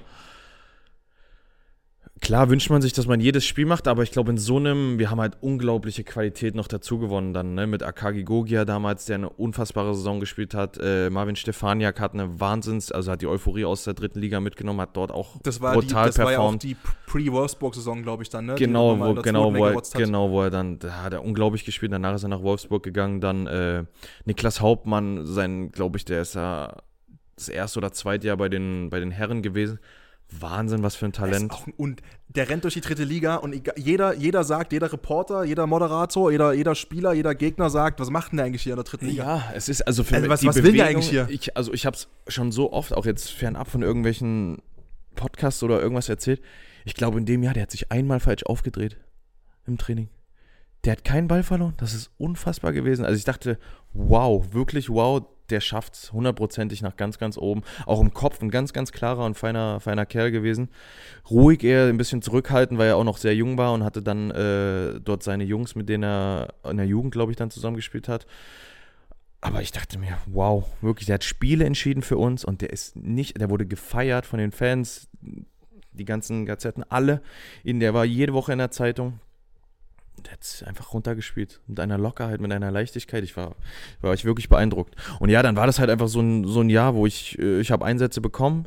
Klar 2.22 2.48
wünscht 2.48 2.70
man 2.70 2.80
sich, 2.80 2.94
dass 2.94 3.06
man 3.06 3.20
jedes 3.20 3.44
Spiel 3.44 3.66
macht, 3.66 3.86
aber 3.86 4.02
ich 4.02 4.10
glaube, 4.10 4.30
in 4.30 4.38
so 4.38 4.56
einem, 4.56 4.98
wir 4.98 5.10
haben 5.10 5.20
halt 5.20 5.36
unglaubliche 5.42 6.02
Qualität 6.02 6.54
noch 6.54 6.66
dazu 6.66 6.98
gewonnen 6.98 7.34
dann, 7.34 7.54
ne? 7.54 7.66
Mit 7.66 7.82
Akagi 7.82 8.24
Gogia 8.24 8.64
damals, 8.64 9.04
der 9.04 9.16
eine 9.16 9.28
unfassbare 9.28 9.94
Saison 9.94 10.18
gespielt 10.18 10.54
hat. 10.54 10.78
Äh, 10.80 11.10
Marvin 11.10 11.36
Stefaniak 11.36 12.00
hat 12.00 12.14
eine 12.14 12.40
Wahnsinns, 12.40 12.90
also 12.90 13.12
hat 13.12 13.20
die 13.20 13.26
Euphorie 13.26 13.66
aus 13.66 13.84
der 13.84 13.92
dritten 13.92 14.18
Liga 14.18 14.40
mitgenommen, 14.40 14.80
hat 14.80 14.96
dort 14.96 15.10
auch 15.10 15.36
Das 15.42 15.60
war, 15.60 15.74
die, 15.74 15.86
brutal 15.86 16.06
das 16.06 16.18
war 16.18 16.32
ja 16.32 16.38
auch 16.38 16.44
performt. 16.44 16.62
die 16.62 16.76
Pre-Wolfsburg-Saison, 17.06 18.02
glaube 18.02 18.22
ich, 18.22 18.30
dann, 18.30 18.46
ne? 18.46 18.54
Die 18.54 18.64
Genau, 18.64 18.98
wo, 18.98 19.14
genau, 19.20 19.54
wo 19.54 19.66
er, 19.66 19.82
genau, 19.94 20.30
wo 20.30 20.42
er 20.42 20.50
dann, 20.50 20.78
da 20.78 21.02
hat 21.02 21.12
er 21.12 21.22
unglaublich 21.22 21.66
gespielt, 21.66 21.92
danach 21.92 22.14
ist 22.14 22.22
er 22.22 22.28
nach 22.30 22.42
Wolfsburg 22.42 22.82
gegangen, 22.82 23.20
dann 23.20 23.46
äh, 23.46 23.84
Niklas 24.24 24.62
Hauptmann, 24.62 25.26
sein, 25.26 25.70
glaube 25.70 25.98
ich, 25.98 26.06
der 26.06 26.22
ist 26.22 26.34
ja 26.34 26.76
das 27.36 27.50
erste 27.50 27.78
oder 27.78 27.92
zweite 27.92 28.26
Jahr 28.26 28.38
bei 28.38 28.48
den, 28.48 28.88
bei 28.90 28.98
den 29.00 29.10
Herren 29.10 29.42
gewesen. 29.42 29.78
Wahnsinn, 30.30 30.82
was 30.82 30.96
für 30.96 31.06
ein 31.06 31.12
Talent. 31.12 31.52
Auch, 31.52 31.66
und 31.76 32.02
der 32.28 32.48
rennt 32.48 32.64
durch 32.64 32.74
die 32.74 32.80
dritte 32.80 33.04
Liga 33.04 33.36
und 33.36 33.54
jeder, 33.76 34.14
jeder 34.14 34.44
sagt, 34.44 34.72
jeder 34.72 34.92
Reporter, 34.92 35.44
jeder 35.44 35.66
Moderator, 35.66 36.30
jeder, 36.32 36.52
jeder 36.52 36.74
Spieler, 36.74 37.12
jeder 37.12 37.34
Gegner 37.34 37.70
sagt, 37.70 38.00
was 38.00 38.10
macht 38.10 38.32
denn 38.32 38.38
der 38.38 38.46
eigentlich 38.46 38.62
hier 38.62 38.72
in 38.72 38.76
der 38.76 38.84
dritten 38.84 39.06
Liga? 39.06 39.24
Ja, 39.24 39.52
es 39.54 39.68
ist 39.68 39.82
also 39.86 40.02
für 40.04 40.16
Also 40.16 40.24
mich 40.24 40.32
was- 40.32 40.40
die 40.40 40.46
was 40.48 40.56
will 40.56 40.62
Bewegung, 40.62 40.78
der 40.78 40.86
eigentlich 40.88 41.08
hier? 41.08 41.28
Ich, 41.30 41.56
also 41.56 41.72
ich 41.72 41.86
habe 41.86 41.96
es 41.96 42.08
schon 42.28 42.50
so 42.52 42.72
oft, 42.72 42.92
auch 42.92 43.06
jetzt 43.06 43.30
fernab 43.30 43.68
von 43.70 43.82
irgendwelchen 43.82 44.58
Podcasts 45.14 45.62
oder 45.62 45.80
irgendwas 45.80 46.08
erzählt. 46.08 46.42
Ich 46.84 46.94
glaube, 46.94 47.18
in 47.18 47.24
dem 47.24 47.42
Jahr, 47.42 47.54
der 47.54 47.62
hat 47.62 47.70
sich 47.70 47.90
einmal 47.90 48.20
falsch 48.20 48.42
aufgedreht 48.44 48.96
im 49.66 49.78
Training. 49.78 50.08
Der 50.84 50.92
hat 50.92 51.04
keinen 51.04 51.26
Ball 51.26 51.42
verloren. 51.42 51.74
Das 51.78 51.94
ist 51.94 52.10
unfassbar 52.18 52.72
gewesen. 52.72 53.04
Also 53.04 53.16
ich 53.16 53.24
dachte, 53.24 53.58
wow, 53.92 54.44
wirklich 54.52 54.88
wow, 54.90 55.22
der 55.50 55.60
schafft's 55.60 56.12
hundertprozentig 56.12 56.82
nach 56.82 56.96
ganz, 56.96 57.18
ganz 57.18 57.38
oben. 57.38 57.62
Auch 57.86 58.00
im 58.00 58.12
Kopf 58.12 58.40
ein 58.42 58.50
ganz, 58.50 58.72
ganz 58.72 58.92
klarer 58.92 59.24
und 59.24 59.34
feiner, 59.34 59.80
feiner 59.80 60.06
Kerl 60.06 60.30
gewesen. 60.30 60.68
Ruhig 61.30 61.64
eher, 61.64 61.86
ein 61.86 61.96
bisschen 61.96 62.22
zurückhaltend, 62.22 62.78
weil 62.78 62.88
er 62.88 62.96
auch 62.96 63.04
noch 63.04 63.18
sehr 63.18 63.34
jung 63.34 63.58
war 63.58 63.72
und 63.72 63.84
hatte 63.84 64.02
dann 64.02 64.30
äh, 64.30 65.00
dort 65.00 65.22
seine 65.22 65.44
Jungs, 65.44 65.74
mit 65.74 65.88
denen 65.88 66.04
er 66.04 66.54
in 66.64 66.76
der 66.76 66.86
Jugend, 66.86 67.12
glaube 67.12 67.32
ich, 67.32 67.36
dann 67.36 67.50
zusammengespielt 67.50 68.08
hat. 68.08 68.26
Aber 69.40 69.62
ich 69.62 69.70
dachte 69.70 69.98
mir, 69.98 70.18
wow, 70.26 70.64
wirklich, 70.80 71.06
der 71.06 71.14
hat 71.14 71.24
Spiele 71.24 71.64
entschieden 71.64 72.02
für 72.02 72.16
uns 72.16 72.44
und 72.44 72.62
der 72.62 72.70
ist 72.70 72.96
nicht, 72.96 73.40
der 73.40 73.50
wurde 73.50 73.66
gefeiert 73.66 74.26
von 74.26 74.38
den 74.38 74.50
Fans, 74.50 75.08
die 75.92 76.04
ganzen 76.04 76.46
Gazetten, 76.46 76.84
alle. 76.88 77.22
In 77.62 77.80
der 77.80 77.94
war 77.94 78.04
jede 78.04 78.32
Woche 78.32 78.52
in 78.52 78.58
der 78.58 78.70
Zeitung. 78.70 79.20
Der 80.26 80.32
hat 80.32 80.42
es 80.42 80.62
einfach 80.62 80.92
runtergespielt. 80.92 81.60
Mit 81.66 81.78
einer 81.80 81.98
Lockerheit, 81.98 82.40
mit 82.40 82.52
einer 82.52 82.70
Leichtigkeit. 82.70 83.22
Ich 83.22 83.36
war, 83.36 83.54
war 84.00 84.12
ich 84.12 84.24
wirklich 84.24 84.48
beeindruckt. 84.48 84.94
Und 85.20 85.30
ja, 85.30 85.42
dann 85.42 85.56
war 85.56 85.66
das 85.66 85.78
halt 85.78 85.88
einfach 85.88 86.08
so 86.08 86.20
ein, 86.20 86.44
so 86.44 86.60
ein 86.60 86.68
Jahr, 86.68 86.94
wo 86.94 87.06
ich, 87.06 87.38
äh, 87.38 87.60
ich 87.60 87.70
habe 87.70 87.84
Einsätze 87.84 88.20
bekommen. 88.20 88.66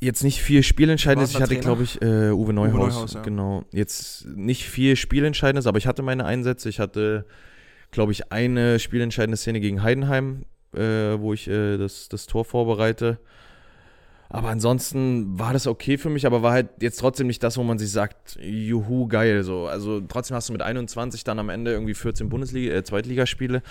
Jetzt 0.00 0.22
nicht 0.22 0.40
viel 0.40 0.62
Spielentscheidendes. 0.62 1.32
Ich 1.32 1.40
hatte, 1.40 1.56
glaube 1.56 1.82
ich, 1.82 2.00
äh, 2.00 2.30
Uwe 2.30 2.52
Neuhaus. 2.52 2.94
Neuhaus, 2.94 3.14
ja. 3.14 3.22
Genau. 3.22 3.64
Jetzt 3.72 4.26
nicht 4.26 4.68
viel 4.68 4.94
Spielentscheidendes, 4.94 5.66
aber 5.66 5.78
ich 5.78 5.88
hatte 5.88 6.02
meine 6.02 6.24
Einsätze. 6.24 6.68
Ich 6.68 6.78
hatte, 6.78 7.26
glaube 7.90 8.12
ich, 8.12 8.30
eine 8.30 8.78
spielentscheidende 8.78 9.36
Szene 9.36 9.58
gegen 9.58 9.82
Heidenheim, 9.82 10.44
äh, 10.72 11.18
wo 11.18 11.32
ich 11.34 11.48
äh, 11.48 11.76
das, 11.78 12.08
das 12.08 12.26
Tor 12.26 12.44
vorbereite. 12.44 13.18
Aber 14.30 14.48
ansonsten 14.48 15.38
war 15.38 15.54
das 15.54 15.66
okay 15.66 15.96
für 15.96 16.10
mich, 16.10 16.26
aber 16.26 16.42
war 16.42 16.52
halt 16.52 16.68
jetzt 16.80 17.00
trotzdem 17.00 17.28
nicht 17.28 17.42
das, 17.42 17.56
wo 17.56 17.62
man 17.62 17.78
sich 17.78 17.90
sagt, 17.90 18.38
juhu, 18.40 19.08
geil. 19.08 19.42
So. 19.42 19.66
Also 19.66 20.00
trotzdem 20.02 20.36
hast 20.36 20.50
du 20.50 20.52
mit 20.52 20.60
21 20.60 21.24
dann 21.24 21.38
am 21.38 21.48
Ende 21.48 21.72
irgendwie 21.72 21.94
14 21.94 22.28
Bundesliga, 22.28 22.74
äh, 22.74 22.84
Zweitligaspiele. 22.84 23.62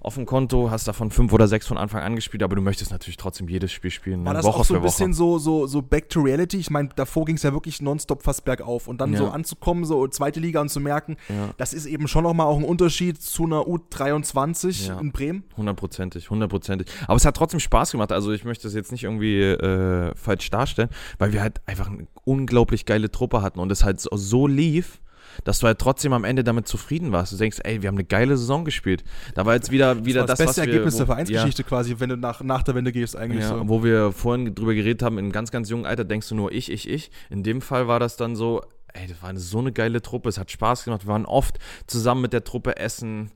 Auf 0.00 0.14
dem 0.14 0.26
Konto, 0.26 0.70
hast 0.70 0.88
davon 0.88 1.10
fünf 1.10 1.32
oder 1.32 1.48
sechs 1.48 1.66
von 1.66 1.76
Anfang 1.78 2.02
an 2.02 2.14
gespielt, 2.16 2.42
aber 2.42 2.56
du 2.56 2.62
möchtest 2.62 2.90
natürlich 2.90 3.16
trotzdem 3.16 3.48
jedes 3.48 3.72
Spiel 3.72 3.90
spielen. 3.90 4.24
War 4.24 4.32
ne? 4.32 4.38
das 4.38 4.46
Woche 4.46 4.60
auch 4.60 4.64
so 4.64 4.74
ein 4.76 4.82
bisschen 4.82 5.12
so, 5.12 5.38
so, 5.38 5.66
so 5.66 5.82
back 5.82 6.08
to 6.08 6.20
reality? 6.20 6.56
Ich 6.58 6.70
meine, 6.70 6.88
davor 6.96 7.24
ging 7.24 7.36
es 7.36 7.42
ja 7.42 7.52
wirklich 7.52 7.82
nonstop 7.82 8.22
fast 8.22 8.44
bergauf. 8.44 8.88
Und 8.88 9.00
dann 9.00 9.12
Ja. 9.12 9.18
so 9.18 9.28
anzukommen, 9.28 9.84
so 9.84 10.06
zweite 10.08 10.40
Liga 10.40 10.60
und 10.60 10.68
zu 10.68 10.80
merken, 10.80 11.16
Ja. 11.28 11.50
das 11.56 11.72
ist 11.72 11.86
eben 11.86 12.08
schon 12.08 12.24
nochmal 12.24 12.46
auch 12.46 12.56
ein 12.58 12.64
Unterschied 12.64 13.20
zu 13.20 13.44
einer 13.44 13.66
U23 13.66 14.88
Ja. 14.88 14.98
in 15.00 15.12
Bremen. 15.12 15.44
Hundertprozentig, 15.56 16.30
hundertprozentig. 16.30 16.88
Aber 17.06 17.16
es 17.16 17.24
hat 17.24 17.36
trotzdem 17.36 17.60
Spaß 17.60 17.92
gemacht. 17.92 18.12
Also 18.12 18.32
ich 18.32 18.44
möchte 18.44 18.64
das 18.64 18.74
jetzt 18.74 18.92
nicht 18.92 19.04
irgendwie 19.04 19.40
äh, 19.42 20.14
falsch 20.14 20.50
darstellen, 20.50 20.88
weil 21.18 21.32
wir 21.32 21.42
halt 21.42 21.60
einfach 21.66 21.88
eine 21.88 22.06
unglaublich 22.24 22.86
geile 22.86 23.10
Truppe 23.10 23.42
hatten 23.42 23.58
und 23.60 23.70
es 23.72 23.84
halt 23.84 24.00
so, 24.00 24.10
so 24.14 24.46
lief, 24.46 25.00
dass 25.44 25.58
du 25.60 25.66
halt 25.66 25.78
trotzdem 25.78 26.12
am 26.12 26.24
Ende 26.24 26.44
damit 26.44 26.66
zufrieden 26.68 27.12
warst. 27.12 27.32
Du 27.32 27.36
denkst, 27.36 27.58
ey, 27.64 27.82
wir 27.82 27.88
haben 27.88 27.96
eine 27.96 28.04
geile 28.04 28.36
Saison 28.36 28.64
gespielt. 28.64 29.04
Da 29.34 29.46
war 29.46 29.54
jetzt 29.54 29.70
wieder, 29.70 30.04
wieder 30.04 30.22
das, 30.26 30.38
das, 30.38 30.46
beste 30.46 30.62
was 30.62 30.66
wir, 30.66 30.72
Ergebnis 30.72 30.94
wo- 30.94 30.98
der 30.98 31.06
Vereinsgeschichte 31.06 31.64
quasi, 31.64 31.94
wenn 31.98 32.08
du 32.10 32.16
nach, 32.16 32.42
nach 32.42 32.62
der 32.62 32.74
Wende 32.74 32.92
gehst, 32.92 33.16
eigentlich 33.16 33.42
Ja, 33.42 33.48
so. 33.58 33.68
wo 33.68 33.82
wir 33.84 34.12
vorhin 34.12 34.54
drüber 34.54 34.74
geredet 34.74 35.02
haben, 35.02 35.18
in 35.18 35.26
einem 35.26 35.32
ganz, 35.32 35.50
ganz 35.50 35.68
jungen 35.70 35.86
Alter 35.86 36.04
denkst 36.04 36.28
du 36.28 36.34
nur 36.34 36.52
ich, 36.52 36.70
ich, 36.72 36.88
ich. 36.88 37.10
In 37.30 37.42
dem 37.42 37.60
Fall 37.60 37.88
war 37.88 38.00
das 38.00 38.16
dann 38.16 38.36
so, 38.36 38.62
ey, 38.94 39.06
das 39.06 39.22
war 39.22 39.28
eine, 39.30 39.38
so 39.38 39.58
eine 39.58 39.72
geile 39.72 40.02
Truppe, 40.02 40.28
es 40.28 40.38
hat 40.38 40.50
Spaß 40.50 40.84
gemacht. 40.84 41.04
Wir 41.06 41.12
waren 41.12 41.26
oft 41.26 41.58
zusammen 41.86 42.22
mit 42.22 42.32
der 42.32 42.44
Truppe 42.44 42.76
essen, 42.76 43.30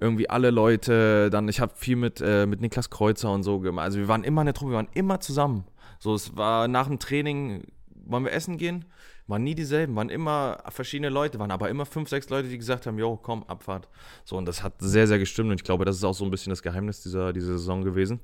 irgendwie 0.00 0.28
alle 0.30 0.50
Leute. 0.50 1.30
Dann, 1.30 1.48
ich 1.48 1.60
habe 1.60 1.72
viel 1.74 1.96
mit, 1.96 2.20
äh, 2.20 2.46
mit 2.46 2.60
Niklas 2.60 2.90
Kreuzer 2.90 3.32
und 3.32 3.42
so 3.42 3.58
gemacht. 3.60 3.84
Also 3.84 3.98
wir 3.98 4.08
waren 4.08 4.24
immer 4.24 4.42
eine 4.42 4.52
Truppe, 4.52 4.72
wir 4.72 4.76
waren 4.76 4.88
immer 4.94 5.20
zusammen. 5.20 5.64
So, 5.98 6.14
es 6.14 6.36
war 6.36 6.68
nach 6.68 6.86
dem 6.86 6.98
Training, 6.98 7.64
wollen 8.06 8.24
wir 8.24 8.32
essen 8.32 8.56
gehen? 8.58 8.84
Waren 9.28 9.44
nie 9.44 9.54
dieselben, 9.54 9.94
waren 9.94 10.08
immer 10.08 10.62
verschiedene 10.70 11.10
Leute, 11.10 11.38
waren 11.38 11.50
aber 11.50 11.68
immer 11.68 11.86
fünf, 11.86 12.08
sechs 12.08 12.28
Leute, 12.30 12.48
die 12.48 12.58
gesagt 12.58 12.86
haben, 12.86 12.98
jo, 12.98 13.16
komm, 13.16 13.44
Abfahrt. 13.44 13.88
So, 14.24 14.36
und 14.36 14.46
das 14.46 14.62
hat 14.62 14.74
sehr, 14.78 15.06
sehr 15.06 15.18
gestimmt 15.18 15.50
und 15.50 15.60
ich 15.60 15.64
glaube, 15.64 15.84
das 15.84 15.96
ist 15.96 16.04
auch 16.04 16.14
so 16.14 16.24
ein 16.24 16.30
bisschen 16.30 16.50
das 16.50 16.62
Geheimnis 16.62 17.02
dieser, 17.02 17.32
dieser 17.32 17.58
Saison 17.58 17.84
gewesen. 17.84 18.20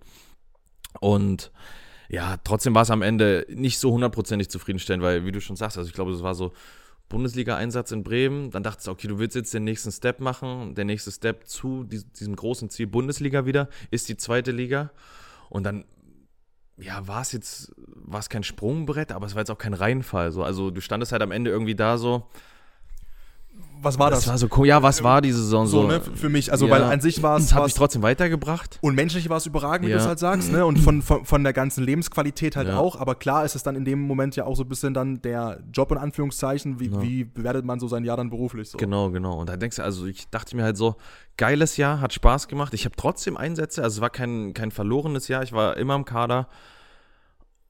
Und 1.01 1.53
ja, 2.09 2.39
trotzdem 2.43 2.75
war 2.75 2.83
es 2.83 2.91
am 2.91 3.03
Ende 3.03 3.47
nicht 3.49 3.79
so 3.79 3.93
hundertprozentig 3.93 4.49
zufriedenstellend, 4.49 5.03
weil, 5.03 5.25
wie 5.25 5.33
du 5.33 5.41
schon 5.41 5.57
sagst, 5.57 5.77
also 5.79 5.89
ich 5.89 5.95
glaube, 5.95 6.13
es 6.13 6.23
war 6.23 6.35
so 6.35 6.53
Bundesliga-Einsatz 7.09 7.93
in 7.93 8.03
Bremen. 8.03 8.51
Dann 8.51 8.63
dachtest 8.63 8.87
du, 8.87 8.91
okay, 8.91 9.09
du 9.09 9.19
willst 9.19 9.37
jetzt 9.37 9.53
den 9.53 9.65
nächsten 9.65 9.93
Step 9.93 10.21
machen. 10.21 10.75
Der 10.75 10.85
nächste 10.85 11.11
Step 11.13 11.47
zu 11.47 11.85
dies- 11.85 12.11
diesem 12.13 12.35
großen 12.35 12.71
Ziel 12.71 12.87
Bundesliga 12.87 13.45
wieder 13.45 13.69
ist 13.91 14.09
die 14.09 14.17
zweite 14.17 14.53
Liga. 14.53 14.91
Und 15.51 15.65
dann, 15.65 15.85
ja, 16.77 17.07
war 17.07 17.23
es 17.23 17.33
jetzt, 17.33 17.73
war 17.77 18.21
es 18.21 18.29
kein 18.29 18.43
Sprungbrett, 18.43 19.13
aber 19.13 19.27
es 19.27 19.35
war 19.35 19.43
jetzt 19.43 19.51
auch 19.51 19.59
kein 19.59 19.75
Reinfall. 19.75 20.33
So. 20.33 20.43
Also 20.43 20.71
du 20.71 20.81
standest 20.81 21.13
halt 21.13 21.23
am 21.23 21.31
Ende 21.31 21.51
irgendwie 21.51 21.75
da 21.75 21.99
so. 21.99 22.29
Was 23.85 23.99
war 23.99 24.11
das? 24.11 24.21
Das 24.21 24.29
war 24.31 24.39
so, 24.39 24.49
cool. 24.57 24.67
ja, 24.67 24.83
was 24.83 25.03
war 25.03 25.21
die 25.21 25.31
Saison 25.33 25.67
so? 25.67 25.83
so, 25.83 25.89
ne, 25.89 26.01
für 26.01 26.29
mich. 26.29 26.51
Also, 26.51 26.67
Ja. 26.67 26.73
weil 26.73 26.83
an 26.85 27.01
sich 27.01 27.23
war 27.23 27.37
es. 27.37 27.45
Das 27.49 27.55
hat 27.55 27.65
mich 27.65 27.75
trotzdem 27.75 28.03
weitergebracht. 28.03 28.79
Und 28.81 28.95
menschlich 28.95 29.29
war 29.29 29.37
es 29.37 29.47
überragend, 29.47 29.87
wie 29.87 29.91
Ja. 29.91 29.99
du 29.99 30.03
es 30.03 30.09
halt 30.09 30.19
sagst, 30.19 30.51
ne? 30.51 30.65
Und 30.67 30.79
von, 30.79 31.03
von, 31.03 31.25
von 31.25 31.45
der 31.45 31.53
ganzen 31.53 31.85
Lebensqualität 31.85 32.57
halt 32.57 32.69
Ja. 32.69 32.79
auch. 32.79 32.97
Aber 32.99 33.15
klar 33.15 33.45
ist 33.45 33.55
es 33.55 33.63
dann 33.63 33.77
in 33.77 33.85
dem 33.85 34.01
Moment 34.01 34.37
ja 34.37 34.45
auch 34.47 34.57
so 34.57 34.63
ein 34.65 34.69
bisschen 34.69 34.95
dann 34.95 35.21
der 35.23 35.61
Job 35.73 35.93
in 35.93 35.99
Anführungszeichen. 35.99 36.81
Wie, 36.81 36.91
wie 37.03 37.25
bewertet 37.25 37.65
man 37.65 37.79
so 37.79 37.89
sein 37.89 38.05
Jahr 38.05 38.17
dann 38.17 38.31
beruflich 38.31 38.71
so? 38.71 38.79
Genau, 38.79 39.11
genau. 39.11 39.39
Und 39.39 39.49
da 39.49 39.57
denkst 39.57 39.77
du, 39.77 39.83
also 39.85 40.07
ich 40.07 40.29
dachte 40.31 40.57
mir 40.57 40.63
halt 40.65 40.77
so, 40.77 40.97
geiles 41.37 41.77
Jahr, 41.77 42.01
hat 42.01 42.13
Spaß 42.13 42.49
gemacht. 42.49 42.75
Ich 42.75 42.85
habe 42.85 42.95
trotzdem 42.97 43.37
Einsätze, 43.37 43.83
also 43.83 43.97
es 43.99 44.01
war 44.01 44.11
kein, 44.11 44.55
kein 44.55 44.71
verlorenes 44.71 45.29
Jahr. 45.29 45.43
Ich 45.43 45.53
war 45.53 45.77
immer 45.77 45.95
im 45.95 46.05
Kader 46.05 46.49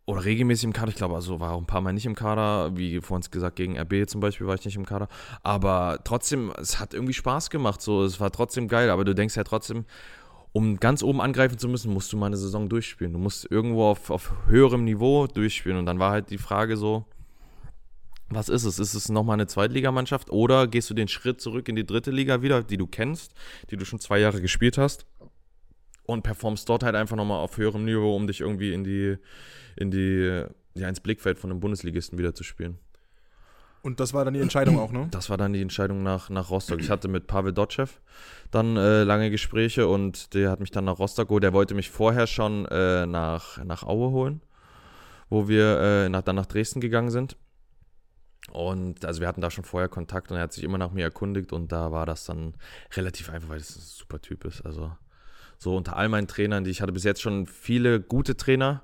oder 0.07 0.25
regelmäßig 0.25 0.65
im 0.65 0.73
Kader. 0.73 0.91
Ich 0.91 0.97
glaube, 0.97 1.15
also 1.15 1.41
war 1.41 1.53
auch 1.53 1.61
ein 1.61 1.67
paar 1.67 1.81
Mal 1.81 1.93
nicht 1.93 2.07
im 2.07 2.15
Kader, 2.15 2.77
wie 2.77 3.01
vorhin 3.01 3.27
gesagt, 3.31 3.57
gegen 3.57 3.79
RB 3.79 4.09
zum 4.09 4.21
Beispiel 4.21 4.47
war 4.47 4.55
ich 4.55 4.65
nicht 4.65 4.77
im 4.77 4.85
Kader. 4.85 5.09
Aber 5.43 5.99
trotzdem, 6.05 6.53
es 6.59 6.79
hat 6.79 6.93
irgendwie 6.93 7.15
Spaß 7.15 7.51
gemacht. 7.51 7.81
So, 7.81 8.05
es 8.05 8.21
war 8.21 8.31
trotzdem 8.31 8.69
geil. 8.69 8.91
Aber 8.91 9.05
du 9.05 9.15
denkst 9.15 9.37
ja 9.37 9.45
trotzdem, 9.45 9.87
um 10.53 10.77
ganz 10.79 11.03
oben 11.03 11.21
angreifen 11.21 11.59
zu 11.59 11.69
müssen, 11.69 11.93
musst 11.93 12.13
du 12.13 12.17
mal 12.17 12.27
eine 12.27 12.37
Saison 12.37 12.69
durchspielen. 12.69 13.13
Du 13.15 13.19
musst 13.19 13.51
irgendwo 13.51 13.87
auf, 13.87 14.11
auf 14.11 14.33
höherem 14.47 14.85
Niveau 14.85 15.27
durchspielen. 15.27 15.79
Und 15.79 15.87
dann 15.87 15.99
war 15.99 16.11
halt 16.11 16.31
die 16.31 16.39
Frage 16.39 16.77
so, 16.77 17.07
was 18.29 18.49
ist 18.49 18.65
es? 18.65 18.79
Ist 18.79 18.95
es 18.95 19.09
nochmal 19.09 19.35
eine 19.35 19.47
Zweitligamannschaft 19.47 20.31
oder 20.31 20.67
gehst 20.67 20.91
du 20.91 20.95
den 20.95 21.09
Schritt 21.09 21.41
zurück 21.41 21.69
in 21.69 21.77
die 21.77 21.87
dritte 21.87 22.11
Liga 22.11 22.43
wieder, 22.43 22.63
die 22.63 22.77
du 22.77 22.87
kennst, 22.87 23.35
die 23.71 23.77
du 23.77 23.85
schon 23.85 24.01
zwei 24.01 24.19
Jahre 24.19 24.41
gespielt 24.41 24.77
hast 24.77 25.07
und 26.05 26.23
performst 26.23 26.69
dort 26.69 26.83
halt 26.83 26.95
einfach 26.95 27.17
nochmal 27.17 27.39
auf 27.39 27.57
höherem 27.57 27.85
Niveau, 27.85 28.15
um 28.15 28.27
dich 28.27 28.41
irgendwie 28.41 28.73
in 28.73 28.85
die, 28.85 29.17
in 29.77 29.91
die, 29.91 30.45
ja, 30.75 30.89
ins 30.89 31.01
Blickfeld 31.01 31.39
von 31.39 31.51
einem 31.51 31.61
Bundesligisten 31.61 32.19
wieder 32.19 32.35
zu 32.35 32.45
spielen. 32.45 32.79
Und 33.83 34.01
das 34.01 34.15
war 34.15 34.25
dann 34.25 34.33
die 34.33 34.41
Entscheidung 34.41 34.79
auch, 34.79 34.93
ne? 34.93 35.09
Das 35.11 35.29
war 35.29 35.37
dann 35.37 35.53
die 35.53 35.61
Entscheidung 35.61 36.03
nach, 36.03 36.31
nach 36.31 36.51
Rostock. 36.51 36.81
Ich 36.81 36.89
hatte 36.89 37.07
mit 37.07 37.27
Pavel 37.27 37.53
Dotschew 37.53 37.87
dann 38.51 38.77
äh, 38.77 39.03
lange 39.03 39.31
Gespräche 39.31 39.87
und 39.89 40.33
der 40.33 40.51
hat 40.51 40.61
mich 40.61 40.71
dann 40.71 40.87
nach 40.87 40.99
Rostock 40.99 41.29
geholt. 41.29 41.43
Der 41.43 41.53
wollte 41.53 41.75
mich 41.75 41.91
vorher 41.91 42.27
schon 42.27 42.67
äh, 42.67 43.05
nach, 43.05 43.63
nach 43.63 43.83
Aue 43.83 44.11
holen, 44.11 44.41
wo 45.29 45.49
wir 45.49 45.81
äh, 45.81 46.09
nach, 46.09 46.23
dann 46.23 46.37
nach 46.37 46.47
Dresden 46.47 46.81
gegangen 46.81 47.11
sind. 47.11 47.37
Und 48.53 49.05
also 49.05 49.21
wir 49.21 49.29
hatten 49.29 49.41
da 49.41 49.51
schon 49.51 49.65
vorher 49.65 49.89
Kontakt 49.89 50.31
und 50.31 50.39
er 50.39 50.45
hat 50.45 50.53
sich 50.53 50.65
immer 50.65 50.79
nach 50.79 50.93
mir 50.93 51.03
erkundigt 51.03 51.53
und 51.53 51.73
da 51.73 51.93
war 51.93 52.07
das 52.07 52.25
dann 52.25 52.55
relativ 52.95 53.31
einfach, 53.31 53.49
weil 53.49 53.59
das 53.59 53.77
ein 53.77 53.83
super 53.83 54.21
Typ 54.21 54.45
ist. 54.45 54.65
Also 54.65 54.93
so 55.59 55.77
unter 55.77 55.97
all 55.97 56.09
meinen 56.09 56.29
Trainern, 56.29 56.65
die 56.65 56.71
ich 56.71 56.81
hatte 56.81 56.93
bis 56.93 57.05
jetzt 57.05 57.23
schon 57.23 57.47
viele 57.47 58.01
gute 58.01 58.37
Trainer. 58.37 58.83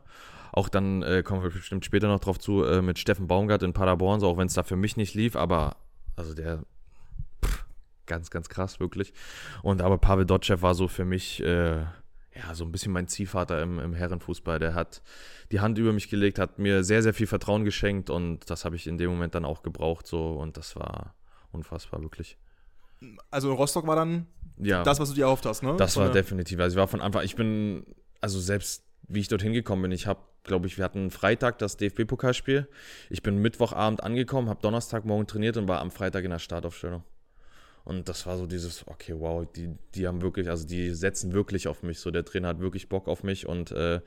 Auch 0.52 0.68
dann 0.68 1.02
äh, 1.02 1.22
kommen 1.22 1.42
wir 1.42 1.50
bestimmt 1.50 1.84
später 1.84 2.08
noch 2.08 2.20
drauf 2.20 2.38
zu, 2.38 2.64
äh, 2.64 2.82
mit 2.82 2.98
Steffen 2.98 3.26
Baumgart 3.26 3.62
in 3.62 3.72
Paderborn, 3.72 4.20
so 4.20 4.28
auch 4.28 4.36
wenn 4.36 4.46
es 4.46 4.54
da 4.54 4.62
für 4.62 4.76
mich 4.76 4.96
nicht 4.96 5.14
lief, 5.14 5.36
aber 5.36 5.76
also 6.16 6.34
der 6.34 6.64
pff, 7.44 7.64
ganz, 8.06 8.30
ganz 8.30 8.48
krass, 8.48 8.80
wirklich. 8.80 9.12
Und 9.62 9.80
aber 9.82 9.98
Pavel 9.98 10.26
Dotschew 10.26 10.60
war 10.62 10.74
so 10.74 10.88
für 10.88 11.04
mich 11.04 11.42
äh, 11.42 11.78
ja 12.34 12.54
so 12.54 12.64
ein 12.64 12.72
bisschen 12.72 12.92
mein 12.92 13.08
Ziehvater 13.08 13.62
im, 13.62 13.78
im 13.78 13.94
Herrenfußball. 13.94 14.58
Der 14.58 14.74
hat 14.74 15.02
die 15.52 15.60
Hand 15.60 15.78
über 15.78 15.92
mich 15.92 16.08
gelegt, 16.08 16.38
hat 16.38 16.58
mir 16.58 16.84
sehr, 16.84 17.02
sehr 17.02 17.14
viel 17.14 17.26
Vertrauen 17.26 17.64
geschenkt 17.64 18.10
und 18.10 18.48
das 18.50 18.64
habe 18.64 18.76
ich 18.76 18.86
in 18.86 18.98
dem 18.98 19.10
Moment 19.10 19.34
dann 19.34 19.44
auch 19.44 19.62
gebraucht 19.62 20.06
so 20.06 20.32
und 20.34 20.56
das 20.56 20.76
war 20.76 21.14
unfassbar, 21.52 22.02
wirklich. 22.02 22.38
Also 23.30 23.54
Rostock 23.54 23.86
war 23.86 23.96
dann 23.96 24.26
Ja. 24.58 24.82
das, 24.82 25.00
was 25.00 25.08
du 25.08 25.14
dir 25.14 25.24
erhofft 25.24 25.46
hast, 25.46 25.62
ne? 25.62 25.74
Das 25.78 25.96
war 25.96 26.10
definitiv. 26.10 26.60
Also 26.60 26.74
ich 26.74 26.78
war 26.78 26.86
von 26.86 27.00
Anfang, 27.00 27.24
ich 27.24 27.34
bin, 27.34 27.84
also 28.20 28.38
selbst 28.38 28.84
wie 29.10 29.20
ich 29.20 29.28
dorthin 29.28 29.52
gekommen 29.52 29.82
bin, 29.82 29.92
ich 29.92 30.06
habe, 30.06 30.20
glaube 30.44 30.66
ich, 30.66 30.78
wir 30.78 30.84
hatten 30.84 31.10
Freitag 31.10 31.58
das 31.58 31.76
DFB-Pokalspiel. 31.76 32.68
Ich 33.10 33.22
bin 33.22 33.38
Mittwochabend 33.38 34.02
angekommen, 34.02 34.48
habe 34.48 34.62
Donnerstagmorgen 34.62 35.26
trainiert 35.26 35.56
und 35.56 35.68
war 35.68 35.80
am 35.80 35.90
Freitag 35.90 36.24
in 36.24 36.30
der 36.30 36.38
Startaufstellung. 36.38 37.02
Und 37.84 38.08
das 38.08 38.26
war 38.26 38.38
so 38.38 38.46
dieses, 38.46 38.86
okay, 38.86 39.14
wow, 39.18 39.44
die, 39.56 39.70
die 39.94 40.06
haben 40.06 40.22
wirklich, 40.22 40.48
also 40.48 40.66
die 40.66 40.90
setzen 40.90 41.32
wirklich 41.32 41.66
auf 41.66 41.82
mich. 41.82 41.98
So, 41.98 42.10
der 42.10 42.24
Trainer 42.24 42.48
hat 42.48 42.60
wirklich 42.60 42.88
Bock 42.88 43.08
auf 43.08 43.24
mich 43.24 43.46
und 43.46 43.72
äh, 43.72 44.00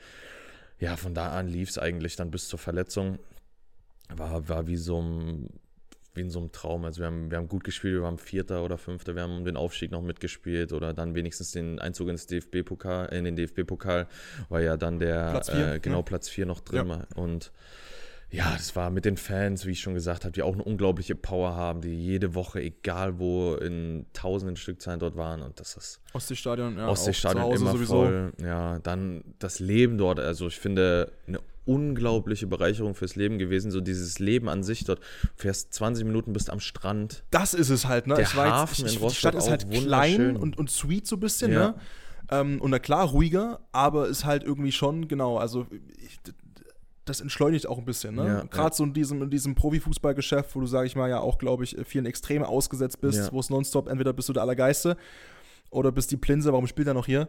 ja, 0.80 0.96
von 0.96 1.14
da 1.14 1.32
an 1.32 1.48
lief 1.48 1.70
es 1.70 1.78
eigentlich 1.78 2.16
dann 2.16 2.32
bis 2.32 2.48
zur 2.48 2.60
Verletzung. 2.60 3.20
War, 4.10 4.48
war 4.48 4.68
wie 4.68 4.78
so 4.78 5.02
ein, 5.02 5.50
wie 6.16 6.22
in 6.22 6.30
so 6.30 6.40
einem 6.40 6.52
Traum. 6.52 6.86
Also 6.86 7.02
wir 7.02 7.08
haben, 7.08 7.32
wir 7.32 7.38
haben 7.38 7.48
gut 7.48 7.64
gespielt, 7.64 7.96
wir 7.96 8.04
waren 8.04 8.18
Vierter 8.18 8.64
oder 8.64 8.78
Fünfter, 8.78 9.16
wir 9.16 9.24
haben 9.24 9.38
um 9.38 9.46
den 9.46 9.58
Aufstieg 9.58 9.92
noch 9.92 10.02
mitgespielt 10.02 10.74
oder 10.74 10.94
dann 10.94 11.16
wenigstens 11.16 11.52
den 11.52 11.80
Einzug 11.80 12.10
ins 12.10 12.28
DFB-Pokal, 12.28 13.08
in 13.14 13.24
den 13.26 13.36
DFB-Pokal, 13.36 14.08
war 14.50 14.62
ja 14.62 14.78
dann 14.78 15.00
der 15.00 15.32
Platz 15.32 15.50
vier, 15.50 15.74
äh, 15.74 15.80
genau 15.80 15.98
ja. 15.98 16.02
Platz 16.04 16.30
4 16.30 16.46
noch 16.46 16.62
drin 16.62 16.88
Ja. 16.88 16.90
war. 16.90 17.08
Und 17.16 17.52
ja, 18.30 18.52
das 18.54 18.76
war 18.76 18.90
mit 18.90 19.06
den 19.06 19.16
Fans, 19.18 19.68
wie 19.68 19.72
ich 19.72 19.82
schon 19.82 19.94
gesagt 19.94 20.24
habe, 20.26 20.32
die 20.32 20.42
auch 20.42 20.54
eine 20.54 20.64
unglaubliche 20.64 21.14
Power 21.14 21.56
haben, 21.56 21.82
die 21.82 21.94
jede 21.94 22.34
Woche, 22.34 22.62
egal 22.62 23.20
wo, 23.20 23.54
in 23.54 24.08
tausenden 24.14 24.56
Stückzahlen 24.56 25.00
dort 25.00 25.16
waren. 25.16 25.44
Und 25.44 25.60
das 25.60 25.78
ist 25.78 26.02
Ostseestadion, 26.14 26.78
ja. 26.78 26.88
Ostseestadion 26.88 27.52
immer 27.54 27.76
voll. 27.78 28.34
Ja, 28.42 28.80
dann 28.80 29.24
das 29.38 29.60
Leben 29.60 30.00
dort. 30.00 30.20
Also 30.20 30.48
ich 30.48 30.60
finde 30.60 31.12
eine 31.28 31.40
unglaubliche 31.66 32.48
Bereicherung 32.48 32.96
fürs 32.96 33.16
Leben 33.16 33.38
gewesen. 33.38 33.72
So 33.72 33.82
dieses 33.82 34.20
Leben 34.20 34.50
an 34.50 34.64
sich 34.64 34.84
dort. 34.84 35.00
Fährst 35.36 35.74
20 35.74 36.06
Minuten, 36.06 36.34
bist 36.34 36.50
am 36.50 36.60
Strand. 36.60 37.24
Das 37.32 37.54
ist 37.54 37.70
es 37.70 37.88
halt, 37.88 38.08
ne? 38.08 38.16
Der 38.16 38.34
Hafen 38.34 38.70
jetzt, 38.72 38.80
in 38.80 38.86
ich, 38.88 38.92
die 38.94 38.98
Rostock 39.00 39.18
Stadt 39.20 39.36
ist 39.36 39.50
halt 39.50 39.70
klein 39.70 40.36
und, 40.36 40.58
und 40.58 40.70
sweet 40.70 41.08
so 41.08 41.16
ein 41.16 41.20
bisschen, 41.20 41.52
Ja. 41.52 41.60
ne? 41.70 41.76
Ähm, 42.32 42.62
und 42.62 42.72
na 42.72 42.80
klar, 42.80 43.08
ruhiger, 43.10 43.60
aber 43.74 44.08
ist 44.08 44.24
halt 44.26 44.44
irgendwie 44.44 44.72
schon, 44.72 45.08
genau, 45.10 45.38
also 45.38 45.68
ich, 45.72 46.20
das 47.06 47.20
entschleunigt 47.20 47.68
auch 47.68 47.78
ein 47.78 47.84
bisschen, 47.86 48.16
ne? 48.16 48.26
Ja, 48.26 48.44
Gerade 48.44 48.70
ja. 48.70 48.74
so 48.74 48.84
in 48.86 48.94
diesem, 48.94 49.22
in 49.24 49.30
diesem 49.30 49.56
Profifußballgeschäft, 49.56 50.56
wo 50.56 50.62
du, 50.62 50.66
sag 50.68 50.86
ich 50.86 50.96
mal, 50.96 51.10
ja 51.10 51.20
auch, 51.20 51.38
glaube 51.38 51.66
ich, 51.66 51.76
vielen 51.86 52.06
Extreme 52.06 52.48
ausgesetzt 52.48 53.02
bist, 53.02 53.18
Ja. 53.20 53.32
wo 53.34 53.40
es 53.42 53.50
nonstop, 53.50 53.90
entweder 53.90 54.14
bist 54.14 54.30
du 54.30 54.34
der 54.34 54.42
Allergeiste 54.42 54.96
oder 55.70 55.92
bist 55.92 56.12
die 56.12 56.18
Plinse, 56.18 56.54
warum 56.54 56.66
spielt 56.66 56.88
er 56.88 56.94
noch 56.94 57.06
hier? 57.06 57.28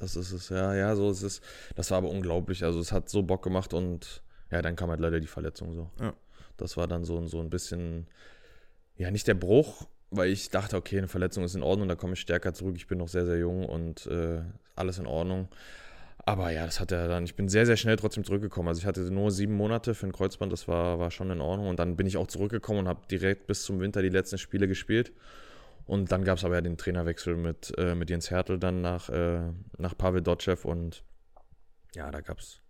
Das 0.00 0.16
ist 0.16 0.32
es, 0.32 0.48
ja, 0.48 0.74
ja, 0.74 0.96
so 0.96 1.10
ist 1.10 1.22
es. 1.22 1.40
Das 1.76 1.90
war 1.90 1.98
aber 1.98 2.08
unglaublich. 2.08 2.64
Also 2.64 2.80
es 2.80 2.90
hat 2.90 3.08
so 3.08 3.22
Bock 3.22 3.42
gemacht 3.42 3.74
und 3.74 4.22
ja, 4.50 4.62
dann 4.62 4.74
kam 4.74 4.90
halt 4.90 5.00
leider 5.00 5.20
die 5.20 5.26
Verletzung 5.26 5.74
so. 5.74 5.90
Ja. 6.00 6.14
Das 6.56 6.76
war 6.76 6.86
dann 6.86 7.04
so, 7.04 7.26
so 7.26 7.40
ein 7.40 7.50
bisschen, 7.50 8.06
ja, 8.96 9.10
nicht 9.10 9.28
der 9.28 9.34
Bruch, 9.34 9.86
weil 10.10 10.30
ich 10.30 10.50
dachte, 10.50 10.76
okay, 10.76 10.98
eine 10.98 11.08
Verletzung 11.08 11.44
ist 11.44 11.54
in 11.54 11.62
Ordnung, 11.62 11.88
da 11.88 11.94
komme 11.94 12.14
ich 12.14 12.20
stärker 12.20 12.54
zurück. 12.54 12.76
Ich 12.76 12.86
bin 12.86 12.98
noch 12.98 13.08
sehr, 13.08 13.26
sehr 13.26 13.38
jung 13.38 13.64
und 13.66 14.06
äh, 14.06 14.40
alles 14.74 14.98
in 14.98 15.06
Ordnung. 15.06 15.48
Aber 16.26 16.50
ja, 16.50 16.66
das 16.66 16.80
hat 16.80 16.92
er 16.92 17.08
dann, 17.08 17.24
ich 17.24 17.34
bin 17.34 17.48
sehr, 17.48 17.66
sehr 17.66 17.76
schnell 17.76 17.96
trotzdem 17.96 18.24
zurückgekommen. 18.24 18.68
Also 18.68 18.80
ich 18.80 18.86
hatte 18.86 19.00
nur 19.10 19.30
sieben 19.30 19.54
Monate 19.54 19.94
für 19.94 20.06
ein 20.06 20.12
Kreuzband, 20.12 20.52
das 20.52 20.68
war, 20.68 20.98
war 20.98 21.10
schon 21.10 21.30
in 21.30 21.40
Ordnung. 21.40 21.68
Und 21.68 21.78
dann 21.78 21.96
bin 21.96 22.06
ich 22.06 22.16
auch 22.16 22.26
zurückgekommen 22.26 22.80
und 22.80 22.88
habe 22.88 23.00
direkt 23.10 23.46
bis 23.46 23.62
zum 23.62 23.80
Winter 23.80 24.02
die 24.02 24.10
letzten 24.10 24.38
Spiele 24.38 24.68
gespielt. 24.68 25.12
Und 25.86 26.12
dann 26.12 26.24
gab 26.24 26.38
es 26.38 26.44
aber 26.44 26.54
ja 26.54 26.60
den 26.60 26.76
Trainerwechsel 26.76 27.36
mit, 27.36 27.72
äh, 27.78 27.94
mit 27.94 28.10
Jens 28.10 28.30
Hertel 28.30 28.58
dann 28.58 28.80
nach, 28.80 29.08
äh, 29.08 29.40
nach 29.78 29.96
Pavel 29.96 30.22
Dotschew 30.22 30.56
und 30.64 31.02
ja, 31.94 32.10
da 32.10 32.20
gab 32.20 32.38
es. 32.38 32.60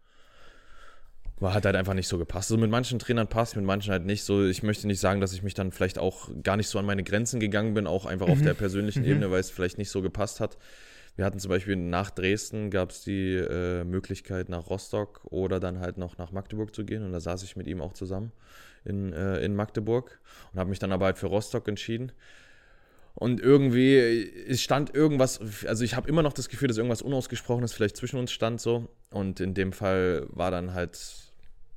War 1.38 1.54
hat 1.54 1.64
halt 1.64 1.76
einfach 1.76 1.94
nicht 1.94 2.08
so 2.08 2.18
gepasst. 2.18 2.50
Also 2.50 2.61
mit 2.61 2.70
manchen 2.70 2.98
Trainern 2.98 3.26
passt, 3.26 3.56
mit 3.56 3.64
manchen 3.64 3.92
halt 3.92 4.04
nicht 4.04 4.24
so. 4.24 4.46
Ich 4.46 4.62
möchte 4.62 4.86
nicht 4.86 5.00
sagen, 5.00 5.20
dass 5.20 5.32
ich 5.32 5.42
mich 5.42 5.54
dann 5.54 5.72
vielleicht 5.72 5.98
auch 5.98 6.28
gar 6.42 6.56
nicht 6.56 6.68
so 6.68 6.78
an 6.78 6.84
meine 6.84 7.02
Grenzen 7.02 7.40
gegangen 7.40 7.72
bin, 7.72 7.86
auch 7.86 8.04
einfach 8.04 8.28
auf 8.28 8.42
der 8.42 8.54
persönlichen 8.54 9.04
Ebene, 9.04 9.30
weil 9.30 9.40
es 9.40 9.50
vielleicht 9.50 9.78
nicht 9.78 9.90
so 9.90 10.02
gepasst 10.02 10.40
hat. 10.40 10.58
Wir 11.16 11.24
hatten 11.24 11.38
zum 11.38 11.48
Beispiel 11.48 11.76
nach 11.76 12.11
Dresden 12.11 12.70
gab 12.70 12.90
es 12.90 13.02
die 13.02 13.34
äh, 13.34 13.84
Möglichkeit 13.84 14.48
nach 14.48 14.70
Rostock 14.70 15.20
oder 15.24 15.61
dann 15.61 15.80
halt 15.80 15.98
noch 15.98 16.18
nach 16.18 16.32
Magdeburg 16.32 16.74
zu 16.74 16.84
gehen 16.84 17.04
und 17.04 17.12
da 17.12 17.20
saß 17.20 17.42
ich 17.42 17.56
mit 17.56 17.66
ihm 17.66 17.80
auch 17.80 17.92
zusammen 17.92 18.32
in, 18.84 19.12
äh, 19.12 19.38
in 19.40 19.54
Magdeburg 19.54 20.20
und 20.52 20.58
habe 20.58 20.70
mich 20.70 20.78
dann 20.78 20.92
aber 20.92 21.06
halt 21.06 21.18
für 21.18 21.26
Rostock 21.26 21.68
entschieden. 21.68 22.12
Und 23.21 23.39
irgendwie, 23.39 23.99
es 24.49 24.62
stand 24.62 24.95
irgendwas, 24.95 25.41
also 25.66 25.85
ich 25.85 25.95
habe 25.95 26.09
immer 26.09 26.23
noch 26.23 26.33
das 26.33 26.49
Gefühl, 26.49 26.68
dass 26.68 26.79
irgendwas 26.79 27.03
Unausgesprochenes 27.03 27.73
vielleicht 27.75 27.97
zwischen 27.99 28.18
uns 28.18 28.33
stand 28.33 28.61
so. 28.62 28.89
Und 29.11 29.41
in 29.41 29.53
dem 29.55 29.73
Fall 29.75 30.27
war 30.31 30.51
dann 30.51 30.73
halt, 30.73 30.99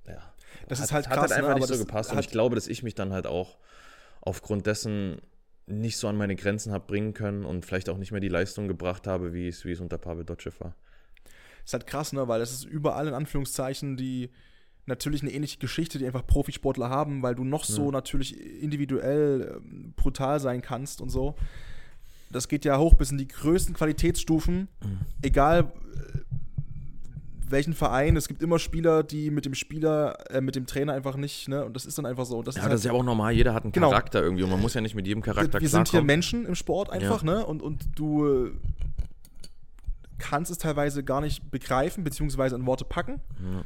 ja, 0.08 0.34
Das 0.70 0.80
hat, 0.80 0.86
ist 0.86 0.91
halt 0.94 1.10
hat 1.10 1.14
krass, 1.20 1.32
halt 1.32 1.32
einfach 1.34 1.50
ne? 1.50 1.56
nicht 1.56 1.64
aber 1.64 1.68
so 1.68 1.74
das 1.74 1.86
gepasst. 1.86 2.12
Und 2.12 2.18
hat- 2.18 2.24
ich 2.26 2.32
glaube, 2.32 2.56
dass 2.56 2.68
ich 2.68 2.82
mich 2.82 2.96
dann 2.96 3.12
halt 3.12 3.28
auch 3.28 3.58
aufgrund 4.22 4.68
dessen 4.68 5.18
nicht 5.68 5.98
so 5.98 6.08
an 6.08 6.16
meine 6.16 6.36
Grenzen 6.38 6.72
habe 6.72 6.86
bringen 6.88 7.14
können 7.14 7.44
und 7.44 7.66
vielleicht 7.66 7.89
auch 7.89 7.98
nicht 7.98 8.12
mehr 8.14 8.22
die 8.22 8.30
Leistung 8.30 8.70
gebracht 8.70 9.06
habe, 9.06 9.34
wie 9.34 9.50
es, 9.50 9.66
wie 9.66 9.74
es 9.74 9.82
unter 9.82 9.98
Pavel 9.98 10.24
Dotschew 10.24 10.52
war. 10.60 10.76
ist 11.66 11.74
halt 11.74 11.88
krass, 11.88 12.14
ne? 12.14 12.26
Weil 12.30 12.39
das 12.39 12.52
ist 12.54 12.64
überall 12.64 13.08
in 13.08 13.14
Anführungszeichen 13.14 13.98
die 13.98 14.30
natürlich 14.86 15.21
eine 15.21 15.31
ähnliche 15.31 15.59
Geschichte, 15.59 15.97
die 15.97 16.05
einfach 16.05 16.25
Profisportler 16.27 16.89
haben, 16.89 17.21
weil 17.23 17.36
du 17.36 17.43
noch 17.43 17.63
so 17.63 17.91
natürlich 17.91 18.38
individuell 18.61 19.61
ähm, 19.63 19.93
brutal 19.95 20.39
sein 20.39 20.61
kannst 20.61 21.01
und 21.01 21.09
so. 21.09 21.36
Das 22.31 22.47
geht 22.47 22.65
ja 22.65 22.77
hoch 22.79 22.95
bis 22.95 23.11
in 23.11 23.17
die 23.17 23.27
größten 23.27 23.75
Qualitätsstufen, 23.75 24.67
egal 25.21 25.71
äh, 25.95 26.19
welchen 27.47 27.73
Verein. 27.73 28.17
Es 28.17 28.27
gibt 28.27 28.41
immer 28.41 28.57
Spieler, 28.57 29.03
die 29.03 29.29
mit 29.29 29.45
dem 29.45 29.53
Spieler, 29.53 30.17
äh, 30.31 30.41
mit 30.41 30.55
dem 30.55 30.65
Trainer 30.65 30.93
einfach 30.93 31.15
nicht, 31.15 31.47
ne? 31.47 31.63
Und 31.63 31.75
das 31.75 31.86
ist 31.86 31.97
dann 31.97 32.05
einfach 32.07 32.25
so. 32.25 32.41
Das 32.41 32.55
Ja, 32.55 32.63
ist 32.63 32.69
das 32.69 32.79
ist 32.81 32.86
ja 32.86 32.91
auch 32.93 33.03
normal, 33.03 33.34
jeder 33.34 33.53
hat 33.53 33.63
einen 33.63 33.71
Genau. 33.71 33.89
Charakter 33.91 34.21
irgendwie 34.23 34.43
und 34.43 34.49
man 34.49 34.59
muss 34.59 34.73
ja 34.73 34.81
nicht 34.81 34.95
mit 34.95 35.05
jedem 35.05 35.21
Charakter 35.21 35.61
wir 35.61 35.69
sind 35.69 35.89
hier. 35.89 36.01
Menschen 36.01 36.45
im 36.45 36.55
Sport 36.55 36.89
einfach, 36.89 37.21
ne? 37.23 37.45
Und, 37.45 37.61
und 37.61 37.86
du 37.95 38.25
äh, 38.47 38.51
kannst 40.17 40.51
es 40.51 40.57
teilweise 40.57 41.03
gar 41.03 41.21
nicht 41.21 41.51
begreifen, 41.51 42.03
beziehungsweise 42.03 42.55
in 42.55 42.65
Worte 42.65 42.86
packen. 42.86 43.21
Ja. 43.41 43.63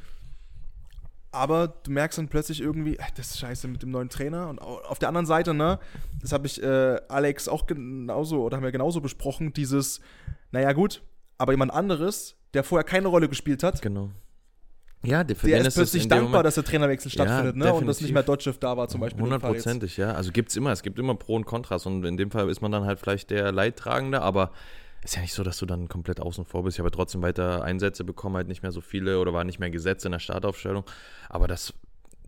Aber 1.37 1.67
du 1.83 1.91
merkst 1.91 2.17
dann 2.17 2.27
plötzlich 2.27 2.61
irgendwie, 2.61 2.97
äh, 2.97 3.03
das 3.15 3.31
ist 3.31 3.39
scheiße 3.39 3.67
mit 3.67 3.81
dem 3.81 3.91
neuen 3.91 4.09
Trainer. 4.09 4.49
Und 4.49 4.61
au- 4.61 4.79
auf 4.81 4.99
der 4.99 5.07
anderen 5.09 5.25
Seite, 5.25 5.53
ne, 5.53 5.79
das 6.21 6.31
habe 6.31 6.47
ich 6.47 6.61
äh, 6.61 6.99
Alex 7.07 7.47
auch 7.47 7.65
genauso, 7.65 8.43
oder 8.43 8.57
haben 8.57 8.63
wir 8.63 8.71
genauso 8.71 9.01
besprochen, 9.01 9.53
dieses, 9.53 10.01
naja 10.51 10.73
gut, 10.73 11.01
aber 11.37 11.53
jemand 11.53 11.71
anderes, 11.73 12.35
der 12.53 12.63
vorher 12.63 12.83
keine 12.83 13.07
Rolle 13.07 13.29
gespielt 13.29 13.63
hat, 13.63 13.81
Genau. 13.81 14.09
Ja, 15.03 15.23
der, 15.23 15.35
der 15.35 15.61
ist 15.67 15.75
plötzlich 15.75 16.07
dankbar, 16.07 16.29
Moment- 16.29 16.45
dass 16.47 16.55
der 16.55 16.63
Trainerwechsel 16.63 17.11
stattfindet, 17.11 17.55
ne? 17.55 17.71
Und 17.71 17.85
dass 17.85 18.01
nicht 18.01 18.13
mehr 18.13 18.23
Dotchev 18.23 18.57
da 18.59 18.75
war 18.75 18.87
zum 18.89 18.99
Beispiel. 18.99 19.21
Hundertprozentig, 19.21 19.95
ja. 19.95 20.11
Also 20.13 20.31
gibt 20.31 20.49
es 20.49 20.55
immer, 20.55 20.71
es 20.71 20.81
gibt 20.81 20.97
immer 20.97 21.13
Pro 21.13 21.35
und 21.35 21.45
Kontras 21.45 21.85
und 21.85 22.03
in 22.03 22.17
dem 22.17 22.31
Fall 22.31 22.49
ist 22.49 22.61
man 22.61 22.71
dann 22.71 22.83
halt 22.83 22.99
vielleicht 22.99 23.29
der 23.29 23.51
Leidtragende, 23.51 24.23
aber 24.23 24.51
ist 25.03 25.15
ja 25.15 25.21
nicht 25.21 25.33
so, 25.33 25.43
dass 25.43 25.57
du 25.57 25.65
dann 25.65 25.87
komplett 25.87 26.19
außen 26.19 26.45
vor 26.45 26.63
bist. 26.63 26.77
Ich 26.77 26.79
habe 26.79 26.91
trotzdem 26.91 27.21
weiter 27.21 27.63
Einsätze 27.63 28.03
bekommen, 28.03 28.35
halt 28.35 28.47
nicht 28.47 28.63
mehr 28.63 28.71
so 28.71 28.81
viele 28.81 29.19
oder 29.19 29.33
war 29.33 29.43
nicht 29.43 29.59
mehr 29.59 29.69
gesetzt 29.69 30.05
in 30.05 30.11
der 30.11 30.19
Startaufstellung. 30.19 30.83
Aber 31.29 31.47
das 31.47 31.73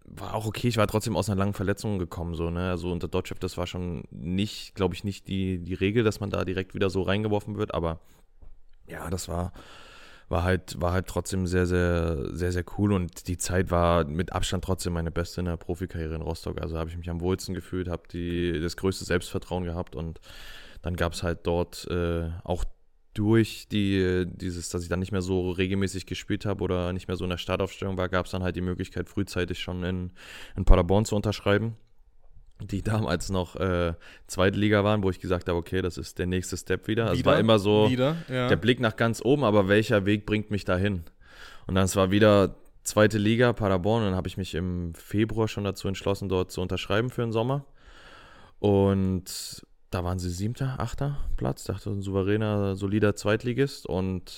war 0.05 0.34
auch 0.34 0.45
okay. 0.45 0.67
Ich 0.67 0.78
war 0.78 0.88
trotzdem 0.88 1.15
aus 1.15 1.30
einer 1.30 1.38
langen 1.38 1.53
Verletzung 1.53 1.99
gekommen, 1.99 2.36
so, 2.36 2.49
ne? 2.49 2.70
Also 2.70 2.91
unter 2.91 3.07
Dotchev, 3.07 3.39
das 3.39 3.57
war 3.57 3.67
schon 3.67 4.03
nicht, 4.11 4.76
glaube 4.76 4.95
ich, 4.95 5.03
nicht 5.03 5.28
die, 5.28 5.59
die 5.59 5.74
Regel, 5.74 6.03
dass 6.03 6.20
man 6.20 6.30
da 6.30 6.45
direkt 6.45 6.74
wieder 6.74 6.89
so 6.89 7.01
reingeworfen 7.01 7.57
wird, 7.57 7.74
aber 7.74 7.99
ja, 8.88 9.09
das 9.09 9.28
war, 9.28 9.53
war 10.28 10.43
halt, 10.43 10.82
war 10.82 10.93
halt 10.93 11.07
trotzdem 11.07 11.47
sehr, 11.47 11.65
sehr, 11.65 12.36
sehr, 12.36 12.51
sehr 12.51 12.63
cool 12.78 12.93
und 12.93 13.28
die 13.28 13.38
Zeit 13.38 13.72
war 13.72 14.05
mit 14.05 14.34
Abstand 14.34 14.63
trotzdem 14.63 14.93
meine 14.93 15.11
beste 15.11 15.41
in 15.41 15.45
der 15.45 15.57
Profikarriere 15.57 16.15
in 16.15 16.22
Rostock. 16.22 16.61
Also 16.61 16.78
habe 16.78 16.89
ich 16.89 16.97
mich 16.97 17.09
am 17.09 17.22
wohlsten 17.22 17.53
gefühlt, 17.53 17.88
habe 17.88 18.03
das 18.59 18.78
größte 18.78 19.05
Selbstvertrauen 19.05 19.63
gehabt 19.63 19.95
und 19.95 20.20
dann 20.82 20.95
gab 20.95 21.13
es 21.13 21.23
halt 21.23 21.39
dort 21.43 21.88
äh, 21.89 22.30
auch 22.43 22.63
durch 23.13 23.67
die, 23.69 24.25
dieses, 24.27 24.69
dass 24.69 24.84
ich 24.84 24.89
dann 24.89 24.99
nicht 24.99 25.11
mehr 25.11 25.21
so 25.21 25.51
regelmäßig 25.51 26.05
gespielt 26.05 26.45
habe 26.45 26.63
oder 26.63 26.93
nicht 26.93 27.07
mehr 27.07 27.17
so 27.17 27.25
in 27.25 27.30
der 27.30 27.38
Startaufstellung 27.38 27.97
war, 27.97 28.07
gab 28.07 28.25
es 28.25 28.32
dann 28.32 28.43
halt 28.43 28.55
die 28.55 28.61
Möglichkeit, 28.61 29.09
frühzeitig 29.09 29.59
schon 29.59 29.84
in, 29.84 30.11
in 30.55 30.65
Paderborn 30.65 31.05
zu 31.05 31.15
unterschreiben, 31.15 31.75
die 32.61 32.82
damals 32.82 33.30
noch 33.30 33.55
äh, 33.55 33.93
zweite 34.27 34.57
Liga 34.57 34.84
waren, 34.84 35.03
wo 35.03 35.09
ich 35.09 35.19
gesagt 35.19 35.49
habe, 35.49 35.57
okay, 35.57 35.82
das 35.82 35.97
ist 35.97 36.19
der 36.19 36.27
nächste 36.27 36.55
Step 36.55 36.88
wieder. 36.88 37.03
Also 37.03 37.13
es 37.13 37.19
Wieder, 37.19 37.32
war 37.32 37.39
immer 37.39 37.59
so, 37.59 37.89
Wieder, 37.89 38.15
ja. 38.30 38.47
der 38.47 38.57
Blick 38.57 38.80
nach 38.80 38.95
ganz 38.95 39.21
oben, 39.23 39.43
aber 39.43 39.67
welcher 39.67 40.05
Weg 40.05 40.25
bringt 40.25 40.51
mich 40.51 40.63
dahin? 40.65 41.03
Und 41.67 41.75
dann 41.75 41.86
es 41.86 41.95
war 41.95 42.11
wieder 42.11 42.55
zweite 42.84 43.17
Liga, 43.17 43.53
Paderborn, 43.53 44.03
und 44.03 44.09
dann 44.09 44.15
habe 44.15 44.27
ich 44.27 44.38
mich 44.38 44.55
im 44.55 44.93
Februar 44.93 45.47
schon 45.47 45.63
dazu 45.63 45.88
entschlossen, 45.88 46.30
dort 46.30 46.51
zu 46.51 46.61
unterschreiben 46.61 47.09
für 47.09 47.21
den 47.21 47.32
Sommer. 47.32 47.65
Und 48.59 49.65
da 49.89 50.03
waren 50.03 50.19
sie 50.19 50.29
siebter, 50.29 50.79
achter 50.79 51.17
Platz, 51.35 51.63
dachte 51.63 51.89
ein 51.89 52.01
souveräner, 52.01 52.75
solider 52.75 53.15
Zweitligist 53.15 53.87
und 53.87 54.31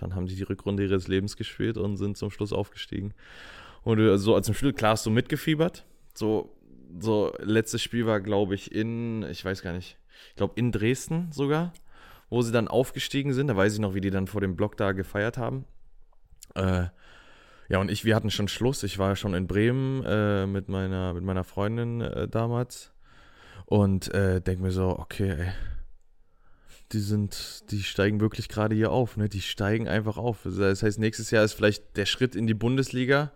dann 0.00 0.14
haben 0.14 0.26
die 0.26 0.36
die 0.36 0.42
Rückrunde 0.42 0.84
ihres 0.84 1.08
Lebens 1.08 1.36
gespielt 1.36 1.76
und 1.76 1.96
sind 1.96 2.16
zum 2.16 2.30
Schluss 2.30 2.52
aufgestiegen. 2.52 3.12
Und 3.82 3.98
äh, 3.98 4.16
so 4.16 4.38
zum 4.40 4.54
Schluss, 4.54 4.74
klar, 4.74 4.92
hast 4.92 5.06
du 5.06 5.10
mitgefiebert. 5.10 5.84
So, 6.14 6.54
so 6.98 7.34
letztes 7.40 7.82
Spiel 7.82 8.06
war, 8.06 8.20
glaube 8.20 8.54
ich, 8.54 8.72
in, 8.72 9.22
ich 9.24 9.44
weiß 9.44 9.62
gar 9.62 9.72
nicht, 9.72 9.98
ich 10.30 10.36
glaube 10.36 10.54
in 10.56 10.72
Dresden 10.72 11.30
sogar, 11.32 11.72
wo 12.30 12.42
sie 12.42 12.52
dann 12.52 12.68
aufgestiegen 12.68 13.32
sind. 13.32 13.48
Da 13.48 13.56
weiß 13.56 13.74
ich 13.74 13.80
noch, 13.80 13.94
wie 13.94 14.00
die 14.00 14.10
dann 14.10 14.26
vor 14.26 14.40
dem 14.40 14.56
Block 14.56 14.76
da 14.76 14.92
gefeiert 14.92 15.36
haben. 15.36 15.64
Äh, 16.54 16.86
ja, 17.68 17.78
und 17.78 17.90
ich, 17.90 18.04
wir 18.04 18.14
hatten 18.14 18.30
schon 18.30 18.48
Schluss. 18.48 18.82
Ich 18.82 18.98
war 18.98 19.16
schon 19.16 19.34
in 19.34 19.46
Bremen 19.46 20.04
äh, 20.04 20.46
mit, 20.46 20.68
meiner, 20.68 21.14
mit 21.14 21.24
meiner 21.24 21.44
Freundin 21.44 22.00
äh, 22.02 22.28
damals 22.28 22.92
und 23.72 24.12
äh, 24.12 24.42
denke 24.42 24.62
mir 24.62 24.70
so, 24.70 24.98
okay, 24.98 25.30
ey, 25.30 25.48
die 26.92 27.00
sind, 27.00 27.64
die 27.70 27.82
steigen 27.82 28.20
wirklich 28.20 28.50
gerade 28.50 28.74
hier 28.74 28.90
auf, 28.92 29.16
ne? 29.16 29.30
Die 29.30 29.40
steigen 29.40 29.88
einfach 29.88 30.18
auf. 30.18 30.40
Das 30.44 30.82
heißt, 30.82 30.98
nächstes 30.98 31.30
Jahr 31.30 31.42
ist 31.42 31.54
vielleicht 31.54 31.96
der 31.96 32.04
Schritt 32.04 32.36
in 32.36 32.46
die 32.46 32.52
Bundesliga 32.52 33.32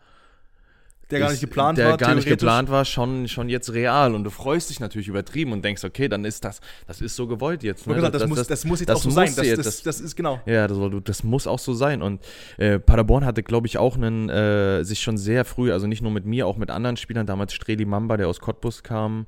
der 1.11 1.21
gar 1.21 1.31
nicht 1.31 1.41
geplant 1.41 1.79
der 1.79 1.91
war. 1.91 1.97
gar 1.97 2.15
nicht 2.17 2.29
geplant 2.29 2.69
war, 2.69 2.85
schon, 2.85 3.29
schon 3.29 3.49
jetzt 3.49 3.73
real. 3.73 4.15
Und 4.15 4.25
du 4.25 4.31
freust 4.31 4.69
dich 4.71 4.81
natürlich 4.81 5.07
übertrieben 5.09 5.53
und 5.53 5.65
denkst, 5.65 5.85
okay, 5.85 6.09
dann 6.09 6.25
ist 6.25 6.45
das, 6.45 6.61
das 6.87 7.01
ist 7.01 7.15
so 7.15 7.29
gewollt 7.29 7.63
jetzt. 7.63 7.87
Ne? 7.87 7.95
gesagt, 7.95 8.15
das, 8.17 8.27
muss, 8.27 8.47
das, 8.47 8.65
muss 8.65 8.81
jetzt 8.81 8.89
das 8.89 8.99
auch 8.99 9.03
so 9.03 9.11
sein. 9.11 9.33
Das, 9.35 9.47
das, 9.47 9.57
das- 9.65 9.83
das 9.85 10.01
ist 10.01 10.17
genau. 10.17 10.41
ja, 10.47 10.67
das, 10.67 10.77
das 11.05 11.23
muss 11.23 11.47
auch 11.47 11.61
so 11.61 11.75
sein. 11.75 12.03
Und 12.03 12.23
äh, 12.59 12.79
Paderborn 12.81 13.25
hatte, 13.25 13.43
glaube 13.43 13.69
ich, 13.69 13.79
auch 13.79 13.95
einen, 13.97 14.29
äh, 14.29 14.83
sich 14.85 15.01
schon 15.01 15.17
sehr 15.17 15.45
früh, 15.45 15.73
also 15.73 15.87
nicht 15.87 16.03
nur 16.03 16.11
mit 16.11 16.27
mir, 16.27 16.47
auch 16.47 16.57
mit 16.57 16.71
anderen 16.71 16.97
Spielern, 16.97 17.25
damals 17.25 17.55
Streli 17.55 17.85
Mamba, 17.85 18.17
der 18.17 18.29
aus 18.29 18.41
Cottbus 18.41 18.83
kam. 18.83 19.27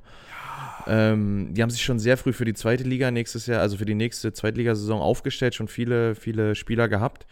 Ähm, 0.89 1.53
die 1.53 1.61
haben 1.61 1.69
sich 1.69 1.83
schon 1.83 1.99
sehr 1.99 2.17
früh 2.17 2.33
für 2.33 2.45
die 2.45 2.53
zweite 2.53 2.83
Liga 2.83 3.11
nächstes 3.11 3.45
Jahr, 3.45 3.61
also 3.61 3.77
für 3.77 3.85
die 3.85 3.95
nächste 3.95 4.33
Zweitligasaison 4.33 4.99
aufgestellt, 4.99 5.55
schon 5.55 5.67
viele, 5.67 6.15
viele 6.15 6.55
Spieler 6.55 6.89
gehabt. 6.89 7.27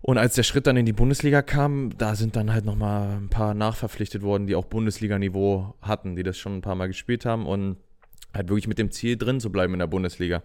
Und 0.00 0.18
als 0.18 0.34
der 0.34 0.44
Schritt 0.44 0.66
dann 0.66 0.76
in 0.76 0.86
die 0.86 0.92
Bundesliga 0.92 1.42
kam, 1.42 1.96
da 1.98 2.14
sind 2.14 2.36
dann 2.36 2.52
halt 2.52 2.64
nochmal 2.64 3.16
ein 3.16 3.30
paar 3.30 3.54
nachverpflichtet 3.54 4.22
worden, 4.22 4.46
die 4.46 4.54
auch 4.54 4.66
Bundesliga-Niveau 4.66 5.74
hatten, 5.82 6.14
die 6.14 6.22
das 6.22 6.38
schon 6.38 6.58
ein 6.58 6.60
paar 6.60 6.76
Mal 6.76 6.86
gespielt 6.86 7.24
haben 7.24 7.46
und 7.46 7.78
halt 8.32 8.48
wirklich 8.48 8.68
mit 8.68 8.78
dem 8.78 8.90
Ziel 8.90 9.16
drin 9.16 9.40
zu 9.40 9.50
bleiben 9.50 9.72
in 9.72 9.80
der 9.80 9.86
Bundesliga. 9.86 10.42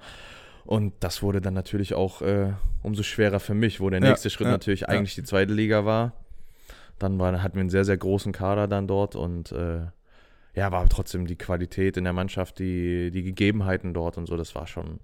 Und 0.65 0.93
das 1.01 1.21
wurde 1.21 1.41
dann 1.41 1.53
natürlich 1.53 1.93
auch 1.93 2.21
äh, 2.21 2.53
umso 2.81 3.03
schwerer 3.03 3.39
für 3.39 3.53
mich, 3.53 3.79
wo 3.79 3.89
der 3.89 4.01
Ja, 4.01 4.09
nächste 4.09 4.29
Schritt 4.29 4.47
ja, 4.47 4.51
natürlich 4.51 4.81
ja. 4.81 4.87
eigentlich 4.87 5.15
die 5.15 5.23
zweite 5.23 5.53
Liga 5.53 5.85
war. 5.85 6.13
Dann 6.99 7.19
war, 7.19 7.43
hatten 7.43 7.55
wir 7.55 7.61
einen 7.61 7.69
sehr, 7.69 7.85
sehr 7.85 7.97
großen 7.97 8.31
Kader 8.31 8.67
dann 8.67 8.87
dort 8.87 9.15
und 9.15 9.51
äh, 9.51 9.81
ja, 10.55 10.71
war 10.71 10.87
trotzdem 10.89 11.25
die 11.25 11.35
Qualität 11.35 11.97
in 11.97 12.03
der 12.03 12.13
Mannschaft, 12.13 12.59
die, 12.59 13.11
die 13.11 13.23
Gegebenheiten 13.23 13.93
dort 13.93 14.17
und 14.17 14.27
so, 14.27 14.37
das 14.37 14.53
war 14.55 14.67
schon 14.67 14.99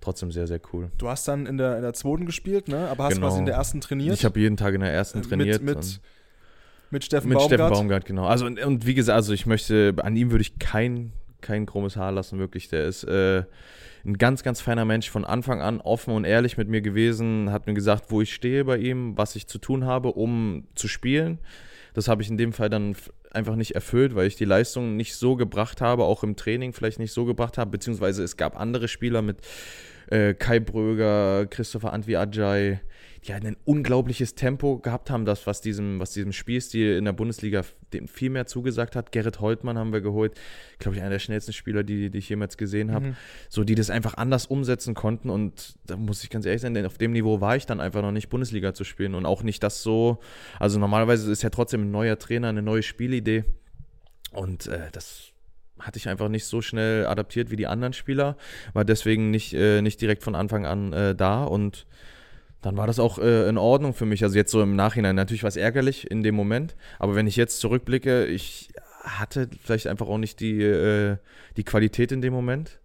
trotzdem 0.00 0.30
sehr, 0.32 0.46
sehr 0.46 0.60
cool. 0.72 0.90
Du 0.98 1.08
hast 1.08 1.26
dann 1.28 1.46
in 1.46 1.58
der, 1.58 1.76
in 1.76 1.82
der 1.82 1.92
zweiten 1.92 2.26
gespielt, 2.26 2.68
ne? 2.68 2.88
aber 2.88 3.04
hast 3.04 3.14
Genau. 3.14 3.26
quasi 3.26 3.38
in 3.40 3.46
der 3.46 3.54
ersten 3.54 3.80
trainiert. 3.80 4.14
Ich 4.14 4.24
habe 4.24 4.38
jeden 4.40 4.56
Tag 4.56 4.74
in 4.74 4.80
der 4.80 4.92
ersten 4.92 5.20
Äh, 5.20 5.22
trainiert. 5.22 5.62
Mit, 5.62 5.76
mit, 5.76 6.00
mit 6.90 7.04
Steffen 7.04 7.28
Mit 7.28 7.38
Baumgart. 7.38 7.60
Steffen 7.60 7.74
Baumgart, 7.74 8.04
genau. 8.04 8.26
Also 8.26 8.46
und, 8.46 8.62
und 8.64 8.86
wie 8.86 8.94
gesagt, 8.94 9.16
also 9.16 9.32
ich 9.32 9.46
möchte, 9.46 9.94
an 9.98 10.16
ihm 10.16 10.30
würde 10.30 10.42
ich 10.42 10.58
kein, 10.58 11.12
kein 11.40 11.66
krummes 11.66 11.96
Haar 11.96 12.12
lassen, 12.12 12.38
wirklich. 12.38 12.68
Der 12.68 12.86
ist 12.86 13.04
äh, 13.04 13.44
ein 14.04 14.16
ganz, 14.16 14.42
ganz 14.42 14.60
feiner 14.60 14.84
Mensch, 14.86 15.10
von 15.10 15.24
Anfang 15.24 15.60
an 15.60 15.80
offen 15.80 16.14
und 16.14 16.24
ehrlich 16.24 16.56
mit 16.56 16.68
mir 16.68 16.80
gewesen, 16.80 17.52
hat 17.52 17.66
mir 17.66 17.74
gesagt, 17.74 18.06
wo 18.08 18.22
ich 18.22 18.32
stehe 18.32 18.64
bei 18.64 18.78
ihm, 18.78 19.16
was 19.18 19.36
ich 19.36 19.46
zu 19.46 19.58
tun 19.58 19.84
habe, 19.84 20.12
um 20.12 20.66
zu 20.74 20.88
spielen. 20.88 21.38
Das 21.92 22.08
habe 22.08 22.22
ich 22.22 22.30
in 22.30 22.38
dem 22.38 22.52
Fall 22.52 22.70
dann 22.70 22.94
einfach 23.30 23.56
nicht 23.56 23.74
erfüllt, 23.74 24.14
weil 24.14 24.26
ich 24.26 24.36
die 24.36 24.44
Leistung 24.44 24.96
nicht 24.96 25.14
so 25.14 25.36
gebracht 25.36 25.80
habe, 25.80 26.04
auch 26.04 26.22
im 26.22 26.36
Training 26.36 26.72
vielleicht 26.72 26.98
nicht 26.98 27.12
so 27.12 27.24
gebracht 27.24 27.58
habe, 27.58 27.70
beziehungsweise 27.70 28.22
es 28.22 28.36
gab 28.36 28.58
andere 28.58 28.88
Spieler 28.88 29.22
mit 29.22 29.38
äh, 30.10 30.34
Kai 30.34 30.60
Bröger, 30.60 31.46
Christopher 31.46 31.92
Antwi 31.92 32.16
Ajay, 32.16 32.80
die 33.26 33.34
halt 33.34 33.44
ein 33.44 33.56
unglaubliches 33.64 34.34
Tempo 34.34 34.78
gehabt 34.78 35.10
haben, 35.10 35.26
das, 35.26 35.46
was 35.46 35.60
diesem, 35.60 36.00
was 36.00 36.12
diesem 36.12 36.32
Spielstil 36.32 36.96
in 36.96 37.04
der 37.04 37.12
Bundesliga 37.12 37.62
dem 37.92 38.08
viel 38.08 38.30
mehr 38.30 38.46
zugesagt 38.46 38.96
hat. 38.96 39.12
Gerrit 39.12 39.40
Holtmann 39.40 39.76
haben 39.76 39.92
wir 39.92 40.00
geholt, 40.00 40.40
glaube 40.78 40.96
ich, 40.96 41.02
einer 41.02 41.10
der 41.10 41.18
schnellsten 41.18 41.52
Spieler, 41.52 41.82
die, 41.82 42.08
die 42.08 42.18
ich 42.18 42.28
jemals 42.28 42.56
gesehen 42.56 42.92
habe. 42.92 43.08
Mhm. 43.08 43.16
So, 43.50 43.64
die 43.64 43.74
das 43.74 43.90
einfach 43.90 44.14
anders 44.14 44.46
umsetzen 44.46 44.94
konnten. 44.94 45.28
Und 45.28 45.74
da 45.86 45.96
muss 45.96 46.24
ich 46.24 46.30
ganz 46.30 46.46
ehrlich 46.46 46.62
sein, 46.62 46.72
denn 46.72 46.86
auf 46.86 46.96
dem 46.96 47.12
Niveau 47.12 47.42
war 47.42 47.56
ich 47.56 47.66
dann 47.66 47.80
einfach 47.80 48.00
noch 48.00 48.12
nicht, 48.12 48.30
Bundesliga 48.30 48.72
zu 48.72 48.84
spielen. 48.84 49.14
Und 49.14 49.26
auch 49.26 49.42
nicht 49.42 49.62
das 49.62 49.82
so. 49.82 50.20
Also 50.58 50.78
normalerweise 50.78 51.30
ist 51.30 51.42
ja 51.42 51.50
trotzdem 51.50 51.82
ein 51.82 51.90
neuer 51.90 52.18
Trainer, 52.18 52.48
eine 52.48 52.62
neue 52.62 52.82
Spielidee. 52.82 53.44
Und 54.32 54.66
äh, 54.68 54.88
das 54.92 55.32
hatte 55.78 55.98
ich 55.98 56.08
einfach 56.08 56.28
nicht 56.28 56.44
so 56.44 56.62
schnell 56.62 57.06
adaptiert 57.06 57.50
wie 57.50 57.56
die 57.56 57.66
anderen 57.66 57.92
Spieler, 57.92 58.36
war 58.74 58.84
deswegen 58.84 59.30
nicht, 59.30 59.54
äh, 59.54 59.80
nicht 59.82 60.00
direkt 60.00 60.22
von 60.22 60.34
Anfang 60.34 60.66
an 60.66 60.92
äh, 60.92 61.14
da 61.14 61.44
und 61.44 61.86
dann 62.62 62.76
war 62.76 62.86
das 62.86 62.98
auch 62.98 63.18
äh, 63.18 63.48
in 63.48 63.58
Ordnung 63.58 63.94
für 63.94 64.06
mich. 64.06 64.22
Also 64.22 64.36
jetzt 64.36 64.50
so 64.50 64.62
im 64.62 64.76
Nachhinein 64.76 65.16
natürlich 65.16 65.42
war 65.42 65.48
es 65.48 65.56
ärgerlich 65.56 66.10
in 66.10 66.22
dem 66.22 66.34
Moment, 66.34 66.76
aber 66.98 67.14
wenn 67.14 67.26
ich 67.26 67.36
jetzt 67.36 67.60
zurückblicke, 67.60 68.26
ich 68.26 68.70
hatte 69.02 69.48
vielleicht 69.62 69.86
einfach 69.86 70.08
auch 70.08 70.18
nicht 70.18 70.40
die, 70.40 70.62
äh, 70.62 71.16
die 71.56 71.64
Qualität 71.64 72.12
in 72.12 72.20
dem 72.20 72.32
Moment, 72.32 72.80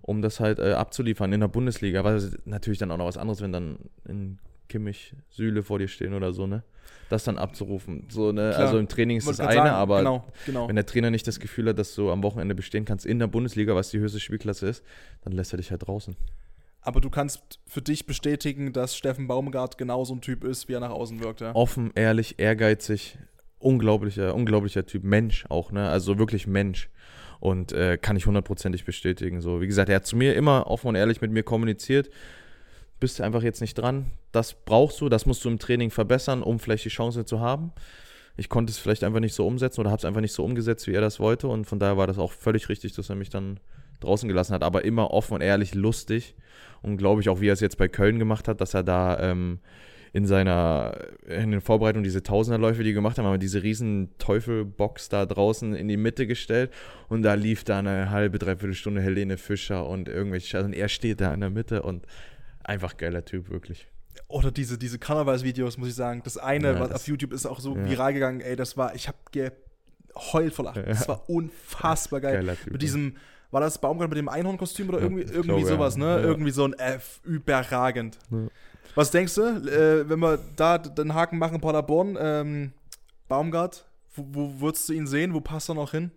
um 0.00 0.22
das 0.22 0.40
halt 0.40 0.58
äh, 0.58 0.72
abzuliefern 0.72 1.32
in 1.32 1.40
der 1.40 1.48
Bundesliga. 1.48 2.02
War 2.04 2.20
natürlich 2.44 2.78
dann 2.78 2.90
auch 2.90 2.96
noch 2.96 3.06
was 3.06 3.16
anderes, 3.16 3.40
wenn 3.40 3.52
dann 3.52 3.78
in 4.06 4.38
Kimmich, 4.68 5.14
Sühle 5.30 5.62
vor 5.62 5.78
dir 5.78 5.88
stehen 5.88 6.14
oder 6.14 6.32
so, 6.32 6.46
ne? 6.46 6.64
Das 7.08 7.24
dann 7.24 7.36
abzurufen. 7.36 8.06
So, 8.08 8.32
ne? 8.32 8.50
Klar. 8.50 8.66
Also 8.66 8.78
im 8.78 8.88
Training 8.88 9.18
ist 9.18 9.28
das 9.28 9.38
eine, 9.38 9.52
sagen, 9.52 9.70
aber 9.70 9.98
genau, 9.98 10.24
genau. 10.46 10.68
wenn 10.68 10.76
der 10.76 10.86
Trainer 10.86 11.10
nicht 11.10 11.26
das 11.26 11.40
Gefühl 11.40 11.68
hat, 11.68 11.78
dass 11.78 11.94
du 11.94 12.10
am 12.10 12.22
Wochenende 12.22 12.54
bestehen 12.54 12.84
kannst 12.84 13.04
in 13.04 13.18
der 13.18 13.26
Bundesliga, 13.26 13.74
was 13.74 13.90
die 13.90 13.98
höchste 13.98 14.18
Spielklasse 14.18 14.66
ist, 14.66 14.82
dann 15.22 15.32
lässt 15.32 15.52
er 15.52 15.58
dich 15.58 15.70
halt 15.70 15.86
draußen. 15.86 16.16
Aber 16.82 17.00
du 17.00 17.10
kannst 17.10 17.60
für 17.66 17.80
dich 17.80 18.06
bestätigen, 18.06 18.72
dass 18.72 18.96
Steffen 18.96 19.28
Baumgart 19.28 19.78
genauso 19.78 20.14
ein 20.14 20.20
Typ 20.20 20.42
ist, 20.42 20.68
wie 20.68 20.74
er 20.74 20.80
nach 20.80 20.90
außen 20.90 21.22
wirkt. 21.22 21.40
Ja? 21.40 21.54
Offen, 21.54 21.92
ehrlich, 21.94 22.38
ehrgeizig, 22.38 23.18
unglaublicher, 23.60 24.34
unglaublicher 24.34 24.84
Typ, 24.84 25.04
Mensch 25.04 25.46
auch, 25.48 25.70
ne? 25.70 25.88
Also 25.88 26.18
wirklich 26.18 26.46
Mensch. 26.48 26.90
Und 27.38 27.72
äh, 27.72 27.98
kann 27.98 28.16
ich 28.16 28.26
hundertprozentig 28.26 28.84
bestätigen. 28.84 29.40
So, 29.40 29.60
wie 29.60 29.66
gesagt, 29.66 29.88
er 29.88 29.96
hat 29.96 30.06
zu 30.06 30.16
mir 30.16 30.34
immer 30.34 30.68
offen 30.68 30.88
und 30.88 30.94
ehrlich 30.94 31.20
mit 31.20 31.32
mir 31.32 31.42
kommuniziert. 31.42 32.10
Bist 33.00 33.18
du 33.18 33.24
einfach 33.24 33.42
jetzt 33.42 33.60
nicht 33.60 33.74
dran. 33.74 34.12
Das 34.30 34.54
brauchst 34.54 35.00
du, 35.00 35.08
das 35.08 35.26
musst 35.26 35.44
du 35.44 35.48
im 35.48 35.58
Training 35.58 35.90
verbessern, 35.90 36.42
um 36.42 36.60
vielleicht 36.60 36.84
die 36.84 36.88
Chance 36.88 37.24
zu 37.24 37.40
haben. 37.40 37.72
Ich 38.36 38.48
konnte 38.48 38.70
es 38.70 38.78
vielleicht 38.78 39.02
einfach 39.02 39.20
nicht 39.20 39.34
so 39.34 39.46
umsetzen 39.46 39.80
oder 39.80 39.90
habe 39.90 39.98
es 39.98 40.04
einfach 40.04 40.20
nicht 40.20 40.32
so 40.32 40.44
umgesetzt, 40.44 40.86
wie 40.86 40.94
er 40.94 41.00
das 41.00 41.18
wollte. 41.18 41.48
Und 41.48 41.64
von 41.64 41.78
daher 41.78 41.96
war 41.96 42.06
das 42.06 42.18
auch 42.18 42.32
völlig 42.32 42.68
richtig, 42.68 42.92
dass 42.92 43.10
er 43.10 43.16
mich 43.16 43.28
dann 43.28 43.58
draußen 44.02 44.28
gelassen 44.28 44.54
hat. 44.54 44.62
Aber 44.62 44.84
immer 44.84 45.10
offen 45.10 45.34
und 45.34 45.40
ehrlich, 45.40 45.74
lustig. 45.74 46.34
Und 46.82 46.96
glaube 46.96 47.20
ich 47.20 47.28
auch, 47.28 47.40
wie 47.40 47.48
er 47.48 47.52
es 47.54 47.60
jetzt 47.60 47.78
bei 47.78 47.88
Köln 47.88 48.18
gemacht 48.18 48.48
hat, 48.48 48.60
dass 48.60 48.74
er 48.74 48.82
da 48.82 49.18
ähm, 49.20 49.60
in 50.12 50.26
seiner 50.26 50.98
in 51.26 51.52
den 51.52 51.60
Vorbereitungen 51.60 52.04
diese 52.04 52.22
Tausenderläufe, 52.22 52.82
die 52.82 52.88
wir 52.88 52.94
gemacht 52.94 53.16
haben, 53.18 53.24
haben 53.24 53.34
wir 53.34 53.38
diese 53.38 53.62
riesen 53.62 54.10
Teufelbox 54.18 55.08
da 55.08 55.24
draußen 55.24 55.74
in 55.74 55.88
die 55.88 55.96
Mitte 55.96 56.26
gestellt 56.26 56.70
und 57.08 57.22
da 57.22 57.32
lief 57.34 57.64
da 57.64 57.78
eine 57.78 58.10
halbe, 58.10 58.38
dreiviertel 58.38 58.74
Stunde 58.74 59.00
Helene 59.00 59.38
Fischer 59.38 59.86
und 59.88 60.08
irgendwelche 60.08 60.48
Scheiße 60.48 60.66
und 60.66 60.72
er 60.74 60.88
steht 60.88 61.20
da 61.22 61.32
in 61.32 61.40
der 61.40 61.48
Mitte 61.50 61.82
und 61.82 62.04
einfach 62.62 62.96
geiler 62.98 63.24
Typ, 63.24 63.48
wirklich. 63.48 63.88
Oder 64.28 64.50
diese, 64.50 64.76
diese 64.76 64.98
Karnevalsvideos, 64.98 65.78
muss 65.78 65.88
ich 65.88 65.94
sagen. 65.94 66.20
Das 66.24 66.36
eine, 66.36 66.72
Ja, 66.72 66.80
was 66.80 66.88
das- 66.90 67.02
auf 67.02 67.08
YouTube 67.08 67.32
ist 67.32 67.46
auch 67.46 67.60
so 67.60 67.74
ja. 67.76 67.88
viral 67.88 68.12
gegangen, 68.12 68.40
ey, 68.40 68.54
das 68.56 68.76
war, 68.76 68.94
ich 68.94 69.08
hab 69.08 69.32
geheult 69.32 70.52
vor 70.52 70.66
Lachen. 70.66 70.84
Das 70.86 71.08
war 71.08 71.28
unfassbar 71.30 72.20
geil. 72.20 72.34
Geiler 72.34 72.56
Typ. 72.56 72.72
Mit 72.72 72.82
diesem, 72.82 73.16
war 73.52 73.60
das 73.60 73.78
Baumgart 73.78 74.08
mit 74.08 74.18
dem 74.18 74.28
Einhornkostüm 74.28 74.88
oder 74.88 75.00
irgendwie, 75.00 75.22
irgendwie 75.22 75.42
glaube, 75.42 75.66
sowas, 75.66 75.96
ne? 75.96 76.20
Irgendwie 76.20 76.50
so 76.50 76.64
ein 76.64 76.72
F, 76.72 77.20
überragend. 77.22 78.18
Was 78.94 79.10
denkst 79.10 79.34
du, 79.36 79.42
äh, 79.42 80.08
wenn 80.08 80.18
wir 80.18 80.38
da 80.56 80.78
den 80.78 81.14
Haken 81.14 81.38
machen, 81.38 81.60
Paderborn, 81.60 82.18
ähm, 82.18 82.72
Baumgart, 83.28 83.86
wo, 84.14 84.26
wo 84.30 84.60
würdest 84.60 84.88
du 84.88 84.94
ihn 84.94 85.06
sehen? 85.06 85.34
Wo 85.34 85.40
passt 85.40 85.70
er 85.70 85.74
noch 85.74 85.92
hin? 85.92 86.10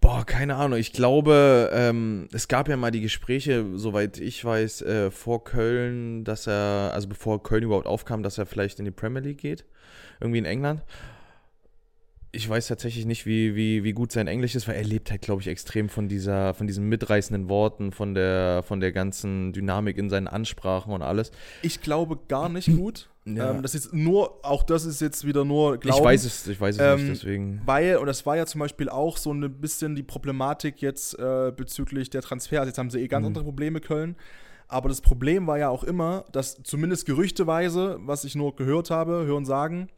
Boah, 0.00 0.24
keine 0.24 0.56
Ahnung. 0.56 0.78
Ich 0.78 0.92
glaube, 0.92 1.70
ähm, 1.72 2.28
es 2.32 2.48
gab 2.48 2.68
ja 2.68 2.76
mal 2.76 2.90
die 2.90 3.00
Gespräche, 3.00 3.64
soweit 3.74 4.18
ich 4.18 4.44
weiß, 4.44 4.82
äh, 4.82 5.10
vor 5.10 5.44
Köln, 5.44 6.24
dass 6.24 6.46
er, 6.46 6.90
also 6.92 7.08
bevor 7.08 7.42
Köln 7.42 7.64
überhaupt 7.64 7.86
aufkam, 7.86 8.22
dass 8.22 8.38
er 8.38 8.46
vielleicht 8.46 8.78
in 8.78 8.84
die 8.84 8.90
Premier 8.90 9.22
League 9.22 9.38
geht. 9.38 9.64
Irgendwie 10.20 10.38
in 10.38 10.44
England. 10.44 10.82
Ich 12.36 12.48
weiß 12.48 12.66
tatsächlich 12.68 13.06
nicht, 13.06 13.24
wie, 13.26 13.56
wie, 13.56 13.82
wie 13.82 13.92
gut 13.92 14.12
sein 14.12 14.26
Englisch 14.28 14.54
ist, 14.54 14.68
weil 14.68 14.76
er 14.76 14.84
lebt 14.84 15.10
halt, 15.10 15.22
glaube 15.22 15.40
ich, 15.40 15.48
extrem 15.48 15.88
von 15.88 16.08
dieser, 16.08 16.52
von 16.54 16.66
diesen 16.66 16.88
mitreißenden 16.88 17.48
Worten, 17.48 17.92
von 17.92 18.14
der, 18.14 18.62
von 18.62 18.80
der 18.80 18.92
ganzen 18.92 19.52
Dynamik 19.52 19.96
in 19.96 20.10
seinen 20.10 20.28
Ansprachen 20.28 20.92
und 20.92 21.02
alles. 21.02 21.32
Ich 21.62 21.80
glaube 21.80 22.18
gar 22.28 22.48
nicht 22.48 22.74
gut. 22.76 23.08
Ja. 23.28 23.50
Ähm, 23.50 23.62
das 23.62 23.74
ist 23.74 23.92
nur, 23.92 24.38
auch 24.44 24.62
das 24.62 24.84
ist 24.84 25.00
jetzt 25.00 25.26
wieder 25.26 25.44
nur 25.44 25.78
Glauben. 25.78 25.98
Ich 25.98 26.04
weiß 26.04 26.24
es, 26.24 26.46
ich 26.46 26.60
weiß 26.60 26.76
es 26.76 26.80
Ähm, 26.80 27.08
nicht, 27.08 27.22
deswegen. 27.24 27.60
Weil, 27.66 27.96
und 27.96 28.06
das 28.06 28.24
war 28.24 28.36
ja 28.36 28.46
zum 28.46 28.60
Beispiel 28.60 28.88
auch 28.88 29.16
so 29.16 29.32
ein 29.32 29.40
bisschen 29.60 29.96
die 29.96 30.04
Problematik 30.04 30.80
jetzt 30.80 31.18
äh, 31.18 31.50
bezüglich 31.50 32.08
der 32.08 32.22
Transfers. 32.22 32.66
Jetzt 32.68 32.78
haben 32.78 32.88
sie 32.88 33.00
eh 33.00 33.08
ganz 33.08 33.22
Mhm. 33.22 33.26
andere 33.26 33.42
Probleme, 33.42 33.80
Köln. 33.80 34.14
Aber 34.68 34.88
das 34.88 35.00
Problem 35.00 35.48
war 35.48 35.58
ja 35.58 35.70
auch 35.70 35.82
immer, 35.82 36.24
dass 36.30 36.62
zumindest 36.62 37.04
gerüchteweise, 37.04 37.98
was 38.00 38.22
ich 38.22 38.36
nur 38.36 38.54
gehört 38.54 38.90
habe, 38.90 39.24
hören 39.26 39.44
sagen, 39.44 39.88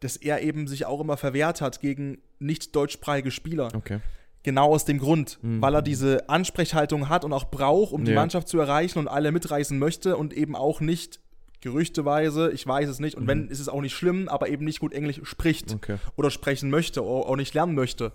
dass 0.00 0.16
er 0.16 0.42
eben 0.42 0.66
sich 0.68 0.86
auch 0.86 1.00
immer 1.00 1.16
verwehrt 1.16 1.60
hat 1.60 1.80
gegen 1.80 2.18
nicht 2.38 2.74
deutschsprachige 2.76 3.30
Spieler. 3.30 3.68
Okay. 3.74 4.00
Genau 4.42 4.72
aus 4.74 4.84
dem 4.84 4.98
Grund, 4.98 5.38
Mhm. 5.40 5.62
weil 5.62 5.74
er 5.74 5.80
diese 5.82 6.28
Ansprechhaltung 6.28 7.08
hat 7.08 7.24
und 7.24 7.32
auch 7.32 7.50
braucht, 7.50 7.92
um 7.92 8.04
die 8.04 8.10
Ja. 8.12 8.20
Mannschaft 8.20 8.46
zu 8.48 8.58
erreichen 8.58 8.98
und 8.98 9.08
alle 9.08 9.32
mitreißen 9.32 9.78
möchte 9.78 10.16
und 10.18 10.34
eben 10.34 10.54
auch 10.54 10.80
nicht 10.80 11.20
gerüchteweise, 11.62 12.52
ich 12.52 12.66
weiß 12.66 12.88
es 12.90 13.00
nicht, 13.00 13.16
und 13.16 13.24
Mhm. 13.24 13.28
wenn, 13.28 13.48
ist 13.48 13.58
es 13.60 13.68
auch 13.70 13.80
nicht 13.80 13.94
schlimm, 13.94 14.28
aber 14.28 14.48
eben 14.50 14.64
nicht 14.66 14.80
gut 14.80 14.92
Englisch 14.92 15.20
spricht 15.24 15.72
Okay. 15.72 15.96
oder 16.16 16.30
sprechen 16.30 16.68
möchte 16.68 17.02
oder 17.02 17.26
auch 17.26 17.36
nicht 17.36 17.54
lernen 17.54 17.74
möchte. 17.74 18.12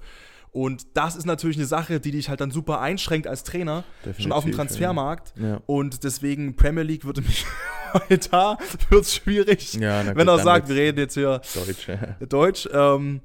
Und 0.51 0.87
das 0.95 1.15
ist 1.15 1.25
natürlich 1.25 1.57
eine 1.57 1.65
Sache, 1.65 1.99
die 1.99 2.11
dich 2.11 2.29
halt 2.29 2.41
dann 2.41 2.51
super 2.51 2.81
einschränkt 2.81 3.27
als 3.27 3.43
Trainer, 3.43 3.83
schon 4.17 4.31
auf 4.31 4.43
dem 4.43 4.51
Definitiv, 4.51 4.55
Transfermarkt. 4.55 5.33
Ja. 5.39 5.61
Und 5.67 6.03
deswegen 6.03 6.55
Premier 6.55 6.83
League 6.83 7.05
würde 7.05 7.21
mich 7.21 7.45
da 8.31 8.57
wird 8.89 9.01
es 9.03 9.15
schwierig, 9.15 9.73
Ja, 9.73 10.03
na 10.03 10.15
wenn 10.15 10.27
gut, 10.27 10.37
er 10.37 10.43
sagt, 10.43 10.69
wir 10.69 10.75
reden 10.75 10.99
jetzt 10.99 11.15
hier 11.15 11.41
Deutsch. 11.55 11.87
ja. 11.87 12.25
Deutsch. 12.27 12.69
Ähm, 12.71 13.21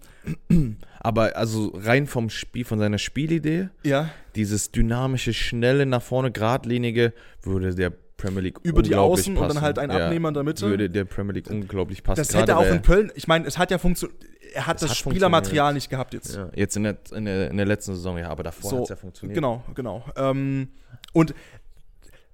Aber 1.01 1.37
also 1.37 1.71
rein 1.75 2.07
vom 2.07 2.31
Spiel, 2.31 2.65
von 2.65 2.79
seiner 2.79 2.97
Spielidee, 2.99 3.69
ja, 3.83 4.09
dieses 4.37 4.71
dynamische, 4.71 5.35
schnelle, 5.35 5.85
nach 5.87 6.01
vorne, 6.03 6.31
geradlinige, 6.33 7.13
würde 7.43 7.75
der 7.75 7.93
Premier 8.17 8.41
League 8.41 8.59
über 8.63 8.83
die 8.83 8.95
Außen 8.95 9.35
und 9.37 9.41
dann 9.43 9.49
passen. 9.49 9.61
halt 9.61 9.79
ein 9.79 9.91
Ja, 9.91 10.07
Abnehmer 10.07 10.29
in 10.29 10.35
der 10.35 10.45
Mitte. 10.45 10.67
Würde 10.67 10.89
der 10.89 11.05
Premier 11.05 11.35
League 11.35 11.51
unglaublich 11.51 12.03
passen. 12.03 12.17
das 12.23 12.35
hätte 12.35 12.57
auch 12.57 12.65
in 12.67 12.81
Köln, 12.81 13.13
ich 13.17 13.29
meine, 13.29 13.47
es 13.47 13.59
hat 13.59 13.71
ja 13.71 13.77
funktioniert, 13.77 14.19
er 14.55 14.67
hat 14.67 14.77
Es 14.77 14.83
das 14.83 14.91
hat 14.91 14.97
Spielermaterial 14.97 15.75
nicht 15.75 15.91
gehabt 15.91 16.15
jetzt. 16.15 16.35
Ja, 16.35 16.49
jetzt 16.55 16.77
in 16.77 16.85
der, 16.85 16.97
in, 17.13 17.25
der, 17.25 17.51
in 17.51 17.57
der 17.57 17.67
letzten 17.67 17.95
Saison, 17.95 18.19
ja, 18.19 18.29
aber 18.29 18.43
davor 18.43 18.71
So, 18.71 18.77
hat 18.77 18.83
es 18.85 18.89
ja 18.91 18.97
funktioniert. 18.97 19.35
Genau, 19.35 19.63
genau. 19.75 20.05
Ähm, 20.17 20.69
und 21.13 21.35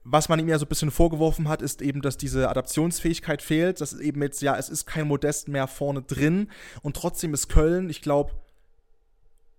was 0.05 0.29
man 0.29 0.39
ihm 0.39 0.49
ja 0.49 0.59
so 0.59 0.65
ein 0.65 0.69
bisschen 0.69 0.91
vorgeworfen 0.91 1.49
hat, 1.49 1.63
ist 1.63 1.83
eben, 1.83 2.01
dass 2.01 2.17
diese 2.17 2.49
Adaptionsfähigkeit 2.49 3.43
fehlt. 3.43 3.81
Das 3.81 3.93
ist 3.93 4.01
eben 4.01 4.23
jetzt, 4.23 4.41
ja, 4.43 4.57
es 4.57 4.69
ist 4.69 4.87
kein 4.87 5.07
Modest 5.07 5.49
mehr 5.49 5.67
vorne 5.67 6.03
drin. 6.03 6.49
Und 6.83 6.97
trotzdem 6.97 7.35
ist 7.35 7.49
Köln, 7.49 7.91
ich 7.91 8.01
glaube, 8.01 8.33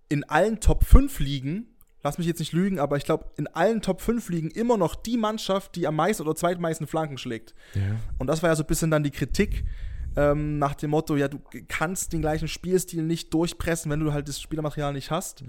in 0.08 0.24
allen 0.24 0.60
Top 0.60 0.84
5 0.84 1.20
Ligen, 1.20 1.68
lass 2.02 2.18
mich 2.18 2.26
jetzt 2.26 2.40
nicht 2.40 2.52
lügen, 2.52 2.80
aber 2.80 2.96
ich 2.96 3.04
glaube, 3.04 3.26
in 3.36 3.46
allen 3.46 3.82
Top 3.82 4.00
5 4.00 4.28
Ligen 4.30 4.50
immer 4.50 4.76
noch 4.76 4.94
die 4.96 5.16
Mannschaft, 5.16 5.76
die 5.76 5.86
am 5.86 5.96
meisten 5.96 6.24
oder 6.24 6.34
zweitmeisten 6.34 6.86
Flanken 6.86 7.18
schlägt. 7.18 7.54
Ja. 7.74 7.96
Und 8.18 8.26
das 8.26 8.42
war 8.42 8.50
ja 8.50 8.56
so 8.56 8.64
ein 8.64 8.66
bisschen 8.66 8.90
dann 8.90 9.04
die 9.04 9.10
Kritik 9.10 9.64
ähm, 10.16 10.58
nach 10.58 10.74
dem 10.74 10.90
Motto, 10.90 11.16
ja, 11.16 11.28
du 11.28 11.38
kannst 11.68 12.12
den 12.12 12.20
gleichen 12.20 12.48
Spielstil 12.48 13.02
nicht 13.02 13.32
durchpressen, 13.32 13.90
wenn 13.90 14.00
du 14.00 14.12
halt 14.12 14.28
das 14.28 14.40
Spielermaterial 14.40 14.92
nicht 14.92 15.10
hast. 15.10 15.42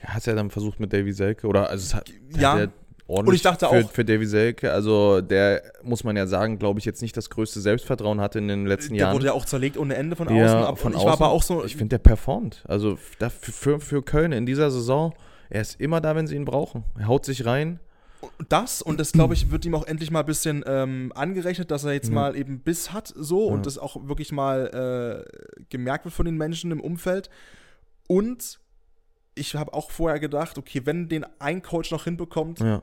Er 0.00 0.10
hat 0.14 0.20
es 0.20 0.26
ja 0.26 0.34
dann 0.34 0.50
versucht 0.50 0.80
mit 0.80 0.92
Davy 0.92 1.12
Selke, 1.12 1.46
oder 1.46 1.68
also 1.70 1.82
es 1.84 1.94
hat, 1.94 2.10
Ja. 2.38 2.54
hat 2.58 2.70
ordentlich 3.06 3.28
Und 3.28 3.34
ich 3.34 3.42
dachte 3.42 3.66
für, 3.68 3.84
auch- 3.84 3.90
für 3.90 4.04
Davy 4.04 4.26
Selke, 4.26 4.72
also 4.72 5.20
der, 5.20 5.62
muss 5.82 6.04
man 6.04 6.16
ja 6.16 6.26
sagen, 6.26 6.58
glaube 6.58 6.78
ich, 6.78 6.84
jetzt 6.84 7.02
nicht 7.02 7.16
das 7.16 7.28
größte 7.30 7.60
Selbstvertrauen 7.60 8.20
hatte 8.20 8.38
in 8.38 8.48
den 8.48 8.66
letzten 8.66 8.94
Der 8.94 9.02
Jahren. 9.04 9.14
wurde 9.14 9.26
ja 9.26 9.32
auch 9.32 9.44
zerlegt 9.44 9.76
ohne 9.76 9.94
Ende 9.96 10.16
von 10.16 10.34
Ja, 10.34 10.44
außen. 10.44 10.56
Aber 10.58 10.76
von 10.76 10.92
ich 10.92 10.98
war 11.04 11.12
aber 11.12 11.28
außen. 11.30 11.56
auch 11.56 11.60
so, 11.60 11.64
Ich 11.66 11.76
finde, 11.76 11.90
der 11.90 11.98
performt. 11.98 12.62
Also 12.66 12.96
für, 12.96 13.80
für 13.80 14.02
Köln 14.02 14.32
in 14.32 14.46
dieser 14.46 14.70
Saison, 14.70 15.12
er 15.50 15.60
ist 15.60 15.80
immer 15.80 16.00
da, 16.00 16.16
wenn 16.16 16.26
sie 16.26 16.36
ihn 16.36 16.44
brauchen. 16.46 16.84
Er 16.98 17.08
haut 17.08 17.24
sich 17.26 17.44
rein. 17.44 17.78
Das 18.48 18.82
und 18.82 18.98
das 19.00 19.12
glaube 19.12 19.34
ich 19.34 19.50
wird 19.50 19.64
ihm 19.64 19.74
auch 19.74 19.86
endlich 19.86 20.10
mal 20.10 20.20
ein 20.20 20.26
bisschen 20.26 20.64
ähm, 20.66 21.12
angerechnet, 21.14 21.70
dass 21.70 21.84
er 21.84 21.92
jetzt 21.92 22.08
Ja. 22.08 22.14
mal 22.14 22.36
eben 22.36 22.60
Biss 22.60 22.92
hat 22.92 23.12
so 23.16 23.48
Ja. 23.48 23.54
und 23.54 23.66
das 23.66 23.78
auch 23.78 23.96
wirklich 24.08 24.32
mal 24.32 25.24
äh, 25.28 25.64
gemerkt 25.70 26.04
wird 26.04 26.14
von 26.14 26.26
den 26.26 26.36
Menschen 26.36 26.70
im 26.70 26.80
Umfeld. 26.80 27.30
Und 28.08 28.60
ich 29.34 29.54
habe 29.54 29.72
auch 29.74 29.90
vorher 29.90 30.20
gedacht, 30.20 30.58
okay, 30.58 30.82
wenn 30.84 31.08
den 31.08 31.24
ein 31.38 31.62
Coach 31.62 31.90
noch 31.90 32.04
hinbekommt, 32.04 32.60
Ja. 32.60 32.82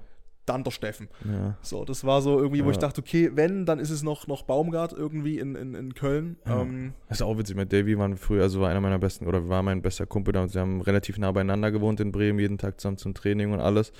Der 0.64 0.72
Steffen. 0.72 1.08
Ja. 1.26 1.58
So, 1.62 1.86
das 1.86 2.04
war 2.06 2.22
so 2.22 2.38
irgendwie, 2.39 2.61
wo 2.64 2.68
Ja. 2.68 2.72
ich 2.72 2.78
dachte, 2.78 3.02
okay, 3.02 3.32
wenn, 3.34 3.65
dann 3.65 3.80
ist 3.80 3.90
es 3.90 4.03
noch, 4.03 4.28
noch 4.28 4.44
Baumgart 4.44 4.94
irgendwie 4.94 5.40
in, 5.40 5.56
in, 5.56 5.73
in 5.76 5.94
Köln. 5.95 6.38
Ja. 6.45 6.61
Ähm, 6.61 6.94
Das 7.10 7.18
ist 7.19 7.22
auch 7.23 7.38
witzig, 7.38 7.56
mit 7.56 7.72
Davy 7.73 7.98
waren 7.98 8.18
früher, 8.18 8.44
also 8.44 8.61
war 8.61 8.69
einer 8.69 8.82
meiner 8.82 8.99
besten, 8.99 9.28
oder 9.28 9.49
war 9.49 9.64
mein 9.64 9.82
bester 9.82 10.06
Kumpel 10.06 10.34
damals. 10.34 10.53
Wir 10.53 10.61
haben 10.61 10.82
relativ 10.82 11.18
nah 11.18 11.32
beieinander 11.32 11.72
gewohnt 11.72 11.99
in 11.99 12.11
Bremen, 12.11 12.40
jeden 12.40 12.57
Tag 12.57 12.80
zusammen 12.80 12.98
zum 12.98 13.14
Training 13.14 13.52
und 13.53 13.60
alles. 13.60 13.91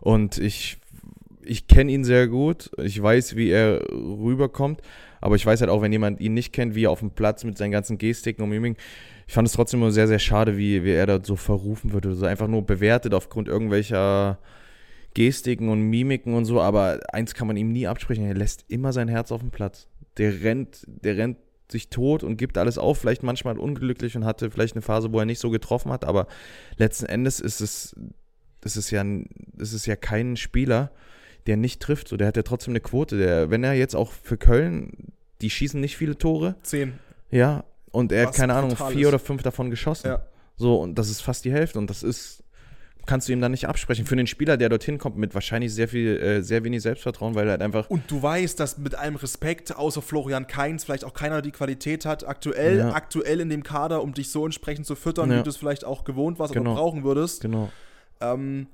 Und 0.00 0.38
ich, 0.38 0.78
ich 1.42 1.66
kenne 1.66 1.92
ihn 1.92 2.04
sehr 2.04 2.28
gut. 2.28 2.70
Ich 2.78 3.02
weiß, 3.02 3.36
wie 3.36 3.50
er 3.50 3.80
rüberkommt. 3.90 4.80
Aber 5.20 5.36
ich 5.36 5.46
weiß 5.46 5.60
halt 5.62 5.70
auch, 5.70 5.80
wenn 5.80 5.90
jemand 5.92 6.20
ihn 6.20 6.34
nicht 6.34 6.52
kennt, 6.52 6.74
wie 6.74 6.84
er 6.84 6.90
auf 6.90 7.00
dem 7.00 7.10
Platz 7.10 7.44
mit 7.44 7.56
seinen 7.56 7.70
ganzen 7.70 7.96
Gestiken 7.96 8.42
und 8.44 8.50
Mimiken. 8.50 8.76
Ich 9.26 9.32
fand 9.32 9.48
es 9.48 9.54
trotzdem 9.54 9.80
immer 9.80 9.90
sehr, 9.90 10.06
sehr 10.06 10.18
schade, 10.18 10.58
wie, 10.58 10.84
wie 10.84 10.90
er 10.90 11.06
da 11.06 11.18
so 11.24 11.34
verrufen 11.34 11.94
wird 11.94 12.04
oder 12.04 12.14
so. 12.14 12.26
Einfach 12.26 12.46
nur 12.46 12.60
bewertet 12.60 13.14
aufgrund 13.14 13.48
irgendwelcher 13.48 14.38
Gestiken 15.14 15.68
und 15.68 15.80
Mimiken 15.82 16.34
und 16.34 16.44
so. 16.44 16.60
Aber 16.60 17.00
eins 17.12 17.34
kann 17.34 17.46
man 17.46 17.56
ihm 17.56 17.70
nie 17.72 17.86
absprechen. 17.86 18.24
Er 18.26 18.34
lässt 18.34 18.64
immer 18.68 18.92
sein 18.92 19.08
Herz 19.08 19.32
auf 19.32 19.40
dem 19.40 19.50
Platz. 19.50 19.88
Der 20.18 20.42
rennt, 20.42 20.84
der 20.86 21.16
rennt 21.16 21.38
sich 21.70 21.88
tot 21.88 22.22
und 22.22 22.36
gibt 22.36 22.58
alles 22.58 22.76
auf, 22.78 22.98
vielleicht 22.98 23.22
manchmal 23.22 23.58
unglücklich 23.58 24.16
und 24.16 24.24
hatte 24.26 24.50
vielleicht 24.50 24.74
eine 24.74 24.82
Phase, 24.82 25.12
wo 25.12 25.18
er 25.18 25.24
nicht 25.24 25.38
so 25.40 25.48
getroffen 25.50 25.90
hat, 25.90 26.04
aber 26.04 26.26
letzten 26.76 27.06
Endes 27.06 27.40
ist 27.40 27.60
es, 27.62 27.96
das 28.60 28.76
ist 28.76 28.90
ja, 28.90 29.00
ein- 29.02 29.28
das 29.54 29.72
ist 29.72 29.86
ja 29.86 29.96
kein 29.96 30.36
Spieler, 30.36 30.92
der 31.46 31.56
nicht 31.56 31.80
trifft, 31.80 32.08
so, 32.08 32.18
der 32.18 32.28
hat 32.28 32.36
ja 32.36 32.42
trotzdem 32.42 32.72
eine 32.72 32.80
Quote, 32.80 33.16
der, 33.16 33.50
wenn 33.50 33.64
er 33.64 33.72
jetzt 33.72 33.96
auch 33.96 34.12
für 34.12 34.36
Köln, 34.36 35.12
die 35.40 35.48
schießen 35.48 35.80
nicht 35.80 35.96
viele 35.96 36.18
Tore, 36.18 36.56
zehn. 36.62 36.98
ja, 37.30 37.64
und 37.90 38.12
er 38.12 38.22
hat 38.24 38.28
Was 38.28 38.36
keine 38.36 38.54
Ahnung, 38.54 38.76
vier 38.76 39.00
ist. 39.00 39.06
oder 39.08 39.18
fünf 39.18 39.42
davon 39.42 39.70
geschossen, 39.70 40.08
Ja. 40.08 40.26
so, 40.56 40.76
und 40.80 40.96
das 40.98 41.08
ist 41.08 41.22
fast 41.22 41.46
die 41.46 41.52
Hälfte 41.52 41.78
und 41.78 41.88
das 41.88 42.02
ist, 42.02 42.43
kannst 43.06 43.28
du 43.28 43.32
ihm 43.32 43.40
dann 43.40 43.50
nicht 43.52 43.66
absprechen. 43.68 44.06
Für 44.06 44.16
den 44.16 44.26
Spieler, 44.26 44.56
der 44.56 44.68
dorthin 44.68 44.98
kommt, 44.98 45.16
mit 45.16 45.34
wahrscheinlich 45.34 45.72
sehr 45.74 45.88
viel, 45.88 46.16
äh, 46.20 46.42
sehr 46.42 46.64
wenig 46.64 46.82
Selbstvertrauen, 46.82 47.34
weil 47.34 47.46
er 47.46 47.52
halt 47.52 47.62
einfach 47.62 47.88
Und 47.90 48.10
du 48.10 48.22
weißt, 48.22 48.58
dass 48.58 48.78
mit 48.78 48.94
allem 48.94 49.16
Respekt, 49.16 49.74
außer 49.76 50.02
Florian 50.02 50.46
Kainz, 50.46 50.84
vielleicht 50.84 51.04
auch 51.04 51.14
keiner 51.14 51.42
die 51.42 51.50
Qualität 51.50 52.04
hat, 52.06 52.26
aktuell, 52.26 52.78
Ja. 52.78 52.92
aktuell 52.94 53.40
in 53.40 53.48
dem 53.50 53.62
Kader, 53.62 54.02
um 54.02 54.14
dich 54.14 54.30
so 54.30 54.44
entsprechend 54.44 54.86
zu 54.86 54.94
füttern, 54.96 55.30
Ja. 55.30 55.38
wie 55.38 55.42
du 55.42 55.50
es 55.50 55.56
vielleicht 55.56 55.84
auch 55.84 56.04
gewohnt 56.04 56.38
warst 56.38 56.52
Genau. 56.54 56.72
oder 56.72 56.80
brauchen 56.80 57.04
würdest. 57.04 57.42
Genau, 57.42 57.70
Ähm, 58.20 58.66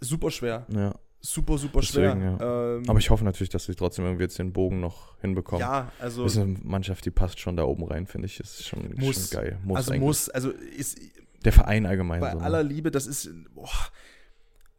super 0.00 0.30
schwer. 0.30 0.66
ja. 0.68 0.94
Super, 1.20 1.58
super 1.58 1.82
schwer. 1.82 2.14
Deswegen, 2.14 2.38
Ähm, 2.40 2.82
Aber 2.88 3.00
ich 3.00 3.10
hoffe 3.10 3.24
natürlich, 3.24 3.48
dass 3.50 3.64
sie 3.64 3.74
trotzdem 3.74 4.04
irgendwie 4.04 4.22
jetzt 4.22 4.38
den 4.38 4.52
Bogen 4.52 4.78
noch 4.78 5.18
hinbekommen. 5.20 5.60
ja, 5.60 5.90
also, 5.98 6.22
Das 6.22 6.36
ist 6.36 6.38
eine 6.42 6.56
Mannschaft, 6.62 7.04
die 7.04 7.10
passt 7.10 7.40
schon 7.40 7.56
da 7.56 7.64
oben 7.64 7.82
rein, 7.84 8.06
finde 8.06 8.26
ich. 8.26 8.38
Ist 8.38 8.64
schon, 8.68 8.94
Muss. 8.96 9.28
schon 9.30 9.40
geil. 9.40 9.58
Muss 9.64 9.76
also 9.78 9.90
eigentlich. 9.90 10.00
muss, 10.02 10.28
also 10.28 10.50
ist 10.50 10.96
Der 11.44 11.52
Verein 11.52 11.86
allgemein. 11.86 12.20
bei 12.20 12.32
so, 12.32 12.38
ne? 12.38 12.44
aller 12.44 12.62
Liebe, 12.62 12.90
das 12.90 13.06
ist 13.06 13.30
boah, 13.54 13.68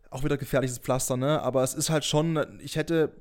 auch 0.10 0.23
wieder 0.23 0.38
gefährliches 0.38 0.80
Pflaster, 0.80 1.18
ne? 1.18 1.41
Aber 1.41 1.64
es 1.64 1.73
ist 1.73 1.90
halt 1.90 2.06
schon, 2.06 2.60
ich 2.60 2.76
hätte 2.76 3.11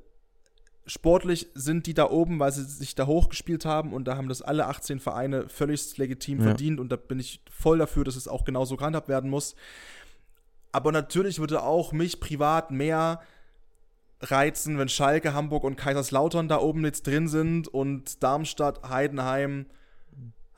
sportlich 0.87 1.49
sind 1.55 1.87
die 1.87 1.95
da 1.95 2.11
oben, 2.11 2.39
weil 2.39 2.51
sie 2.51 2.65
sich 2.65 2.95
da 2.95 3.07
hochgespielt 3.07 3.65
haben 3.65 3.93
und 3.93 4.07
da 4.07 4.17
haben 4.17 4.29
das 4.29 4.43
alle 4.43 4.67
18 4.67 5.01
Vereine 5.01 5.49
völlig 5.49 5.97
legitim 5.99 6.39
Ja. 6.39 6.45
verdient 6.45 6.81
und 6.81 6.91
da 6.91 6.97
bin 6.97 7.21
ich 7.21 7.43
voll 7.51 7.79
dafür, 7.79 8.05
dass 8.05 8.17
es 8.17 8.27
auch 8.27 8.45
genauso 8.45 8.77
gehandhabt 8.77 9.09
werden 9.09 9.31
muss. 9.31 9.55
Aber 10.73 10.91
natürlich 10.93 11.39
würde 11.39 11.63
auch 11.63 11.93
mich 11.93 12.21
privat 12.21 12.71
mehr 12.71 13.21
reizen, 14.21 14.79
wenn 14.79 14.89
Schalke, 14.89 15.35
Hamburg 15.35 15.65
und 15.65 15.77
Kaiserslautern 15.77 16.49
da 16.49 16.59
oben 16.59 16.85
jetzt 16.85 17.07
drin 17.07 17.29
sind 17.29 17.69
und 17.69 18.23
Darmstadt, 18.23 18.89
Heidenheim 18.89 19.67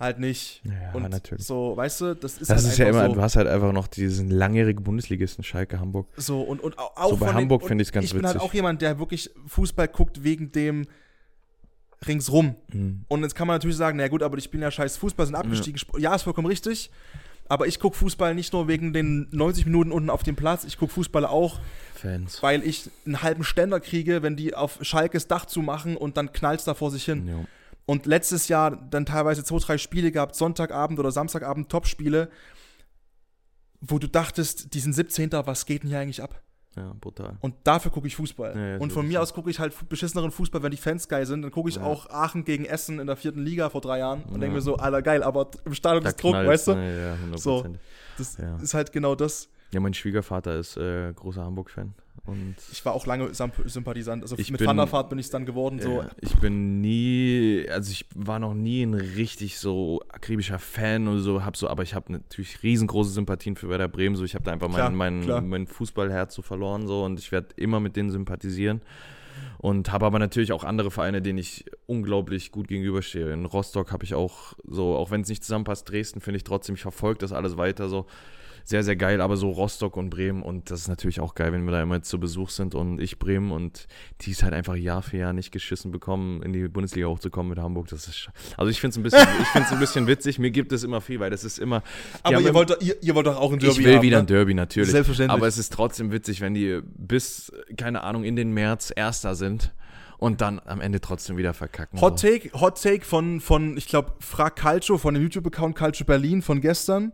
halt 0.00 0.18
nicht. 0.18 0.62
Ja, 0.64 0.92
und 0.94 1.08
natürlich. 1.10 1.44
so, 1.46 1.76
weißt 1.76 2.00
du, 2.00 2.14
das 2.16 2.38
ist 2.38 2.50
Das 2.50 2.62
halt 2.64 2.72
ist 2.72 2.78
ja 2.78 2.88
immer, 2.88 3.06
so. 3.06 3.14
du 3.14 3.20
hast 3.22 3.36
halt 3.36 3.46
einfach 3.46 3.72
noch 3.72 3.86
diesen 3.86 4.30
langjährigen 4.30 4.82
Bundesligisten 4.82 5.44
Schalke 5.44 5.78
Hamburg. 5.78 6.08
So, 6.16 6.40
und, 6.40 6.60
und 6.60 6.78
au- 6.78 6.90
auch 6.96 7.10
So 7.10 7.16
bei 7.18 7.32
Hamburg 7.32 7.66
finde 7.66 7.82
ich's 7.82 7.92
ganz 7.92 8.06
Ich 8.06 8.12
bin 8.14 8.24
halt 8.26 8.36
witzig. 8.36 8.48
auch 8.48 8.54
jemand, 8.54 8.80
der 8.82 8.98
wirklich 8.98 9.30
Fußball 9.46 9.88
guckt 9.88 10.24
wegen 10.24 10.50
dem 10.52 10.86
ringsrum. 12.06 12.54
Mhm. 12.72 13.04
Und 13.08 13.22
jetzt 13.22 13.34
kann 13.34 13.46
man 13.46 13.56
natürlich 13.56 13.76
sagen, 13.76 13.98
na 13.98 14.08
gut, 14.08 14.22
aber 14.22 14.36
die 14.36 14.42
spielen 14.42 14.62
ja 14.62 14.70
scheiß 14.70 14.96
Fußball, 14.96 15.26
sind 15.26 15.34
abgestiegen. 15.34 15.76
Sp- 15.78 15.98
Ja, 16.00 16.14
ist 16.14 16.22
vollkommen 16.22 16.46
richtig. 16.46 16.90
Aber 17.48 17.66
ich 17.66 17.80
gucke 17.80 17.96
Fußball 17.96 18.34
nicht 18.34 18.52
nur 18.52 18.68
wegen 18.68 18.92
den 18.92 19.26
90 19.32 19.66
Minuten 19.66 19.90
unten 19.90 20.08
auf 20.08 20.22
dem 20.22 20.36
Platz, 20.36 20.64
ich 20.64 20.78
gucke 20.78 20.92
Fußball 20.92 21.26
auch, 21.26 21.58
Fans. 21.96 22.40
weil 22.44 22.62
ich 22.62 22.88
einen 23.04 23.22
halben 23.22 23.42
Ständer 23.42 23.80
kriege, 23.80 24.22
wenn 24.22 24.36
die 24.36 24.54
auf 24.54 24.78
Schalkes 24.82 25.26
Dach 25.26 25.46
zumachen 25.46 25.96
und 25.96 26.16
dann 26.16 26.32
knallt's 26.32 26.62
da 26.64 26.74
vor 26.74 26.92
sich 26.92 27.04
hin. 27.04 27.26
Ja. 27.26 27.34
Und 27.90 28.06
letztes 28.06 28.46
Jahr 28.46 28.76
dann 28.76 29.04
teilweise 29.04 29.42
zwei, 29.42 29.58
drei 29.58 29.76
Spiele 29.78 30.12
gehabt, 30.12 30.36
Sonntagabend 30.36 31.00
oder 31.00 31.10
Samstagabend 31.10 31.68
Topspiele, 31.68 32.30
wo 33.80 33.98
du 33.98 34.06
dachtest, 34.06 34.74
die 34.74 34.78
sind 34.80 34.92
17. 34.92 35.32
Was 35.32 35.66
geht 35.66 35.82
denn 35.82 35.88
hier 35.90 35.98
eigentlich 35.98 36.22
ab? 36.22 36.40
ja, 36.76 36.94
brutal. 37.00 37.36
Und 37.40 37.56
dafür 37.64 37.90
gucke 37.90 38.06
ich 38.06 38.14
Fußball. 38.14 38.54
Ja, 38.56 38.66
ja, 38.74 38.76
und 38.78 38.90
so 38.90 38.94
von 39.00 39.08
mir 39.08 39.18
es. 39.18 39.30
aus 39.30 39.34
gucke 39.34 39.50
ich 39.50 39.58
halt 39.58 39.74
beschisseneren 39.88 40.30
Fußball, 40.30 40.62
wenn 40.62 40.70
die 40.70 40.76
Fans 40.76 41.08
geil 41.08 41.26
sind. 41.26 41.42
Dann 41.42 41.50
gucke 41.50 41.68
ich 41.68 41.76
Ja. 41.76 41.82
auch 41.82 42.08
Aachen 42.10 42.44
gegen 42.44 42.64
Essen 42.64 43.00
in 43.00 43.08
der 43.08 43.16
vierten 43.16 43.42
Liga 43.42 43.70
vor 43.70 43.80
drei 43.80 43.98
Jahren 43.98 44.22
und 44.22 44.38
denke 44.40 44.54
mir 44.54 44.60
so, 44.60 44.76
Alter, 44.76 45.02
geil, 45.02 45.24
aber 45.24 45.50
im 45.64 45.74
Stadion 45.74 46.04
ist 46.06 46.22
Druck, 46.22 46.34
weißt 46.34 46.68
du? 46.68 46.74
ne? 46.76 47.16
Ja, 47.18 47.36
100%. 47.36 47.38
So. 47.38 47.66
Das 48.18 48.38
ist 48.62 48.74
halt 48.74 48.92
genau 48.92 49.16
das. 49.16 49.48
Ja, 49.72 49.80
mein 49.80 49.94
Schwiegervater 49.94 50.56
ist 50.60 50.76
äh, 50.76 51.12
großer 51.12 51.42
Hamburg-Fan. 51.44 51.92
Und 52.26 52.54
Ich 52.70 52.84
war 52.84 52.92
auch 52.94 53.06
lange 53.06 53.26
Symp- 53.32 53.66
Sympathisant. 53.68 54.22
Also 54.22 54.36
mit 54.36 54.58
bin- 54.58 54.66
Wanderfahrt 54.66 55.08
bin 55.08 55.18
ich 55.18 55.26
es 55.26 55.30
dann 55.30 55.46
geworden. 55.46 55.80
So. 55.80 56.02
Ja, 56.02 56.10
ich 56.20 56.36
bin 56.36 56.80
nie, 56.80 57.66
also 57.70 57.90
ich 57.90 58.06
war 58.14 58.38
noch 58.38 58.54
nie 58.54 58.82
ein 58.82 58.94
richtig 58.94 59.58
so 59.58 60.00
akribischer 60.08 60.58
Fan 60.58 61.08
oder 61.08 61.20
so, 61.20 61.44
hab 61.44 61.56
so, 61.56 61.68
aber 61.68 61.82
ich 61.82 61.94
habe 61.94 62.12
natürlich 62.12 62.62
riesengroße 62.62 63.10
Sympathien 63.10 63.56
für 63.56 63.68
Werder 63.68 63.88
Bremen. 63.88 64.16
So, 64.16 64.24
ich 64.24 64.34
habe 64.34 64.44
da 64.44 64.52
einfach 64.52 64.68
Klar, 64.70 64.90
mein, 64.90 65.22
klar. 65.22 65.40
mein, 65.40 65.50
mein 65.50 65.66
Fußballherz 65.66 66.34
so 66.34 66.42
verloren 66.42 66.86
so 66.86 67.04
und 67.04 67.18
ich 67.18 67.32
werde 67.32 67.48
immer 67.56 67.80
mit 67.80 67.96
denen 67.96 68.10
sympathisieren. 68.10 68.82
Und 69.58 69.92
habe 69.92 70.06
aber 70.06 70.18
natürlich 70.18 70.52
auch 70.52 70.64
andere 70.64 70.90
Vereine, 70.90 71.20
denen 71.22 71.38
ich 71.38 71.64
unglaublich 71.86 72.50
gut 72.50 72.68
gegenüberstehe. 72.68 73.32
In 73.32 73.44
Rostock 73.46 73.92
habe 73.92 74.04
ich 74.04 74.14
auch 74.14 74.54
so, 74.66 74.94
auch 74.96 75.10
wenn 75.10 75.20
es 75.22 75.28
nicht 75.28 75.44
zusammenpasst, 75.44 75.88
Dresden 75.88 76.20
finde 76.20 76.38
ich 76.38 76.44
trotzdem, 76.44 76.74
ich 76.76 76.82
verfolge 76.82 77.18
das 77.18 77.32
alles 77.32 77.56
weiter 77.56 77.88
so. 77.88 78.06
Sehr, 78.64 78.82
sehr 78.82 78.96
geil, 78.96 79.20
aber 79.20 79.36
so 79.36 79.50
Rostock 79.50 79.96
und 79.96 80.10
Bremen 80.10 80.42
und 80.42 80.70
das 80.70 80.80
ist 80.82 80.88
natürlich 80.88 81.20
auch 81.20 81.34
geil, 81.34 81.52
wenn 81.52 81.64
wir 81.64 81.72
da 81.72 81.82
immer 81.82 82.02
zu 82.02 82.20
Besuch 82.20 82.50
sind 82.50 82.74
und 82.74 83.00
ich 83.00 83.18
Bremen 83.18 83.50
und 83.52 83.86
die 84.20 84.30
es 84.30 84.42
halt 84.42 84.54
einfach 84.54 84.76
Jahr 84.76 85.02
für 85.02 85.16
Jahr 85.16 85.32
nicht 85.32 85.50
geschissen 85.52 85.90
bekommen, 85.90 86.42
in 86.42 86.52
die 86.52 86.68
Bundesliga 86.68 87.06
hochzukommen 87.08 87.50
mit 87.50 87.58
Hamburg. 87.58 87.88
Das 87.88 88.06
ist 88.06 88.30
also 88.56 88.70
ich 88.70 88.80
finde 88.80 88.92
es 88.92 88.96
ein 88.98 89.02
bisschen, 89.02 89.28
ich 89.42 89.48
finde 89.48 89.66
es 89.66 89.72
ein 89.72 89.80
bisschen 89.80 90.06
witzig. 90.06 90.38
Mir 90.38 90.50
gibt 90.50 90.72
es 90.72 90.84
immer 90.84 91.00
viel, 91.00 91.20
weil 91.20 91.30
das 91.30 91.44
ist 91.44 91.58
immer. 91.58 91.82
Aber 92.22 92.40
ihr 92.40 92.54
wollt, 92.54 92.70
doch- 92.70 92.80
ihr, 92.80 93.02
ihr 93.02 93.14
wollt 93.14 93.26
doch 93.26 93.36
auch 93.36 93.52
ein 93.52 93.58
Derby 93.58 93.80
ich 93.80 93.84
will 93.84 93.94
haben, 93.96 94.02
wieder 94.02 94.16
ne? 94.18 94.22
ein 94.22 94.26
Derby, 94.26 94.54
natürlich. 94.54 94.90
Selbstverständlich. 94.90 95.36
Aber 95.36 95.46
es 95.46 95.58
ist 95.58 95.72
trotzdem 95.72 96.12
witzig, 96.12 96.40
wenn 96.40 96.54
die 96.54 96.80
bis, 96.84 97.52
keine 97.76 98.02
Ahnung, 98.02 98.24
in 98.24 98.36
den 98.36 98.52
März 98.52 98.92
Erster 98.94 99.34
sind 99.34 99.72
und 100.18 100.40
dann 100.42 100.60
am 100.64 100.80
Ende 100.80 101.00
trotzdem 101.00 101.36
wieder 101.36 101.54
verkacken. 101.54 102.00
Hot. 102.00 102.20
Take, 102.20 102.50
Hot 102.60 102.80
Take 102.82 103.04
von, 103.04 103.40
von 103.40 103.76
ich 103.76 103.88
glaube, 103.88 104.12
Frag 104.20 104.56
Calcio, 104.56 104.98
von 104.98 105.14
dem 105.14 105.22
YouTube-Account 105.22 105.74
Calcio 105.74 106.04
Berlin 106.04 106.42
von 106.42 106.60
gestern, 106.60 107.12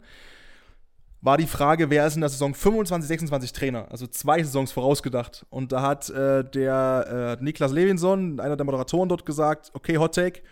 war 1.20 1.38
die 1.38 1.46
Frage, 1.46 1.90
wer 1.90 2.06
ist 2.06 2.14
in 2.14 2.20
der 2.20 2.30
Saison 2.30 2.54
25, 2.54 3.08
26 3.08 3.52
Trainer? 3.52 3.86
Also 3.90 4.06
zwei 4.06 4.42
Saisons 4.42 4.72
vorausgedacht. 4.72 5.46
Und 5.50 5.72
da 5.72 5.82
hat 5.82 6.08
äh, 6.10 6.44
der 6.44 7.38
äh, 7.40 7.44
Niklas 7.44 7.72
Levinson, 7.72 8.38
einer 8.38 8.56
der 8.56 8.66
Moderatoren 8.66 9.08
dort, 9.08 9.26
gesagt, 9.26 9.70
okay, 9.74 9.98
Hot 9.98 10.14
Take, 10.14 10.42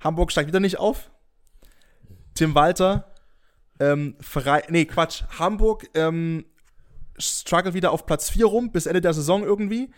Hamburg 0.00 0.32
steigt 0.32 0.48
wieder 0.48 0.60
nicht 0.60 0.78
auf. 0.78 1.10
Tim 2.34 2.54
Walter, 2.54 3.12
ähm, 3.78 4.16
frei, 4.20 4.62
nee, 4.68 4.84
Quatsch, 4.84 5.22
Hamburg 5.38 5.88
ähm, 5.94 6.44
struggelt 7.18 7.74
wieder 7.74 7.92
auf 7.92 8.06
Platz 8.06 8.30
4 8.30 8.46
rum, 8.46 8.72
bis 8.72 8.86
Ende 8.86 9.00
der 9.00 9.14
Saison 9.14 9.44
irgendwie. 9.44 9.90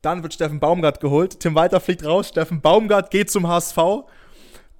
Dann 0.00 0.22
wird 0.22 0.34
Steffen 0.34 0.58
Baumgart 0.58 1.00
geholt. 1.00 1.38
Tim 1.38 1.54
Walter 1.54 1.80
fliegt 1.80 2.04
raus. 2.04 2.28
Steffen 2.28 2.60
Baumgart 2.60 3.10
geht 3.10 3.30
zum 3.30 3.46
HSV 3.46 3.78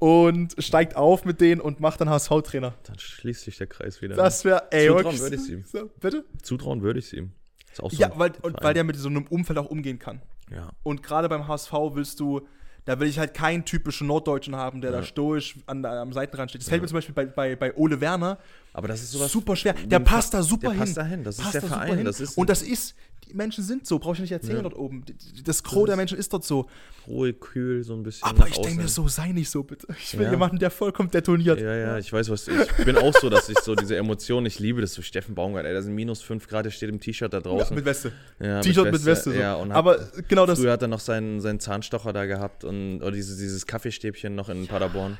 und 0.02 0.56
steigt 0.58 0.96
auf 0.96 1.24
mit 1.24 1.40
denen 1.40 1.60
und 1.60 1.78
macht 1.78 2.00
dann 2.00 2.10
HSV-Trainer. 2.10 2.74
Dann 2.82 2.98
schließt 2.98 3.42
sich 3.44 3.56
der 3.58 3.68
Kreis 3.68 4.02
wieder. 4.02 4.16
Das 4.16 4.44
wäre, 4.44 4.64
ey, 4.72 4.88
Zutrauen 4.88 5.18
würde 5.20 5.36
ich's 5.36 5.48
ihm. 5.48 5.64
So, 5.64 5.90
bitte? 6.00 6.24
Zutrauen 6.42 6.82
würde 6.82 6.98
ich 6.98 7.06
es 7.06 7.12
ihm. 7.12 7.30
Ist 7.72 7.80
auch 7.80 7.90
so 7.92 7.96
Ja, 7.96 8.10
weil, 8.16 8.32
und 8.42 8.56
weil 8.64 8.74
der 8.74 8.82
mit 8.82 8.96
so 8.96 9.08
einem 9.08 9.26
Umfeld 9.28 9.60
auch 9.60 9.66
umgehen 9.70 10.00
kann. 10.00 10.20
Ja. 10.50 10.70
Und 10.82 11.04
gerade 11.04 11.28
beim 11.28 11.46
HSV 11.46 11.72
willst 11.92 12.18
du, 12.18 12.40
da 12.84 12.98
will 12.98 13.06
ich 13.06 13.20
halt 13.20 13.32
keinen 13.32 13.64
typischen 13.64 14.08
Norddeutschen 14.08 14.56
haben, 14.56 14.80
der 14.80 14.90
da 14.90 14.98
Ja. 14.98 15.04
stoisch 15.04 15.56
an, 15.66 15.82
der- 15.82 15.92
am 15.92 16.12
Seitenrand 16.12 16.50
steht. 16.50 16.62
Das 16.62 16.68
fällt 16.68 16.82
mir 16.82 16.88
zum 16.88 16.96
Beispiel 16.96 17.14
bei, 17.14 17.26
bei, 17.26 17.54
bei 17.54 17.72
Ole 17.76 18.00
Werner 18.00 18.38
Aber 18.72 18.88
das 18.88 19.02
ist 19.02 19.12
sowas. 19.12 19.30
super 19.30 19.54
schwer. 19.54 19.74
Der 19.86 20.00
passt 20.00 20.32
Pa- 20.32 20.38
da 20.38 20.42
super 20.42 20.60
der 20.62 20.70
hin. 20.72 20.78
passt 20.80 20.96
da 20.96 21.04
hin. 21.04 21.22
Das 21.22 21.36
ist 21.38 21.42
Passt 21.42 21.54
der 21.54 21.60
da 21.60 21.66
super 21.68 21.80
Verein. 21.80 21.96
hin. 21.98 22.04
Das 22.06 22.18
ist 22.20 22.36
und 22.36 22.50
das 22.50 22.62
ist, 22.62 22.96
Menschen 23.34 23.64
sind 23.64 23.86
so, 23.86 23.98
brauche 23.98 24.14
ich 24.14 24.20
nicht 24.20 24.32
erzählen 24.32 24.56
Ja. 24.56 24.62
dort 24.62 24.76
oben. 24.76 25.04
Das 25.44 25.62
Gros 25.62 25.86
der 25.86 25.96
Menschen 25.96 26.18
ist 26.18 26.32
dort 26.32 26.44
so. 26.44 26.68
ruhig, 27.08 27.40
kühl, 27.40 27.82
so 27.82 27.94
ein 27.94 28.02
bisschen. 28.04 28.28
Aber 28.28 28.46
ich 28.46 28.56
denke 28.58 28.82
mir 28.82 28.88
so, 28.88 29.08
sei 29.08 29.32
nicht 29.32 29.50
so 29.50 29.62
bitte. 29.64 29.88
Ich 29.98 30.16
will 30.16 30.26
Ja. 30.26 30.30
jemanden, 30.30 30.58
der 30.60 30.70
vollkommen 30.70 31.10
detoniert. 31.10 31.60
Ja, 31.60 31.74
ja, 31.74 31.98
ich 31.98 32.12
weiß, 32.12 32.30
was. 32.30 32.46
Ich 32.46 32.84
bin 32.84 32.96
auch 32.96 33.12
so, 33.20 33.28
dass 33.28 33.48
ich 33.48 33.58
so 33.58 33.74
diese 33.74 33.96
Emotionen, 33.96 34.46
ich 34.46 34.58
liebe 34.60 34.80
das 34.80 34.94
so. 34.94 35.02
Steffen 35.02 35.34
Baumgart, 35.34 35.66
ey, 35.66 35.72
da 35.74 35.82
sind 35.82 35.94
minus 35.94 36.22
5 36.22 36.46
Grad, 36.48 36.64
der 36.66 36.70
steht 36.70 36.88
im 36.90 37.00
T-Shirt 37.00 37.32
da 37.32 37.38
Ja, 37.38 37.42
draußen. 37.42 37.74
mit 37.74 37.84
Weste. 37.84 38.12
Ja, 38.38 38.60
T-Shirt 38.60 38.92
mit 38.92 39.04
Weste. 39.04 39.32
so. 39.32 39.36
Ja, 39.36 39.54
und 39.54 39.70
hat, 39.70 39.76
Aber 39.78 39.98
genau 40.28 40.46
das. 40.46 40.60
früher 40.60 40.70
hat 40.72 40.82
er 40.82 40.88
noch 40.88 41.00
seinen, 41.00 41.40
seinen 41.40 41.58
Zahnstocher 41.58 42.12
da 42.12 42.24
gehabt 42.26 42.62
und 42.64 43.02
oder 43.02 43.10
dieses, 43.12 43.38
dieses 43.38 43.66
Kaffeestäbchen 43.66 44.34
noch 44.36 44.48
in 44.48 44.68
Paderborn, 44.68 45.18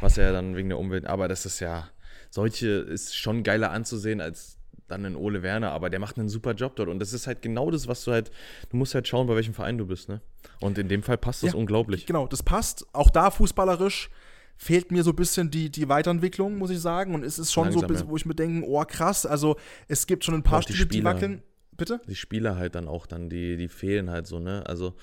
was 0.00 0.16
er 0.18 0.32
dann 0.32 0.54
wegen 0.54 0.68
der 0.68 0.78
Umwelt. 0.78 1.04
Aber 1.06 1.26
das 1.26 1.46
ist 1.46 1.58
ja, 1.60 1.88
solche 2.30 2.68
ist 2.68 3.16
schon 3.16 3.42
geiler 3.42 3.70
anzusehen 3.72 4.20
als 4.20 4.53
dann 4.88 5.04
einen 5.04 5.16
Ole 5.16 5.42
Werner, 5.42 5.72
aber 5.72 5.90
der 5.90 5.98
macht 5.98 6.18
einen 6.18 6.28
super 6.28 6.52
Job 6.52 6.76
dort. 6.76 6.88
Und 6.88 6.98
das 6.98 7.12
ist 7.12 7.26
halt 7.26 7.42
genau 7.42 7.70
das, 7.70 7.88
was 7.88 8.04
du 8.04 8.12
halt, 8.12 8.30
du 8.70 8.76
musst 8.76 8.94
halt 8.94 9.08
schauen, 9.08 9.26
bei 9.26 9.34
welchem 9.34 9.54
Verein 9.54 9.78
du 9.78 9.86
bist, 9.86 10.08
ne? 10.08 10.20
Und 10.60 10.78
in 10.78 10.88
dem 10.88 11.02
Fall 11.02 11.18
passt 11.18 11.42
das 11.42 11.52
Ja, 11.52 11.58
unglaublich. 11.58 12.06
Genau, 12.06 12.26
das 12.26 12.42
passt. 12.42 12.86
Auch 12.92 13.10
da 13.10 13.30
fußballerisch 13.30 14.10
fehlt 14.56 14.92
mir 14.92 15.02
so 15.02 15.10
ein 15.10 15.16
bisschen 15.16 15.50
die, 15.50 15.70
die 15.70 15.88
Weiterentwicklung, 15.88 16.58
muss 16.58 16.70
ich 16.70 16.80
sagen. 16.80 17.14
Und 17.14 17.24
es 17.24 17.38
ist 17.38 17.52
schon 17.52 17.64
so, 17.64 17.80
Langsam, 17.80 17.84
ein 17.84 17.88
bisschen, 17.88 18.06
ja. 18.06 18.10
wo 18.12 18.16
ich 18.16 18.26
mir 18.26 18.34
denke, 18.34 18.66
oh 18.66 18.84
krass, 18.84 19.26
also 19.26 19.56
es 19.88 20.06
gibt 20.06 20.24
schon 20.24 20.34
ein 20.34 20.42
paar 20.42 20.62
Spiele, 20.62 20.86
die 20.86 21.04
wackeln. 21.04 21.42
Bitte? 21.76 22.00
Die 22.08 22.14
Spieler 22.14 22.56
halt 22.56 22.74
dann 22.74 22.88
auch 22.88 23.06
dann, 23.06 23.28
die, 23.28 23.56
die 23.56 23.68
fehlen 23.68 24.10
halt 24.10 24.26
so, 24.26 24.38
ne? 24.38 24.62
Also, 24.66 24.94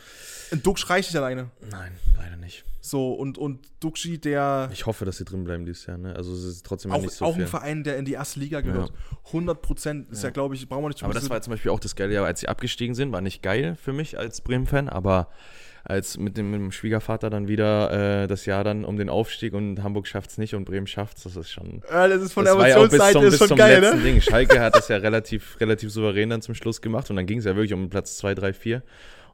Ein 0.51 0.63
Duxch 0.63 0.89
reicht 0.89 1.09
nicht 1.09 1.17
alleine. 1.17 1.51
nein, 1.69 1.91
leider 2.17 2.37
nicht. 2.37 2.63
So, 2.83 3.13
und, 3.13 3.37
und 3.37 3.59
Duxchi, 3.79 4.19
der 4.19 4.69
Ich 4.73 4.85
hoffe, 4.85 5.05
dass 5.05 5.17
sie 5.17 5.25
drin 5.25 5.43
bleiben 5.43 5.65
dieses 5.65 5.85
Jahr, 5.85 5.97
ne? 5.97 6.15
Also, 6.15 6.33
es 6.33 6.43
ist 6.43 6.65
trotzdem 6.65 6.91
auch, 6.91 7.01
nicht 7.01 7.11
so 7.13 7.25
auch 7.25 7.35
viel. 7.35 7.43
ein 7.43 7.47
Verein, 7.47 7.83
der 7.83 7.97
in 7.97 8.05
die 8.05 8.13
erste 8.13 8.39
Liga 8.39 8.61
gehört. 8.61 8.91
100 9.27 9.61
Prozent 9.61 10.11
ist 10.11 10.23
ja, 10.23 10.29
glaube 10.29 10.55
ich, 10.55 10.67
brauchen 10.67 10.83
wir 10.83 10.89
nicht 10.89 11.03
Aber 11.03 11.13
das 11.13 11.29
war 11.29 11.37
jetzt 11.37 11.45
zum 11.45 11.51
Beispiel 11.51 11.71
auch 11.71 11.79
das 11.79 11.95
geile 11.95 12.23
als 12.23 12.39
sie 12.39 12.47
abgestiegen 12.47 12.95
sind. 12.95 13.11
War 13.11 13.21
nicht 13.21 13.43
geil 13.43 13.75
für 13.75 13.93
mich 13.93 14.17
als 14.17 14.41
Bremen-Fan, 14.41 14.89
aber 14.89 15.29
als 15.83 16.17
mit 16.17 16.37
dem, 16.37 16.51
mit 16.51 16.59
dem 16.59 16.71
Schwiegervater 16.71 17.29
dann 17.29 17.47
wieder 17.47 18.23
äh, 18.23 18.27
das 18.27 18.45
Jahr 18.45 18.63
dann 18.63 18.85
um 18.85 18.97
den 18.97 19.09
Aufstieg 19.09 19.53
und 19.53 19.81
Hamburg 19.83 20.07
schafft 20.07 20.29
es 20.29 20.37
nicht 20.37 20.53
und 20.53 20.65
Bremen 20.65 20.87
schafft 20.87 21.17
es, 21.17 21.23
das 21.23 21.35
ist 21.35 21.49
schon. 21.49 21.81
Äh, 21.89 22.09
das 22.09 22.21
ist 22.21 22.33
von 22.33 22.45
das 22.45 22.53
der 22.53 22.61
war 22.61 22.69
ja 22.69 22.75
bis 22.79 22.93
Emotionsseite 22.93 23.13
zum, 23.13 23.23
ist 23.23 23.29
bis 23.31 23.39
schon 23.39 23.47
zum 23.49 23.57
geil, 23.57 23.81
letzten 23.81 23.97
ne? 23.97 24.03
Ding. 24.03 24.21
Schalke 24.21 24.59
hat 24.59 24.75
das 24.75 24.87
ja 24.87 24.97
relativ, 24.97 25.59
relativ 25.59 25.91
souverän 25.91 26.29
dann 26.29 26.41
zum 26.41 26.55
Schluss 26.55 26.81
gemacht 26.81 27.09
und 27.09 27.15
dann 27.15 27.25
ging 27.25 27.39
es 27.39 27.45
ja 27.45 27.55
wirklich 27.55 27.73
um 27.73 27.89
Platz 27.89 28.17
2, 28.17 28.35
3, 28.35 28.53
4. 28.53 28.83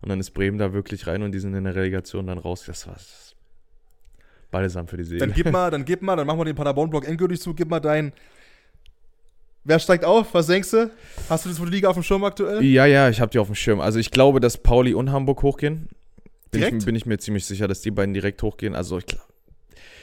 Und 0.02 0.10
dann 0.10 0.19
ist 0.19 0.32
Bremen 0.32 0.57
da 0.57 0.74
wirklich 0.74 1.07
rein 1.07 1.24
und 1.24 1.32
die 1.32 1.40
sind 1.40 1.56
in 1.56 1.64
der 1.64 1.76
Relegation 1.76 2.28
dann 2.28 2.38
raus. 2.38 2.64
Das 2.68 2.88
war 2.88 2.95
balsam 4.52 4.88
für 4.88 4.98
die 4.98 5.03
Seele. 5.03 5.19
Dann 5.19 5.34
gib 5.34 5.52
mal, 5.52 5.72
dann 5.72 5.86
gib 5.86 6.02
mal, 6.02 6.15
dann 6.15 6.28
machen 6.28 6.40
wir 6.40 6.45
den 6.45 6.56
Paderborn-Block 6.56 7.07
endgültig 7.07 7.41
zu, 7.41 7.53
gib 7.53 7.69
mal 7.69 7.80
dein. 7.80 8.14
Wer 9.64 9.80
steigt 9.80 10.06
auf? 10.06 10.34
Was 10.34 10.48
denkst 10.48 10.72
du? 10.72 10.91
Hast 11.30 11.44
du 11.44 11.49
das 11.49 11.60
für 11.60 11.65
die 11.65 11.72
Liga 11.72 11.90
auf 11.90 11.95
dem 11.95 12.03
Schirm 12.03 12.24
aktuell? 12.24 12.64
Ja, 12.64 12.86
ja, 12.86 13.10
ich 13.10 13.19
habe 13.19 13.32
die 13.32 13.40
auf 13.40 13.48
dem 13.48 13.56
Schirm. 13.56 13.82
Also 13.82 13.99
ich 13.99 14.11
glaube, 14.11 14.40
dass 14.40 14.57
Pauli 14.57 14.94
und 14.94 15.11
Hamburg 15.11 15.44
hochgehen. 15.44 15.90
Bin 16.57 16.61
Direkt? 16.61 16.81
ich, 16.81 16.85
bin 16.85 16.95
ich 16.95 17.05
mir 17.05 17.17
ziemlich 17.17 17.45
sicher, 17.45 17.67
dass 17.67 17.81
die 17.81 17.91
beiden 17.91 18.13
direkt 18.13 18.41
hochgehen. 18.43 18.75
Also 18.75 18.97
ich 18.97 19.05
glaub, 19.05 19.21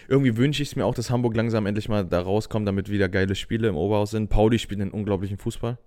irgendwie 0.09 0.37
wünsche 0.37 0.63
ich 0.63 0.71
es 0.71 0.77
mir 0.77 0.85
auch, 0.87 0.95
dass 0.95 1.11
Hamburg 1.11 1.35
langsam 1.37 1.67
endlich 1.67 1.89
mal 1.89 2.05
da 2.05 2.21
rauskommt, 2.21 2.69
damit 2.69 2.91
wieder 2.91 3.09
geile 3.09 3.35
Spiele 3.35 3.69
im 3.69 3.77
Oberhaus 3.77 4.11
sind. 4.11 4.29
Pauli 4.29 4.59
spielt 4.59 4.81
einen 4.81 4.91
unglaublichen 4.91 5.39
Fußball. 5.39 5.79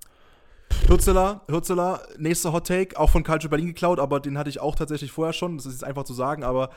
Hürzeler, 0.88 1.41
Hürzeler, 1.48 2.02
nächster 2.18 2.52
Hot 2.52 2.68
Take, 2.68 2.99
auch 2.99 3.10
von 3.10 3.23
Calcio 3.23 3.49
Berlin 3.49 3.68
geklaut, 3.68 3.99
aber 3.99 4.19
den 4.19 4.38
hatte 4.38 4.49
ich 4.49 4.60
auch 4.60 4.76
tatsächlich 4.76 5.11
vorher 5.11 5.34
schon. 5.34 5.57
Das 5.57 5.65
ist 5.65 5.73
jetzt 5.73 5.84
einfach 5.84 6.03
zu 6.03 6.14
sagen, 6.14 6.44
aber 6.44 6.72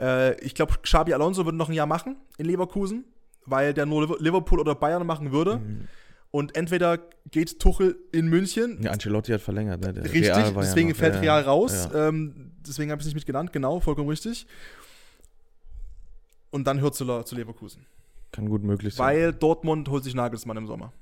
äh, 0.00 0.38
ich 0.44 0.54
glaube, 0.54 0.74
Xabi 0.82 1.12
Alonso 1.14 1.44
würde 1.44 1.58
noch 1.58 1.68
ein 1.68 1.74
Jahr 1.74 1.86
machen 1.86 2.16
in 2.36 2.46
Leverkusen, 2.46 3.04
weil 3.44 3.74
der 3.74 3.86
nur 3.86 4.02
Liver- 4.02 4.18
Liverpool 4.20 4.60
oder 4.60 4.74
Bayern 4.74 5.06
machen 5.06 5.32
würde. 5.32 5.56
Mhm. 5.58 5.88
Und 6.30 6.56
entweder 6.56 6.98
geht 7.30 7.58
Tuchel 7.58 7.96
in 8.12 8.28
München, 8.28 8.82
Ja, 8.82 8.90
Ancelotti 8.90 9.32
hat 9.32 9.40
verlängert. 9.40 9.80
Ne? 9.80 9.94
Richtig, 10.04 10.28
war 10.28 10.40
ja 10.44 10.50
deswegen 10.60 10.90
noch- 10.90 10.96
fällt 10.96 11.14
ja, 11.14 11.20
Real 11.20 11.42
raus. 11.42 11.88
Ja. 11.92 12.08
Ähm, 12.08 12.52
deswegen 12.66 12.90
habe 12.90 13.00
ich 13.00 13.04
es 13.04 13.06
nicht 13.06 13.14
mit 13.14 13.26
genannt, 13.26 13.52
genau, 13.52 13.80
vollkommen 13.80 14.08
richtig. 14.08 14.46
Und 16.50 16.66
dann 16.66 16.80
Hürzeler 16.80 17.24
zu 17.24 17.34
Leverkusen. 17.34 17.86
Kann 18.32 18.48
gut 18.48 18.62
möglich 18.62 18.94
sein. 18.94 19.06
Weil 19.06 19.32
Dortmund 19.32 19.88
holt 19.88 20.04
sich 20.04 20.14
Nagelsmann 20.14 20.56
im 20.56 20.66
Sommer. 20.66 20.92